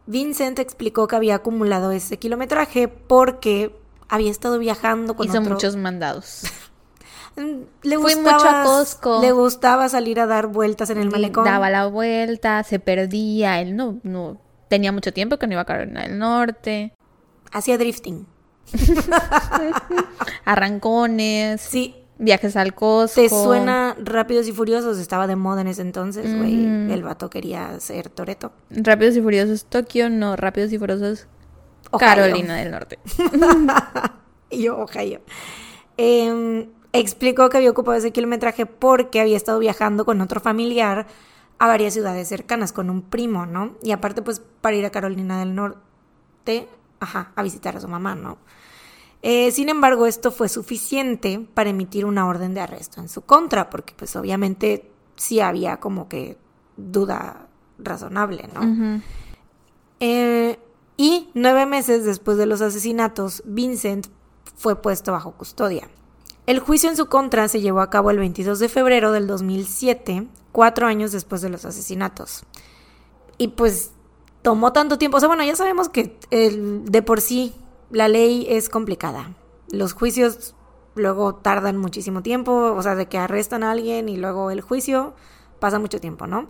Vincent 0.06 0.58
explicó 0.58 1.06
que 1.06 1.14
había 1.14 1.36
acumulado 1.36 1.92
ese 1.92 2.18
kilometraje 2.18 2.88
porque 2.88 3.72
había 4.08 4.30
estado 4.30 4.58
viajando 4.58 5.16
con 5.16 5.26
Hizo 5.26 5.38
otro... 5.40 5.54
muchos 5.54 5.76
mandados. 5.76 6.42
Mm, 7.38 7.64
Le 7.82 7.98
Fui 7.98 8.14
gustaba, 8.14 8.32
mucho 8.38 8.48
a 8.48 8.62
Costco. 8.64 9.20
Le 9.20 9.30
gustaba 9.30 9.90
salir 9.90 10.20
a 10.20 10.26
dar 10.26 10.46
vueltas 10.46 10.88
en 10.88 10.96
el 10.96 11.10
malecón. 11.10 11.44
Daba 11.44 11.68
la 11.68 11.84
vuelta, 11.86 12.62
se 12.62 12.78
perdía, 12.78 13.60
él 13.60 13.76
no, 13.76 13.98
no 14.04 14.40
tenía 14.68 14.90
mucho 14.90 15.12
tiempo 15.12 15.36
que 15.36 15.46
no 15.46 15.52
iba 15.52 15.60
a 15.60 15.66
Carolina 15.66 16.04
del 16.04 16.18
Norte. 16.18 16.94
Hacía 17.52 17.76
drifting. 17.76 18.26
Arrancones, 20.44 21.60
Sí, 21.60 21.94
viajes 22.18 22.56
al 22.56 22.74
Costco. 22.74 23.20
¿Te 23.20 23.28
suena 23.28 23.96
Rápidos 24.02 24.48
y 24.48 24.52
Furiosos? 24.52 24.98
Estaba 24.98 25.26
de 25.26 25.36
moda 25.36 25.60
en 25.60 25.68
ese 25.68 25.82
entonces, 25.82 26.36
güey. 26.36 26.54
Ujú. 26.64 26.92
El 26.92 27.02
vato 27.02 27.30
quería 27.30 27.78
ser 27.80 28.08
Toreto. 28.08 28.52
Rápidos 28.70 29.16
y 29.16 29.20
Furiosos 29.22 29.64
Tokio, 29.66 30.08
no, 30.10 30.36
Rápidos 30.36 30.72
y 30.72 30.78
Furiosos 30.78 31.26
Carolina 31.90 32.56
del 32.56 32.70
Norte. 32.70 32.98
Y 34.48 34.62
yo, 34.62 34.78
Ohio. 34.78 35.20
Eh, 35.96 36.68
explicó 36.92 37.48
que 37.48 37.56
había 37.56 37.70
ocupado 37.70 37.98
ese 37.98 38.12
kilometraje 38.12 38.66
porque 38.66 39.20
había 39.20 39.36
estado 39.36 39.58
viajando 39.58 40.04
con 40.04 40.20
otro 40.20 40.40
familiar 40.40 41.06
a 41.58 41.66
varias 41.66 41.94
ciudades 41.94 42.28
cercanas, 42.28 42.72
con 42.72 42.90
un 42.90 43.02
primo, 43.02 43.46
¿no? 43.46 43.76
Y 43.82 43.92
aparte, 43.92 44.22
pues, 44.22 44.40
para 44.60 44.76
ir 44.76 44.84
a 44.84 44.90
Carolina 44.90 45.38
del 45.38 45.54
Norte, 45.54 46.68
ajá, 47.00 47.32
a 47.34 47.42
visitar 47.42 47.76
a 47.76 47.80
su 47.80 47.88
mamá, 47.88 48.14
¿no? 48.14 48.38
Eh, 49.22 49.50
sin 49.52 49.68
embargo, 49.68 50.06
esto 50.06 50.30
fue 50.30 50.48
suficiente 50.48 51.46
para 51.54 51.70
emitir 51.70 52.04
una 52.04 52.26
orden 52.26 52.54
de 52.54 52.60
arresto 52.60 53.00
en 53.00 53.08
su 53.08 53.22
contra, 53.22 53.70
porque 53.70 53.94
pues 53.96 54.14
obviamente 54.14 54.90
sí 55.16 55.40
había 55.40 55.78
como 55.78 56.08
que 56.08 56.36
duda 56.76 57.48
razonable, 57.78 58.48
¿no? 58.54 59.00
Eh, 59.98 60.58
y 60.96 61.30
nueve 61.34 61.66
meses 61.66 62.04
después 62.04 62.38
de 62.38 62.46
los 62.46 62.60
asesinatos, 62.60 63.42
Vincent 63.44 64.06
fue 64.56 64.80
puesto 64.80 65.12
bajo 65.12 65.32
custodia. 65.32 65.88
El 66.46 66.60
juicio 66.60 66.88
en 66.88 66.96
su 66.96 67.06
contra 67.06 67.48
se 67.48 67.60
llevó 67.60 67.80
a 67.80 67.90
cabo 67.90 68.10
el 68.10 68.18
22 68.18 68.58
de 68.58 68.68
febrero 68.68 69.12
del 69.12 69.26
2007, 69.26 70.28
cuatro 70.52 70.86
años 70.86 71.12
después 71.12 71.42
de 71.42 71.48
los 71.48 71.64
asesinatos. 71.64 72.44
Y 73.36 73.48
pues 73.48 73.90
tomó 74.42 74.72
tanto 74.72 74.96
tiempo, 74.96 75.16
o 75.16 75.20
sea, 75.20 75.28
bueno, 75.28 75.42
ya 75.42 75.56
sabemos 75.56 75.88
que 75.88 76.16
de 76.30 77.02
por 77.02 77.20
sí 77.20 77.54
la 77.90 78.08
ley 78.08 78.46
es 78.48 78.68
complicada. 78.68 79.34
Los 79.70 79.92
juicios 79.92 80.54
luego 80.94 81.34
tardan 81.34 81.76
muchísimo 81.76 82.22
tiempo, 82.22 82.52
o 82.52 82.80
sea, 82.80 82.94
de 82.94 83.06
que 83.06 83.18
arrestan 83.18 83.64
a 83.64 83.72
alguien 83.72 84.08
y 84.08 84.16
luego 84.16 84.50
el 84.50 84.60
juicio 84.60 85.14
pasa 85.58 85.78
mucho 85.78 86.00
tiempo, 86.00 86.26
¿no? 86.26 86.48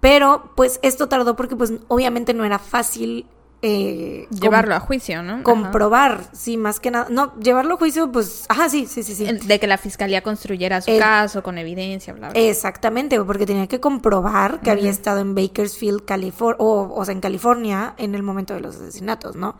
Pero 0.00 0.52
pues 0.54 0.78
esto 0.82 1.08
tardó 1.08 1.34
porque 1.34 1.56
pues 1.56 1.72
obviamente 1.88 2.34
no 2.34 2.44
era 2.44 2.58
fácil 2.58 3.26
eh, 3.60 4.28
Llevarlo 4.30 4.74
a 4.76 4.80
juicio, 4.80 5.22
¿no? 5.22 5.34
Ajá. 5.34 5.42
comprobar, 5.42 6.24
sí, 6.32 6.56
más 6.56 6.78
que 6.78 6.90
nada. 6.92 7.08
No, 7.10 7.34
llevarlo 7.40 7.74
a 7.74 7.76
juicio, 7.76 8.10
pues, 8.12 8.44
ajá, 8.48 8.68
sí, 8.68 8.86
sí, 8.86 9.02
sí, 9.02 9.14
sí. 9.16 9.24
De 9.32 9.58
que 9.58 9.66
la 9.66 9.78
fiscalía 9.78 10.22
construyera 10.22 10.80
su 10.80 10.90
El- 10.92 11.00
caso 11.00 11.42
con 11.42 11.58
evidencia, 11.58 12.12
bla, 12.12 12.30
bla. 12.30 12.40
Exactamente, 12.40 13.20
porque 13.22 13.46
tenía 13.46 13.66
que 13.66 13.80
comprobar 13.80 14.60
que 14.60 14.70
había 14.70 14.90
estado 14.90 15.18
en 15.20 15.34
Bakersfield, 15.34 16.04
California, 16.04 16.56
o, 16.60 16.94
o 16.94 17.04
sea, 17.04 17.12
en 17.12 17.20
California 17.20 17.94
en 17.98 18.14
el 18.14 18.22
momento 18.22 18.54
de 18.54 18.60
los 18.60 18.76
asesinatos, 18.76 19.34
¿no? 19.34 19.56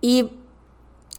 Y 0.00 0.30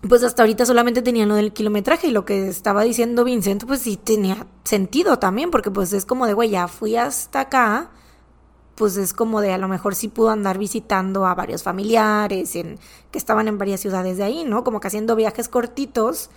pues 0.07 0.23
hasta 0.23 0.43
ahorita 0.43 0.65
solamente 0.65 1.01
tenían 1.01 1.29
lo 1.29 1.35
del 1.35 1.51
kilometraje 1.53 2.07
y 2.07 2.11
lo 2.11 2.25
que 2.25 2.47
estaba 2.47 2.83
diciendo 2.83 3.23
Vincent, 3.23 3.65
pues 3.65 3.81
sí 3.81 3.97
tenía 3.97 4.45
sentido 4.63 5.17
también, 5.17 5.49
porque 5.51 5.71
pues 5.71 5.93
es 5.93 6.05
como 6.05 6.27
de, 6.27 6.33
güey, 6.33 6.49
ya 6.51 6.67
fui 6.67 6.95
hasta 6.95 7.39
acá, 7.41 7.89
pues 8.75 8.97
es 8.97 9.13
como 9.13 9.41
de 9.41 9.53
a 9.53 9.57
lo 9.57 9.67
mejor 9.67 9.95
sí 9.95 10.09
pudo 10.09 10.29
andar 10.29 10.57
visitando 10.57 11.25
a 11.25 11.33
varios 11.33 11.63
familiares 11.63 12.55
en, 12.55 12.77
que 13.11 13.17
estaban 13.17 13.47
en 13.47 13.57
varias 13.57 13.79
ciudades 13.79 14.17
de 14.17 14.23
ahí, 14.23 14.43
¿no? 14.43 14.63
Como 14.63 14.79
que 14.79 14.87
haciendo 14.87 15.15
viajes 15.15 15.47
cortitos 15.47 16.29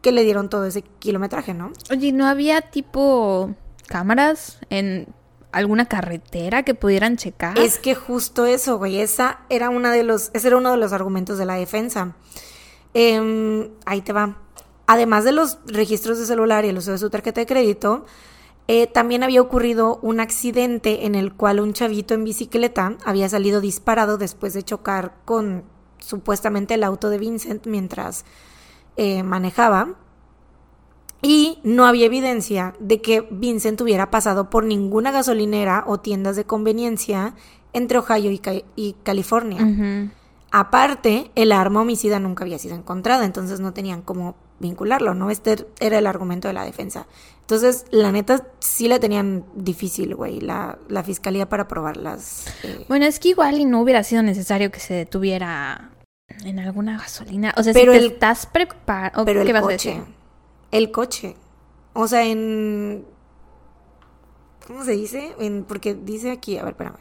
que 0.00 0.12
le 0.12 0.24
dieron 0.24 0.48
todo 0.48 0.64
ese 0.64 0.82
kilometraje, 0.82 1.54
¿no? 1.54 1.72
Oye, 1.90 2.12
¿no 2.12 2.26
había 2.26 2.60
tipo 2.60 3.54
cámaras 3.86 4.58
en 4.70 5.08
alguna 5.52 5.86
carretera 5.86 6.64
que 6.64 6.74
pudieran 6.74 7.16
checar? 7.16 7.58
Es 7.58 7.78
que 7.78 7.94
justo 7.94 8.46
eso, 8.46 8.78
güey, 8.78 9.00
esa 9.00 9.40
era 9.48 9.70
una 9.70 9.92
de 9.92 10.02
los, 10.02 10.30
ese 10.34 10.48
era 10.48 10.56
uno 10.56 10.70
de 10.70 10.76
los 10.76 10.92
argumentos 10.92 11.38
de 11.38 11.46
la 11.46 11.54
defensa. 11.54 12.16
Em, 12.94 13.70
ahí 13.86 14.02
te 14.02 14.12
va. 14.12 14.38
Además 14.86 15.24
de 15.24 15.32
los 15.32 15.58
registros 15.66 16.18
de 16.18 16.26
celular 16.26 16.64
y 16.64 16.68
el 16.68 16.78
uso 16.78 16.90
de 16.90 16.98
su 16.98 17.08
tarjeta 17.10 17.40
de 17.40 17.46
crédito, 17.46 18.04
eh, 18.68 18.86
también 18.86 19.22
había 19.22 19.42
ocurrido 19.42 19.98
un 20.02 20.20
accidente 20.20 21.04
en 21.06 21.14
el 21.14 21.34
cual 21.34 21.60
un 21.60 21.72
chavito 21.72 22.14
en 22.14 22.24
bicicleta 22.24 22.96
había 23.04 23.28
salido 23.28 23.60
disparado 23.60 24.18
después 24.18 24.54
de 24.54 24.62
chocar 24.62 25.14
con 25.24 25.64
supuestamente 25.98 26.74
el 26.74 26.84
auto 26.84 27.10
de 27.10 27.18
Vincent 27.18 27.66
mientras 27.66 28.24
eh, 28.96 29.22
manejaba. 29.22 29.94
Y 31.24 31.60
no 31.62 31.86
había 31.86 32.06
evidencia 32.06 32.74
de 32.80 33.00
que 33.00 33.20
Vincent 33.30 33.80
hubiera 33.80 34.10
pasado 34.10 34.50
por 34.50 34.64
ninguna 34.64 35.12
gasolinera 35.12 35.84
o 35.86 36.00
tiendas 36.00 36.34
de 36.34 36.44
conveniencia 36.44 37.34
entre 37.72 37.98
Ohio 37.98 38.30
y, 38.32 38.38
Ca- 38.38 38.64
y 38.74 38.94
California. 39.04 39.60
Aparte, 40.50 41.30
el 41.36 41.52
arma 41.52 41.80
homicida 41.82 42.18
nunca 42.18 42.42
había 42.44 42.58
sido 42.58 42.74
encontrada, 42.74 43.24
entonces 43.24 43.60
no 43.60 43.72
tenían 43.72 44.02
cómo 44.02 44.34
vincularlo, 44.62 45.12
¿no? 45.12 45.28
Este 45.30 45.66
era 45.80 45.98
el 45.98 46.06
argumento 46.06 46.48
de 46.48 46.54
la 46.54 46.64
defensa. 46.64 47.06
Entonces, 47.40 47.84
la 47.90 48.10
neta, 48.12 48.46
sí 48.60 48.88
la 48.88 48.98
tenían 48.98 49.44
difícil, 49.54 50.14
güey, 50.14 50.40
la, 50.40 50.78
la 50.88 51.02
fiscalía 51.02 51.48
para 51.50 51.68
probarlas. 51.68 52.46
eh, 52.62 52.86
Bueno, 52.88 53.04
es 53.04 53.18
que 53.18 53.28
igual 53.30 53.58
y 53.58 53.66
no 53.66 53.82
hubiera 53.82 54.02
sido 54.04 54.22
necesario 54.22 54.70
que 54.70 54.80
se 54.80 54.94
detuviera 54.94 55.90
en 56.44 56.58
alguna 56.60 56.96
gasolina. 56.96 57.52
O 57.58 57.62
sea, 57.62 57.74
Pero 57.74 57.92
si 57.92 57.98
te 57.98 58.04
el- 58.06 58.12
estás 58.12 58.46
preparado... 58.46 59.24
pero 59.26 59.42
¿Qué 59.42 59.48
el 59.48 59.52
vas 59.52 59.62
a 59.64 59.66
coche, 59.66 59.88
decir? 59.90 60.04
el 60.70 60.90
coche. 60.90 61.36
O 61.92 62.08
sea, 62.08 62.24
en... 62.24 63.04
¿Cómo 64.66 64.84
se 64.84 64.92
dice? 64.92 65.34
En, 65.40 65.64
porque 65.64 65.94
dice 65.94 66.30
aquí, 66.30 66.56
a 66.56 66.62
ver, 66.62 66.70
espérame. 66.72 66.96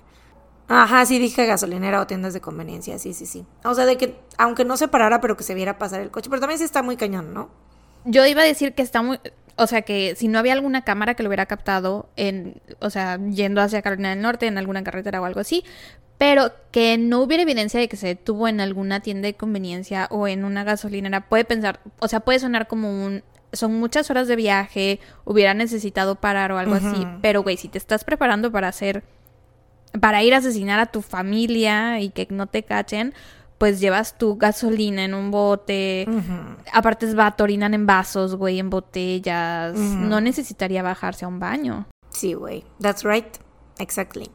Ajá, 0.73 1.05
sí 1.05 1.19
dije 1.19 1.45
gasolinera 1.45 1.99
o 1.99 2.07
tiendas 2.07 2.33
de 2.33 2.39
conveniencia, 2.39 2.97
sí, 2.97 3.13
sí, 3.13 3.25
sí. 3.25 3.45
O 3.65 3.75
sea, 3.75 3.85
de 3.85 3.97
que, 3.97 4.15
aunque 4.37 4.63
no 4.63 4.77
se 4.77 4.87
parara, 4.87 5.19
pero 5.19 5.35
que 5.35 5.43
se 5.43 5.53
viera 5.53 5.77
pasar 5.77 5.99
el 5.99 6.11
coche. 6.11 6.29
Pero 6.29 6.39
también 6.39 6.59
sí 6.59 6.63
está 6.63 6.81
muy 6.81 6.95
cañón, 6.95 7.33
¿no? 7.33 7.49
Yo 8.05 8.25
iba 8.25 8.41
a 8.41 8.45
decir 8.45 8.73
que 8.73 8.81
está 8.81 9.01
muy... 9.01 9.19
O 9.57 9.67
sea, 9.67 9.81
que 9.81 10.15
si 10.15 10.29
no 10.29 10.39
había 10.39 10.53
alguna 10.53 10.83
cámara 10.83 11.13
que 11.13 11.23
lo 11.23 11.27
hubiera 11.29 11.45
captado 11.45 12.09
en... 12.15 12.61
O 12.79 12.89
sea, 12.89 13.19
yendo 13.19 13.61
hacia 13.61 13.81
Carolina 13.81 14.11
del 14.11 14.21
Norte, 14.21 14.47
en 14.47 14.57
alguna 14.57 14.81
carretera 14.81 15.21
o 15.21 15.25
algo 15.25 15.41
así. 15.41 15.65
Pero 16.17 16.51
que 16.71 16.97
no 16.97 17.19
hubiera 17.19 17.43
evidencia 17.43 17.79
de 17.79 17.89
que 17.89 17.97
se 17.97 18.07
detuvo 18.07 18.47
en 18.47 18.61
alguna 18.61 19.01
tienda 19.01 19.27
de 19.27 19.33
conveniencia 19.33 20.07
o 20.09 20.27
en 20.27 20.45
una 20.45 20.63
gasolinera. 20.63 21.27
Puede 21.27 21.43
pensar... 21.43 21.81
O 21.99 22.07
sea, 22.07 22.21
puede 22.21 22.39
sonar 22.39 22.67
como 22.67 23.05
un... 23.05 23.23
Son 23.51 23.77
muchas 23.77 24.09
horas 24.09 24.29
de 24.29 24.37
viaje, 24.37 25.01
hubiera 25.25 25.53
necesitado 25.53 26.15
parar 26.15 26.53
o 26.53 26.57
algo 26.57 26.75
así. 26.75 27.05
Pero, 27.21 27.43
güey, 27.43 27.57
si 27.57 27.67
te 27.67 27.77
estás 27.77 28.05
preparando 28.05 28.53
para 28.53 28.69
hacer... 28.69 29.03
Para 29.99 30.23
ir 30.23 30.33
a 30.33 30.37
asesinar 30.37 30.79
a 30.79 30.85
tu 30.85 31.01
familia 31.01 31.99
y 31.99 32.09
que 32.09 32.27
no 32.29 32.47
te 32.47 32.63
cachen, 32.63 33.13
pues 33.57 33.79
llevas 33.79 34.17
tu 34.17 34.37
gasolina 34.37 35.03
en 35.03 35.13
un 35.13 35.29
bote. 35.31 36.07
Aparte 36.73 37.05
es 37.05 37.13
vato, 37.15 37.43
orinan 37.43 37.73
en 37.73 37.85
vasos, 37.85 38.35
güey, 38.35 38.59
en 38.59 38.69
botellas. 38.69 39.75
No 39.77 40.21
necesitaría 40.21 40.81
bajarse 40.81 41.25
a 41.25 41.27
un 41.27 41.39
baño. 41.39 41.85
Sí, 42.09 42.33
güey. 42.33 42.63
That's 42.79 43.03
right. 43.03 43.27
Exactly. 43.79 44.31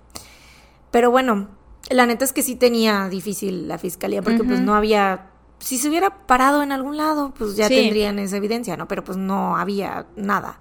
Pero 0.90 1.10
bueno, 1.10 1.48
la 1.90 2.06
neta 2.06 2.24
es 2.24 2.32
que 2.32 2.42
sí 2.42 2.54
tenía 2.56 3.08
difícil 3.08 3.66
la 3.68 3.78
fiscalía 3.78 4.22
porque 4.22 4.44
pues 4.44 4.60
no 4.60 4.74
había... 4.74 5.30
Si 5.58 5.78
se 5.78 5.88
hubiera 5.88 6.26
parado 6.26 6.62
en 6.62 6.70
algún 6.70 6.96
lado, 6.98 7.32
pues 7.36 7.56
ya 7.56 7.66
Sí. 7.68 7.74
tendrían 7.76 8.18
esa 8.18 8.36
evidencia, 8.36 8.76
¿no? 8.76 8.86
Pero 8.88 9.02
pues 9.04 9.16
no 9.16 9.56
había 9.56 10.06
nada. 10.14 10.60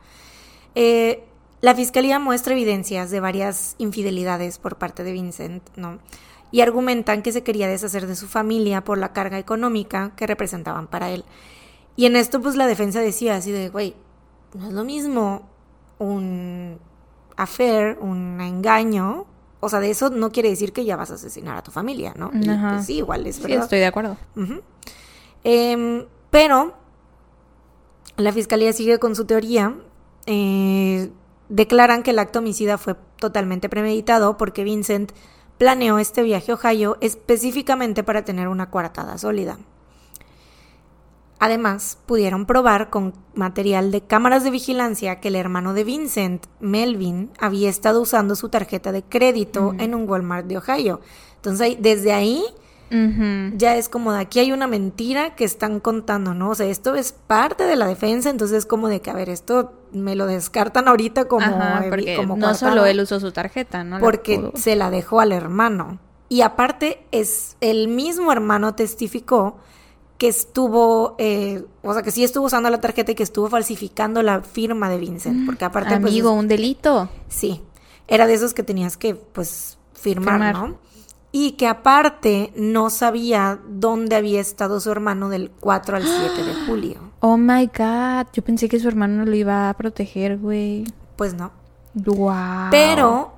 Eh, 0.74 1.26
la 1.61 1.73
fiscalía 1.76 2.19
muestra 2.19 2.53
evidencias 2.53 3.10
de 3.11 3.19
varias 3.19 3.76
infidelidades 3.77 4.57
por 4.60 4.77
parte 4.77 5.03
de 5.03 5.11
Vincent, 5.11 5.64
¿no? 5.76 5.99
Y 6.52 6.61
argumentan 6.61 7.22
que 7.22 7.32
se 7.32 7.44
quería 7.44 7.68
deshacer 7.68 8.06
de 8.07 8.15
su 8.15 8.27
familia 8.27 8.84
por 8.84 8.98
la 8.98 9.14
carga 9.14 9.40
económica 9.40 10.11
que 10.15 10.27
representaban 10.27 10.88
para 10.88 11.10
él. 11.10 11.26
Y 11.95 12.06
en 12.06 12.15
esto, 12.15 12.41
pues 12.41 12.56
la 12.56 12.68
defensa 12.68 12.99
decía 13.02 13.36
así 13.36 13.52
de, 13.52 13.69
güey, 13.69 13.95
no 14.53 14.68
es 14.68 14.73
lo 14.73 14.84
mismo 14.84 15.48
un 15.98 16.77
affair, 17.36 17.98
un 17.99 18.40
engaño. 18.41 19.26
O 19.60 19.69
sea, 19.69 19.80
de 19.80 19.90
eso 19.90 20.10
no 20.11 20.32
quiere 20.32 20.49
decir 20.49 20.72
que 20.72 20.86
ya 20.86 20.95
vas 20.95 21.10
a 21.11 21.15
asesinar 21.15 21.57
a 21.57 21.64
tu 21.64 21.72
familia, 21.72 22.14
¿no? 22.15 22.30
Y, 22.34 22.45
pues, 22.48 22.86
sí, 22.86 22.98
igual 22.98 23.26
es 23.26 23.38
Sí, 23.38 23.41
verdad. 23.44 23.64
estoy 23.64 23.80
de 23.80 23.86
acuerdo. 23.88 24.18
Em, 25.44 26.06
pero 26.30 26.73
la 28.18 28.32
fiscalía 28.32 28.72
sigue 28.73 28.99
con 28.99 29.15
su 29.15 29.26
teoría. 29.26 29.73
eh, 30.27 31.10
declaran 31.50 32.04
que 32.04 32.12
el 32.12 32.20
acto 32.20 32.40
homicida 32.40 32.78
fue 32.78 32.96
totalmente 33.18 33.70
premeditado 33.70 34.38
porque 34.38 34.64
Vincent 34.64 35.12
planeó 35.58 36.00
este 36.00 36.24
viaje 36.24 36.52
a 36.52 36.56
Ohio 36.56 36.98
específicamente 37.02 38.04
para 38.04 38.26
tener 38.26 38.48
una 38.48 38.70
coartada 38.70 39.18
sólida. 39.18 39.58
Además, 41.38 41.98
pudieron 42.06 42.46
probar 42.46 42.90
con 42.90 43.14
material 43.34 43.92
de 43.92 44.02
cámaras 44.02 44.44
de 44.44 44.52
vigilancia 44.52 45.20
que 45.20 45.28
el 45.28 45.36
hermano 45.36 45.74
de 45.74 45.84
Vincent, 45.84 46.46
Melvin, 46.62 47.30
había 47.40 47.70
estado 47.70 48.02
usando 48.02 48.36
su 48.36 48.50
tarjeta 48.50 48.92
de 48.92 49.04
crédito 49.04 49.74
Mm. 49.74 49.80
en 49.82 49.96
un 49.96 50.10
Walmart 50.10 50.48
de 50.48 50.58
Ohio. 50.58 51.02
Entonces, 51.36 51.78
desde 51.80 52.14
ahí 52.14 52.44
Ya 53.57 53.76
es 53.76 53.90
como 53.90 54.12
de 54.14 54.20
aquí 54.20 54.40
hay 54.40 54.52
una 54.52 54.68
mentira 54.68 55.36
que 55.36 55.44
están 55.44 55.80
contando, 55.80 56.34
¿no? 56.34 56.49
O 56.52 56.56
sea, 56.56 56.66
esto 56.68 56.95
es 56.95 57.12
parte 57.14 57.64
de 57.66 57.76
la 57.76 57.88
defensa, 57.88 58.30
entonces 58.30 58.60
es 58.60 58.66
como 58.66 58.88
de 58.88 59.02
que, 59.02 59.10
a 59.10 59.14
ver, 59.14 59.30
esto 59.30 59.74
me 59.91 60.16
lo 60.16 60.26
descartan 60.28 60.88
ahorita 60.88 61.26
como, 61.26 61.45
Ajá, 61.45 61.84
evi- 61.86 61.90
porque 61.90 62.16
como 62.16 62.36
no 62.38 62.53
solo 62.53 62.86
él 62.86 62.99
usó 62.99 63.20
su 63.20 63.32
tarjeta, 63.32 63.84
¿no? 63.84 63.99
Porque 63.99 64.36
se 64.56 64.76
la 64.76 64.90
dejó 64.91 65.20
al 65.20 65.32
hermano. 65.32 65.99
Y 66.30 66.41
aparte, 66.41 67.06
es 67.12 67.56
el 67.62 67.88
mismo 67.88 68.32
hermano 68.32 68.76
testificó 68.76 69.57
que 70.18 70.28
estuvo, 70.30 71.16
eh, 71.18 71.66
o 71.84 71.94
sea, 71.94 72.02
que 72.02 72.10
sí 72.12 72.24
estuvo 72.24 72.45
usando 72.45 72.70
la 72.70 72.80
tarjeta 72.82 73.12
y 73.12 73.16
que 73.16 73.24
estuvo 73.24 73.49
falsificando 73.49 74.24
la 74.24 74.41
firma 74.41 74.90
de 74.90 74.98
Vincent, 74.98 75.45
porque 75.45 75.66
aparte, 75.66 75.99
pues, 75.99 76.12
Amigo, 76.14 76.32
un 76.32 76.48
delito. 76.48 77.10
Sí, 77.28 77.62
era 78.07 78.26
de 78.26 78.34
esos 78.36 78.53
que 78.53 78.64
tenías 78.64 78.95
que, 78.95 79.16
pues, 79.16 79.78
firmar, 79.94 80.36
Firmar. 80.36 80.53
¿no? 80.70 80.78
Y 81.38 81.52
que 81.57 81.68
aparte 81.68 82.53
no 82.56 82.90
sabía 82.90 83.60
dónde 83.68 84.16
había 84.16 84.40
estado 84.40 84.80
su 84.80 84.90
hermano 84.90 85.28
del 85.28 85.52
4 85.52 85.98
al 85.98 86.03
7 86.03 86.44
de 86.45 86.53
julio. 86.66 87.12
Oh 87.20 87.36
my 87.36 87.66
god, 87.66 88.28
yo 88.32 88.41
pensé 88.41 88.70
que 88.70 88.80
su 88.80 88.88
hermano 88.88 89.26
lo 89.26 89.36
iba 89.36 89.70
a 89.70 89.74
proteger, 89.74 90.38
güey. 90.38 90.86
Pues 91.18 91.34
no. 91.34 91.52
Wow. 91.94 92.70
Pero, 92.72 93.34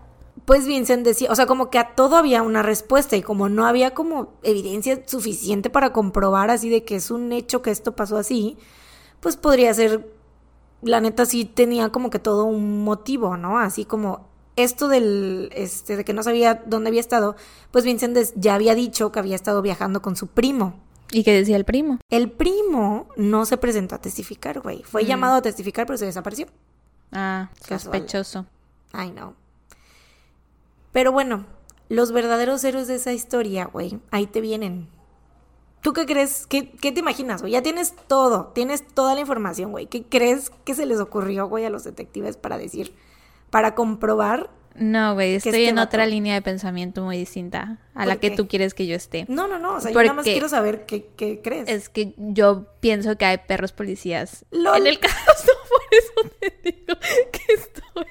pues 0.46 0.68
Vincent 0.68 1.04
decía, 1.04 1.32
o 1.32 1.36
sea, 1.36 1.48
como 1.48 1.72
que 1.72 1.80
a 1.80 1.96
todo 1.96 2.18
había 2.18 2.44
una 2.44 2.62
respuesta 2.62 3.16
y 3.16 3.24
como 3.24 3.50
no 3.50 3.66
había 3.66 3.96
como 3.96 4.34
evidencia 4.44 5.02
suficiente 5.08 5.72
para 5.72 5.92
comprobar 5.92 6.52
así 6.52 6.70
de 6.70 6.84
que 6.84 6.98
es 6.98 7.10
un 7.10 7.32
hecho 7.32 7.64
que 7.64 7.72
esto 7.72 7.96
pasó 7.96 8.18
así, 8.18 8.60
pues 9.22 9.38
podría 9.38 9.74
ser, 9.74 10.08
la 10.84 11.02
neta 11.02 11.26
sí 11.26 11.46
tenía 11.46 11.90
como 11.90 12.12
que 12.12 12.20
todo 12.20 12.44
un 12.46 12.84
motivo, 12.84 13.38
¿no? 13.38 13.58
Así 13.58 13.86
como 13.86 14.28
esto 14.58 14.90
del, 14.90 15.50
este, 15.54 15.96
de 15.96 16.04
que 16.04 16.14
no 16.14 16.22
sabía 16.24 16.62
dónde 16.66 16.90
había 16.90 17.00
estado, 17.00 17.36
pues 17.72 17.86
Vincent 17.86 18.18
ya 18.36 18.56
había 18.56 18.76
dicho 18.76 19.12
que 19.14 19.20
había 19.20 19.36
estado 19.36 19.62
viajando 19.62 20.02
con 20.02 20.16
su 20.18 20.28
primo. 20.28 20.74
¿Y 21.12 21.24
qué 21.24 21.32
decía 21.32 21.56
el 21.56 21.64
primo? 21.64 22.00
El 22.10 22.30
primo 22.32 23.08
no 23.16 23.46
se 23.46 23.56
presentó 23.58 23.96
a 23.96 24.02
testificar, 24.02 24.60
güey. 24.60 24.84
Fue 24.84 25.04
Mm. 25.04 25.08
llamado 25.08 25.36
a 25.38 25.42
testificar, 25.42 25.86
pero 25.86 25.98
se 25.98 26.06
desapareció. 26.06 26.48
Ah, 27.14 27.50
Casual. 27.62 27.80
sospechoso. 27.80 28.46
Ay, 28.92 29.12
no. 29.12 29.34
Pero 30.92 31.12
bueno, 31.12 31.46
los 31.90 32.12
verdaderos 32.12 32.64
héroes 32.64 32.88
de 32.88 32.96
esa 32.96 33.14
historia, 33.14 33.66
güey, 33.66 34.00
ahí 34.12 34.28
te 34.28 34.42
vienen. 34.42 34.90
¿Tú 35.82 35.94
qué 35.94 36.06
crees? 36.06 36.48
¿Qué, 36.48 36.72
qué 36.72 36.92
te 36.92 37.00
imaginas, 37.00 37.42
güey? 37.42 37.54
Ya 37.54 37.62
tienes 37.62 37.94
todo, 38.08 38.48
tienes 38.48 38.86
toda 38.86 39.14
la 39.14 39.22
información, 39.22 39.72
güey. 39.72 39.86
¿Qué 39.88 40.04
crees 40.04 40.50
que 40.66 40.74
se 40.76 40.86
les 40.86 41.00
ocurrió, 41.00 41.48
güey, 41.48 41.66
a 41.66 41.70
los 41.70 41.84
detectives 41.84 42.36
para 42.36 42.58
decir, 42.58 42.94
para 43.50 43.76
comprobar? 43.76 44.50
No, 44.80 45.16
güey, 45.16 45.34
estoy 45.36 45.50
este 45.54 45.70
en 45.70 45.78
vato- 45.78 45.88
otra 45.88 46.06
línea 46.06 46.36
de 46.36 46.44
pensamiento 46.44 47.02
muy 47.04 47.18
distinta 47.18 47.80
a 47.96 48.00
¿Por 48.02 48.08
la 48.08 48.16
que 48.18 48.30
tú 48.30 48.48
quieres 48.48 48.76
que 48.76 48.86
yo 48.86 48.96
esté. 48.96 49.26
No, 49.28 49.48
no, 49.48 49.58
no, 49.58 49.78
o 49.78 49.82
sea, 49.82 49.90
yo 49.92 50.00
nada 50.02 50.14
más 50.14 50.24
quiero 50.24 50.48
saber 50.50 50.86
qué, 50.86 51.10
qué 51.18 51.42
crees. 51.44 51.68
Es 51.68 51.90
que 51.90 52.14
yo 52.18 52.68
pienso 52.80 53.18
que 53.18 53.26
hay 53.26 53.40
perros 53.40 53.72
policías. 53.72 54.46
Lol. 54.52 54.78
En 54.82 54.86
el 54.86 55.00
caso, 55.00 55.16
por 55.70 55.82
eso 55.92 56.36
te 56.40 56.54
digo 56.64 56.94
que 57.00 57.54
estoy 57.56 58.06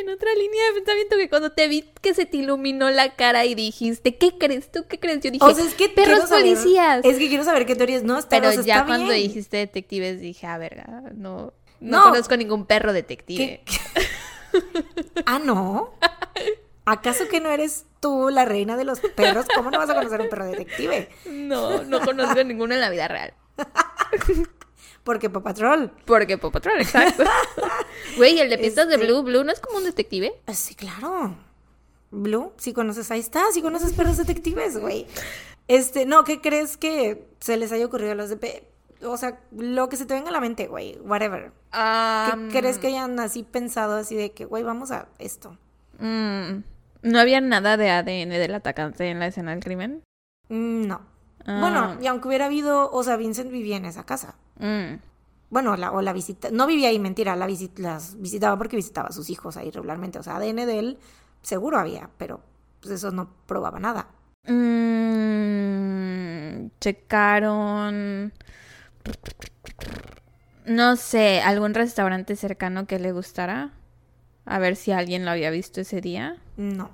en 0.00 0.08
otra 0.08 0.34
línea 0.34 0.64
de 0.66 0.80
pensamiento 0.80 1.16
que 1.16 1.28
cuando 1.28 1.52
te 1.52 1.68
vi 1.68 1.84
que 2.02 2.12
se 2.12 2.26
te 2.26 2.38
iluminó 2.38 2.90
la 2.90 3.14
cara 3.14 3.44
y 3.44 3.54
dijiste, 3.54 4.16
¿qué 4.16 4.36
crees? 4.36 4.72
¿Tú 4.72 4.86
qué 4.88 4.98
crees? 4.98 5.20
Yo 5.20 5.30
dije, 5.30 5.44
o 5.44 5.54
sea, 5.54 5.64
es 5.64 5.74
que 5.74 5.90
perros 5.90 6.28
saber- 6.28 6.42
policías. 6.42 7.04
Es 7.04 7.18
que 7.18 7.28
quiero 7.28 7.44
saber 7.44 7.66
qué 7.66 7.76
teorías. 7.76 8.02
No, 8.02 8.18
está, 8.18 8.40
Pero 8.40 8.50
ya 8.62 8.74
está 8.78 8.84
cuando 8.86 9.12
bien. 9.12 9.28
dijiste 9.28 9.58
detectives 9.58 10.20
dije, 10.20 10.44
ah, 10.48 10.58
verga, 10.58 10.86
no, 11.14 11.52
no, 11.78 11.98
No. 11.98 12.02
conozco 12.10 12.36
ningún 12.36 12.66
perro 12.66 12.92
detective. 12.92 13.62
¿Qué- 13.64 14.00
ah, 15.26 15.38
no. 15.38 15.94
¿Acaso 16.84 17.28
que 17.28 17.40
no 17.40 17.50
eres 17.50 17.84
tú 18.00 18.30
la 18.30 18.44
reina 18.44 18.76
de 18.76 18.84
los 18.84 19.00
perros? 19.00 19.46
¿Cómo 19.54 19.70
no 19.70 19.78
vas 19.78 19.90
a 19.90 19.94
conocer 19.94 20.20
un 20.22 20.28
perro 20.28 20.46
detective? 20.46 21.08
No, 21.26 21.82
no 21.84 22.00
conozco 22.00 22.42
ninguno 22.42 22.74
en 22.74 22.80
la 22.80 22.90
vida 22.90 23.06
real. 23.08 23.34
Porque 25.04 25.30
Paw 25.30 25.42
Patrol. 25.42 25.90
Porque 26.04 26.36
Paw 26.38 26.50
Patrol, 26.50 26.80
exacto. 26.80 27.24
Güey, 28.16 28.38
el 28.40 28.50
de 28.50 28.58
pistas 28.58 28.88
de 28.88 28.94
Este- 28.94 29.06
Blue, 29.06 29.22
Blue 29.22 29.44
no 29.44 29.52
es 29.52 29.60
como 29.60 29.78
un 29.78 29.84
detective. 29.84 30.32
Ah, 30.46 30.54
Sí, 30.54 30.74
claro. 30.74 31.36
Blue, 32.10 32.52
si 32.56 32.72
conoces, 32.72 33.08
ahí 33.12 33.20
está, 33.20 33.44
si 33.52 33.62
conoces 33.62 33.92
perros 33.92 34.16
detectives, 34.16 34.76
güey. 34.78 35.06
Este, 35.68 36.06
no, 36.06 36.24
¿qué 36.24 36.40
crees 36.40 36.76
que 36.76 37.28
se 37.38 37.56
les 37.56 37.70
haya 37.70 37.86
ocurrido 37.86 38.12
a 38.12 38.14
los 38.16 38.30
de? 38.30 38.64
O 39.02 39.16
sea, 39.16 39.40
lo 39.56 39.88
que 39.88 39.96
se 39.96 40.06
te 40.06 40.14
venga 40.14 40.28
a 40.28 40.32
la 40.32 40.40
mente, 40.40 40.66
güey, 40.66 40.98
whatever. 41.00 41.52
¿Qué 41.72 42.48
crees 42.50 42.78
que 42.78 42.88
hayan 42.88 43.18
así 43.20 43.42
pensado 43.42 43.96
así 43.96 44.14
de 44.14 44.32
que, 44.32 44.44
güey, 44.44 44.62
vamos 44.62 44.90
a 44.90 45.08
esto? 45.18 45.56
Mm, 45.98 46.62
¿No 47.02 47.18
había 47.18 47.40
nada 47.40 47.76
de 47.76 47.90
ADN 47.90 48.30
del 48.30 48.54
atacante 48.54 49.08
en 49.10 49.18
la 49.18 49.26
escena 49.28 49.52
del 49.52 49.64
crimen? 49.64 50.02
Mm, 50.48 50.86
No. 50.86 51.00
Ah. 51.46 51.58
Bueno, 51.60 51.96
y 52.02 52.06
aunque 52.06 52.28
hubiera 52.28 52.46
habido, 52.46 52.90
o 52.90 53.02
sea, 53.02 53.16
Vincent 53.16 53.50
vivía 53.50 53.76
en 53.78 53.86
esa 53.86 54.04
casa. 54.04 54.34
Mm. 54.58 54.96
Bueno, 55.48 55.76
la, 55.76 55.90
o 55.90 56.02
la 56.02 56.12
visita, 56.12 56.50
no 56.52 56.66
vivía 56.66 56.90
ahí, 56.90 56.98
mentira, 56.98 57.34
la 57.34 57.46
visit, 57.46 57.78
las 57.78 58.20
visitaba 58.20 58.56
porque 58.58 58.76
visitaba 58.76 59.08
a 59.08 59.12
sus 59.12 59.30
hijos 59.30 59.56
ahí 59.56 59.70
regularmente. 59.70 60.18
O 60.18 60.22
sea, 60.22 60.36
ADN 60.36 60.66
de 60.66 60.78
él 60.78 60.98
seguro 61.42 61.78
había, 61.78 62.10
pero 62.18 62.40
pues 62.80 62.94
eso 62.94 63.10
no 63.10 63.30
probaba 63.46 63.80
nada. 63.80 64.08
Mm, 65.00 66.68
checaron. 66.80 68.32
No 70.66 70.96
sé, 70.96 71.40
algún 71.40 71.74
restaurante 71.74 72.36
cercano 72.36 72.86
que 72.86 72.98
le 72.98 73.12
gustara. 73.12 73.70
A 74.44 74.58
ver 74.58 74.76
si 74.76 74.92
alguien 74.92 75.24
lo 75.24 75.30
había 75.30 75.50
visto 75.50 75.80
ese 75.80 76.00
día. 76.00 76.36
No. 76.56 76.90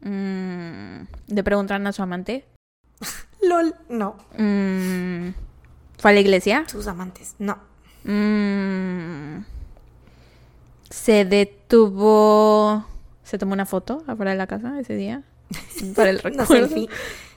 Mm, 0.00 1.02
le 1.28 1.44
preguntaron 1.44 1.86
a 1.86 1.92
su 1.92 2.02
amante. 2.02 2.44
LOL, 3.42 3.74
no. 3.88 4.16
Mm, 4.36 5.30
¿Fue 5.98 6.10
a 6.10 6.14
la 6.14 6.20
iglesia? 6.20 6.64
Sus 6.68 6.86
amantes, 6.86 7.34
no. 7.38 7.58
Mm, 8.04 9.44
se 10.90 11.24
detuvo. 11.24 12.86
¿Se 13.24 13.36
tomó 13.36 13.52
una 13.52 13.66
foto 13.66 14.02
afuera 14.06 14.30
de 14.30 14.38
la 14.38 14.46
casa 14.46 14.78
ese 14.80 14.94
día? 14.94 15.22
Para 15.96 16.10
el 16.10 16.16
Una 16.16 16.44
recuerdo. 16.44 16.46
selfie. 16.68 16.88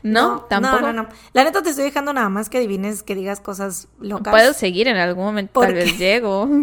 No, 0.03 0.41
tampoco. 0.49 0.79
No, 0.81 0.93
no, 0.93 1.03
no. 1.03 1.09
La 1.33 1.43
neta 1.43 1.61
te 1.61 1.69
estoy 1.69 1.85
dejando 1.85 2.11
nada 2.11 2.27
más 2.29 2.49
que 2.49 2.57
adivines, 2.57 3.03
que 3.03 3.13
digas 3.13 3.39
cosas 3.39 3.87
locas. 3.99 4.31
Puedo 4.31 4.53
seguir 4.53 4.87
en 4.87 4.97
algún 4.97 5.25
momento, 5.25 5.53
¿Por 5.53 5.65
tal 5.65 5.73
qué? 5.75 5.79
vez 5.83 5.97
llego. 5.97 6.47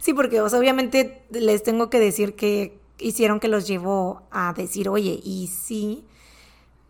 Sí, 0.00 0.12
porque 0.14 0.40
o 0.40 0.48
sea, 0.48 0.58
obviamente 0.58 1.22
les 1.30 1.62
tengo 1.62 1.88
que 1.88 2.00
decir 2.00 2.34
que 2.34 2.80
hicieron 2.98 3.38
que 3.38 3.46
los 3.46 3.68
llevó 3.68 4.22
a 4.32 4.52
decir, 4.52 4.88
oye, 4.88 5.20
y 5.22 5.46
sí. 5.46 6.04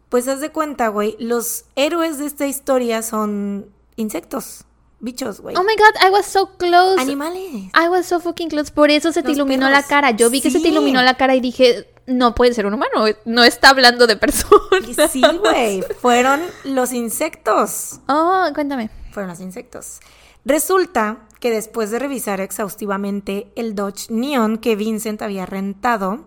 Pues 0.08 0.26
haz 0.28 0.40
de 0.40 0.48
cuenta, 0.48 0.88
güey, 0.88 1.14
los 1.18 1.66
héroes 1.76 2.16
de 2.18 2.24
esta 2.24 2.46
historia 2.46 3.02
son 3.02 3.66
insectos, 3.96 4.64
bichos, 5.00 5.42
güey. 5.42 5.54
Oh 5.56 5.62
my 5.62 5.74
god, 5.76 6.06
I 6.06 6.10
was 6.10 6.24
so 6.24 6.56
close. 6.56 6.98
Animales. 6.98 7.70
I 7.74 7.88
was 7.90 8.06
so 8.06 8.18
fucking 8.20 8.48
close. 8.48 8.72
Por 8.72 8.90
eso 8.90 9.12
se 9.12 9.20
te 9.22 9.28
Los 9.28 9.36
iluminó 9.36 9.66
perros. 9.66 9.82
la 9.82 9.86
cara. 9.86 10.10
Yo 10.12 10.30
vi 10.30 10.40
que 10.40 10.50
se 10.50 10.60
te 10.60 10.68
iluminó 10.68 11.02
la 11.02 11.18
cara 11.18 11.34
y 11.34 11.40
dije, 11.42 11.91
no 12.06 12.34
puede 12.34 12.54
ser 12.54 12.66
un 12.66 12.74
humano. 12.74 13.04
No 13.24 13.44
está 13.44 13.70
hablando 13.70 14.06
de 14.06 14.16
personas. 14.16 15.10
Sí, 15.10 15.22
güey, 15.40 15.82
fueron 16.00 16.40
los 16.64 16.92
insectos. 16.92 18.00
Oh, 18.08 18.46
cuéntame. 18.54 18.90
Fueron 19.12 19.30
los 19.30 19.40
insectos. 19.40 20.00
Resulta 20.44 21.28
que 21.40 21.50
después 21.50 21.90
de 21.90 21.98
revisar 21.98 22.40
exhaustivamente 22.40 23.52
el 23.56 23.74
Dodge 23.74 24.10
Neon 24.10 24.58
que 24.58 24.76
Vincent 24.76 25.22
había 25.22 25.46
rentado, 25.46 26.26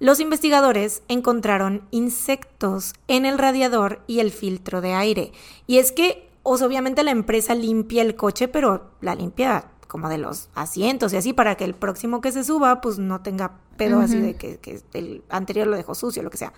los 0.00 0.20
investigadores 0.20 1.02
encontraron 1.08 1.88
insectos 1.90 2.94
en 3.08 3.26
el 3.26 3.38
radiador 3.38 4.02
y 4.06 4.20
el 4.20 4.30
filtro 4.30 4.80
de 4.80 4.94
aire. 4.94 5.32
Y 5.66 5.78
es 5.78 5.92
que, 5.92 6.30
o 6.42 6.56
sea, 6.56 6.66
obviamente 6.66 7.02
la 7.02 7.10
empresa 7.10 7.54
limpia 7.54 8.02
el 8.02 8.14
coche, 8.14 8.48
pero 8.48 8.92
la 9.00 9.14
limpia 9.14 9.64
como 9.88 10.08
de 10.08 10.18
los 10.18 10.50
asientos 10.54 11.12
y 11.12 11.16
así 11.16 11.32
para 11.32 11.56
que 11.56 11.64
el 11.64 11.74
próximo 11.74 12.20
que 12.20 12.30
se 12.30 12.44
suba 12.44 12.80
pues 12.80 12.98
no 12.98 13.22
tenga 13.22 13.58
pedo 13.76 14.00
así 14.00 14.20
de 14.20 14.36
que, 14.36 14.58
que 14.58 14.82
el 14.92 15.24
anterior 15.30 15.66
lo 15.66 15.76
dejó 15.76 15.94
sucio, 15.94 16.22
lo 16.22 16.30
que 16.30 16.36
sea. 16.36 16.52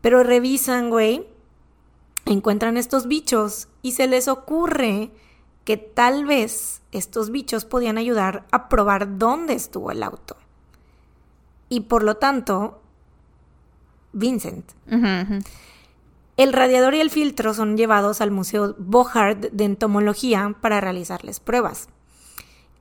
Pero 0.00 0.22
revisan, 0.22 0.90
güey, 0.90 1.26
encuentran 2.24 2.76
estos 2.76 3.06
bichos 3.06 3.68
y 3.82 3.92
se 3.92 4.06
les 4.06 4.26
ocurre 4.26 5.10
que 5.64 5.76
tal 5.76 6.24
vez 6.24 6.82
estos 6.92 7.30
bichos 7.30 7.64
podían 7.64 7.98
ayudar 7.98 8.46
a 8.52 8.68
probar 8.68 9.18
dónde 9.18 9.54
estuvo 9.54 9.90
el 9.90 10.02
auto. 10.02 10.36
Y 11.68 11.80
por 11.80 12.04
lo 12.04 12.16
tanto, 12.16 12.80
Vincent. 14.12 14.64
El 16.36 16.52
radiador 16.52 16.94
y 16.94 17.00
el 17.00 17.10
filtro 17.10 17.52
son 17.52 17.76
llevados 17.76 18.20
al 18.20 18.30
Museo 18.30 18.74
Bohard 18.78 19.50
de 19.50 19.64
Entomología 19.64 20.54
para 20.60 20.80
realizarles 20.80 21.40
pruebas. 21.40 21.88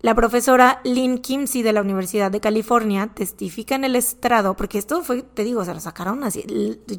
La 0.05 0.13
profesora 0.13 0.81
Lynn 0.83 1.17
Kimsey 1.17 1.63
de 1.63 1.73
la 1.73 1.81
Universidad 1.81 2.29
de 2.29 2.39
California 2.39 3.09
testifica 3.15 3.73
en 3.73 3.85
el 3.85 3.95
estrado, 3.95 4.55
porque 4.55 4.77
esto 4.77 5.01
fue, 5.01 5.23
te 5.23 5.43
digo, 5.43 5.65
se 5.65 5.73
lo 5.73 5.79
sacaron 5.79 6.23
así. 6.23 6.45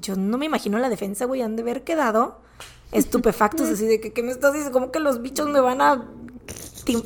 Yo 0.01 0.17
no 0.17 0.39
me 0.39 0.47
imagino 0.47 0.77
la 0.81 0.89
defensa, 0.89 1.25
güey, 1.25 1.41
han 1.41 1.55
de 1.55 1.63
haber 1.63 1.85
quedado 1.85 2.41
estupefactos, 2.91 3.69
así 3.73 3.87
de 3.87 4.01
que, 4.01 4.13
¿qué 4.13 4.25
me 4.25 4.33
estás 4.33 4.55
diciendo? 4.55 4.77
Como 4.77 4.91
que 4.91 4.99
los 4.99 5.23
bichos 5.23 5.49
me 5.49 5.61
van 5.61 5.83
a, 5.83 6.05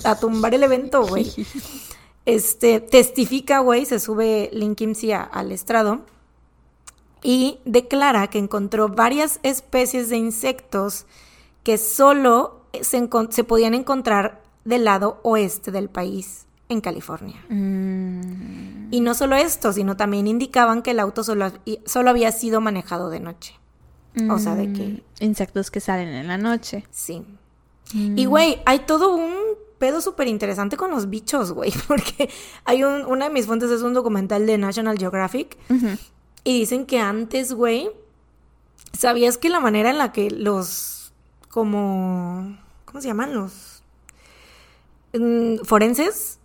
a 0.05 0.19
tumbar 0.19 0.55
el 0.55 0.63
evento, 0.63 1.07
güey. 1.07 1.31
Este, 2.27 2.81
testifica, 2.81 3.59
güey, 3.59 3.85
se 3.85 3.99
sube 3.99 4.49
Lynn 4.53 4.77
Kimsey 4.77 5.13
al 5.13 5.53
estrado 5.53 6.03
y 7.23 7.59
declara 7.67 8.29
que 8.29 8.39
encontró 8.39 8.89
varias 8.89 9.41
especies 9.43 10.09
de 10.09 10.17
insectos 10.17 11.07
que 11.63 11.77
solo 11.77 12.61
se, 12.81 13.09
se 13.31 13.45
podían 13.45 13.75
encontrar 13.75 14.41
del 14.65 14.85
lado 14.85 15.21
oeste 15.23 15.71
del 15.71 15.89
país, 15.89 16.47
en 16.69 16.81
California. 16.81 17.45
Mm. 17.49 18.93
Y 18.93 19.01
no 19.01 19.15
solo 19.15 19.37
esto, 19.37 19.73
sino 19.73 19.97
también 19.97 20.27
indicaban 20.27 20.83
que 20.83 20.93
el 20.93 21.01
auto 21.01 21.25
solo, 21.25 21.53
solo 21.85 22.11
había 22.11 22.33
sido 22.33 22.61
manejado 22.61 23.11
de 23.11 23.21
noche. 23.21 23.55
O 24.29 24.39
sea, 24.39 24.57
de 24.57 24.73
que... 24.73 24.83
Mm. 24.83 25.01
Insectos 25.21 25.71
que 25.71 25.81
salen 25.81 26.09
en 26.09 26.27
la 26.27 26.39
noche. 26.39 26.85
Sí. 26.91 27.23
Mm. 27.95 28.19
Y, 28.19 28.25
güey, 28.25 28.61
hay 28.67 28.81
todo 28.81 29.15
un 29.15 29.35
pedo 29.79 30.01
súper 30.01 30.29
interesante 30.29 30.77
con 30.77 30.91
los 30.91 31.09
bichos, 31.09 31.53
güey, 31.53 31.73
porque 31.89 32.29
hay 32.65 32.85
un, 32.85 33.05
una 33.07 33.27
de 33.29 33.35
mis 33.35 33.47
fuentes 33.47 33.71
es 33.71 33.83
un 33.83 33.95
documental 33.95 34.47
de 34.47 34.59
National 34.59 34.99
Geographic 34.99 35.57
y 36.45 36.59
dicen 36.61 36.87
que 36.87 37.01
antes, 37.01 37.53
güey, 37.53 37.91
¿sabías 38.97 39.39
que 39.39 39.49
la 39.49 39.59
manera 39.59 39.91
en 39.91 39.99
la 39.99 40.13
que 40.13 40.31
los, 40.31 41.13
como, 41.49 42.59
¿cómo 42.85 43.01
se 43.01 43.09
llaman 43.09 43.35
los? 43.35 43.70
Forenses 45.65 46.41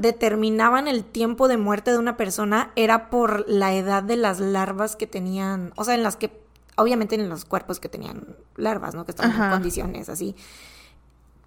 determinaban 0.00 0.86
el 0.86 1.04
tiempo 1.04 1.48
de 1.48 1.56
muerte 1.56 1.90
de 1.90 1.98
una 1.98 2.16
persona 2.16 2.70
era 2.76 3.10
por 3.10 3.44
la 3.48 3.74
edad 3.74 4.02
de 4.02 4.16
las 4.16 4.38
larvas 4.38 4.94
que 4.94 5.06
tenían, 5.06 5.72
o 5.76 5.84
sea, 5.84 5.94
en 5.94 6.04
las 6.04 6.16
que, 6.16 6.30
obviamente 6.76 7.16
en 7.16 7.28
los 7.28 7.44
cuerpos 7.44 7.80
que 7.80 7.88
tenían 7.88 8.36
larvas, 8.56 8.94
¿no? 8.94 9.04
Que 9.04 9.10
estaban 9.10 9.32
en 9.32 9.50
condiciones 9.50 10.08
así. 10.08 10.36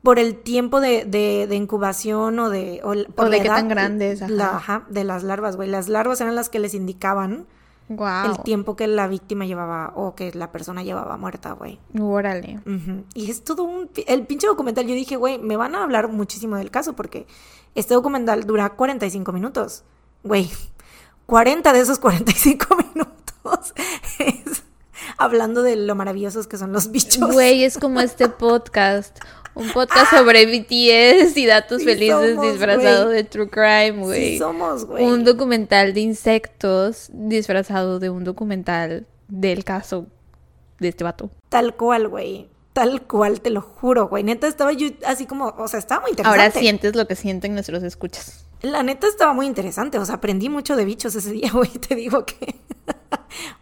Por 0.03 0.19
el 0.19 0.35
tiempo 0.35 0.81
de, 0.81 1.05
de, 1.05 1.55
incubación 1.55 2.39
o 2.39 2.49
de... 2.49 2.81
O, 2.83 2.93
por 3.13 3.29
de 3.29 3.41
qué 3.41 3.47
tan 3.47 3.69
grandes. 3.69 4.21
ajá, 4.21 4.85
de 4.89 5.03
las 5.03 5.23
larvas, 5.23 5.55
güey. 5.55 5.69
Las 5.69 5.87
larvas 5.87 6.21
eran 6.21 6.35
las 6.35 6.49
que 6.49 6.59
les 6.59 6.73
indicaban 6.73 7.47
el 7.89 8.43
tiempo 8.43 8.75
que 8.75 8.87
la 8.87 9.07
víctima 9.07 9.45
llevaba 9.45 9.93
o 9.95 10.15
que 10.15 10.33
la 10.33 10.51
persona 10.51 10.83
llevaba 10.83 11.17
muerta, 11.17 11.53
güey. 11.53 11.79
Órale. 11.99 12.59
Y 13.13 13.31
es 13.31 13.43
todo 13.43 13.63
un... 13.63 13.89
El 14.07 14.25
pinche 14.25 14.47
documental, 14.47 14.85
yo 14.85 14.93
dije, 14.93 15.15
güey, 15.15 15.39
me 15.39 15.55
van 15.55 15.75
a 15.75 15.83
hablar 15.83 16.09
muchísimo 16.09 16.57
del 16.57 16.71
caso 16.71 16.93
porque 16.93 17.27
este 17.75 17.93
documental 17.93 18.45
dura 18.45 18.69
45 18.71 19.31
minutos. 19.31 19.83
Güey, 20.23 20.49
40 21.25 21.73
de 21.73 21.79
esos 21.79 21.99
45 21.99 22.67
minutos 22.93 23.73
es 24.19 24.63
hablando 25.17 25.63
de 25.63 25.75
lo 25.75 25.95
maravillosos 25.95 26.47
que 26.47 26.57
son 26.57 26.71
los 26.73 26.91
bichos. 26.91 27.31
Güey, 27.31 27.63
es 27.63 27.77
como 27.77 28.01
este 28.01 28.29
podcast. 28.29 29.19
Un 29.57 29.71
podcast 29.71 30.11
sobre 30.11 30.45
BTS 30.45 31.35
y 31.35 31.45
datos 31.47 31.83
felices 31.83 32.39
disfrazado 32.39 33.09
de 33.09 33.23
true 33.23 33.49
crime, 33.49 34.03
güey. 34.03 34.33
Sí 34.33 34.37
somos, 34.37 34.85
güey. 34.85 35.03
Un 35.03 35.23
documental 35.23 35.93
de 35.93 36.01
insectos 36.01 37.09
disfrazado 37.11 37.99
de 37.99 38.11
un 38.11 38.23
documental 38.23 39.07
del 39.27 39.63
caso 39.63 40.05
de 40.79 40.89
este 40.89 41.03
vato. 41.03 41.31
Tal 41.49 41.75
cual, 41.75 42.07
güey. 42.07 42.49
Tal 42.73 43.01
cual, 43.07 43.41
te 43.41 43.49
lo 43.49 43.61
juro, 43.61 44.07
güey. 44.07 44.23
Neta 44.23 44.47
estaba 44.47 44.71
yo 44.73 44.89
así 45.05 45.25
como, 45.25 45.47
o 45.57 45.67
sea, 45.67 45.79
estaba 45.79 46.01
muy 46.01 46.11
interesante. 46.11 46.39
Ahora 46.39 46.51
sientes 46.51 46.95
lo 46.95 47.07
que 47.07 47.15
sienten 47.15 47.53
nuestros 47.53 47.81
escuchas. 47.81 48.45
La 48.61 48.83
neta 48.83 49.07
estaba 49.07 49.33
muy 49.33 49.47
interesante, 49.47 49.97
o 49.97 50.05
sea, 50.05 50.15
aprendí 50.15 50.49
mucho 50.49 50.75
de 50.75 50.85
bichos 50.85 51.15
ese 51.15 51.31
día, 51.31 51.51
güey, 51.53 51.69
te 51.69 51.95
digo 51.95 52.25
que... 52.25 52.55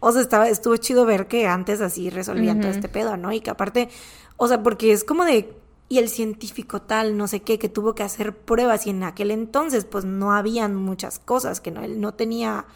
o 0.00 0.12
sea, 0.12 0.20
estaba, 0.20 0.48
estuvo 0.48 0.76
chido 0.76 1.06
ver 1.06 1.26
que 1.26 1.46
antes 1.46 1.80
así 1.80 2.10
resolvían 2.10 2.60
todo 2.60 2.70
este 2.70 2.88
pedo, 2.88 3.16
¿no? 3.16 3.32
Y 3.32 3.40
que 3.40 3.48
aparte, 3.48 3.88
o 4.36 4.48
sea, 4.48 4.62
porque 4.62 4.92
es 4.92 5.04
como 5.04 5.24
de 5.24 5.54
y 5.88 5.98
el 5.98 6.08
científico 6.08 6.82
tal, 6.82 7.16
no 7.16 7.28
sé 7.28 7.42
qué, 7.42 7.58
que 7.58 7.68
tuvo 7.68 7.94
que 7.94 8.02
hacer 8.02 8.36
pruebas 8.36 8.86
y 8.86 8.90
en 8.90 9.04
aquel 9.04 9.30
entonces 9.30 9.84
pues 9.84 10.04
no 10.04 10.32
habían 10.32 10.74
muchas 10.74 11.18
cosas, 11.18 11.60
que 11.60 11.70
no, 11.70 11.82
él 11.82 12.00
no 12.00 12.14
tenía 12.14 12.66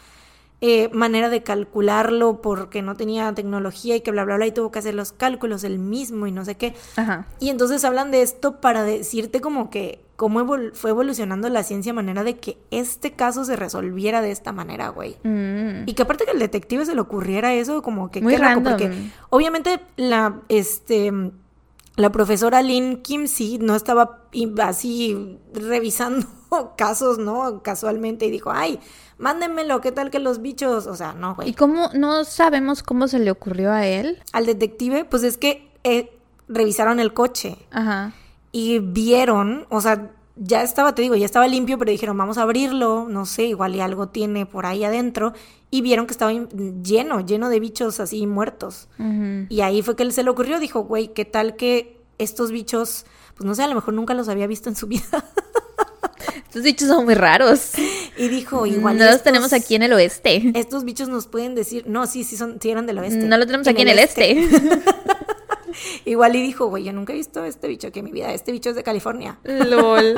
eh, 0.61 0.89
manera 0.93 1.29
de 1.29 1.41
calcularlo 1.41 2.41
porque 2.41 2.81
no 2.81 2.95
tenía 2.95 3.33
tecnología 3.33 3.95
y 3.95 4.01
que 4.01 4.11
bla, 4.11 4.23
bla, 4.23 4.35
bla, 4.35 4.45
y 4.45 4.51
tuvo 4.51 4.71
que 4.71 4.79
hacer 4.79 4.93
los 4.93 5.11
cálculos 5.11 5.63
él 5.63 5.79
mismo 5.79 6.27
y 6.27 6.31
no 6.31 6.45
sé 6.45 6.55
qué. 6.55 6.75
Ajá. 6.95 7.25
Y 7.39 7.49
entonces 7.49 7.83
hablan 7.83 8.11
de 8.11 8.21
esto 8.21 8.61
para 8.61 8.83
decirte 8.83 9.41
como 9.41 9.69
que 9.71 10.05
cómo 10.15 10.45
fue 10.73 10.91
evolucionando 10.91 11.49
la 11.49 11.63
ciencia 11.63 11.93
a 11.93 11.95
manera 11.95 12.23
de 12.23 12.37
que 12.37 12.59
este 12.69 13.13
caso 13.13 13.43
se 13.43 13.55
resolviera 13.55 14.21
de 14.21 14.29
esta 14.29 14.51
manera, 14.51 14.89
güey. 14.89 15.17
Mm. 15.23 15.89
Y 15.89 15.93
que 15.95 16.03
aparte 16.03 16.25
que 16.25 16.31
el 16.31 16.37
detective 16.37 16.85
se 16.85 16.93
le 16.93 17.01
ocurriera 17.01 17.55
eso, 17.55 17.81
como 17.81 18.11
que 18.11 18.21
Muy 18.21 18.35
qué 18.35 18.61
porque 18.63 18.91
obviamente 19.31 19.79
la, 19.97 20.41
este 20.47 21.11
la 21.95 22.11
profesora 22.11 22.61
Lynn 22.61 23.01
Kimsey 23.01 23.57
no 23.57 23.75
estaba 23.75 24.21
así 24.63 25.39
revisando 25.53 26.27
casos, 26.77 27.17
¿no? 27.17 27.61
Casualmente 27.63 28.25
y 28.25 28.31
dijo, 28.31 28.51
ay, 28.51 28.79
mándenmelo, 29.17 29.81
¿qué 29.81 29.91
tal 29.91 30.09
que 30.09 30.19
los 30.19 30.41
bichos? 30.41 30.87
O 30.87 30.95
sea, 30.95 31.13
no, 31.13 31.35
güey. 31.35 31.49
¿Y 31.49 31.53
cómo, 31.53 31.89
no 31.93 32.23
sabemos 32.23 32.83
cómo 32.83 33.07
se 33.07 33.19
le 33.19 33.31
ocurrió 33.31 33.71
a 33.71 33.85
él? 33.85 34.21
Al 34.33 34.45
detective, 34.45 35.05
pues 35.05 35.23
es 35.23 35.37
que 35.37 35.71
eh, 35.83 36.17
revisaron 36.47 36.99
el 36.99 37.13
coche. 37.13 37.57
Ajá. 37.71 38.13
Y 38.51 38.79
vieron, 38.79 39.65
o 39.69 39.81
sea, 39.81 40.11
ya 40.35 40.63
estaba, 40.63 40.95
te 40.95 41.01
digo, 41.01 41.15
ya 41.15 41.25
estaba 41.25 41.47
limpio, 41.47 41.77
pero 41.77 41.91
dijeron, 41.91 42.17
vamos 42.17 42.37
a 42.37 42.43
abrirlo, 42.43 43.07
no 43.09 43.25
sé, 43.25 43.45
igual 43.45 43.75
y 43.75 43.81
algo 43.81 44.09
tiene 44.09 44.45
por 44.45 44.65
ahí 44.65 44.83
adentro. 44.83 45.33
Y 45.69 45.81
vieron 45.81 46.05
que 46.05 46.11
estaba 46.11 46.31
lleno, 46.31 47.25
lleno 47.25 47.49
de 47.49 47.59
bichos 47.59 47.99
así 47.99 48.25
muertos. 48.27 48.87
Y 49.49 49.61
ahí 49.61 49.81
fue 49.81 49.95
que 49.95 50.03
él 50.03 50.13
se 50.13 50.23
le 50.23 50.29
ocurrió, 50.29 50.59
dijo, 50.59 50.81
güey, 50.83 51.13
¿qué 51.13 51.25
tal 51.25 51.55
que 51.55 52.01
estos 52.17 52.51
bichos, 52.51 53.05
pues 53.35 53.45
no 53.45 53.55
sé, 53.55 53.63
a 53.63 53.67
lo 53.67 53.75
mejor 53.75 53.93
nunca 53.93 54.13
los 54.13 54.29
había 54.29 54.47
visto 54.47 54.69
en 54.69 54.75
su 54.75 54.87
vida? 54.87 55.05
Estos 56.51 56.63
bichos 56.63 56.89
son 56.89 57.05
muy 57.05 57.13
raros. 57.13 57.71
Y 58.17 58.27
dijo, 58.27 58.65
igual. 58.65 58.97
No 58.97 59.05
los 59.05 59.23
tenemos 59.23 59.53
aquí 59.53 59.75
en 59.75 59.83
el 59.83 59.93
oeste. 59.93 60.51
Estos 60.53 60.83
bichos 60.83 61.07
nos 61.07 61.27
pueden 61.27 61.55
decir, 61.55 61.85
no, 61.87 62.05
sí, 62.07 62.25
sí, 62.25 62.35
son, 62.35 62.59
sí 62.61 62.69
eran 62.69 62.85
del 62.85 62.99
oeste. 62.99 63.25
No 63.25 63.37
lo 63.37 63.45
tenemos 63.45 63.67
aquí 63.69 63.81
en 63.81 63.87
el 63.87 63.99
este. 63.99 64.49
Igual 66.05 66.35
y 66.35 66.41
dijo, 66.41 66.67
güey, 66.67 66.83
yo 66.83 66.93
nunca 66.93 67.13
he 67.13 67.15
visto 67.15 67.43
este 67.43 67.67
bicho 67.67 67.87
aquí 67.87 67.99
en 67.99 68.05
mi 68.05 68.11
vida. 68.11 68.33
Este 68.33 68.51
bicho 68.51 68.69
es 68.69 68.75
de 68.75 68.83
California. 68.83 69.39
LOL. 69.43 70.15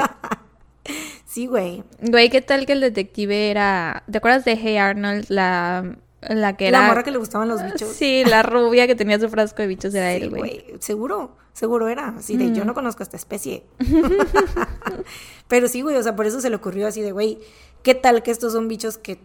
sí, 1.25 1.47
güey. 1.47 1.83
Güey, 2.01 2.29
¿qué 2.29 2.41
tal 2.41 2.65
que 2.65 2.73
el 2.73 2.81
detective 2.81 3.49
era. 3.49 4.03
¿Te 4.11 4.17
acuerdas 4.17 4.45
de 4.45 4.55
Hey 4.55 4.77
Arnold? 4.77 5.25
La. 5.29 5.97
La 6.21 6.55
que 6.55 6.69
era. 6.69 6.81
La 6.81 6.87
morra 6.87 7.03
que 7.03 7.11
le 7.11 7.17
gustaban 7.17 7.49
los 7.49 7.63
bichos. 7.63 7.89
Sí, 7.89 8.23
la 8.25 8.43
rubia 8.43 8.87
que 8.87 8.95
tenía 8.95 9.19
su 9.19 9.29
frasco 9.29 9.61
de 9.61 9.67
bichos 9.67 9.93
era 9.93 10.13
él, 10.13 10.29
güey. 10.29 10.65
Seguro, 10.79 11.35
seguro 11.51 11.89
era. 11.89 12.15
Así 12.17 12.37
de, 12.37 12.53
yo 12.53 12.63
no 12.63 12.73
conozco 12.73 13.03
esta 13.03 13.17
especie. 13.17 13.65
Pero 15.49 15.67
sí, 15.67 15.81
güey, 15.81 15.97
o 15.97 16.03
sea, 16.03 16.15
por 16.15 16.25
eso 16.25 16.39
se 16.39 16.49
le 16.49 16.55
ocurrió 16.55 16.87
así 16.87 17.01
de, 17.01 17.11
güey, 17.11 17.39
¿qué 17.83 17.93
tal 17.93 18.23
que 18.23 18.31
estos 18.31 18.53
son 18.53 18.69
bichos 18.69 18.97
que 18.97 19.19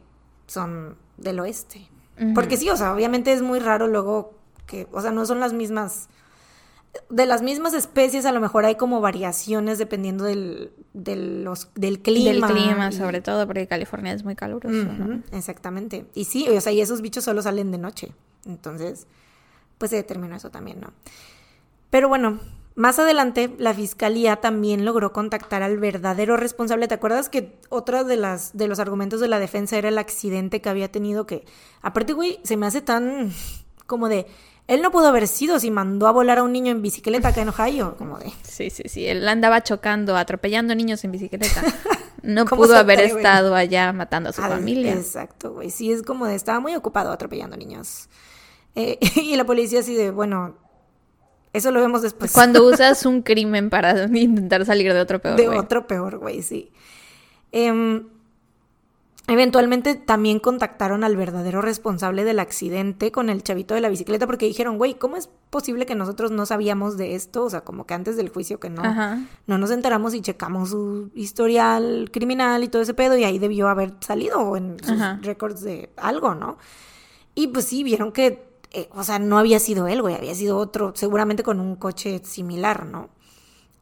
son 0.46 0.96
del 1.16 1.38
oeste? 1.40 1.88
Porque 2.34 2.56
sí, 2.56 2.68
o 2.68 2.76
sea, 2.76 2.92
obviamente 2.92 3.32
es 3.32 3.42
muy 3.42 3.60
raro 3.60 3.86
luego 3.86 4.34
que, 4.66 4.88
o 4.90 5.00
sea, 5.00 5.12
no 5.12 5.24
son 5.24 5.38
las 5.38 5.52
mismas 5.52 6.08
de 7.10 7.26
las 7.26 7.42
mismas 7.42 7.74
especies 7.74 8.26
a 8.26 8.32
lo 8.32 8.40
mejor 8.40 8.64
hay 8.64 8.74
como 8.74 9.00
variaciones 9.00 9.78
dependiendo 9.78 10.24
del, 10.24 10.72
los, 10.94 11.70
del 11.74 12.00
clima. 12.00 12.48
Del 12.48 12.56
clima, 12.56 12.92
sobre 12.92 13.20
todo, 13.20 13.46
porque 13.46 13.66
California 13.66 14.12
es 14.12 14.24
muy 14.24 14.34
caluroso. 14.34 14.88
Exactamente. 15.32 16.06
Y 16.14 16.24
sí, 16.24 16.48
o 16.48 16.60
sea, 16.60 16.72
y 16.72 16.80
esos 16.80 17.00
bichos 17.00 17.24
solo 17.24 17.42
salen 17.42 17.70
de 17.70 17.78
noche. 17.78 18.12
Entonces, 18.46 19.06
pues 19.78 19.90
se 19.90 19.96
determinó 19.96 20.36
eso 20.36 20.50
también, 20.50 20.80
¿no? 20.80 20.92
Pero 21.90 22.08
bueno, 22.08 22.40
más 22.74 22.98
adelante 22.98 23.54
la 23.58 23.74
fiscalía 23.74 24.36
también 24.36 24.84
logró 24.84 25.12
contactar 25.12 25.62
al 25.62 25.78
verdadero 25.78 26.36
responsable. 26.36 26.88
¿Te 26.88 26.94
acuerdas 26.94 27.28
que 27.28 27.58
otra 27.70 28.04
de 28.04 28.16
las 28.16 28.56
de 28.56 28.68
los 28.68 28.78
argumentos 28.78 29.20
de 29.20 29.28
la 29.28 29.38
defensa 29.38 29.76
era 29.76 29.88
el 29.88 29.98
accidente 29.98 30.60
que 30.60 30.68
había 30.68 30.90
tenido 30.92 31.26
que 31.26 31.44
aparte 31.82 32.12
güey, 32.12 32.38
se 32.44 32.56
me 32.56 32.66
hace 32.66 32.80
tan 32.80 33.32
como 33.86 34.08
de 34.08 34.26
él 34.68 34.82
no 34.82 34.90
pudo 34.90 35.08
haber 35.08 35.26
sido 35.26 35.58
si 35.58 35.70
mandó 35.70 36.06
a 36.06 36.12
volar 36.12 36.38
a 36.38 36.42
un 36.42 36.52
niño 36.52 36.70
en 36.70 36.82
bicicleta 36.82 37.28
acá 37.28 37.40
en 37.40 37.48
Ohio, 37.48 37.96
como 37.96 38.18
de... 38.18 38.30
Sí, 38.42 38.68
sí, 38.68 38.82
sí, 38.86 39.06
él 39.06 39.26
andaba 39.26 39.62
chocando, 39.62 40.14
atropellando 40.16 40.74
niños 40.74 41.02
en 41.04 41.12
bicicleta. 41.12 41.62
No 42.20 42.44
pudo 42.46 42.76
haber 42.76 43.00
estado 43.00 43.54
allá 43.54 43.92
matando 43.92 44.30
a 44.30 44.32
su 44.32 44.42
familia. 44.42 44.92
Exacto, 44.92 45.52
güey, 45.52 45.70
sí, 45.70 45.92
es 45.92 46.02
como 46.02 46.26
de, 46.26 46.34
estaba 46.34 46.58
muy 46.58 46.74
ocupado 46.74 47.12
atropellando 47.12 47.56
niños. 47.56 48.08
Eh, 48.74 48.98
y 49.16 49.36
la 49.36 49.44
policía 49.44 49.80
así 49.80 49.94
de, 49.94 50.10
bueno, 50.10 50.56
eso 51.52 51.70
lo 51.70 51.80
vemos 51.80 52.02
después. 52.02 52.32
Cuando 52.32 52.64
usas 52.68 53.06
un 53.06 53.22
crimen 53.22 53.70
para 53.70 54.04
intentar 54.06 54.66
salir 54.66 54.92
de 54.92 55.00
otro 55.00 55.20
peor, 55.20 55.36
De 55.36 55.48
otro 55.48 55.86
peor, 55.86 56.18
güey, 56.18 56.42
sí. 56.42 56.72
Em, 57.52 58.08
Eventualmente 59.30 59.94
también 59.94 60.40
contactaron 60.40 61.04
al 61.04 61.14
verdadero 61.14 61.60
responsable 61.60 62.24
del 62.24 62.38
accidente 62.38 63.12
con 63.12 63.28
el 63.28 63.42
chavito 63.42 63.74
de 63.74 63.82
la 63.82 63.90
bicicleta 63.90 64.26
porque 64.26 64.46
dijeron, 64.46 64.78
güey, 64.78 64.94
¿cómo 64.94 65.18
es 65.18 65.28
posible 65.50 65.84
que 65.84 65.94
nosotros 65.94 66.30
no 66.30 66.46
sabíamos 66.46 66.96
de 66.96 67.14
esto? 67.14 67.44
O 67.44 67.50
sea, 67.50 67.60
como 67.60 67.84
que 67.84 67.92
antes 67.92 68.16
del 68.16 68.30
juicio 68.30 68.58
que 68.58 68.70
no, 68.70 68.82
no 69.46 69.58
nos 69.58 69.70
enteramos 69.70 70.14
y 70.14 70.22
checamos 70.22 70.70
su 70.70 71.10
historial 71.14 72.08
criminal 72.10 72.64
y 72.64 72.68
todo 72.68 72.80
ese 72.80 72.94
pedo 72.94 73.18
y 73.18 73.24
ahí 73.24 73.38
debió 73.38 73.68
haber 73.68 73.92
salido 74.00 74.56
en 74.56 74.78
sus 74.82 74.98
récords 75.20 75.60
de 75.60 75.90
algo, 75.98 76.34
¿no? 76.34 76.56
Y 77.34 77.48
pues 77.48 77.66
sí, 77.66 77.84
vieron 77.84 78.12
que, 78.12 78.48
eh, 78.70 78.88
o 78.94 79.04
sea, 79.04 79.18
no 79.18 79.38
había 79.38 79.58
sido 79.58 79.88
él, 79.88 80.00
güey, 80.00 80.14
había 80.14 80.34
sido 80.34 80.56
otro, 80.56 80.92
seguramente 80.96 81.42
con 81.42 81.60
un 81.60 81.76
coche 81.76 82.22
similar, 82.24 82.86
¿no? 82.86 83.10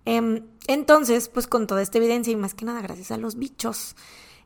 Em, 0.06 0.43
entonces, 0.66 1.28
pues 1.28 1.47
con 1.47 1.68
toda 1.68 1.82
esta 1.82 1.98
evidencia 1.98 2.32
y 2.32 2.36
más 2.36 2.55
que 2.55 2.64
nada 2.64 2.81
gracias 2.81 3.12
a 3.12 3.16
los 3.16 3.36
bichos 3.36 3.94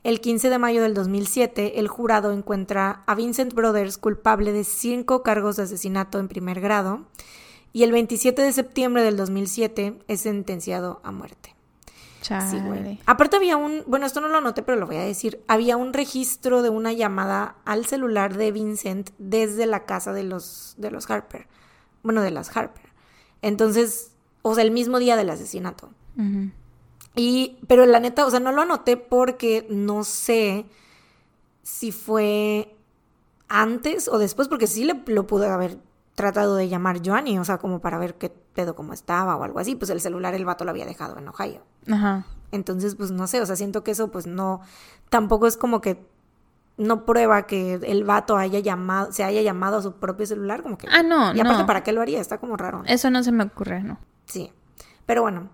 el 0.02 0.20
15 0.20 0.48
de 0.50 0.58
mayo 0.58 0.82
del 0.82 0.94
2007, 0.94 1.78
el 1.78 1.88
jurado 1.88 2.32
encuentra 2.32 3.02
a 3.06 3.14
Vincent 3.14 3.52
Brothers 3.52 3.98
culpable 3.98 4.52
de 4.52 4.64
cinco 4.64 5.22
cargos 5.22 5.56
de 5.56 5.64
asesinato 5.64 6.18
en 6.18 6.28
primer 6.28 6.60
grado 6.60 7.06
y 7.72 7.82
el 7.82 7.92
27 7.92 8.40
de 8.40 8.52
septiembre 8.52 9.02
del 9.02 9.16
2007 9.16 9.98
es 10.08 10.20
sentenciado 10.20 11.00
a 11.04 11.12
muerte. 11.12 11.54
Sí, 12.22 12.60
güey. 12.60 13.00
Aparte 13.06 13.36
había 13.36 13.56
un, 13.56 13.82
bueno, 13.86 14.06
esto 14.06 14.20
no 14.20 14.28
lo 14.28 14.38
anoté, 14.38 14.62
pero 14.62 14.78
lo 14.78 14.86
voy 14.86 14.96
a 14.96 15.04
decir, 15.04 15.42
había 15.48 15.76
un 15.76 15.92
registro 15.92 16.62
de 16.62 16.68
una 16.68 16.92
llamada 16.92 17.56
al 17.64 17.86
celular 17.86 18.36
de 18.36 18.52
Vincent 18.52 19.10
desde 19.18 19.66
la 19.66 19.84
casa 19.84 20.12
de 20.12 20.22
los, 20.22 20.74
de 20.76 20.90
los 20.90 21.10
Harper, 21.10 21.46
bueno, 22.02 22.22
de 22.22 22.30
las 22.30 22.54
Harper. 22.56 22.90
Entonces, 23.42 24.12
o 24.42 24.54
sea, 24.54 24.64
el 24.64 24.70
mismo 24.70 24.98
día 24.98 25.16
del 25.16 25.30
asesinato. 25.30 25.90
Y, 27.16 27.58
pero 27.66 27.86
la 27.86 28.00
neta, 28.00 28.24
o 28.24 28.30
sea, 28.30 28.40
no 28.40 28.52
lo 28.52 28.62
anoté 28.62 28.96
porque 28.96 29.66
no 29.68 30.04
sé 30.04 30.66
si 31.62 31.92
fue 31.92 32.74
antes 33.48 34.08
o 34.08 34.18
después, 34.18 34.48
porque 34.48 34.66
sí 34.66 34.84
le, 34.84 35.02
lo 35.06 35.26
pude 35.26 35.48
haber 35.48 35.78
tratado 36.14 36.56
de 36.56 36.68
llamar 36.68 37.00
Joanny, 37.04 37.38
o 37.38 37.44
sea, 37.44 37.58
como 37.58 37.80
para 37.80 37.98
ver 37.98 38.14
qué 38.14 38.30
pedo 38.30 38.74
cómo 38.74 38.92
estaba 38.92 39.36
o 39.36 39.42
algo 39.42 39.58
así, 39.58 39.74
pues 39.74 39.90
el 39.90 40.00
celular 40.00 40.34
el 40.34 40.44
vato 40.44 40.64
lo 40.64 40.70
había 40.70 40.86
dejado 40.86 41.18
en 41.18 41.28
Ohio. 41.28 41.62
Ajá. 41.90 42.26
Entonces, 42.52 42.94
pues 42.94 43.10
no 43.10 43.26
sé, 43.26 43.40
o 43.40 43.46
sea, 43.46 43.56
siento 43.56 43.82
que 43.82 43.92
eso 43.92 44.10
pues 44.10 44.26
no, 44.26 44.60
tampoco 45.08 45.46
es 45.46 45.56
como 45.56 45.80
que 45.80 46.04
no 46.76 47.04
prueba 47.04 47.46
que 47.46 47.74
el 47.74 48.04
vato 48.04 48.36
haya 48.36 48.58
llamado, 48.58 49.12
se 49.12 49.22
haya 49.22 49.42
llamado 49.42 49.78
a 49.78 49.82
su 49.82 49.94
propio 49.94 50.26
celular, 50.26 50.62
como 50.62 50.78
que... 50.78 50.88
Ah, 50.90 51.02
no, 51.02 51.34
Y 51.34 51.40
aparte, 51.40 51.64
¿para 51.64 51.82
qué 51.82 51.92
lo 51.92 52.00
haría? 52.00 52.20
Está 52.20 52.38
como 52.38 52.56
raro. 52.56 52.82
Eso 52.86 53.10
no 53.10 53.22
se 53.22 53.32
me 53.32 53.44
ocurre, 53.44 53.82
¿no? 53.82 53.98
Sí. 54.24 54.50
Pero 55.04 55.22
bueno, 55.22 55.50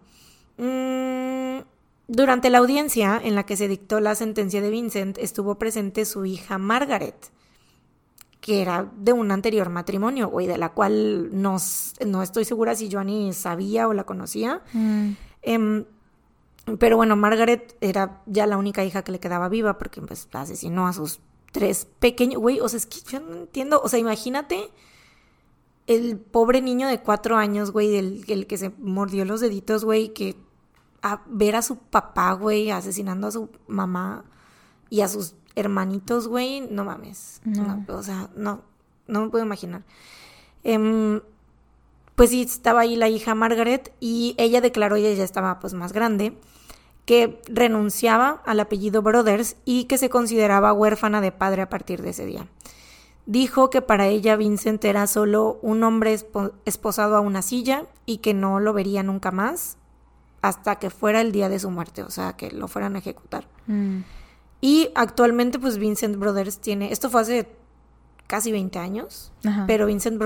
Mm, 0.58 1.60
durante 2.08 2.50
la 2.50 2.58
audiencia 2.58 3.20
en 3.22 3.34
la 3.34 3.44
que 3.44 3.56
se 3.56 3.68
dictó 3.68 4.00
la 4.00 4.14
sentencia 4.14 4.60
de 4.60 4.70
Vincent 4.70 5.18
estuvo 5.18 5.56
presente 5.56 6.04
su 6.04 6.24
hija 6.24 6.56
Margaret, 6.56 7.30
que 8.40 8.62
era 8.62 8.90
de 8.96 9.12
un 9.12 9.32
anterior 9.32 9.70
matrimonio, 9.70 10.28
güey, 10.28 10.46
de 10.46 10.56
la 10.56 10.68
cual 10.68 11.30
no, 11.32 11.56
no 12.06 12.22
estoy 12.22 12.44
segura 12.44 12.76
si 12.76 12.90
Joanny 12.90 13.32
sabía 13.32 13.88
o 13.88 13.92
la 13.92 14.04
conocía. 14.04 14.62
Mm. 14.72 15.10
Em, 15.42 15.84
pero 16.78 16.96
bueno, 16.96 17.16
Margaret 17.16 17.76
era 17.80 18.22
ya 18.26 18.46
la 18.46 18.56
única 18.56 18.84
hija 18.84 19.02
que 19.02 19.12
le 19.12 19.20
quedaba 19.20 19.48
viva 19.48 19.78
porque 19.78 20.00
pues 20.00 20.28
asesinó 20.32 20.86
a 20.86 20.92
sus 20.92 21.20
tres 21.50 21.88
pequeños, 21.98 22.40
güey, 22.40 22.60
o 22.60 22.68
sea, 22.68 22.78
es 22.78 22.86
que 22.86 22.98
yo 23.08 23.20
no 23.20 23.34
entiendo, 23.34 23.80
o 23.82 23.88
sea, 23.88 23.98
imagínate 23.98 24.70
el 25.86 26.18
pobre 26.18 26.60
niño 26.60 26.88
de 26.88 27.00
cuatro 27.00 27.36
años, 27.36 27.70
güey, 27.70 27.96
el, 27.96 28.24
el 28.28 28.46
que 28.46 28.58
se 28.58 28.70
mordió 28.78 29.24
los 29.24 29.40
deditos, 29.40 29.84
güey, 29.84 30.12
que 30.12 30.36
a 31.02 31.22
ver 31.26 31.56
a 31.56 31.62
su 31.62 31.76
papá, 31.76 32.32
güey, 32.32 32.70
asesinando 32.70 33.26
a 33.26 33.32
su 33.32 33.48
mamá 33.66 34.24
y 34.90 35.00
a 35.00 35.08
sus 35.08 35.34
hermanitos, 35.54 36.28
güey, 36.28 36.60
no 36.70 36.84
mames. 36.84 37.40
o 37.88 38.02
sea, 38.02 38.28
no, 38.36 38.62
no 39.06 39.22
me 39.22 39.30
puedo 39.30 39.44
imaginar. 39.44 39.82
Em, 40.64 41.20
pues 42.14 42.30
sí, 42.30 42.42
estaba 42.42 42.80
ahí 42.80 42.96
la 42.96 43.08
hija 43.08 43.34
Margaret 43.34 43.92
y 44.00 44.34
ella 44.38 44.60
declaró, 44.60 44.96
ella 44.96 45.12
ya 45.12 45.24
estaba 45.24 45.58
pues 45.60 45.74
más 45.74 45.92
grande, 45.92 46.36
que 47.04 47.40
renunciaba 47.46 48.42
al 48.44 48.60
apellido 48.60 49.02
Brothers 49.02 49.56
y 49.64 49.84
que 49.84 49.98
se 49.98 50.10
consideraba 50.10 50.72
huérfana 50.72 51.20
de 51.20 51.32
padre 51.32 51.62
a 51.62 51.68
partir 51.68 52.02
de 52.02 52.10
ese 52.10 52.26
día. 52.26 52.48
Dijo 53.26 53.70
que 53.70 53.82
para 53.82 54.06
ella 54.06 54.36
Vincent 54.36 54.84
era 54.84 55.06
solo 55.06 55.58
un 55.62 55.82
hombre 55.82 56.16
esposado 56.64 57.16
a 57.16 57.20
una 57.20 57.42
silla 57.42 57.86
y 58.06 58.18
que 58.18 58.34
no 58.34 58.60
lo 58.60 58.72
vería 58.72 59.02
nunca 59.02 59.30
más 59.30 59.78
hasta 60.42 60.76
que 60.76 60.90
fuera 60.90 61.20
el 61.20 61.32
día 61.32 61.48
de 61.48 61.58
su 61.58 61.70
muerte, 61.70 62.02
o 62.02 62.10
sea, 62.10 62.34
que 62.34 62.50
lo 62.50 62.68
fueran 62.68 62.96
a 62.96 62.98
ejecutar. 62.98 63.46
Mm. 63.66 64.00
Y 64.60 64.90
actualmente, 64.94 65.58
pues 65.58 65.78
Vincent 65.78 66.16
Brothers 66.16 66.58
tiene, 66.60 66.92
esto 66.92 67.10
fue 67.10 67.20
hace 67.20 67.48
casi 68.26 68.52
20 68.52 68.78
años, 68.78 69.32
pero 69.66 69.86
Vincent 69.86 70.20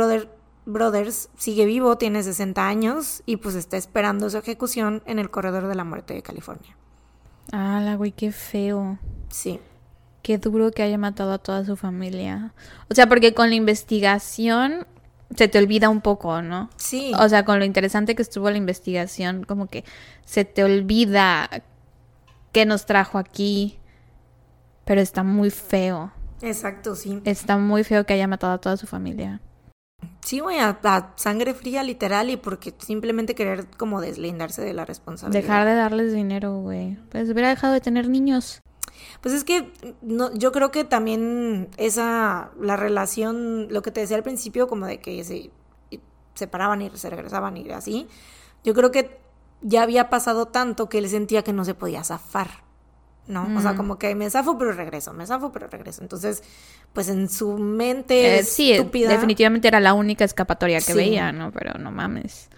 Brothers 0.64 1.28
sigue 1.36 1.64
vivo, 1.64 1.96
tiene 1.98 2.22
60 2.22 2.66
años 2.66 3.22
y 3.26 3.36
pues 3.36 3.54
está 3.54 3.76
esperando 3.76 4.30
su 4.30 4.38
ejecución 4.38 5.02
en 5.06 5.18
el 5.18 5.30
corredor 5.30 5.66
de 5.66 5.74
la 5.74 5.84
muerte 5.84 6.14
de 6.14 6.22
California. 6.22 6.76
Ah, 7.52 7.80
la 7.82 7.96
güey, 7.96 8.12
qué 8.12 8.32
feo. 8.32 8.98
Sí. 9.28 9.60
Qué 10.22 10.38
duro 10.38 10.70
que 10.70 10.82
haya 10.82 10.98
matado 10.98 11.32
a 11.32 11.38
toda 11.38 11.64
su 11.64 11.76
familia. 11.76 12.52
O 12.88 12.94
sea, 12.94 13.08
porque 13.08 13.34
con 13.34 13.48
la 13.48 13.56
investigación 13.56 14.86
se 15.34 15.48
te 15.48 15.58
olvida 15.58 15.88
un 15.88 16.00
poco, 16.00 16.42
¿no? 16.42 16.70
Sí. 16.76 17.12
O 17.18 17.28
sea, 17.28 17.44
con 17.44 17.58
lo 17.58 17.64
interesante 17.64 18.14
que 18.14 18.22
estuvo 18.22 18.50
la 18.50 18.56
investigación, 18.56 19.44
como 19.44 19.66
que 19.66 19.84
se 20.24 20.44
te 20.44 20.64
olvida 20.64 21.48
qué 22.52 22.66
nos 22.66 22.86
trajo 22.86 23.18
aquí, 23.18 23.78
pero 24.84 25.00
está 25.00 25.22
muy 25.22 25.50
feo. 25.50 26.12
Exacto, 26.42 26.96
sí. 26.96 27.20
Está 27.24 27.58
muy 27.58 27.84
feo 27.84 28.04
que 28.04 28.14
haya 28.14 28.26
matado 28.26 28.54
a 28.54 28.58
toda 28.58 28.76
su 28.76 28.86
familia. 28.86 29.40
Sí, 30.22 30.40
güey, 30.40 30.58
a, 30.58 31.12
sangre 31.16 31.54
fría 31.54 31.82
literal 31.82 32.30
y 32.30 32.36
porque 32.36 32.74
simplemente 32.78 33.34
querer 33.34 33.66
como 33.76 34.00
deslindarse 34.00 34.62
de 34.62 34.72
la 34.72 34.84
responsabilidad. 34.84 35.42
Dejar 35.42 35.66
de 35.66 35.74
darles 35.74 36.12
dinero, 36.12 36.60
güey. 36.60 36.96
Pues 37.10 37.30
hubiera 37.30 37.48
dejado 37.48 37.72
de 37.72 37.80
tener 37.80 38.08
niños. 38.08 38.62
Pues 39.20 39.34
es 39.34 39.44
que 39.44 39.72
no, 40.02 40.32
yo 40.34 40.52
creo 40.52 40.70
que 40.70 40.84
también 40.84 41.68
esa, 41.76 42.50
la 42.60 42.76
relación, 42.76 43.68
lo 43.70 43.82
que 43.82 43.90
te 43.90 44.00
decía 44.00 44.16
al 44.16 44.22
principio, 44.22 44.68
como 44.68 44.86
de 44.86 45.00
que 45.00 45.22
se 45.24 45.50
separaban 46.34 46.82
y 46.82 46.90
se 46.94 47.10
regresaban 47.10 47.56
y 47.56 47.70
así, 47.70 48.08
yo 48.64 48.74
creo 48.74 48.90
que 48.90 49.20
ya 49.62 49.82
había 49.82 50.08
pasado 50.10 50.46
tanto 50.46 50.88
que 50.88 50.98
él 50.98 51.08
sentía 51.08 51.42
que 51.42 51.52
no 51.52 51.64
se 51.64 51.74
podía 51.74 52.02
zafar, 52.02 52.48
¿no? 53.26 53.46
O 53.56 53.60
sea, 53.60 53.74
mm. 53.74 53.76
como 53.76 53.98
que 53.98 54.14
me 54.14 54.28
zafo 54.30 54.58
pero 54.58 54.72
regreso, 54.72 55.12
me 55.12 55.26
zafo 55.26 55.52
pero 55.52 55.68
regreso. 55.68 56.02
Entonces, 56.02 56.42
pues 56.92 57.08
en 57.08 57.28
su 57.28 57.58
mente 57.58 58.38
eh, 58.38 58.42
sí, 58.44 58.72
definitivamente 58.72 59.68
era 59.68 59.80
la 59.80 59.94
única 59.94 60.24
escapatoria 60.24 60.80
que 60.80 60.94
veía, 60.94 61.32
¿no? 61.32 61.52
Pero 61.52 61.78
no 61.78 61.90
mames. 61.90 62.48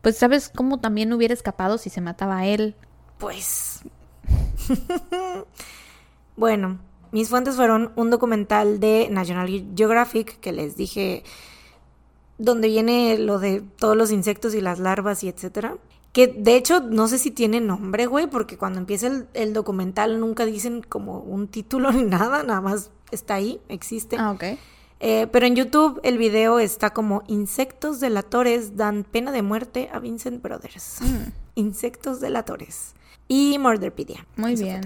Pues 0.00 0.16
sabes 0.16 0.48
cómo 0.48 0.78
también 0.78 1.12
hubiera 1.12 1.34
escapado 1.34 1.78
si 1.78 1.90
se 1.90 2.00
mataba 2.00 2.38
a 2.38 2.46
él. 2.46 2.76
Pues 3.18 3.80
bueno, 6.36 6.78
mis 7.12 7.28
fuentes 7.28 7.56
fueron 7.56 7.92
un 7.96 8.10
documental 8.10 8.80
de 8.80 9.08
National 9.10 9.48
Geographic 9.74 10.40
que 10.40 10.52
les 10.52 10.76
dije 10.76 11.24
donde 12.38 12.68
viene 12.68 13.18
lo 13.18 13.38
de 13.38 13.62
todos 13.78 13.96
los 13.96 14.12
insectos 14.12 14.54
y 14.54 14.60
las 14.60 14.78
larvas 14.78 15.24
y 15.24 15.28
etcétera. 15.28 15.76
Que 16.12 16.26
de 16.26 16.56
hecho 16.56 16.80
no 16.80 17.08
sé 17.08 17.18
si 17.18 17.30
tiene 17.30 17.60
nombre, 17.60 18.06
güey, 18.06 18.28
porque 18.28 18.56
cuando 18.56 18.78
empieza 18.78 19.24
el, 19.34 19.52
documental 19.52 20.20
nunca 20.20 20.46
dicen 20.46 20.82
como 20.82 21.18
un 21.18 21.48
título 21.48 21.92
ni 21.92 22.04
nada, 22.04 22.42
nada 22.42 22.60
más 22.60 22.90
está 23.10 23.34
ahí, 23.34 23.60
existe. 23.68 24.16
Ah, 24.18 24.32
ok. 24.32 24.44
Eh, 25.00 25.28
pero 25.30 25.46
en 25.46 25.54
YouTube 25.54 26.00
el 26.02 26.18
video 26.18 26.58
está 26.58 26.90
como 26.90 27.22
Insectos 27.28 28.00
delatores 28.00 28.76
dan 28.76 29.04
pena 29.04 29.30
de 29.30 29.42
muerte 29.42 29.90
a 29.92 30.00
Vincent 30.00 30.42
Brothers. 30.42 31.00
Mm. 31.02 31.32
Insectos 31.54 32.20
delatores. 32.20 32.94
Y 33.28 33.58
Murderpedia. 33.58 34.26
Muy 34.36 34.56
bien. 34.56 34.82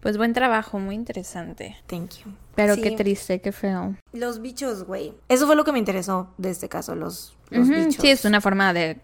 Pues 0.00 0.16
buen 0.16 0.32
trabajo, 0.32 0.78
muy 0.78 0.94
interesante. 0.94 1.76
Thank 1.86 2.10
you. 2.24 2.32
Pero 2.54 2.76
qué 2.76 2.92
triste, 2.92 3.40
qué 3.42 3.52
feo. 3.52 3.96
Los 4.12 4.40
bichos, 4.40 4.84
güey. 4.84 5.12
Eso 5.28 5.46
fue 5.46 5.56
lo 5.56 5.64
que 5.64 5.72
me 5.72 5.78
interesó 5.78 6.32
de 6.38 6.50
este 6.50 6.70
caso, 6.70 6.94
los, 6.94 7.36
los 7.50 7.68
bichos. 7.68 7.96
Sí, 7.96 8.08
es 8.08 8.24
una 8.24 8.40
forma 8.40 8.72
de... 8.72 9.00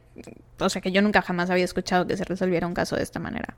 O 0.58 0.70
sea, 0.70 0.80
que 0.80 0.92
yo 0.92 1.02
nunca 1.02 1.20
jamás 1.20 1.50
había 1.50 1.64
escuchado 1.64 2.06
que 2.06 2.16
se 2.16 2.24
resolviera 2.24 2.66
un 2.66 2.72
caso 2.72 2.96
de 2.96 3.02
esta 3.02 3.18
manera. 3.18 3.54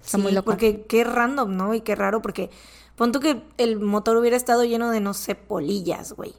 Está 0.00 0.18
muy 0.18 0.30
loco. 0.30 0.52
Porque 0.52 0.82
qué 0.82 1.02
random, 1.02 1.56
¿no? 1.56 1.74
Y 1.74 1.80
qué 1.80 1.96
raro, 1.96 2.22
porque... 2.22 2.50
Pon 2.94 3.12
que 3.12 3.42
el 3.58 3.78
motor 3.78 4.16
hubiera 4.16 4.36
estado 4.36 4.64
lleno 4.64 4.90
de, 4.90 5.00
no 5.00 5.14
sé, 5.14 5.36
polillas, 5.36 6.12
güey. 6.12 6.34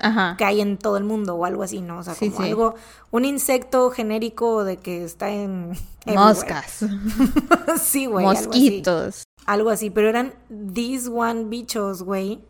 Ajá. 0.00 0.36
que 0.36 0.44
hay 0.44 0.60
en 0.60 0.76
todo 0.76 0.96
el 0.96 1.04
mundo 1.04 1.34
o 1.36 1.44
algo 1.44 1.62
así, 1.62 1.80
¿no? 1.80 1.98
O 1.98 2.02
sea, 2.02 2.14
como 2.14 2.40
algo, 2.40 2.74
un 3.10 3.24
insecto 3.24 3.90
genérico 3.90 4.64
de 4.64 4.78
que 4.78 5.04
está 5.04 5.30
en... 5.30 5.72
Moscas. 6.06 6.84
sí, 7.80 8.06
güey. 8.06 8.26
Mosquitos. 8.26 9.24
Algo 9.46 9.70
así. 9.70 9.90
pero 9.90 10.08
eran 10.08 10.34
these 10.74 11.08
one 11.08 11.44
bichos, 11.44 12.02
güey, 12.02 12.44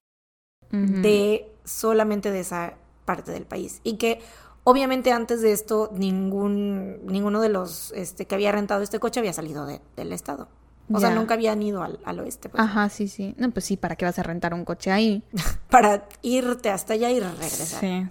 de 0.70 1.52
solamente 1.64 2.30
de 2.30 2.40
esa 2.40 2.74
parte 3.04 3.30
del 3.30 3.44
país. 3.44 3.80
Y 3.84 3.96
que 3.96 4.20
obviamente 4.64 5.12
antes 5.12 5.40
de 5.40 5.52
esto 5.52 5.90
ningún, 5.92 7.06
ninguno 7.06 7.40
de 7.40 7.48
los 7.48 7.92
este, 7.92 8.26
que 8.26 8.34
había 8.34 8.50
rentado 8.50 8.82
este 8.82 8.98
coche 8.98 9.20
había 9.20 9.32
salido 9.32 9.66
del 9.66 10.12
estado. 10.12 10.48
O 10.92 11.00
sea, 11.00 11.10
nunca 11.10 11.34
habían 11.34 11.62
ido 11.62 11.82
al, 11.82 11.98
al 12.04 12.20
oeste. 12.20 12.48
pues. 12.48 12.62
Ajá, 12.62 12.88
sí, 12.88 13.08
sí. 13.08 13.34
No, 13.38 13.50
pues 13.50 13.64
sí, 13.64 13.76
¿para 13.76 13.96
qué 13.96 14.04
vas 14.04 14.18
a 14.18 14.22
rentar 14.22 14.52
un 14.52 14.64
coche 14.64 14.90
ahí? 14.92 15.22
Para 15.70 16.06
irte 16.22 16.70
hasta 16.70 16.92
allá 16.92 17.10
y 17.10 17.20
regresar. 17.20 17.80
Sí. 17.80 18.06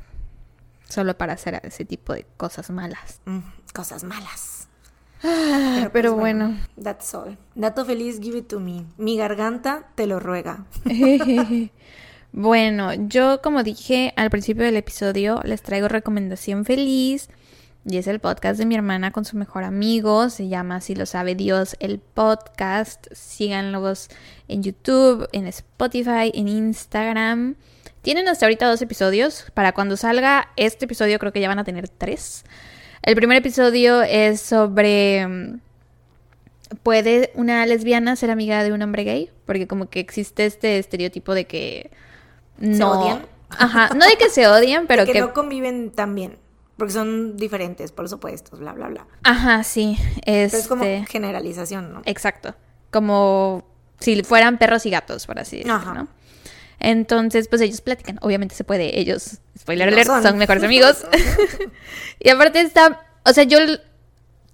Solo 0.89 1.17
para 1.17 1.33
hacer 1.33 1.59
ese 1.63 1.85
tipo 1.85 2.13
de 2.13 2.25
cosas 2.37 2.69
malas. 2.69 3.21
Mm, 3.25 3.39
cosas 3.73 4.03
malas. 4.03 4.67
Pero, 5.21 5.89
pues, 5.91 6.13
bueno. 6.13 6.57
That's 6.81 7.13
all. 7.15 7.37
Dato 7.55 7.85
feliz, 7.85 8.19
give 8.19 8.37
it 8.37 8.47
to 8.47 8.59
me. 8.59 8.85
Mi 8.97 9.17
garganta 9.17 9.87
te 9.95 10.05
lo 10.05 10.19
ruega. 10.19 10.65
bueno, 12.31 12.93
yo 12.93 13.41
como 13.41 13.63
dije 13.63 14.13
al 14.17 14.29
principio 14.29 14.65
del 14.65 14.75
episodio, 14.77 15.39
les 15.43 15.61
traigo 15.61 15.87
recomendación 15.87 16.65
feliz. 16.65 17.29
Y 17.85 17.97
es 17.97 18.07
el 18.07 18.19
podcast 18.19 18.57
de 18.57 18.65
mi 18.65 18.75
hermana 18.75 19.11
con 19.11 19.25
su 19.25 19.35
mejor 19.35 19.65
amigo. 19.65 20.29
Se 20.29 20.47
llama 20.47 20.79
Si 20.79 20.95
lo 20.95 21.05
sabe 21.05 21.35
Dios 21.35 21.75
el 21.79 21.99
podcast. 21.99 23.07
Síganlos 23.11 24.07
en 24.47 24.63
YouTube, 24.63 25.27
en 25.33 25.47
Spotify, 25.47 26.31
en 26.33 26.47
Instagram. 26.47 27.55
Tienen 28.01 28.29
hasta 28.29 28.45
ahorita 28.45 28.67
dos 28.67 28.81
episodios. 28.81 29.51
Para 29.53 29.73
cuando 29.73 29.97
salga 29.97 30.49
este 30.55 30.85
episodio 30.85 31.19
creo 31.19 31.33
que 31.33 31.41
ya 31.41 31.49
van 31.49 31.59
a 31.59 31.65
tener 31.65 31.89
tres. 31.89 32.45
El 33.01 33.15
primer 33.15 33.37
episodio 33.37 34.01
es 34.01 34.39
sobre... 34.39 35.27
mm, 35.27 35.59
¿Puede 36.83 37.31
una 37.35 37.65
lesbiana 37.65 38.15
ser 38.15 38.31
amiga 38.31 38.63
de 38.63 38.71
un 38.71 38.81
hombre 38.81 39.03
gay? 39.03 39.29
Porque 39.45 39.67
como 39.67 39.89
que 39.89 39.99
existe 39.99 40.45
este 40.45 40.79
estereotipo 40.79 41.33
de 41.33 41.45
que 41.45 41.91
no... 42.57 42.91
odian? 42.91 43.25
Ajá, 43.49 43.89
no 43.93 44.07
de 44.07 44.15
que 44.15 44.29
se 44.29 44.47
odian, 44.47 44.87
pero 44.87 45.05
que, 45.05 45.11
que... 45.11 45.19
no 45.19 45.33
conviven 45.33 45.91
tan 45.91 46.15
bien. 46.15 46.42
Porque 46.77 46.93
son 46.93 47.37
diferentes, 47.37 47.91
por 47.91 48.09
supuesto, 48.09 48.57
bla, 48.57 48.73
bla, 48.73 48.87
bla. 48.87 49.07
Ajá, 49.23 49.63
sí. 49.63 49.97
Pero 50.25 50.57
es 50.57 50.67
como 50.67 50.83
Este... 50.83 51.11
generalización, 51.11 51.93
¿no? 51.93 52.01
Exacto. 52.05 52.55
Como 52.91 53.63
si 53.99 54.23
fueran 54.23 54.57
perros 54.57 54.85
y 54.85 54.89
gatos, 54.89 55.25
por 55.25 55.39
así 55.39 55.57
decirlo, 55.57 55.75
Ajá. 55.75 55.93
¿no? 55.93 56.07
Entonces, 56.79 57.47
pues 57.47 57.61
ellos 57.61 57.81
platican. 57.81 58.17
Obviamente 58.21 58.55
se 58.55 58.63
puede. 58.63 58.99
Ellos, 58.99 59.39
spoiler 59.57 59.87
alert, 59.87 60.07
son. 60.07 60.23
son. 60.23 60.37
mejores 60.37 60.63
amigos. 60.65 61.05
y 62.19 62.29
aparte 62.29 62.61
está... 62.61 63.05
O 63.25 63.31
sea, 63.33 63.43
yo 63.45 63.59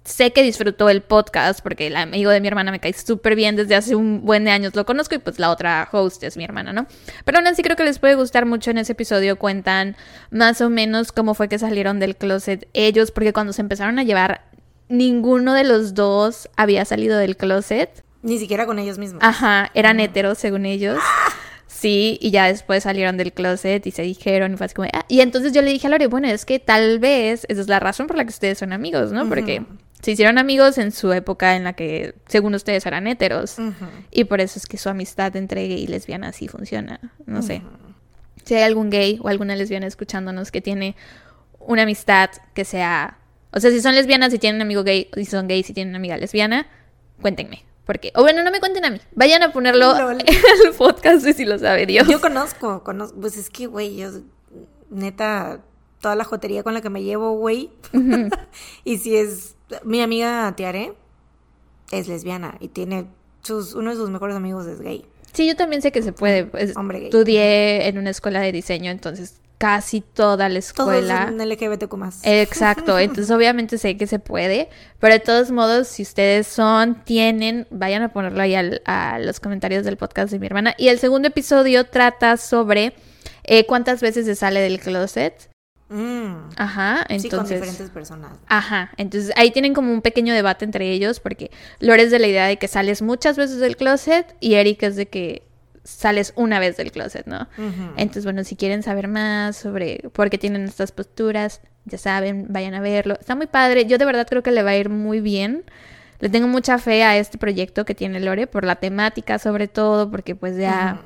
sé 0.04 0.32
que 0.32 0.42
disfrutó 0.42 0.88
el 0.88 1.02
podcast 1.02 1.60
porque 1.60 1.86
el 1.86 1.96
amigo 1.96 2.30
de 2.30 2.40
mi 2.40 2.48
hermana 2.48 2.70
me 2.72 2.80
cae 2.80 2.92
súper 2.92 3.36
bien 3.36 3.56
desde 3.56 3.74
hace 3.74 3.94
un 3.94 4.24
buen 4.24 4.44
de 4.44 4.50
años. 4.50 4.74
Lo 4.74 4.86
conozco 4.86 5.14
y 5.14 5.18
pues 5.18 5.38
la 5.38 5.50
otra 5.50 5.88
host 5.92 6.22
es 6.24 6.36
mi 6.36 6.44
hermana, 6.44 6.72
¿no? 6.72 6.86
Pero 7.24 7.38
aún 7.38 7.46
así 7.46 7.62
creo 7.62 7.76
que 7.76 7.84
les 7.84 7.98
puede 7.98 8.14
gustar 8.14 8.46
mucho 8.46 8.70
en 8.70 8.78
ese 8.78 8.92
episodio. 8.92 9.38
Cuentan 9.38 9.96
más 10.30 10.60
o 10.60 10.70
menos 10.70 11.12
cómo 11.12 11.34
fue 11.34 11.48
que 11.48 11.58
salieron 11.58 12.00
del 12.00 12.16
closet 12.16 12.68
ellos 12.72 13.10
porque 13.10 13.32
cuando 13.32 13.52
se 13.52 13.62
empezaron 13.62 13.98
a 13.98 14.04
llevar... 14.04 14.48
Ninguno 14.92 15.54
de 15.54 15.62
los 15.62 15.94
dos 15.94 16.50
había 16.56 16.84
salido 16.84 17.16
del 17.16 17.36
closet. 17.36 18.02
Ni 18.22 18.38
siquiera 18.38 18.66
con 18.66 18.80
ellos 18.80 18.98
mismos. 18.98 19.22
Ajá, 19.22 19.70
eran 19.74 20.00
heteros 20.00 20.36
según 20.38 20.66
ellos. 20.66 20.98
Sí, 21.68 22.18
y 22.20 22.32
ya 22.32 22.46
después 22.46 22.82
salieron 22.82 23.16
del 23.16 23.32
closet 23.32 23.86
y 23.86 23.92
se 23.92 24.02
dijeron 24.02 24.52
y 24.52 24.56
fue 24.56 24.66
así 24.66 24.74
como, 24.74 24.88
ah, 24.92 25.04
y 25.06 25.20
entonces 25.20 25.52
yo 25.52 25.62
le 25.62 25.70
dije 25.70 25.86
a 25.86 25.90
Lore, 25.90 26.08
bueno, 26.08 26.26
es 26.26 26.44
que 26.44 26.58
tal 26.58 26.98
vez 26.98 27.46
esa 27.48 27.60
es 27.60 27.68
la 27.68 27.78
razón 27.78 28.08
por 28.08 28.16
la 28.16 28.24
que 28.24 28.30
ustedes 28.30 28.58
son 28.58 28.72
amigos, 28.72 29.12
¿no? 29.12 29.28
Porque 29.28 29.62
se 30.00 30.12
hicieron 30.12 30.38
amigos 30.38 30.78
en 30.78 30.92
su 30.92 31.12
época 31.12 31.56
en 31.56 31.64
la 31.64 31.74
que, 31.74 32.14
según 32.26 32.54
ustedes, 32.54 32.86
eran 32.86 33.06
heteros. 33.06 33.56
Y 34.10 34.24
por 34.24 34.40
eso 34.40 34.58
es 34.58 34.66
que 34.66 34.78
su 34.78 34.88
amistad 34.88 35.36
entre 35.36 35.68
gay 35.68 35.82
y 35.82 35.86
lesbiana 35.86 36.28
así 36.28 36.48
funciona. 36.48 37.00
No 37.26 37.42
sé. 37.42 37.62
Si 38.44 38.54
hay 38.54 38.62
algún 38.62 38.90
gay 38.90 39.18
o 39.22 39.28
alguna 39.28 39.56
lesbiana 39.56 39.86
escuchándonos 39.86 40.50
que 40.50 40.60
tiene 40.60 40.96
una 41.58 41.82
amistad 41.82 42.30
que 42.54 42.64
sea... 42.64 43.18
O 43.52 43.60
sea, 43.60 43.70
si 43.70 43.80
son 43.80 43.94
lesbianas 43.94 44.32
y 44.32 44.38
tienen 44.38 44.56
un 44.56 44.62
amigo 44.62 44.84
gay, 44.84 45.10
si 45.14 45.24
son 45.24 45.48
gays 45.48 45.68
y 45.68 45.74
tienen 45.74 45.90
una 45.90 45.98
amiga 45.98 46.16
lesbiana, 46.16 46.66
cuéntenme. 47.20 47.64
Porque, 47.84 48.12
o 48.14 48.22
bueno, 48.22 48.44
no 48.44 48.52
me 48.52 48.60
cuenten 48.60 48.84
a 48.84 48.90
mí. 48.90 49.00
Vayan 49.16 49.42
a 49.42 49.52
ponerlo 49.52 49.98
Lol. 49.98 50.20
en 50.20 50.66
el 50.66 50.72
podcast 50.78 51.26
si 51.26 51.44
lo 51.44 51.58
sabe 51.58 51.86
Dios. 51.86 52.06
Yo 52.06 52.20
conozco, 52.20 52.84
conozco, 52.84 53.20
pues 53.20 53.36
es 53.36 53.50
que, 53.50 53.66
güey, 53.66 53.96
yo, 53.96 54.10
neta, 54.90 55.60
toda 56.00 56.14
la 56.14 56.24
jotería 56.24 56.62
con 56.62 56.74
la 56.74 56.80
que 56.80 56.90
me 56.90 57.02
llevo, 57.02 57.32
güey. 57.32 57.70
y 58.84 58.98
si 58.98 59.16
es, 59.16 59.56
mi 59.84 60.00
amiga 60.02 60.52
Tiare 60.56 60.92
es 61.90 62.08
lesbiana 62.08 62.56
y 62.60 62.68
tiene 62.68 63.06
sus, 63.42 63.74
uno 63.74 63.90
de 63.90 63.96
sus 63.96 64.10
mejores 64.10 64.36
amigos 64.36 64.66
es 64.66 64.80
gay. 64.80 65.04
Sí, 65.32 65.46
yo 65.46 65.56
también 65.56 65.80
sé 65.82 65.92
que 65.92 66.02
se 66.02 66.12
puede. 66.12 66.44
pues, 66.46 66.76
Hombre 66.76 66.98
gay. 66.98 67.06
estudié 67.08 67.86
en 67.88 67.98
una 67.98 68.10
escuela 68.10 68.40
de 68.40 68.52
diseño, 68.52 68.90
entonces 68.90 69.36
casi 69.58 70.00
toda 70.00 70.48
la 70.48 70.58
Todos 70.60 70.70
escuela... 70.70 71.28
en 71.28 71.46
LGBTQ 71.48 71.94
más. 71.98 72.20
Exacto, 72.24 72.98
entonces 72.98 73.30
obviamente 73.30 73.76
sé 73.76 73.96
que 73.98 74.06
se 74.06 74.18
puede, 74.18 74.70
pero 74.98 75.12
de 75.14 75.20
todos 75.20 75.50
modos, 75.50 75.86
si 75.88 76.02
ustedes 76.02 76.46
son, 76.46 77.04
tienen, 77.04 77.66
vayan 77.70 78.02
a 78.02 78.10
ponerlo 78.12 78.40
ahí 78.40 78.54
al- 78.54 78.80
a 78.86 79.18
los 79.18 79.38
comentarios 79.38 79.84
del 79.84 79.98
podcast 79.98 80.32
de 80.32 80.38
mi 80.38 80.46
hermana. 80.46 80.74
Y 80.78 80.88
el 80.88 80.98
segundo 80.98 81.28
episodio 81.28 81.84
trata 81.84 82.38
sobre 82.38 82.94
eh, 83.44 83.66
cuántas 83.66 84.00
veces 84.00 84.24
se 84.24 84.34
sale 84.34 84.60
del 84.60 84.80
closet. 84.80 85.49
Mm, 85.90 86.50
Ajá, 86.56 86.98
sí, 87.00 87.28
con 87.28 87.40
entonces... 87.40 87.60
diferentes 87.60 87.90
personas. 87.90 88.30
Ajá, 88.46 88.92
entonces 88.96 89.32
ahí 89.36 89.50
tienen 89.50 89.74
como 89.74 89.92
un 89.92 90.02
pequeño 90.02 90.32
debate 90.32 90.64
entre 90.64 90.90
ellos 90.90 91.18
porque 91.18 91.50
Lore 91.80 92.04
es 92.04 92.12
de 92.12 92.20
la 92.20 92.28
idea 92.28 92.46
de 92.46 92.58
que 92.58 92.68
sales 92.68 93.02
muchas 93.02 93.36
veces 93.36 93.58
del 93.58 93.76
closet 93.76 94.36
y 94.38 94.54
Eric 94.54 94.84
es 94.84 94.94
de 94.94 95.06
que 95.06 95.42
sales 95.82 96.32
una 96.36 96.60
vez 96.60 96.76
del 96.76 96.92
closet, 96.92 97.26
¿no? 97.26 97.48
Entonces, 97.96 98.24
bueno, 98.24 98.44
si 98.44 98.54
quieren 98.54 98.82
saber 98.82 99.08
más 99.08 99.56
sobre 99.56 100.08
por 100.12 100.30
qué 100.30 100.38
tienen 100.38 100.64
estas 100.64 100.92
posturas, 100.92 101.60
ya 101.86 101.98
saben, 101.98 102.46
vayan 102.50 102.74
a 102.74 102.80
verlo. 102.80 103.16
Está 103.18 103.34
muy 103.34 103.46
padre. 103.46 103.86
Yo 103.86 103.98
de 103.98 104.04
verdad 104.04 104.26
creo 104.28 104.42
que 104.42 104.52
le 104.52 104.62
va 104.62 104.70
a 104.70 104.76
ir 104.76 104.88
muy 104.88 105.20
bien. 105.20 105.64
Le 106.20 106.28
tengo 106.28 106.46
mucha 106.46 106.78
fe 106.78 107.02
a 107.02 107.16
este 107.16 107.38
proyecto 107.38 107.84
que 107.84 107.94
tiene 107.94 108.20
Lore 108.20 108.46
por 108.46 108.64
la 108.64 108.76
temática 108.76 109.38
sobre 109.38 109.68
todo, 109.68 110.10
porque 110.10 110.36
pues 110.36 110.56
ya 110.56 111.00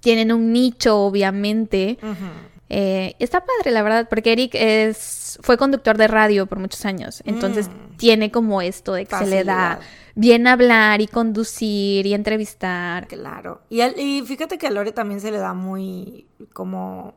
tienen 0.00 0.32
un 0.32 0.52
nicho, 0.52 0.98
obviamente. 1.00 1.98
Ujú. 2.02 2.51
Eh, 2.74 3.16
está 3.18 3.44
padre, 3.44 3.70
la 3.70 3.82
verdad, 3.82 4.08
porque 4.08 4.32
Eric 4.32 4.54
es 4.54 5.38
fue 5.42 5.58
conductor 5.58 5.98
de 5.98 6.08
radio 6.08 6.46
por 6.46 6.58
muchos 6.58 6.86
años, 6.86 7.22
entonces 7.26 7.68
Mm. 7.68 7.96
tiene 7.98 8.30
como 8.30 8.62
esto 8.62 8.94
de 8.94 9.04
que 9.04 9.14
se 9.16 9.26
le 9.26 9.44
da 9.44 9.78
bien 10.14 10.46
hablar 10.46 11.02
y 11.02 11.06
conducir 11.06 12.06
y 12.06 12.14
entrevistar. 12.14 13.08
Claro. 13.08 13.60
Y, 13.68 14.22
fíjate 14.22 14.56
que 14.56 14.68
a 14.68 14.70
Lore 14.70 14.92
también 14.92 15.20
se 15.20 15.30
le 15.30 15.36
da 15.36 15.52
muy 15.52 16.26
como 16.54 17.14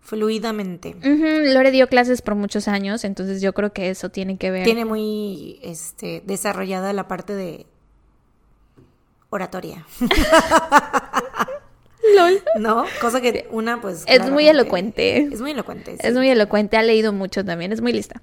fluidamente. 0.00 0.96
Lore 1.02 1.70
dio 1.70 1.86
clases 1.88 2.22
por 2.22 2.34
muchos 2.34 2.66
años, 2.66 3.04
entonces 3.04 3.42
yo 3.42 3.52
creo 3.52 3.74
que 3.74 3.90
eso 3.90 4.08
tiene 4.08 4.38
que 4.38 4.50
ver. 4.50 4.64
Tiene 4.64 4.86
muy 4.86 5.58
este, 5.62 6.22
desarrollada 6.24 6.94
la 6.94 7.06
parte 7.08 7.34
de 7.34 7.66
oratoria, 9.28 9.84
LOL. 12.16 12.42
¿no? 12.58 12.84
Cosa 13.00 13.20
que 13.20 13.46
una, 13.50 13.80
pues. 13.80 14.04
Es 14.06 14.30
muy 14.30 14.48
elocuente. 14.48 15.28
Es 15.32 15.40
muy 15.40 15.52
elocuente. 15.52 15.92
sí. 15.92 15.98
Es 16.02 16.14
muy 16.14 16.28
elocuente, 16.28 16.76
ha 16.76 16.82
leído 16.82 17.12
mucho 17.12 17.44
también, 17.44 17.72
es 17.72 17.80
muy 17.80 17.92
lista. 17.92 18.22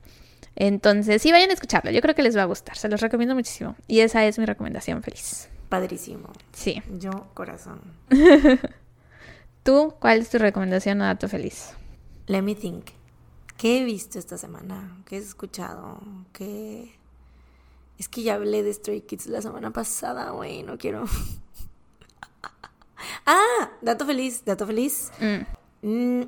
Entonces, 0.55 1.21
sí, 1.21 1.31
vayan 1.31 1.49
a 1.49 1.53
escucharlo, 1.53 1.91
yo 1.91 2.01
creo 2.01 2.15
que 2.15 2.23
les 2.23 2.37
va 2.37 2.43
a 2.43 2.45
gustar, 2.45 2.77
se 2.77 2.87
los 2.87 3.01
recomiendo 3.01 3.35
muchísimo. 3.35 3.75
Y 3.87 3.99
esa 3.99 4.25
es 4.25 4.39
mi 4.39 4.45
recomendación 4.45 5.03
feliz. 5.03 5.49
Padrísimo. 5.69 6.29
Sí. 6.53 6.81
Yo, 6.97 7.27
corazón. 7.33 7.81
¿Tú 9.63 9.95
cuál 9.99 10.19
es 10.19 10.29
tu 10.29 10.37
recomendación 10.37 11.01
o 11.01 11.05
dato 11.05 11.27
feliz? 11.27 11.71
Let 12.27 12.41
me 12.41 12.55
think. 12.55 12.91
¿Qué 13.57 13.79
he 13.81 13.83
visto 13.83 14.19
esta 14.19 14.37
semana? 14.37 14.97
¿Qué 15.05 15.17
he 15.17 15.19
escuchado? 15.19 15.99
¿Qué.? 16.33 16.93
Es 17.97 18.09
que 18.09 18.23
ya 18.23 18.35
hablé 18.35 18.63
de 18.63 18.73
Stray 18.73 19.01
Kids 19.01 19.27
la 19.27 19.41
semana 19.41 19.71
pasada, 19.71 20.31
güey. 20.31 20.63
No 20.63 20.77
quiero. 20.77 21.05
Ah, 23.25 23.69
dato 23.81 24.05
feliz, 24.05 24.43
dato 24.45 24.65
feliz. 24.67 25.11
Mm. 25.19 25.87
Mm, 25.87 26.23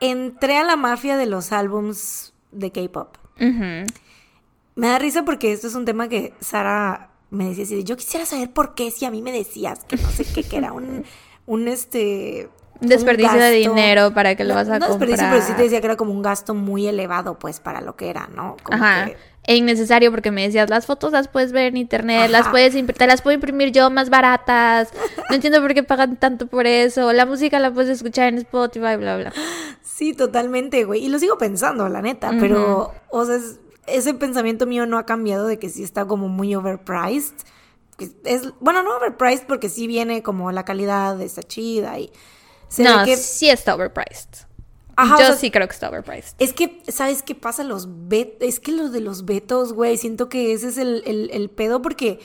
entré 0.00 0.58
a 0.58 0.64
la 0.64 0.76
mafia 0.76 1.16
de 1.16 1.26
los 1.26 1.52
álbums 1.52 2.32
de 2.52 2.70
K-pop. 2.72 3.16
Me 3.36 4.86
da 4.88 4.98
risa 4.98 5.24
porque 5.24 5.52
esto 5.52 5.66
es 5.66 5.74
un 5.74 5.84
tema 5.84 6.08
que 6.08 6.32
Sara 6.40 7.10
me 7.30 7.48
decía 7.48 7.64
así 7.64 7.84
yo 7.84 7.96
quisiera 7.96 8.26
saber 8.26 8.50
por 8.52 8.74
qué 8.74 8.90
si 8.90 9.04
a 9.04 9.10
mí 9.10 9.22
me 9.22 9.30
decías 9.32 9.84
que 9.84 9.96
no 9.96 10.08
sé 10.10 10.24
qué, 10.24 10.42
que 10.42 10.56
era 10.56 10.72
un, 10.72 11.04
un 11.46 11.68
este... 11.68 12.48
Un 12.80 12.88
desperdicio 12.88 13.38
de 13.38 13.50
dinero 13.50 14.14
para 14.14 14.34
que 14.36 14.44
lo 14.44 14.54
vas 14.54 14.68
a 14.70 14.78
no 14.78 14.86
desperdicio, 14.86 15.24
comprar. 15.24 15.32
pero 15.32 15.46
sí 15.46 15.52
te 15.52 15.62
decía 15.64 15.80
que 15.80 15.86
era 15.86 15.96
como 15.96 16.12
un 16.12 16.22
gasto 16.22 16.54
muy 16.54 16.86
elevado, 16.86 17.38
pues, 17.38 17.60
para 17.60 17.82
lo 17.82 17.94
que 17.94 18.08
era, 18.08 18.26
¿no? 18.28 18.56
Como 18.62 18.82
Ajá. 18.82 19.04
que- 19.04 19.16
E 19.50 19.56
innecesario 19.56 20.12
porque 20.12 20.30
me 20.30 20.42
decías, 20.46 20.70
las 20.70 20.86
fotos 20.86 21.10
las 21.10 21.26
puedes 21.26 21.50
ver 21.50 21.66
en 21.66 21.76
internet, 21.76 22.30
las 22.30 22.46
puedes 22.48 22.72
te 22.96 23.06
las 23.08 23.20
puedo 23.20 23.34
imprimir 23.34 23.72
yo 23.72 23.90
más 23.90 24.08
baratas. 24.08 24.90
No 25.28 25.34
entiendo 25.34 25.60
por 25.60 25.74
qué 25.74 25.82
pagan 25.82 26.16
tanto 26.16 26.46
por 26.46 26.68
eso. 26.68 27.12
La 27.12 27.26
música 27.26 27.58
la 27.58 27.72
puedes 27.74 27.90
escuchar 27.90 28.28
en 28.28 28.38
Spotify, 28.38 28.94
bla, 28.96 29.16
bla. 29.16 29.32
Sí, 29.82 30.14
totalmente, 30.14 30.84
güey. 30.84 31.04
Y 31.04 31.08
lo 31.08 31.18
sigo 31.18 31.36
pensando, 31.36 31.88
la 31.88 32.00
neta, 32.00 32.32
pero, 32.38 32.94
o 33.10 33.24
sea, 33.24 33.34
es- 33.34 33.58
ese 33.88 34.14
pensamiento 34.14 34.66
mío 34.66 34.86
no 34.86 34.98
ha 34.98 35.04
cambiado 35.04 35.48
de 35.48 35.58
que 35.58 35.68
sí 35.68 35.82
está 35.82 36.04
como 36.04 36.28
muy 36.28 36.54
overpriced. 36.54 37.34
Es, 38.24 38.52
bueno, 38.60 38.84
no 38.84 38.96
overpriced 38.98 39.46
porque 39.48 39.68
sí 39.68 39.88
viene 39.88 40.22
como 40.22 40.52
la 40.52 40.64
calidad 40.64 41.20
está 41.20 41.42
chida 41.42 41.98
y 41.98 42.12
se 42.68 42.84
no, 42.84 42.98
ve 42.98 43.04
que... 43.04 43.16
sí 43.16 43.50
está 43.50 43.74
overpriced. 43.74 44.46
Ajá, 45.00 45.16
o 45.16 45.18
Yo 45.18 45.26
sea, 45.26 45.36
sí 45.36 45.50
creo 45.50 45.66
que 45.66 45.74
está 45.74 45.88
overpriced. 45.88 46.34
Es 46.38 46.52
que, 46.52 46.82
¿sabes 46.88 47.22
qué 47.22 47.34
pasa? 47.34 47.64
Los 47.64 48.08
bet 48.08 48.42
es 48.42 48.60
que 48.60 48.72
los 48.72 48.92
de 48.92 49.00
los 49.00 49.24
betos, 49.24 49.72
güey, 49.72 49.96
siento 49.96 50.28
que 50.28 50.52
ese 50.52 50.68
es 50.68 50.78
el, 50.78 51.02
el, 51.06 51.30
el 51.32 51.50
pedo 51.50 51.80
porque 51.82 52.20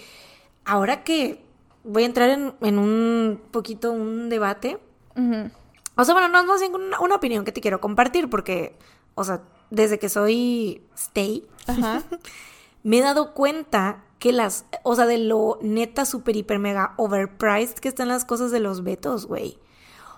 ahora 0.66 1.04
que 1.04 1.44
voy 1.84 2.04
a 2.04 2.06
entrar 2.08 2.30
en, 2.30 2.54
en 2.62 2.80
un 2.80 3.42
poquito 3.52 3.92
un 3.92 4.30
debate. 4.30 4.80
Ujú. 5.16 5.52
O 5.96 6.04
sea, 6.04 6.14
bueno, 6.14 6.28
no 6.28 6.40
es 6.40 6.46
más 6.46 6.60
bien 6.60 6.76
una, 6.76 7.00
una 7.00 7.16
opinión 7.16 7.46
que 7.46 7.52
te 7.52 7.62
quiero 7.62 7.80
compartir 7.80 8.30
porque, 8.30 8.78
o 9.14 9.24
sea, 9.24 9.42
desde 9.70 10.00
que 10.00 10.10
soy 10.10 10.82
stay, 10.96 11.48
me 12.84 12.98
he 12.98 13.02
dado 13.02 13.34
cuenta 13.34 14.04
que 14.20 14.34
las, 14.34 14.66
o 14.84 14.96
sea, 14.96 15.06
de 15.06 15.18
lo 15.18 15.60
neta, 15.62 16.06
super, 16.06 16.36
hiper, 16.36 16.60
mega 16.60 16.94
overpriced 16.98 17.76
que 17.76 17.88
están 17.88 18.08
las 18.08 18.26
cosas 18.26 18.52
de 18.52 18.60
los 18.60 18.84
betos, 18.84 19.28
güey. 19.28 19.60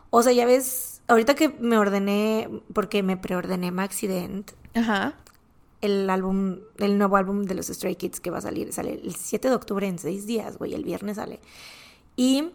O 0.10 0.24
sea, 0.24 0.32
ya 0.32 0.46
ves, 0.46 0.97
ahorita 1.08 1.36
que 1.36 1.50
me 1.50 1.78
ordené, 1.78 2.50
porque 2.74 3.04
me 3.04 3.18
preordené 3.18 3.72
Maxident, 3.72 4.52
Ajá. 4.76 5.16
el 5.82 6.10
álbum, 6.10 6.60
el 6.78 6.98
nuevo 6.98 7.18
álbum 7.18 7.44
de 7.44 7.56
los 7.56 7.68
Stray 7.68 7.96
Kids 7.96 8.20
que 8.20 8.30
va 8.32 8.40
a 8.40 8.42
salir, 8.42 8.72
sale 8.74 8.94
el 8.94 9.16
7 9.16 9.50
de 9.50 9.56
octubre 9.56 9.88
en 9.88 10.00
seis 10.00 10.26
días, 10.26 10.58
güey, 10.58 10.74
el 10.74 10.84
viernes 10.84 11.18
sale. 11.18 11.40
Y 12.16 12.52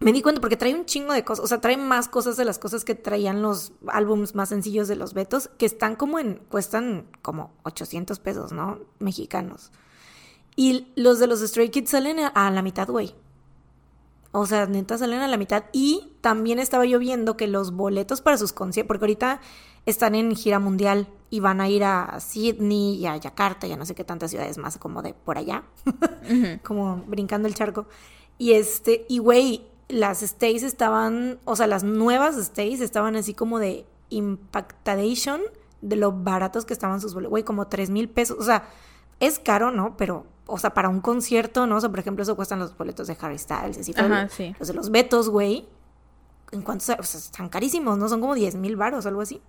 me 0.00 0.12
di 0.12 0.22
cuenta 0.22 0.40
porque 0.40 0.56
trae 0.56 0.74
un 0.74 0.84
chingo 0.86 1.12
de 1.12 1.24
cosas, 1.24 1.44
o 1.44 1.48
sea, 1.48 1.60
trae 1.60 1.76
más 1.76 2.08
cosas 2.08 2.36
de 2.36 2.44
las 2.44 2.58
cosas 2.58 2.84
que 2.84 2.94
traían 2.94 3.42
los 3.42 3.72
álbums 3.88 4.34
más 4.34 4.48
sencillos 4.48 4.88
de 4.88 4.96
los 4.96 5.12
Betos, 5.12 5.50
que 5.58 5.66
están 5.66 5.96
como 5.96 6.18
en, 6.18 6.40
cuestan 6.48 7.06
como 7.22 7.52
800 7.64 8.18
pesos, 8.20 8.52
¿no? 8.52 8.78
Mexicanos. 9.00 9.70
Y 10.56 10.88
los 10.96 11.18
de 11.18 11.26
los 11.26 11.40
Stray 11.40 11.68
Kids 11.70 11.90
salen 11.90 12.18
a, 12.20 12.28
a 12.28 12.50
la 12.50 12.62
mitad, 12.62 12.88
güey. 12.88 13.14
O 14.40 14.46
sea, 14.46 14.66
neta 14.66 14.98
salen 14.98 15.20
a 15.20 15.28
la 15.28 15.36
mitad. 15.36 15.64
Y 15.72 16.12
también 16.20 16.58
estaba 16.58 16.84
yo 16.86 16.98
viendo 16.98 17.36
que 17.36 17.46
los 17.46 17.72
boletos 17.72 18.20
para 18.20 18.38
sus 18.38 18.52
conciertos, 18.52 18.88
porque 18.88 19.04
ahorita 19.04 19.40
están 19.86 20.14
en 20.14 20.34
gira 20.36 20.58
mundial 20.58 21.08
y 21.30 21.40
van 21.40 21.60
a 21.60 21.68
ir 21.68 21.84
a 21.84 22.20
Sydney 22.20 22.96
y 22.96 23.06
a 23.06 23.16
Yakarta 23.16 23.66
y 23.66 23.72
a 23.72 23.76
no 23.76 23.86
sé 23.86 23.94
qué 23.94 24.04
tantas 24.04 24.30
ciudades 24.30 24.58
más 24.58 24.78
como 24.78 25.02
de 25.02 25.14
por 25.14 25.38
allá, 25.38 25.64
como 26.62 27.04
brincando 27.06 27.48
el 27.48 27.54
charco. 27.54 27.86
Y 28.36 28.52
este, 28.52 29.06
y 29.08 29.18
güey, 29.18 29.66
las 29.88 30.20
stays 30.20 30.62
estaban, 30.62 31.38
o 31.44 31.56
sea, 31.56 31.66
las 31.66 31.84
nuevas 31.84 32.36
stays 32.36 32.80
estaban 32.80 33.16
así 33.16 33.34
como 33.34 33.58
de 33.58 33.86
impactadation 34.10 35.40
de 35.80 35.96
lo 35.96 36.12
baratos 36.12 36.64
que 36.64 36.72
estaban 36.72 37.00
sus 37.00 37.14
boletos, 37.14 37.30
güey, 37.30 37.42
como 37.44 37.68
tres 37.68 37.90
mil 37.90 38.08
pesos. 38.08 38.36
O 38.38 38.44
sea, 38.44 38.68
es 39.20 39.38
caro, 39.38 39.70
¿no? 39.70 39.96
Pero, 39.96 40.26
o 40.46 40.58
sea, 40.58 40.70
para 40.70 40.88
un 40.88 41.00
concierto, 41.00 41.66
¿no? 41.66 41.76
O 41.76 41.80
sea, 41.80 41.90
por 41.90 41.98
ejemplo, 41.98 42.22
eso 42.22 42.36
cuestan 42.36 42.58
los 42.58 42.76
boletos 42.76 43.06
de 43.08 43.16
Harry 43.20 43.38
Styles, 43.38 43.78
así 43.78 43.92
todo. 43.92 44.06
Ajá, 44.06 44.28
sí. 44.28 44.54
Los 44.58 44.68
de 44.68 44.74
los 44.74 44.90
Betos, 44.90 45.28
güey. 45.28 45.66
En 46.52 46.62
cuanto, 46.62 46.84
o 46.98 47.02
sea, 47.02 47.18
están 47.20 47.48
carísimos, 47.48 47.98
¿no? 47.98 48.08
Son 48.08 48.20
como 48.20 48.34
10 48.34 48.54
mil 48.56 48.76
baros, 48.76 49.04
algo 49.06 49.20
así. 49.20 49.40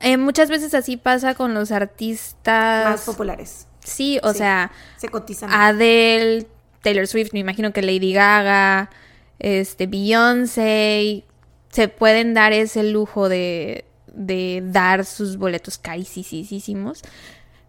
Eh, 0.00 0.16
muchas 0.18 0.50
veces 0.50 0.74
así 0.74 0.96
pasa 0.96 1.34
con 1.34 1.54
los 1.54 1.72
artistas. 1.72 2.84
Más 2.90 3.02
populares. 3.04 3.66
Sí, 3.82 4.18
o 4.22 4.32
Sí. 4.32 4.38
sea, 4.38 4.70
Se 4.96 5.08
cotizan. 5.08 5.50
Adele, 5.52 6.46
Taylor 6.82 7.06
Swift, 7.06 7.32
me 7.32 7.40
imagino 7.40 7.72
que 7.72 7.82
Lady 7.82 8.12
Gaga, 8.12 8.90
este, 9.38 9.86
Beyoncé, 9.86 11.24
se 11.70 11.88
pueden 11.88 12.34
dar 12.34 12.52
ese 12.52 12.82
lujo 12.84 13.28
de, 13.28 13.84
de 14.12 14.62
dar 14.64 15.04
sus 15.04 15.36
boletos 15.36 15.78
carísimos. 15.78 17.02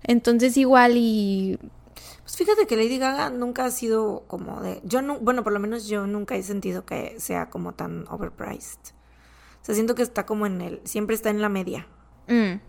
Entonces 0.07 0.57
igual 0.57 0.93
y... 0.95 1.59
Pues 2.23 2.35
fíjate 2.35 2.67
que 2.67 2.75
Lady 2.75 2.97
Gaga 2.97 3.29
nunca 3.29 3.65
ha 3.65 3.71
sido 3.71 4.23
como 4.27 4.61
de. 4.61 4.81
Yo 4.83 5.01
no, 5.01 5.17
bueno, 5.19 5.43
por 5.43 5.53
lo 5.53 5.59
menos 5.59 5.87
yo 5.87 6.07
nunca 6.07 6.35
he 6.35 6.43
sentido 6.43 6.85
que 6.85 7.15
sea 7.19 7.49
como 7.49 7.73
tan 7.73 8.05
overpriced. 8.09 8.79
O 9.61 9.65
sea, 9.67 9.75
siento 9.75 9.95
que 9.95 10.01
está 10.03 10.25
como 10.25 10.45
en 10.45 10.59
el. 10.61 10.81
Siempre 10.83 11.15
está 11.15 11.29
en 11.29 11.41
la 11.41 11.47
media. 11.47 11.87
mm, 12.27 12.59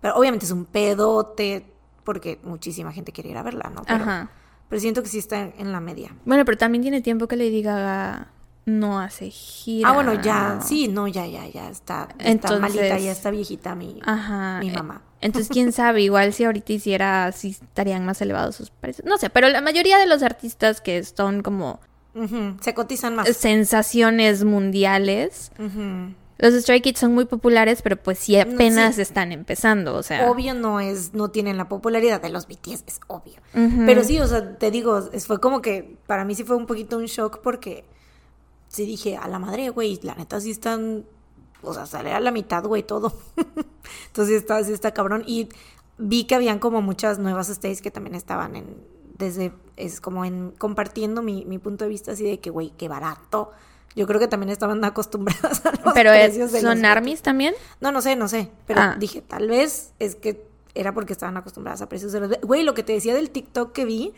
Pero 0.00 0.16
obviamente 0.16 0.44
es 0.46 0.50
un 0.50 0.64
pedote. 0.64 1.72
Porque 2.02 2.40
muchísima 2.42 2.92
gente 2.92 3.12
quiere 3.12 3.30
ir 3.30 3.36
a 3.36 3.42
verla, 3.44 3.70
¿no? 3.72 3.82
Pero, 3.84 4.02
ajá. 4.02 4.30
pero 4.68 4.80
siento 4.80 5.02
que 5.02 5.08
sí 5.08 5.18
está 5.18 5.40
en, 5.40 5.54
en 5.58 5.70
la 5.72 5.80
media. 5.80 6.14
Bueno, 6.24 6.44
pero 6.44 6.56
también 6.58 6.82
tiene 6.82 7.00
tiempo 7.00 7.26
que 7.28 7.36
Lady 7.36 7.62
Gaga 7.62 8.28
no 8.64 8.98
hace 9.00 9.30
gira. 9.30 9.88
Ah, 9.88 9.92
bueno, 9.92 10.20
ya. 10.20 10.60
Sí, 10.62 10.88
no, 10.88 11.06
ya, 11.06 11.26
ya, 11.26 11.46
ya. 11.48 11.68
Está, 11.70 12.08
está 12.18 12.28
Entonces- 12.30 12.60
malita, 12.60 12.98
ya 12.98 13.12
está 13.12 13.30
viejita 13.30 13.74
mi, 13.76 14.00
Ajá. 14.04 14.58
mi 14.60 14.70
eh, 14.70 14.72
mamá. 14.72 15.02
Entonces, 15.20 15.50
quién 15.50 15.72
sabe, 15.72 16.02
igual 16.02 16.32
si 16.32 16.44
ahorita 16.44 16.72
hiciera, 16.72 17.32
si 17.32 17.50
estarían 17.50 18.04
más 18.04 18.20
elevados 18.20 18.56
sus 18.56 18.70
precios. 18.70 19.06
No 19.06 19.18
sé, 19.18 19.30
pero 19.30 19.48
la 19.48 19.60
mayoría 19.60 19.98
de 19.98 20.06
los 20.06 20.22
artistas 20.22 20.80
que 20.80 21.02
son 21.04 21.42
como 21.42 21.80
Se 22.60 22.74
cotizan 22.74 23.14
más. 23.16 23.28
sensaciones 23.36 24.44
mundiales, 24.44 25.52
los 26.38 26.52
Stray 26.52 26.82
Kids 26.82 27.00
son 27.00 27.14
muy 27.14 27.24
populares, 27.24 27.80
pero 27.80 27.96
pues 27.96 28.18
sí 28.18 28.38
apenas 28.38 28.96
sí. 28.96 29.02
están 29.02 29.32
empezando, 29.32 29.94
o 29.94 30.02
sea. 30.02 30.30
Obvio 30.30 30.52
no 30.52 30.80
es, 30.80 31.14
no 31.14 31.30
tienen 31.30 31.56
la 31.56 31.68
popularidad 31.68 32.20
de 32.20 32.28
los 32.28 32.46
BTS, 32.46 32.84
es 32.86 33.00
obvio. 33.06 33.36
Pero 33.52 34.04
sí, 34.04 34.20
o 34.20 34.26
sea, 34.26 34.58
te 34.58 34.70
digo, 34.70 35.00
fue 35.26 35.40
como 35.40 35.62
que 35.62 35.96
para 36.06 36.24
mí 36.24 36.34
sí 36.34 36.44
fue 36.44 36.56
un 36.56 36.66
poquito 36.66 36.98
un 36.98 37.06
shock 37.06 37.40
porque 37.42 37.84
sí 38.68 38.84
dije, 38.84 39.16
a 39.16 39.28
la 39.28 39.38
madre, 39.38 39.70
güey, 39.70 39.98
la 40.02 40.14
neta 40.14 40.38
sí 40.40 40.50
están, 40.50 41.06
o 41.62 41.74
sea, 41.74 41.86
sale 41.86 42.12
a 42.12 42.20
la 42.20 42.30
mitad, 42.30 42.64
güey, 42.64 42.82
todo. 42.82 43.12
Entonces 44.06 44.36
está, 44.36 44.62
sí 44.64 44.72
está 44.72 44.92
cabrón. 44.92 45.22
Y 45.26 45.48
vi 45.98 46.24
que 46.24 46.34
habían 46.34 46.58
como 46.58 46.82
muchas 46.82 47.18
nuevas 47.18 47.48
stays 47.48 47.82
que 47.82 47.90
también 47.90 48.14
estaban 48.14 48.56
en, 48.56 48.76
desde, 49.18 49.52
es 49.76 50.00
como 50.00 50.24
en, 50.24 50.52
compartiendo 50.58 51.22
mi, 51.22 51.44
mi 51.44 51.58
punto 51.58 51.84
de 51.84 51.90
vista 51.90 52.12
así 52.12 52.24
de 52.24 52.38
que, 52.40 52.50
güey, 52.50 52.72
qué 52.76 52.88
barato. 52.88 53.52
Yo 53.94 54.06
creo 54.06 54.20
que 54.20 54.28
también 54.28 54.50
estaban 54.50 54.84
acostumbradas 54.84 55.64
a 55.64 55.70
los 55.72 55.94
pero 55.94 56.12
es- 56.12 56.26
precios 56.30 56.52
de 56.52 56.62
los 56.62 56.70
son 56.72 56.84
armies 56.84 57.22
también. 57.22 57.54
no, 57.80 57.92
no 57.92 58.02
sé, 58.02 58.14
no 58.16 58.28
sé. 58.28 58.50
Pero 58.66 58.80
Ah. 58.80 58.96
dije, 58.98 59.22
tal 59.22 59.48
vez 59.48 59.92
es 59.98 60.14
que 60.16 60.46
era 60.74 60.92
porque 60.92 61.14
estaban 61.14 61.36
acostumbradas 61.38 61.80
a 61.80 61.88
precios 61.88 62.12
de 62.12 62.20
los... 62.20 62.40
Güey, 62.42 62.62
lo 62.62 62.74
que 62.74 62.82
te 62.82 62.92
decía 62.92 63.14
del 63.14 63.30
TikTok 63.30 63.72
que 63.72 63.86
vi, 63.86 64.12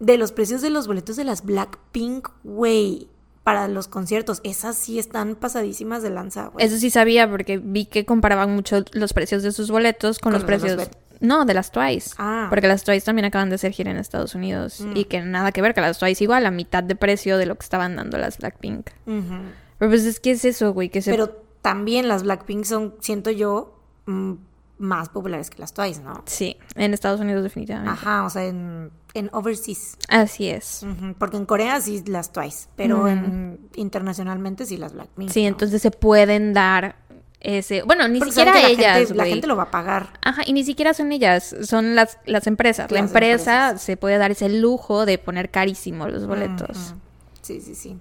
de 0.00 0.18
los 0.18 0.32
precios 0.32 0.60
de 0.60 0.70
los 0.70 0.88
boletos 0.88 1.14
de 1.14 1.22
las 1.22 1.44
Blackpink, 1.44 2.28
güey, 2.42 3.08
para 3.46 3.68
los 3.68 3.86
conciertos. 3.86 4.40
Esas 4.42 4.74
sí 4.76 4.98
están 4.98 5.36
pasadísimas 5.36 6.02
de 6.02 6.10
lanza, 6.10 6.48
güey. 6.48 6.66
Eso 6.66 6.78
sí 6.78 6.90
sabía 6.90 7.30
porque 7.30 7.58
vi 7.62 7.84
que 7.86 8.04
comparaban 8.04 8.52
mucho 8.52 8.82
los 8.90 9.12
precios 9.12 9.44
de 9.44 9.52
sus 9.52 9.70
boletos 9.70 10.18
con, 10.18 10.32
Con 10.32 10.42
los 10.42 10.50
los 10.50 10.62
de 10.62 10.66
los 10.66 10.76
precios. 10.76 10.98
Bet- 10.98 11.20
no, 11.20 11.44
de 11.44 11.54
las 11.54 11.70
Twice. 11.70 12.16
Ah. 12.18 12.48
Porque 12.50 12.66
las 12.66 12.82
Twice 12.82 13.06
también 13.06 13.24
acaban 13.26 13.48
de 13.48 13.54
hacer 13.54 13.70
gira 13.70 13.92
en 13.92 13.98
Estados 13.98 14.34
Unidos. 14.34 14.80
Mm. 14.80 14.96
Y 14.96 15.04
que 15.04 15.20
nada 15.20 15.52
que 15.52 15.62
ver, 15.62 15.74
que 15.74 15.80
las 15.80 15.96
Twice 15.96 16.24
igual 16.24 16.44
a 16.44 16.50
mitad 16.50 16.82
de 16.82 16.96
precio 16.96 17.38
de 17.38 17.46
lo 17.46 17.54
que 17.54 17.62
estaban 17.62 17.94
dando 17.94 18.18
las 18.18 18.38
Blackpink. 18.38 18.90
Pero 19.04 19.90
pues 19.92 20.04
es 20.04 20.18
que 20.18 20.32
es 20.32 20.44
eso, 20.44 20.72
güey, 20.72 20.88
que 20.88 21.00
se... 21.00 21.12
Pero 21.12 21.28
también 21.62 22.08
las 22.08 22.24
Blackpink 22.24 22.64
son, 22.64 22.96
siento 22.98 23.30
yo, 23.30 23.78
mm, 24.06 24.32
más 24.78 25.08
populares 25.08 25.50
que 25.50 25.58
las 25.58 25.72
Twice, 25.72 26.02
¿no? 26.02 26.22
Sí, 26.26 26.58
en 26.74 26.92
Estados 26.92 27.20
Unidos 27.20 27.42
definitivamente. 27.42 27.92
Ajá, 27.92 28.24
o 28.24 28.30
sea, 28.30 28.44
en, 28.44 28.90
en 29.14 29.30
overseas. 29.32 29.96
Así 30.08 30.48
es. 30.48 30.84
Porque 31.18 31.36
en 31.36 31.46
Corea 31.46 31.80
sí 31.80 32.02
las 32.06 32.32
Twice, 32.32 32.68
pero 32.76 33.08
en, 33.08 33.58
internacionalmente 33.74 34.66
sí 34.66 34.76
las 34.76 34.92
Blackpink. 34.92 35.30
Sí, 35.30 35.42
¿no? 35.42 35.48
entonces 35.48 35.80
se 35.80 35.90
pueden 35.90 36.52
dar 36.52 36.96
ese... 37.40 37.82
Bueno, 37.82 38.06
ni 38.08 38.18
Porque 38.18 38.32
siquiera 38.32 38.68
ellas, 38.68 38.98
gente, 38.98 39.14
la 39.14 39.24
gente 39.24 39.46
lo 39.46 39.56
va 39.56 39.64
a 39.64 39.70
pagar. 39.70 40.12
Ajá, 40.22 40.42
y 40.44 40.52
ni 40.52 40.64
siquiera 40.64 40.94
son 40.94 41.12
ellas, 41.12 41.54
son 41.62 41.94
las, 41.94 42.18
las 42.26 42.46
empresas. 42.46 42.90
la 42.90 42.98
empresa 42.98 43.68
empresas. 43.68 43.82
se 43.82 43.96
puede 43.96 44.18
dar 44.18 44.30
ese 44.30 44.48
lujo 44.48 45.06
de 45.06 45.18
poner 45.18 45.50
carísimo 45.50 46.08
los 46.08 46.26
boletos. 46.26 46.94
Sí, 47.42 47.60
sí, 47.60 47.74
sí. 47.74 47.98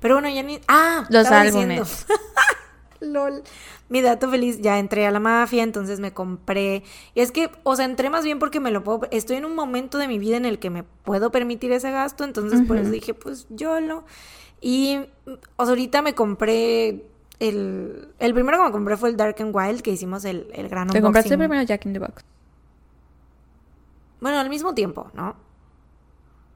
Pero 0.00 0.16
bueno, 0.16 0.28
ya 0.28 0.42
ni. 0.42 0.60
¡Ah! 0.68 1.06
Los 1.10 1.26
álbumes. 1.26 2.06
LOL. 3.00 3.42
Mi 3.88 4.00
dato 4.00 4.28
feliz, 4.28 4.60
ya 4.60 4.78
entré 4.78 5.06
a 5.06 5.10
la 5.12 5.20
mafia, 5.20 5.62
entonces 5.62 6.00
me 6.00 6.12
compré. 6.12 6.82
Y 7.14 7.20
es 7.20 7.30
que, 7.30 7.50
o 7.62 7.76
sea, 7.76 7.84
entré 7.84 8.10
más 8.10 8.24
bien 8.24 8.38
porque 8.38 8.58
me 8.58 8.70
lo 8.72 8.82
puedo. 8.82 9.02
Estoy 9.12 9.36
en 9.36 9.44
un 9.44 9.54
momento 9.54 9.98
de 9.98 10.08
mi 10.08 10.18
vida 10.18 10.36
en 10.36 10.44
el 10.44 10.58
que 10.58 10.70
me 10.70 10.82
puedo 10.82 11.30
permitir 11.30 11.70
ese 11.70 11.90
gasto, 11.92 12.24
entonces 12.24 12.62
por 12.66 12.76
eso 12.76 12.90
dije, 12.90 13.14
pues 13.14 13.46
yo 13.50 13.78
lo. 13.80 14.04
Y, 14.60 14.98
o 15.56 15.64
sea, 15.64 15.70
ahorita 15.70 16.02
me 16.02 16.14
compré. 16.14 17.04
El, 17.38 18.08
el 18.18 18.32
primero 18.34 18.56
que 18.58 18.64
me 18.64 18.72
compré 18.72 18.96
fue 18.96 19.10
el 19.10 19.16
Dark 19.16 19.36
and 19.40 19.54
Wild, 19.54 19.82
que 19.82 19.90
hicimos 19.90 20.24
el, 20.24 20.48
el 20.54 20.68
gran 20.68 20.88
¿Te 20.88 21.02
compraste 21.02 21.34
unboxing. 21.34 21.38
primero 21.38 21.62
Jack 21.66 21.84
in 21.86 21.92
the 21.92 21.98
Box? 21.98 22.24
Bueno, 24.20 24.38
al 24.38 24.48
mismo 24.48 24.74
tiempo, 24.74 25.10
¿no? 25.14 25.36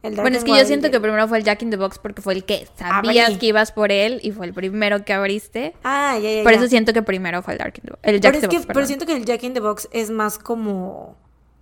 Bueno, 0.02 0.38
es 0.38 0.44
que 0.44 0.50
yo 0.56 0.64
siento 0.64 0.90
que 0.90 0.98
primero 0.98 1.28
fue 1.28 1.38
el 1.38 1.44
Jack 1.44 1.60
in 1.62 1.70
the 1.70 1.76
Box 1.76 1.98
porque 1.98 2.22
fue 2.22 2.32
el 2.32 2.44
que 2.44 2.66
sabías 2.78 3.26
Abrí. 3.28 3.38
que 3.38 3.46
ibas 3.46 3.70
por 3.72 3.92
él 3.92 4.18
y 4.22 4.30
fue 4.32 4.46
el 4.46 4.54
primero 4.54 5.04
que 5.04 5.12
abriste. 5.12 5.74
Ah, 5.84 6.18
ya, 6.18 6.30
ya, 6.36 6.42
Por 6.42 6.52
ya. 6.52 6.58
eso 6.58 6.68
siento 6.68 6.92
que 6.94 7.02
primero 7.02 7.42
fue 7.42 7.52
el 7.54 7.58
Dark 7.58 7.74
in 7.76 7.82
the. 7.90 8.10
El 8.10 8.20
Jack 8.20 8.32
Pero, 8.32 8.36
in 8.36 8.40
the 8.40 8.48
que, 8.48 8.56
Box, 8.58 8.66
pero 8.72 8.86
siento 8.86 9.04
que 9.06 9.12
el 9.16 9.24
Jack 9.26 9.42
in 9.44 9.52
the 9.54 9.60
Box 9.60 9.88
es 9.92 10.10
más 10.10 10.38
como. 10.38 11.16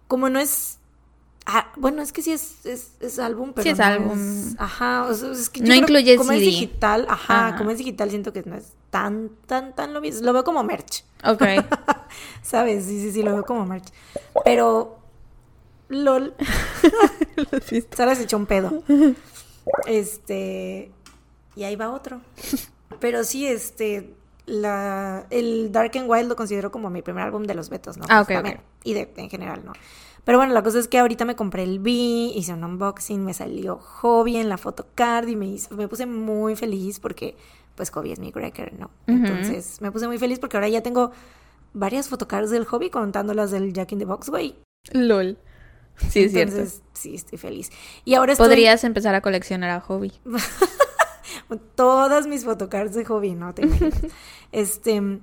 Como 0.07 0.29
no 0.31 0.39
es. 0.39 0.79
ah, 1.47 1.73
bueno, 1.77 2.01
es 2.01 2.13
que 2.13 2.23
sí 2.23 2.31
es, 2.33 2.65
es, 2.65 2.93
es 3.01 3.19
álbum, 3.19 3.53
pero. 3.55 3.65
Sí 3.65 3.71
es 3.71 3.79
no 3.79 3.85
álbum. 3.85 4.55
ajá. 4.57 5.07
o 5.09 5.15
sea, 5.15 5.33
es 5.33 5.51
que 5.51 5.61
No 5.61 5.75
incluye 5.75 6.17
Como 6.17 6.31
es 6.33 6.41
digital, 6.41 7.07
ajá, 7.09 7.49
Ajá. 7.49 7.59
Como 7.59 7.71
es 7.73 7.79
digital, 7.79 8.09
siento 8.11 8.33
que 8.33 8.43
no 8.45 8.57
es 8.57 8.73
tan, 8.91 9.31
tan, 9.47 9.75
tan 9.75 9.93
lo 9.95 10.01
mismo. 10.01 10.25
Lo 10.25 10.33
veo 10.33 10.45
como 10.45 10.63
merch. 10.63 11.03
Ok. 11.25 11.43
¿Sabes? 12.43 12.85
Sí, 12.85 13.01
sí, 13.01 13.11
sí, 13.11 13.23
lo 13.25 13.33
veo 13.33 13.45
como 13.45 13.67
merch. 13.67 13.89
Pero. 14.45 14.95
LOL. 15.89 16.35
Sara 17.95 18.15
se 18.15 18.25
echó 18.25 18.37
un 18.37 18.47
pedo. 18.47 18.83
Este. 19.87 20.91
Y 21.57 21.65
ahí 21.65 21.77
va 21.77 21.91
otro. 21.91 22.21
Pero 23.01 23.25
sí, 23.25 23.47
este. 23.47 24.15
la, 24.47 25.27
el 25.31 25.73
Dark 25.73 25.93
and 25.97 26.11
Wild 26.11 26.29
lo 26.29 26.37
considero 26.37 26.71
como 26.71 26.91
mi 26.91 27.03
primer 27.03 27.25
álbum 27.25 27.45
de 27.45 27.55
los 27.55 27.69
Betos, 27.69 27.97
¿no? 27.97 28.07
Ah, 28.09 28.25
también. 28.25 28.61
Y 28.85 28.95
de, 28.95 29.13
en 29.17 29.31
general, 29.31 29.65
¿no? 29.65 29.73
Pero 30.25 30.37
bueno, 30.37 30.53
la 30.53 30.63
cosa 30.63 30.79
es 30.79 30.89
que 30.89 30.99
ahorita 30.99 31.25
me 31.25 31.37
compré 31.37 31.63
el 31.63 31.79
B, 31.79 31.91
hice 31.91 32.53
un 32.53 32.63
unboxing, 32.63 33.25
me 33.25 33.33
salió 33.33 33.79
Hobby 33.79 34.37
en 34.37 34.51
la 34.51 34.59
photocard 34.59 35.27
y 35.27 35.37
me, 35.37 35.47
hizo, 35.47 35.75
me 35.75 35.89
puse 35.89 36.05
muy 36.05 36.55
feliz 36.55 37.01
porque, 37.01 37.35
pues, 37.75 37.89
Hobby 37.91 38.13
es 38.13 38.19
mi 38.19 38.31
cracker, 38.31 38.79
¿no? 38.79 38.91
Entonces, 39.07 39.81
me 39.81 39.91
puse 39.91 40.07
muy 40.07 40.19
feliz 40.19 40.39
porque 40.39 40.59
ahora 40.59 40.69
ya 40.69 40.83
tengo 40.83 41.13
varias 41.73 42.11
photocards 42.11 42.51
del 42.51 42.67
Hobby 42.67 42.91
contando 42.91 43.33
las 43.33 43.51
del 43.51 43.73
Jack 43.73 43.93
in 43.93 44.01
the 44.01 44.05
Box, 44.05 44.29
güey. 44.29 44.55
LOL. 44.93 45.39
Sí, 46.11 46.25
es 46.25 46.33
cierto. 46.33 46.57
Entonces, 46.57 46.83
sí, 46.93 47.15
estoy 47.15 47.39
feliz. 47.39 47.71
Y 48.05 48.15
ahora 48.15 48.33
estoy... 48.33 48.47
Podrías 48.47 48.85
empezar 48.85 49.15
a 49.15 49.21
coleccionar 49.21 49.71
a 49.71 49.81
hobby. 49.81 50.13
todas 51.75 52.27
mis 52.27 52.45
photocards 52.45 52.95
de 52.95 53.05
hobby, 53.05 53.35
¿no? 53.35 53.55
Te 53.55 53.69
este, 54.53 55.21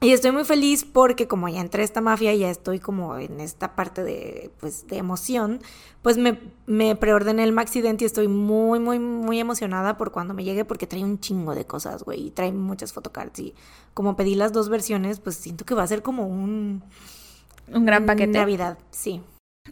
y 0.00 0.12
estoy 0.12 0.32
muy 0.32 0.44
feliz 0.44 0.84
porque 0.84 1.26
como 1.26 1.48
ya 1.48 1.60
entré 1.60 1.82
a 1.82 1.84
esta 1.84 2.02
mafia 2.02 2.34
y 2.34 2.40
ya 2.40 2.50
estoy 2.50 2.78
como 2.78 3.16
en 3.16 3.40
esta 3.40 3.74
parte 3.74 4.02
de, 4.02 4.50
pues, 4.60 4.86
de 4.86 4.98
emoción, 4.98 5.60
pues 6.02 6.18
me, 6.18 6.38
me 6.66 6.94
preordené 6.94 7.44
el 7.44 7.52
Maxident 7.52 8.02
y 8.02 8.04
estoy 8.04 8.28
muy, 8.28 8.80
muy, 8.80 8.98
muy 8.98 9.40
emocionada 9.40 9.96
por 9.96 10.12
cuando 10.12 10.34
me 10.34 10.44
llegue 10.44 10.66
porque 10.66 10.86
trae 10.86 11.02
un 11.02 11.20
chingo 11.20 11.54
de 11.54 11.64
cosas, 11.64 12.02
güey, 12.02 12.26
y 12.26 12.30
trae 12.30 12.52
muchas 12.52 12.92
photocards 12.92 13.38
y 13.38 13.54
como 13.94 14.14
pedí 14.14 14.34
las 14.34 14.52
dos 14.52 14.68
versiones, 14.68 15.20
pues 15.20 15.36
siento 15.36 15.64
que 15.64 15.74
va 15.74 15.84
a 15.84 15.86
ser 15.86 16.02
como 16.02 16.26
un... 16.26 16.82
Un 17.72 17.86
gran 17.86 18.04
paquete. 18.04 18.38
Navidad, 18.38 18.76
sí. 18.90 19.22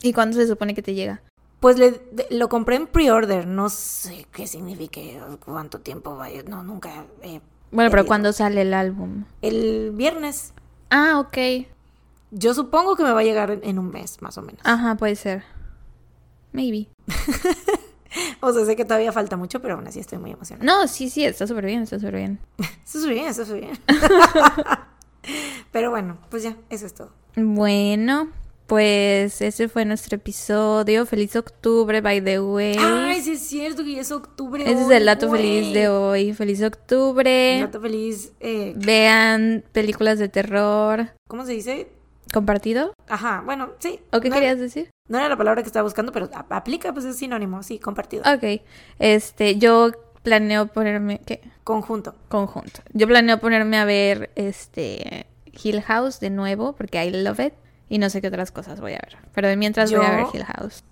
¿Y 0.01 0.13
cuándo 0.13 0.37
se 0.37 0.47
supone 0.47 0.75
que 0.75 0.83
te 0.83 0.95
llega? 0.95 1.23
Pues 1.61 1.79
le, 1.79 2.01
lo 2.31 2.49
compré 2.49 2.77
en 2.77 2.89
pre-order, 2.89 3.47
no 3.47 3.69
sé 3.69 4.27
qué 4.33 4.47
signifique, 4.47 5.21
cuánto 5.45 5.81
tiempo 5.81 6.17
vaya, 6.17 6.43
no, 6.43 6.65
nunca 6.65 7.05
he 7.23 7.41
Bueno, 7.71 7.91
pero. 7.91 8.05
¿cuándo 8.05 8.33
sale 8.33 8.63
el 8.63 8.75
álbum? 8.75 9.25
El 9.43 9.93
viernes. 9.93 10.55
Ah, 10.91 11.21
ok. 11.21 11.69
Yo 12.33 12.55
supongo 12.55 12.97
que 12.97 13.05
me 13.05 13.13
va 13.13 13.21
a 13.21 13.25
llegar 13.25 13.61
en, 13.63 13.79
un 13.79 13.91
mes, 13.91 14.21
más 14.23 14.39
o 14.39 14.43
menos. 14.43 14.61
Ajá, 14.65 14.97
puede 14.97 15.17
ser. 15.17 15.45
Maybe. 16.53 16.89
O 18.41 18.53
sea, 18.53 18.67
sé 18.67 18.77
que 18.77 18.85
todavía 18.85 19.13
falta 19.13 19.37
mucho, 19.37 19.63
pero 19.63 19.75
aún 19.75 19.87
así 19.87 20.01
estoy 20.01 20.19
muy 20.19 20.33
emocionada. 20.33 20.67
No, 20.67 20.87
sí, 20.87 21.09
sí, 21.09 21.25
está 21.25 21.47
súper 21.47 21.65
bien, 21.65 21.83
está 21.83 21.99
súper 21.99 22.17
bien. 22.17 22.41
Eso 22.85 22.99
es 22.99 23.09
bien, 23.09 23.27
eso 23.27 23.43
es 23.43 23.53
bien. 23.53 23.79
pero 25.73 25.91
bueno, 25.91 26.19
pues 26.29 26.43
ya, 26.43 26.57
eso 26.69 26.85
es 26.85 26.93
todo. 26.93 27.11
Bueno, 27.37 28.29
pues 28.73 29.43
ese 29.43 29.69
fue 29.69 29.85
nuestro 29.85 30.17
episodio. 30.17 31.05
Feliz 31.05 31.37
octubre, 31.37 32.01
by 32.01 32.25
the 32.25 32.41
way. 32.41 32.75
Ay, 32.81 33.21
sí 33.21 33.33
es 33.33 33.41
cierto 33.41 33.85
que 33.85 33.97
ya 33.97 34.01
es 34.01 34.11
octubre. 34.11 34.63
ese 34.65 34.81
es 34.85 34.91
el 34.91 35.05
dato 35.05 35.31
feliz 35.31 35.75
de 35.75 35.91
hoy. 35.91 36.33
Feliz 36.33 36.63
octubre. 36.63 37.57
El 37.59 37.67
dato 37.67 37.83
feliz. 37.83 38.33
eh, 38.41 38.73
Vean 38.75 39.63
películas 39.73 40.19
de 40.19 40.31
terror. 40.31 41.11
¿Cómo 41.29 41.45
se 41.45 41.53
dice? 41.53 41.89
¿Compartido? 42.33 42.95
Ajá, 43.09 43.43
bueno, 43.45 43.73
sí. 43.79 44.01
¿O 44.11 44.21
qué 44.21 44.31
no, 44.31 44.37
querías 44.37 44.59
decir? 44.59 44.89
No 45.07 45.19
era 45.19 45.29
la 45.29 45.37
palabra 45.37 45.61
que 45.63 45.67
estaba 45.67 45.83
buscando, 45.83 46.11
pero 46.11 46.31
aplica, 46.33 46.95
pues 46.95 47.05
es 47.05 47.17
sinónimo, 47.17 47.63
sí, 47.63 47.79
compartido. 47.79 48.23
Ok. 48.23 48.63
Este, 48.99 49.57
yo 49.59 49.91
planeo 50.23 50.69
ponerme. 50.69 51.21
¿Qué? 51.27 51.43
Conjunto. 51.63 52.15
Conjunto. 52.31 52.81
Yo 52.95 53.07
planeo 53.07 53.39
ponerme 53.39 53.77
a 53.77 53.85
ver 53.85 54.31
este 54.35 55.27
Hill 55.63 55.83
House 55.83 56.21
de 56.21 56.31
nuevo, 56.31 56.73
porque 56.73 57.05
I 57.05 57.11
love 57.11 57.39
it. 57.41 57.53
Y 57.93 57.99
no 57.99 58.09
sé 58.09 58.23
qué 58.23 58.29
otras 58.29 58.51
cosas 58.53 58.81
voy 58.81 58.93
a 58.93 59.01
ver. 59.05 59.19
Pero 59.35 59.49
de 59.49 59.57
mientras 59.59 59.93
voy 59.93 60.03
a 60.03 60.17
ver 60.17 60.27
Hill 60.33 60.45
House. 60.45 60.83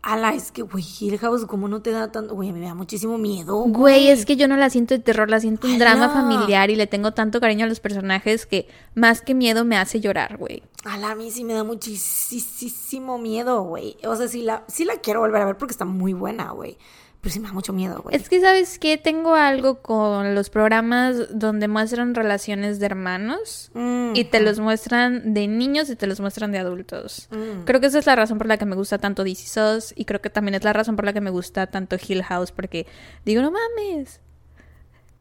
Ala, 0.00 0.32
es 0.32 0.52
que, 0.52 0.62
güey, 0.62 0.84
Hill 1.00 1.18
House, 1.18 1.44
¿cómo 1.44 1.66
no 1.66 1.82
te 1.82 1.90
da 1.90 2.12
tanto? 2.12 2.36
Güey, 2.36 2.52
me 2.52 2.60
da 2.60 2.72
muchísimo 2.72 3.18
miedo. 3.18 3.56
Güey, 3.64 4.06
es 4.06 4.24
que 4.24 4.36
yo 4.36 4.46
no 4.46 4.56
la 4.56 4.70
siento 4.70 4.94
de 4.94 5.00
terror, 5.00 5.28
la 5.28 5.40
siento 5.40 5.66
un 5.66 5.76
drama 5.76 6.08
familiar 6.10 6.70
y 6.70 6.76
le 6.76 6.86
tengo 6.86 7.14
tanto 7.14 7.40
cariño 7.40 7.64
a 7.64 7.68
los 7.68 7.80
personajes 7.80 8.46
que 8.46 8.68
más 8.94 9.22
que 9.22 9.34
miedo 9.34 9.64
me 9.64 9.76
hace 9.76 9.98
llorar, 9.98 10.36
güey. 10.36 10.62
Ala, 10.84 11.10
a 11.10 11.14
mí 11.16 11.32
sí 11.32 11.42
me 11.42 11.54
da 11.54 11.64
muchísimo 11.64 13.18
miedo, 13.18 13.62
güey. 13.62 13.96
O 14.04 14.14
sea, 14.14 14.28
sí 14.28 14.42
la, 14.42 14.62
sí 14.68 14.84
la 14.84 14.98
quiero 14.98 15.18
volver 15.18 15.42
a 15.42 15.46
ver 15.46 15.56
porque 15.56 15.72
está 15.72 15.84
muy 15.84 16.12
buena, 16.12 16.52
güey. 16.52 16.78
Pero 17.20 17.32
sí 17.32 17.40
me 17.40 17.48
da 17.48 17.52
mucho 17.52 17.72
miedo, 17.72 18.00
güey. 18.02 18.14
Es 18.14 18.28
que, 18.28 18.40
¿sabes 18.40 18.78
qué? 18.78 18.96
Tengo 18.96 19.34
algo 19.34 19.82
con 19.82 20.36
los 20.36 20.50
programas 20.50 21.16
donde 21.36 21.66
muestran 21.66 22.14
relaciones 22.14 22.78
de 22.78 22.86
hermanos 22.86 23.70
Mm, 23.74 24.12
y 24.14 24.24
te 24.24 24.40
los 24.40 24.60
muestran 24.60 25.34
de 25.34 25.48
niños 25.48 25.90
y 25.90 25.96
te 25.96 26.06
los 26.06 26.20
muestran 26.20 26.52
de 26.52 26.58
adultos. 26.58 27.28
mm. 27.32 27.64
Creo 27.64 27.80
que 27.80 27.88
esa 27.88 27.98
es 27.98 28.06
la 28.06 28.14
razón 28.14 28.38
por 28.38 28.46
la 28.46 28.56
que 28.56 28.66
me 28.66 28.76
gusta 28.76 28.98
tanto 28.98 29.24
DC 29.24 29.46
SOS 29.48 29.94
y 29.96 30.04
creo 30.04 30.20
que 30.20 30.30
también 30.30 30.54
es 30.54 30.62
la 30.62 30.72
razón 30.72 30.94
por 30.94 31.04
la 31.04 31.12
que 31.12 31.20
me 31.20 31.30
gusta 31.30 31.66
tanto 31.66 31.96
Hill 31.96 32.22
House 32.22 32.52
porque 32.52 32.86
digo, 33.24 33.42
no 33.42 33.50
mames. 33.50 34.20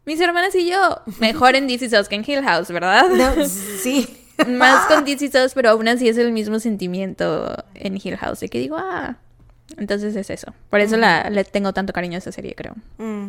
Mis 0.05 0.21
hermanas 0.21 0.53
y 0.55 0.69
yo, 0.69 1.01
mejor 1.19 1.55
en 1.55 1.67
DC 1.67 1.89
SOS 1.89 2.07
que 2.09 2.15
en 2.15 2.23
Hill 2.25 2.43
House, 2.43 2.69
¿verdad? 2.69 3.09
No, 3.09 3.43
sí. 3.81 4.23
Más 4.47 4.85
con 4.85 5.03
DC 5.03 5.31
SOS, 5.31 5.53
pero 5.55 5.71
aún 5.71 5.87
así 5.87 6.07
es 6.07 6.17
el 6.17 6.31
mismo 6.31 6.59
sentimiento 6.59 7.55
en 7.73 7.95
Hill 8.01 8.17
House, 8.17 8.39
de 8.39 8.49
que 8.49 8.59
digo, 8.59 8.77
ah. 8.77 9.17
Entonces 9.75 10.15
es 10.15 10.29
eso. 10.29 10.53
Por 10.69 10.79
eso 10.79 10.95
la, 10.97 11.29
le 11.29 11.43
tengo 11.43 11.73
tanto 11.73 11.91
cariño 11.93 12.15
a 12.15 12.19
esa 12.19 12.31
serie, 12.31 12.55
creo. 12.55 12.75
Mm. 12.97 13.27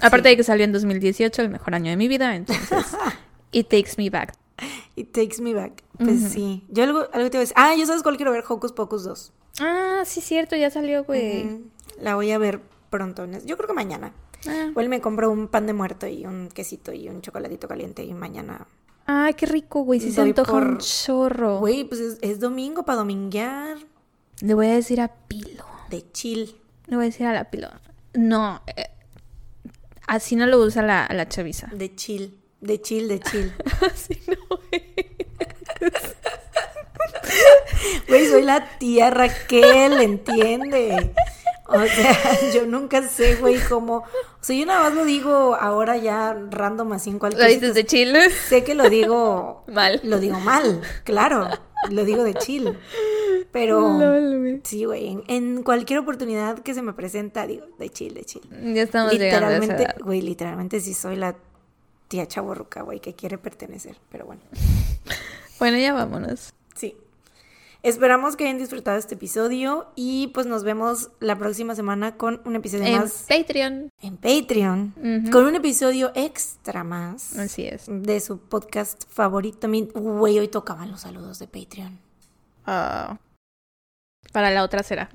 Aparte 0.00 0.28
de 0.28 0.36
que 0.36 0.44
salió 0.44 0.64
en 0.64 0.72
2018, 0.72 1.42
el 1.42 1.48
mejor 1.50 1.74
año 1.74 1.90
de 1.90 1.96
mi 1.96 2.06
vida, 2.06 2.36
entonces 2.36 2.68
It 3.52 3.68
Takes 3.68 3.92
Me 3.98 4.10
Back. 4.10 4.34
It 4.96 5.12
takes 5.12 5.40
me 5.40 5.54
back. 5.54 5.84
Pues 5.96 6.32
sí. 6.32 6.64
Yo 6.68 6.82
algo, 6.82 7.06
algo 7.12 7.30
te 7.30 7.36
iba 7.36 7.38
a 7.38 7.40
decir. 7.42 7.54
Ah, 7.56 7.74
yo 7.78 7.86
sabes 7.86 8.02
cuál 8.02 8.16
quiero 8.16 8.32
ver, 8.32 8.42
Hocus 8.48 8.72
Pocus 8.72 9.04
2. 9.04 9.32
Ah, 9.60 10.02
sí, 10.04 10.20
cierto, 10.20 10.56
ya 10.56 10.70
salió, 10.70 11.04
güey. 11.04 11.60
La 12.00 12.16
voy 12.16 12.32
a 12.32 12.38
ver 12.38 12.60
pronto. 12.90 13.24
Yo 13.44 13.56
creo 13.56 13.68
que 13.68 13.74
mañana. 13.74 14.12
Ah. 14.48 14.66
Igual 14.70 14.88
me 14.88 15.00
compro 15.00 15.30
un 15.30 15.46
pan 15.46 15.66
de 15.66 15.72
muerto 15.74 16.08
y 16.08 16.26
un 16.26 16.48
quesito 16.48 16.92
y 16.92 17.08
un 17.08 17.22
chocolatito 17.22 17.68
caliente 17.68 18.02
y 18.02 18.12
mañana. 18.14 18.66
Ay, 19.06 19.34
qué 19.34 19.46
rico, 19.46 19.82
güey. 19.82 20.00
Sí 20.00 20.10
se 20.10 20.20
antoja 20.22 20.52
un 20.52 20.68
por- 20.74 20.78
chorro. 20.78 21.60
Güey, 21.60 21.84
pues 21.84 22.00
es, 22.00 22.18
es 22.20 22.40
domingo 22.40 22.84
para 22.84 22.98
dominguear 22.98 23.78
Le 24.40 24.54
voy 24.54 24.66
a 24.68 24.74
decir 24.74 25.00
a 25.00 25.08
Pilo. 25.08 25.64
de 25.90 26.10
chill. 26.12 26.56
Le 26.86 26.96
voy 26.96 27.06
a 27.06 27.08
decir 27.08 27.26
a 27.26 27.32
la 27.32 27.50
Pilo. 27.50 27.68
No, 28.14 28.62
eh, 28.76 28.86
así 30.06 30.36
no 30.36 30.46
lo 30.46 30.58
usa 30.60 30.82
la, 30.82 31.08
la 31.12 31.28
chaviza. 31.28 31.68
De 31.72 31.94
chill. 31.94 32.38
De 32.60 32.80
chill, 32.80 33.08
de 33.08 33.20
chill. 33.20 33.52
Así 33.92 34.20
no 34.26 34.34
Güey, 38.08 38.26
soy 38.26 38.42
la 38.42 38.78
tía 38.78 39.10
Raquel, 39.10 40.00
¿entiende? 40.00 41.14
O 41.66 41.84
sea, 41.84 42.50
yo 42.54 42.66
nunca 42.66 43.06
sé, 43.06 43.36
güey, 43.36 43.58
cómo... 43.68 43.98
O 43.98 44.04
sea, 44.40 44.56
yo 44.56 44.66
nada 44.66 44.84
más 44.84 44.94
lo 44.94 45.04
digo 45.04 45.54
ahora 45.54 45.96
ya 45.98 46.36
random 46.50 46.94
así 46.94 47.10
en 47.10 47.18
cualquier... 47.18 47.44
¿Lo 47.44 47.50
dices 47.52 47.74
de 47.74 47.84
Chile? 47.84 48.30
Sé 48.30 48.64
que 48.64 48.74
lo 48.74 48.88
digo... 48.88 49.64
Mal. 49.68 50.00
Lo 50.02 50.18
digo 50.18 50.40
mal, 50.40 50.80
claro. 51.04 51.48
Lo 51.90 52.04
digo 52.04 52.24
de 52.24 52.34
chill. 52.34 52.76
Pero... 53.52 53.98
Lol. 53.98 54.60
Sí, 54.64 54.84
güey, 54.84 55.08
en, 55.08 55.22
en 55.28 55.62
cualquier 55.62 55.98
oportunidad 56.00 56.58
que 56.60 56.74
se 56.74 56.82
me 56.82 56.92
presenta, 56.92 57.46
digo, 57.46 57.66
de 57.78 57.90
chill, 57.90 58.14
de 58.14 58.24
chill. 58.24 58.42
Ya 58.74 58.82
estamos 58.82 59.12
Literalmente, 59.12 59.86
güey, 60.02 60.20
literalmente 60.22 60.80
sí 60.80 60.94
soy 60.94 61.16
la 61.16 61.36
tía 62.08 62.26
chaborruca, 62.26 62.82
güey, 62.82 63.00
que 63.00 63.14
quiere 63.14 63.38
pertenecer, 63.38 63.96
pero 64.10 64.26
bueno. 64.26 64.42
Bueno, 65.58 65.76
ya 65.76 65.92
vámonos. 65.92 66.54
Sí. 66.76 66.96
Esperamos 67.82 68.36
que 68.36 68.44
hayan 68.44 68.58
disfrutado 68.58 68.96
este 68.96 69.14
episodio 69.16 69.86
y 69.96 70.28
pues 70.28 70.46
nos 70.46 70.62
vemos 70.62 71.10
la 71.20 71.36
próxima 71.36 71.74
semana 71.74 72.16
con 72.16 72.40
un 72.44 72.56
episodio 72.56 72.84
En 72.86 72.96
más 72.98 73.26
Patreon. 73.28 73.90
en 74.00 74.16
Patreon, 74.16 74.94
con 75.32 75.46
un 75.46 75.54
episodio 75.56 76.12
extra 76.14 76.84
más 76.84 77.36
Así 77.36 77.64
es. 77.64 77.86
de 77.88 78.20
su 78.20 78.38
podcast 78.38 79.04
favorito. 79.08 79.68
Güey, 79.94 80.38
hoy 80.38 80.48
tocaban 80.48 80.90
los 80.90 81.00
saludos 81.02 81.38
de 81.38 81.46
Patreon. 81.46 81.98
Ah. 82.66 83.18
Para 84.32 84.50
la 84.50 84.62
otra 84.62 84.82
será. 84.82 85.08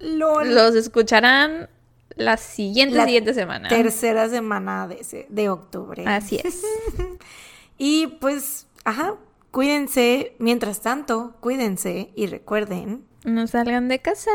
LOL. 0.00 0.54
Los 0.54 0.74
escucharán 0.74 1.68
la 2.16 2.36
siguiente, 2.36 2.96
La 2.96 3.04
siguiente 3.04 3.34
semana. 3.34 3.68
Tercera 3.68 4.28
semana 4.28 4.86
de, 4.88 4.96
ese- 5.00 5.26
de 5.28 5.48
octubre. 5.48 6.04
Así 6.06 6.40
es. 6.42 6.62
Y 7.80 8.08
pues, 8.20 8.66
ajá, 8.84 9.14
cuídense. 9.52 10.34
Mientras 10.40 10.80
tanto, 10.80 11.36
cuídense 11.38 12.10
y 12.16 12.26
recuerden. 12.26 13.04
No 13.24 13.46
salgan 13.46 13.86
de 13.86 14.00
casa. 14.00 14.30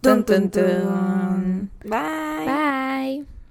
Tun, 0.00 0.24
Tun, 0.24 0.24
tun, 0.24 0.50
tun, 0.50 0.64
tun. 0.64 0.82
tun. 0.82 1.70
Bye. 1.90 2.46
Bye. 2.46 3.26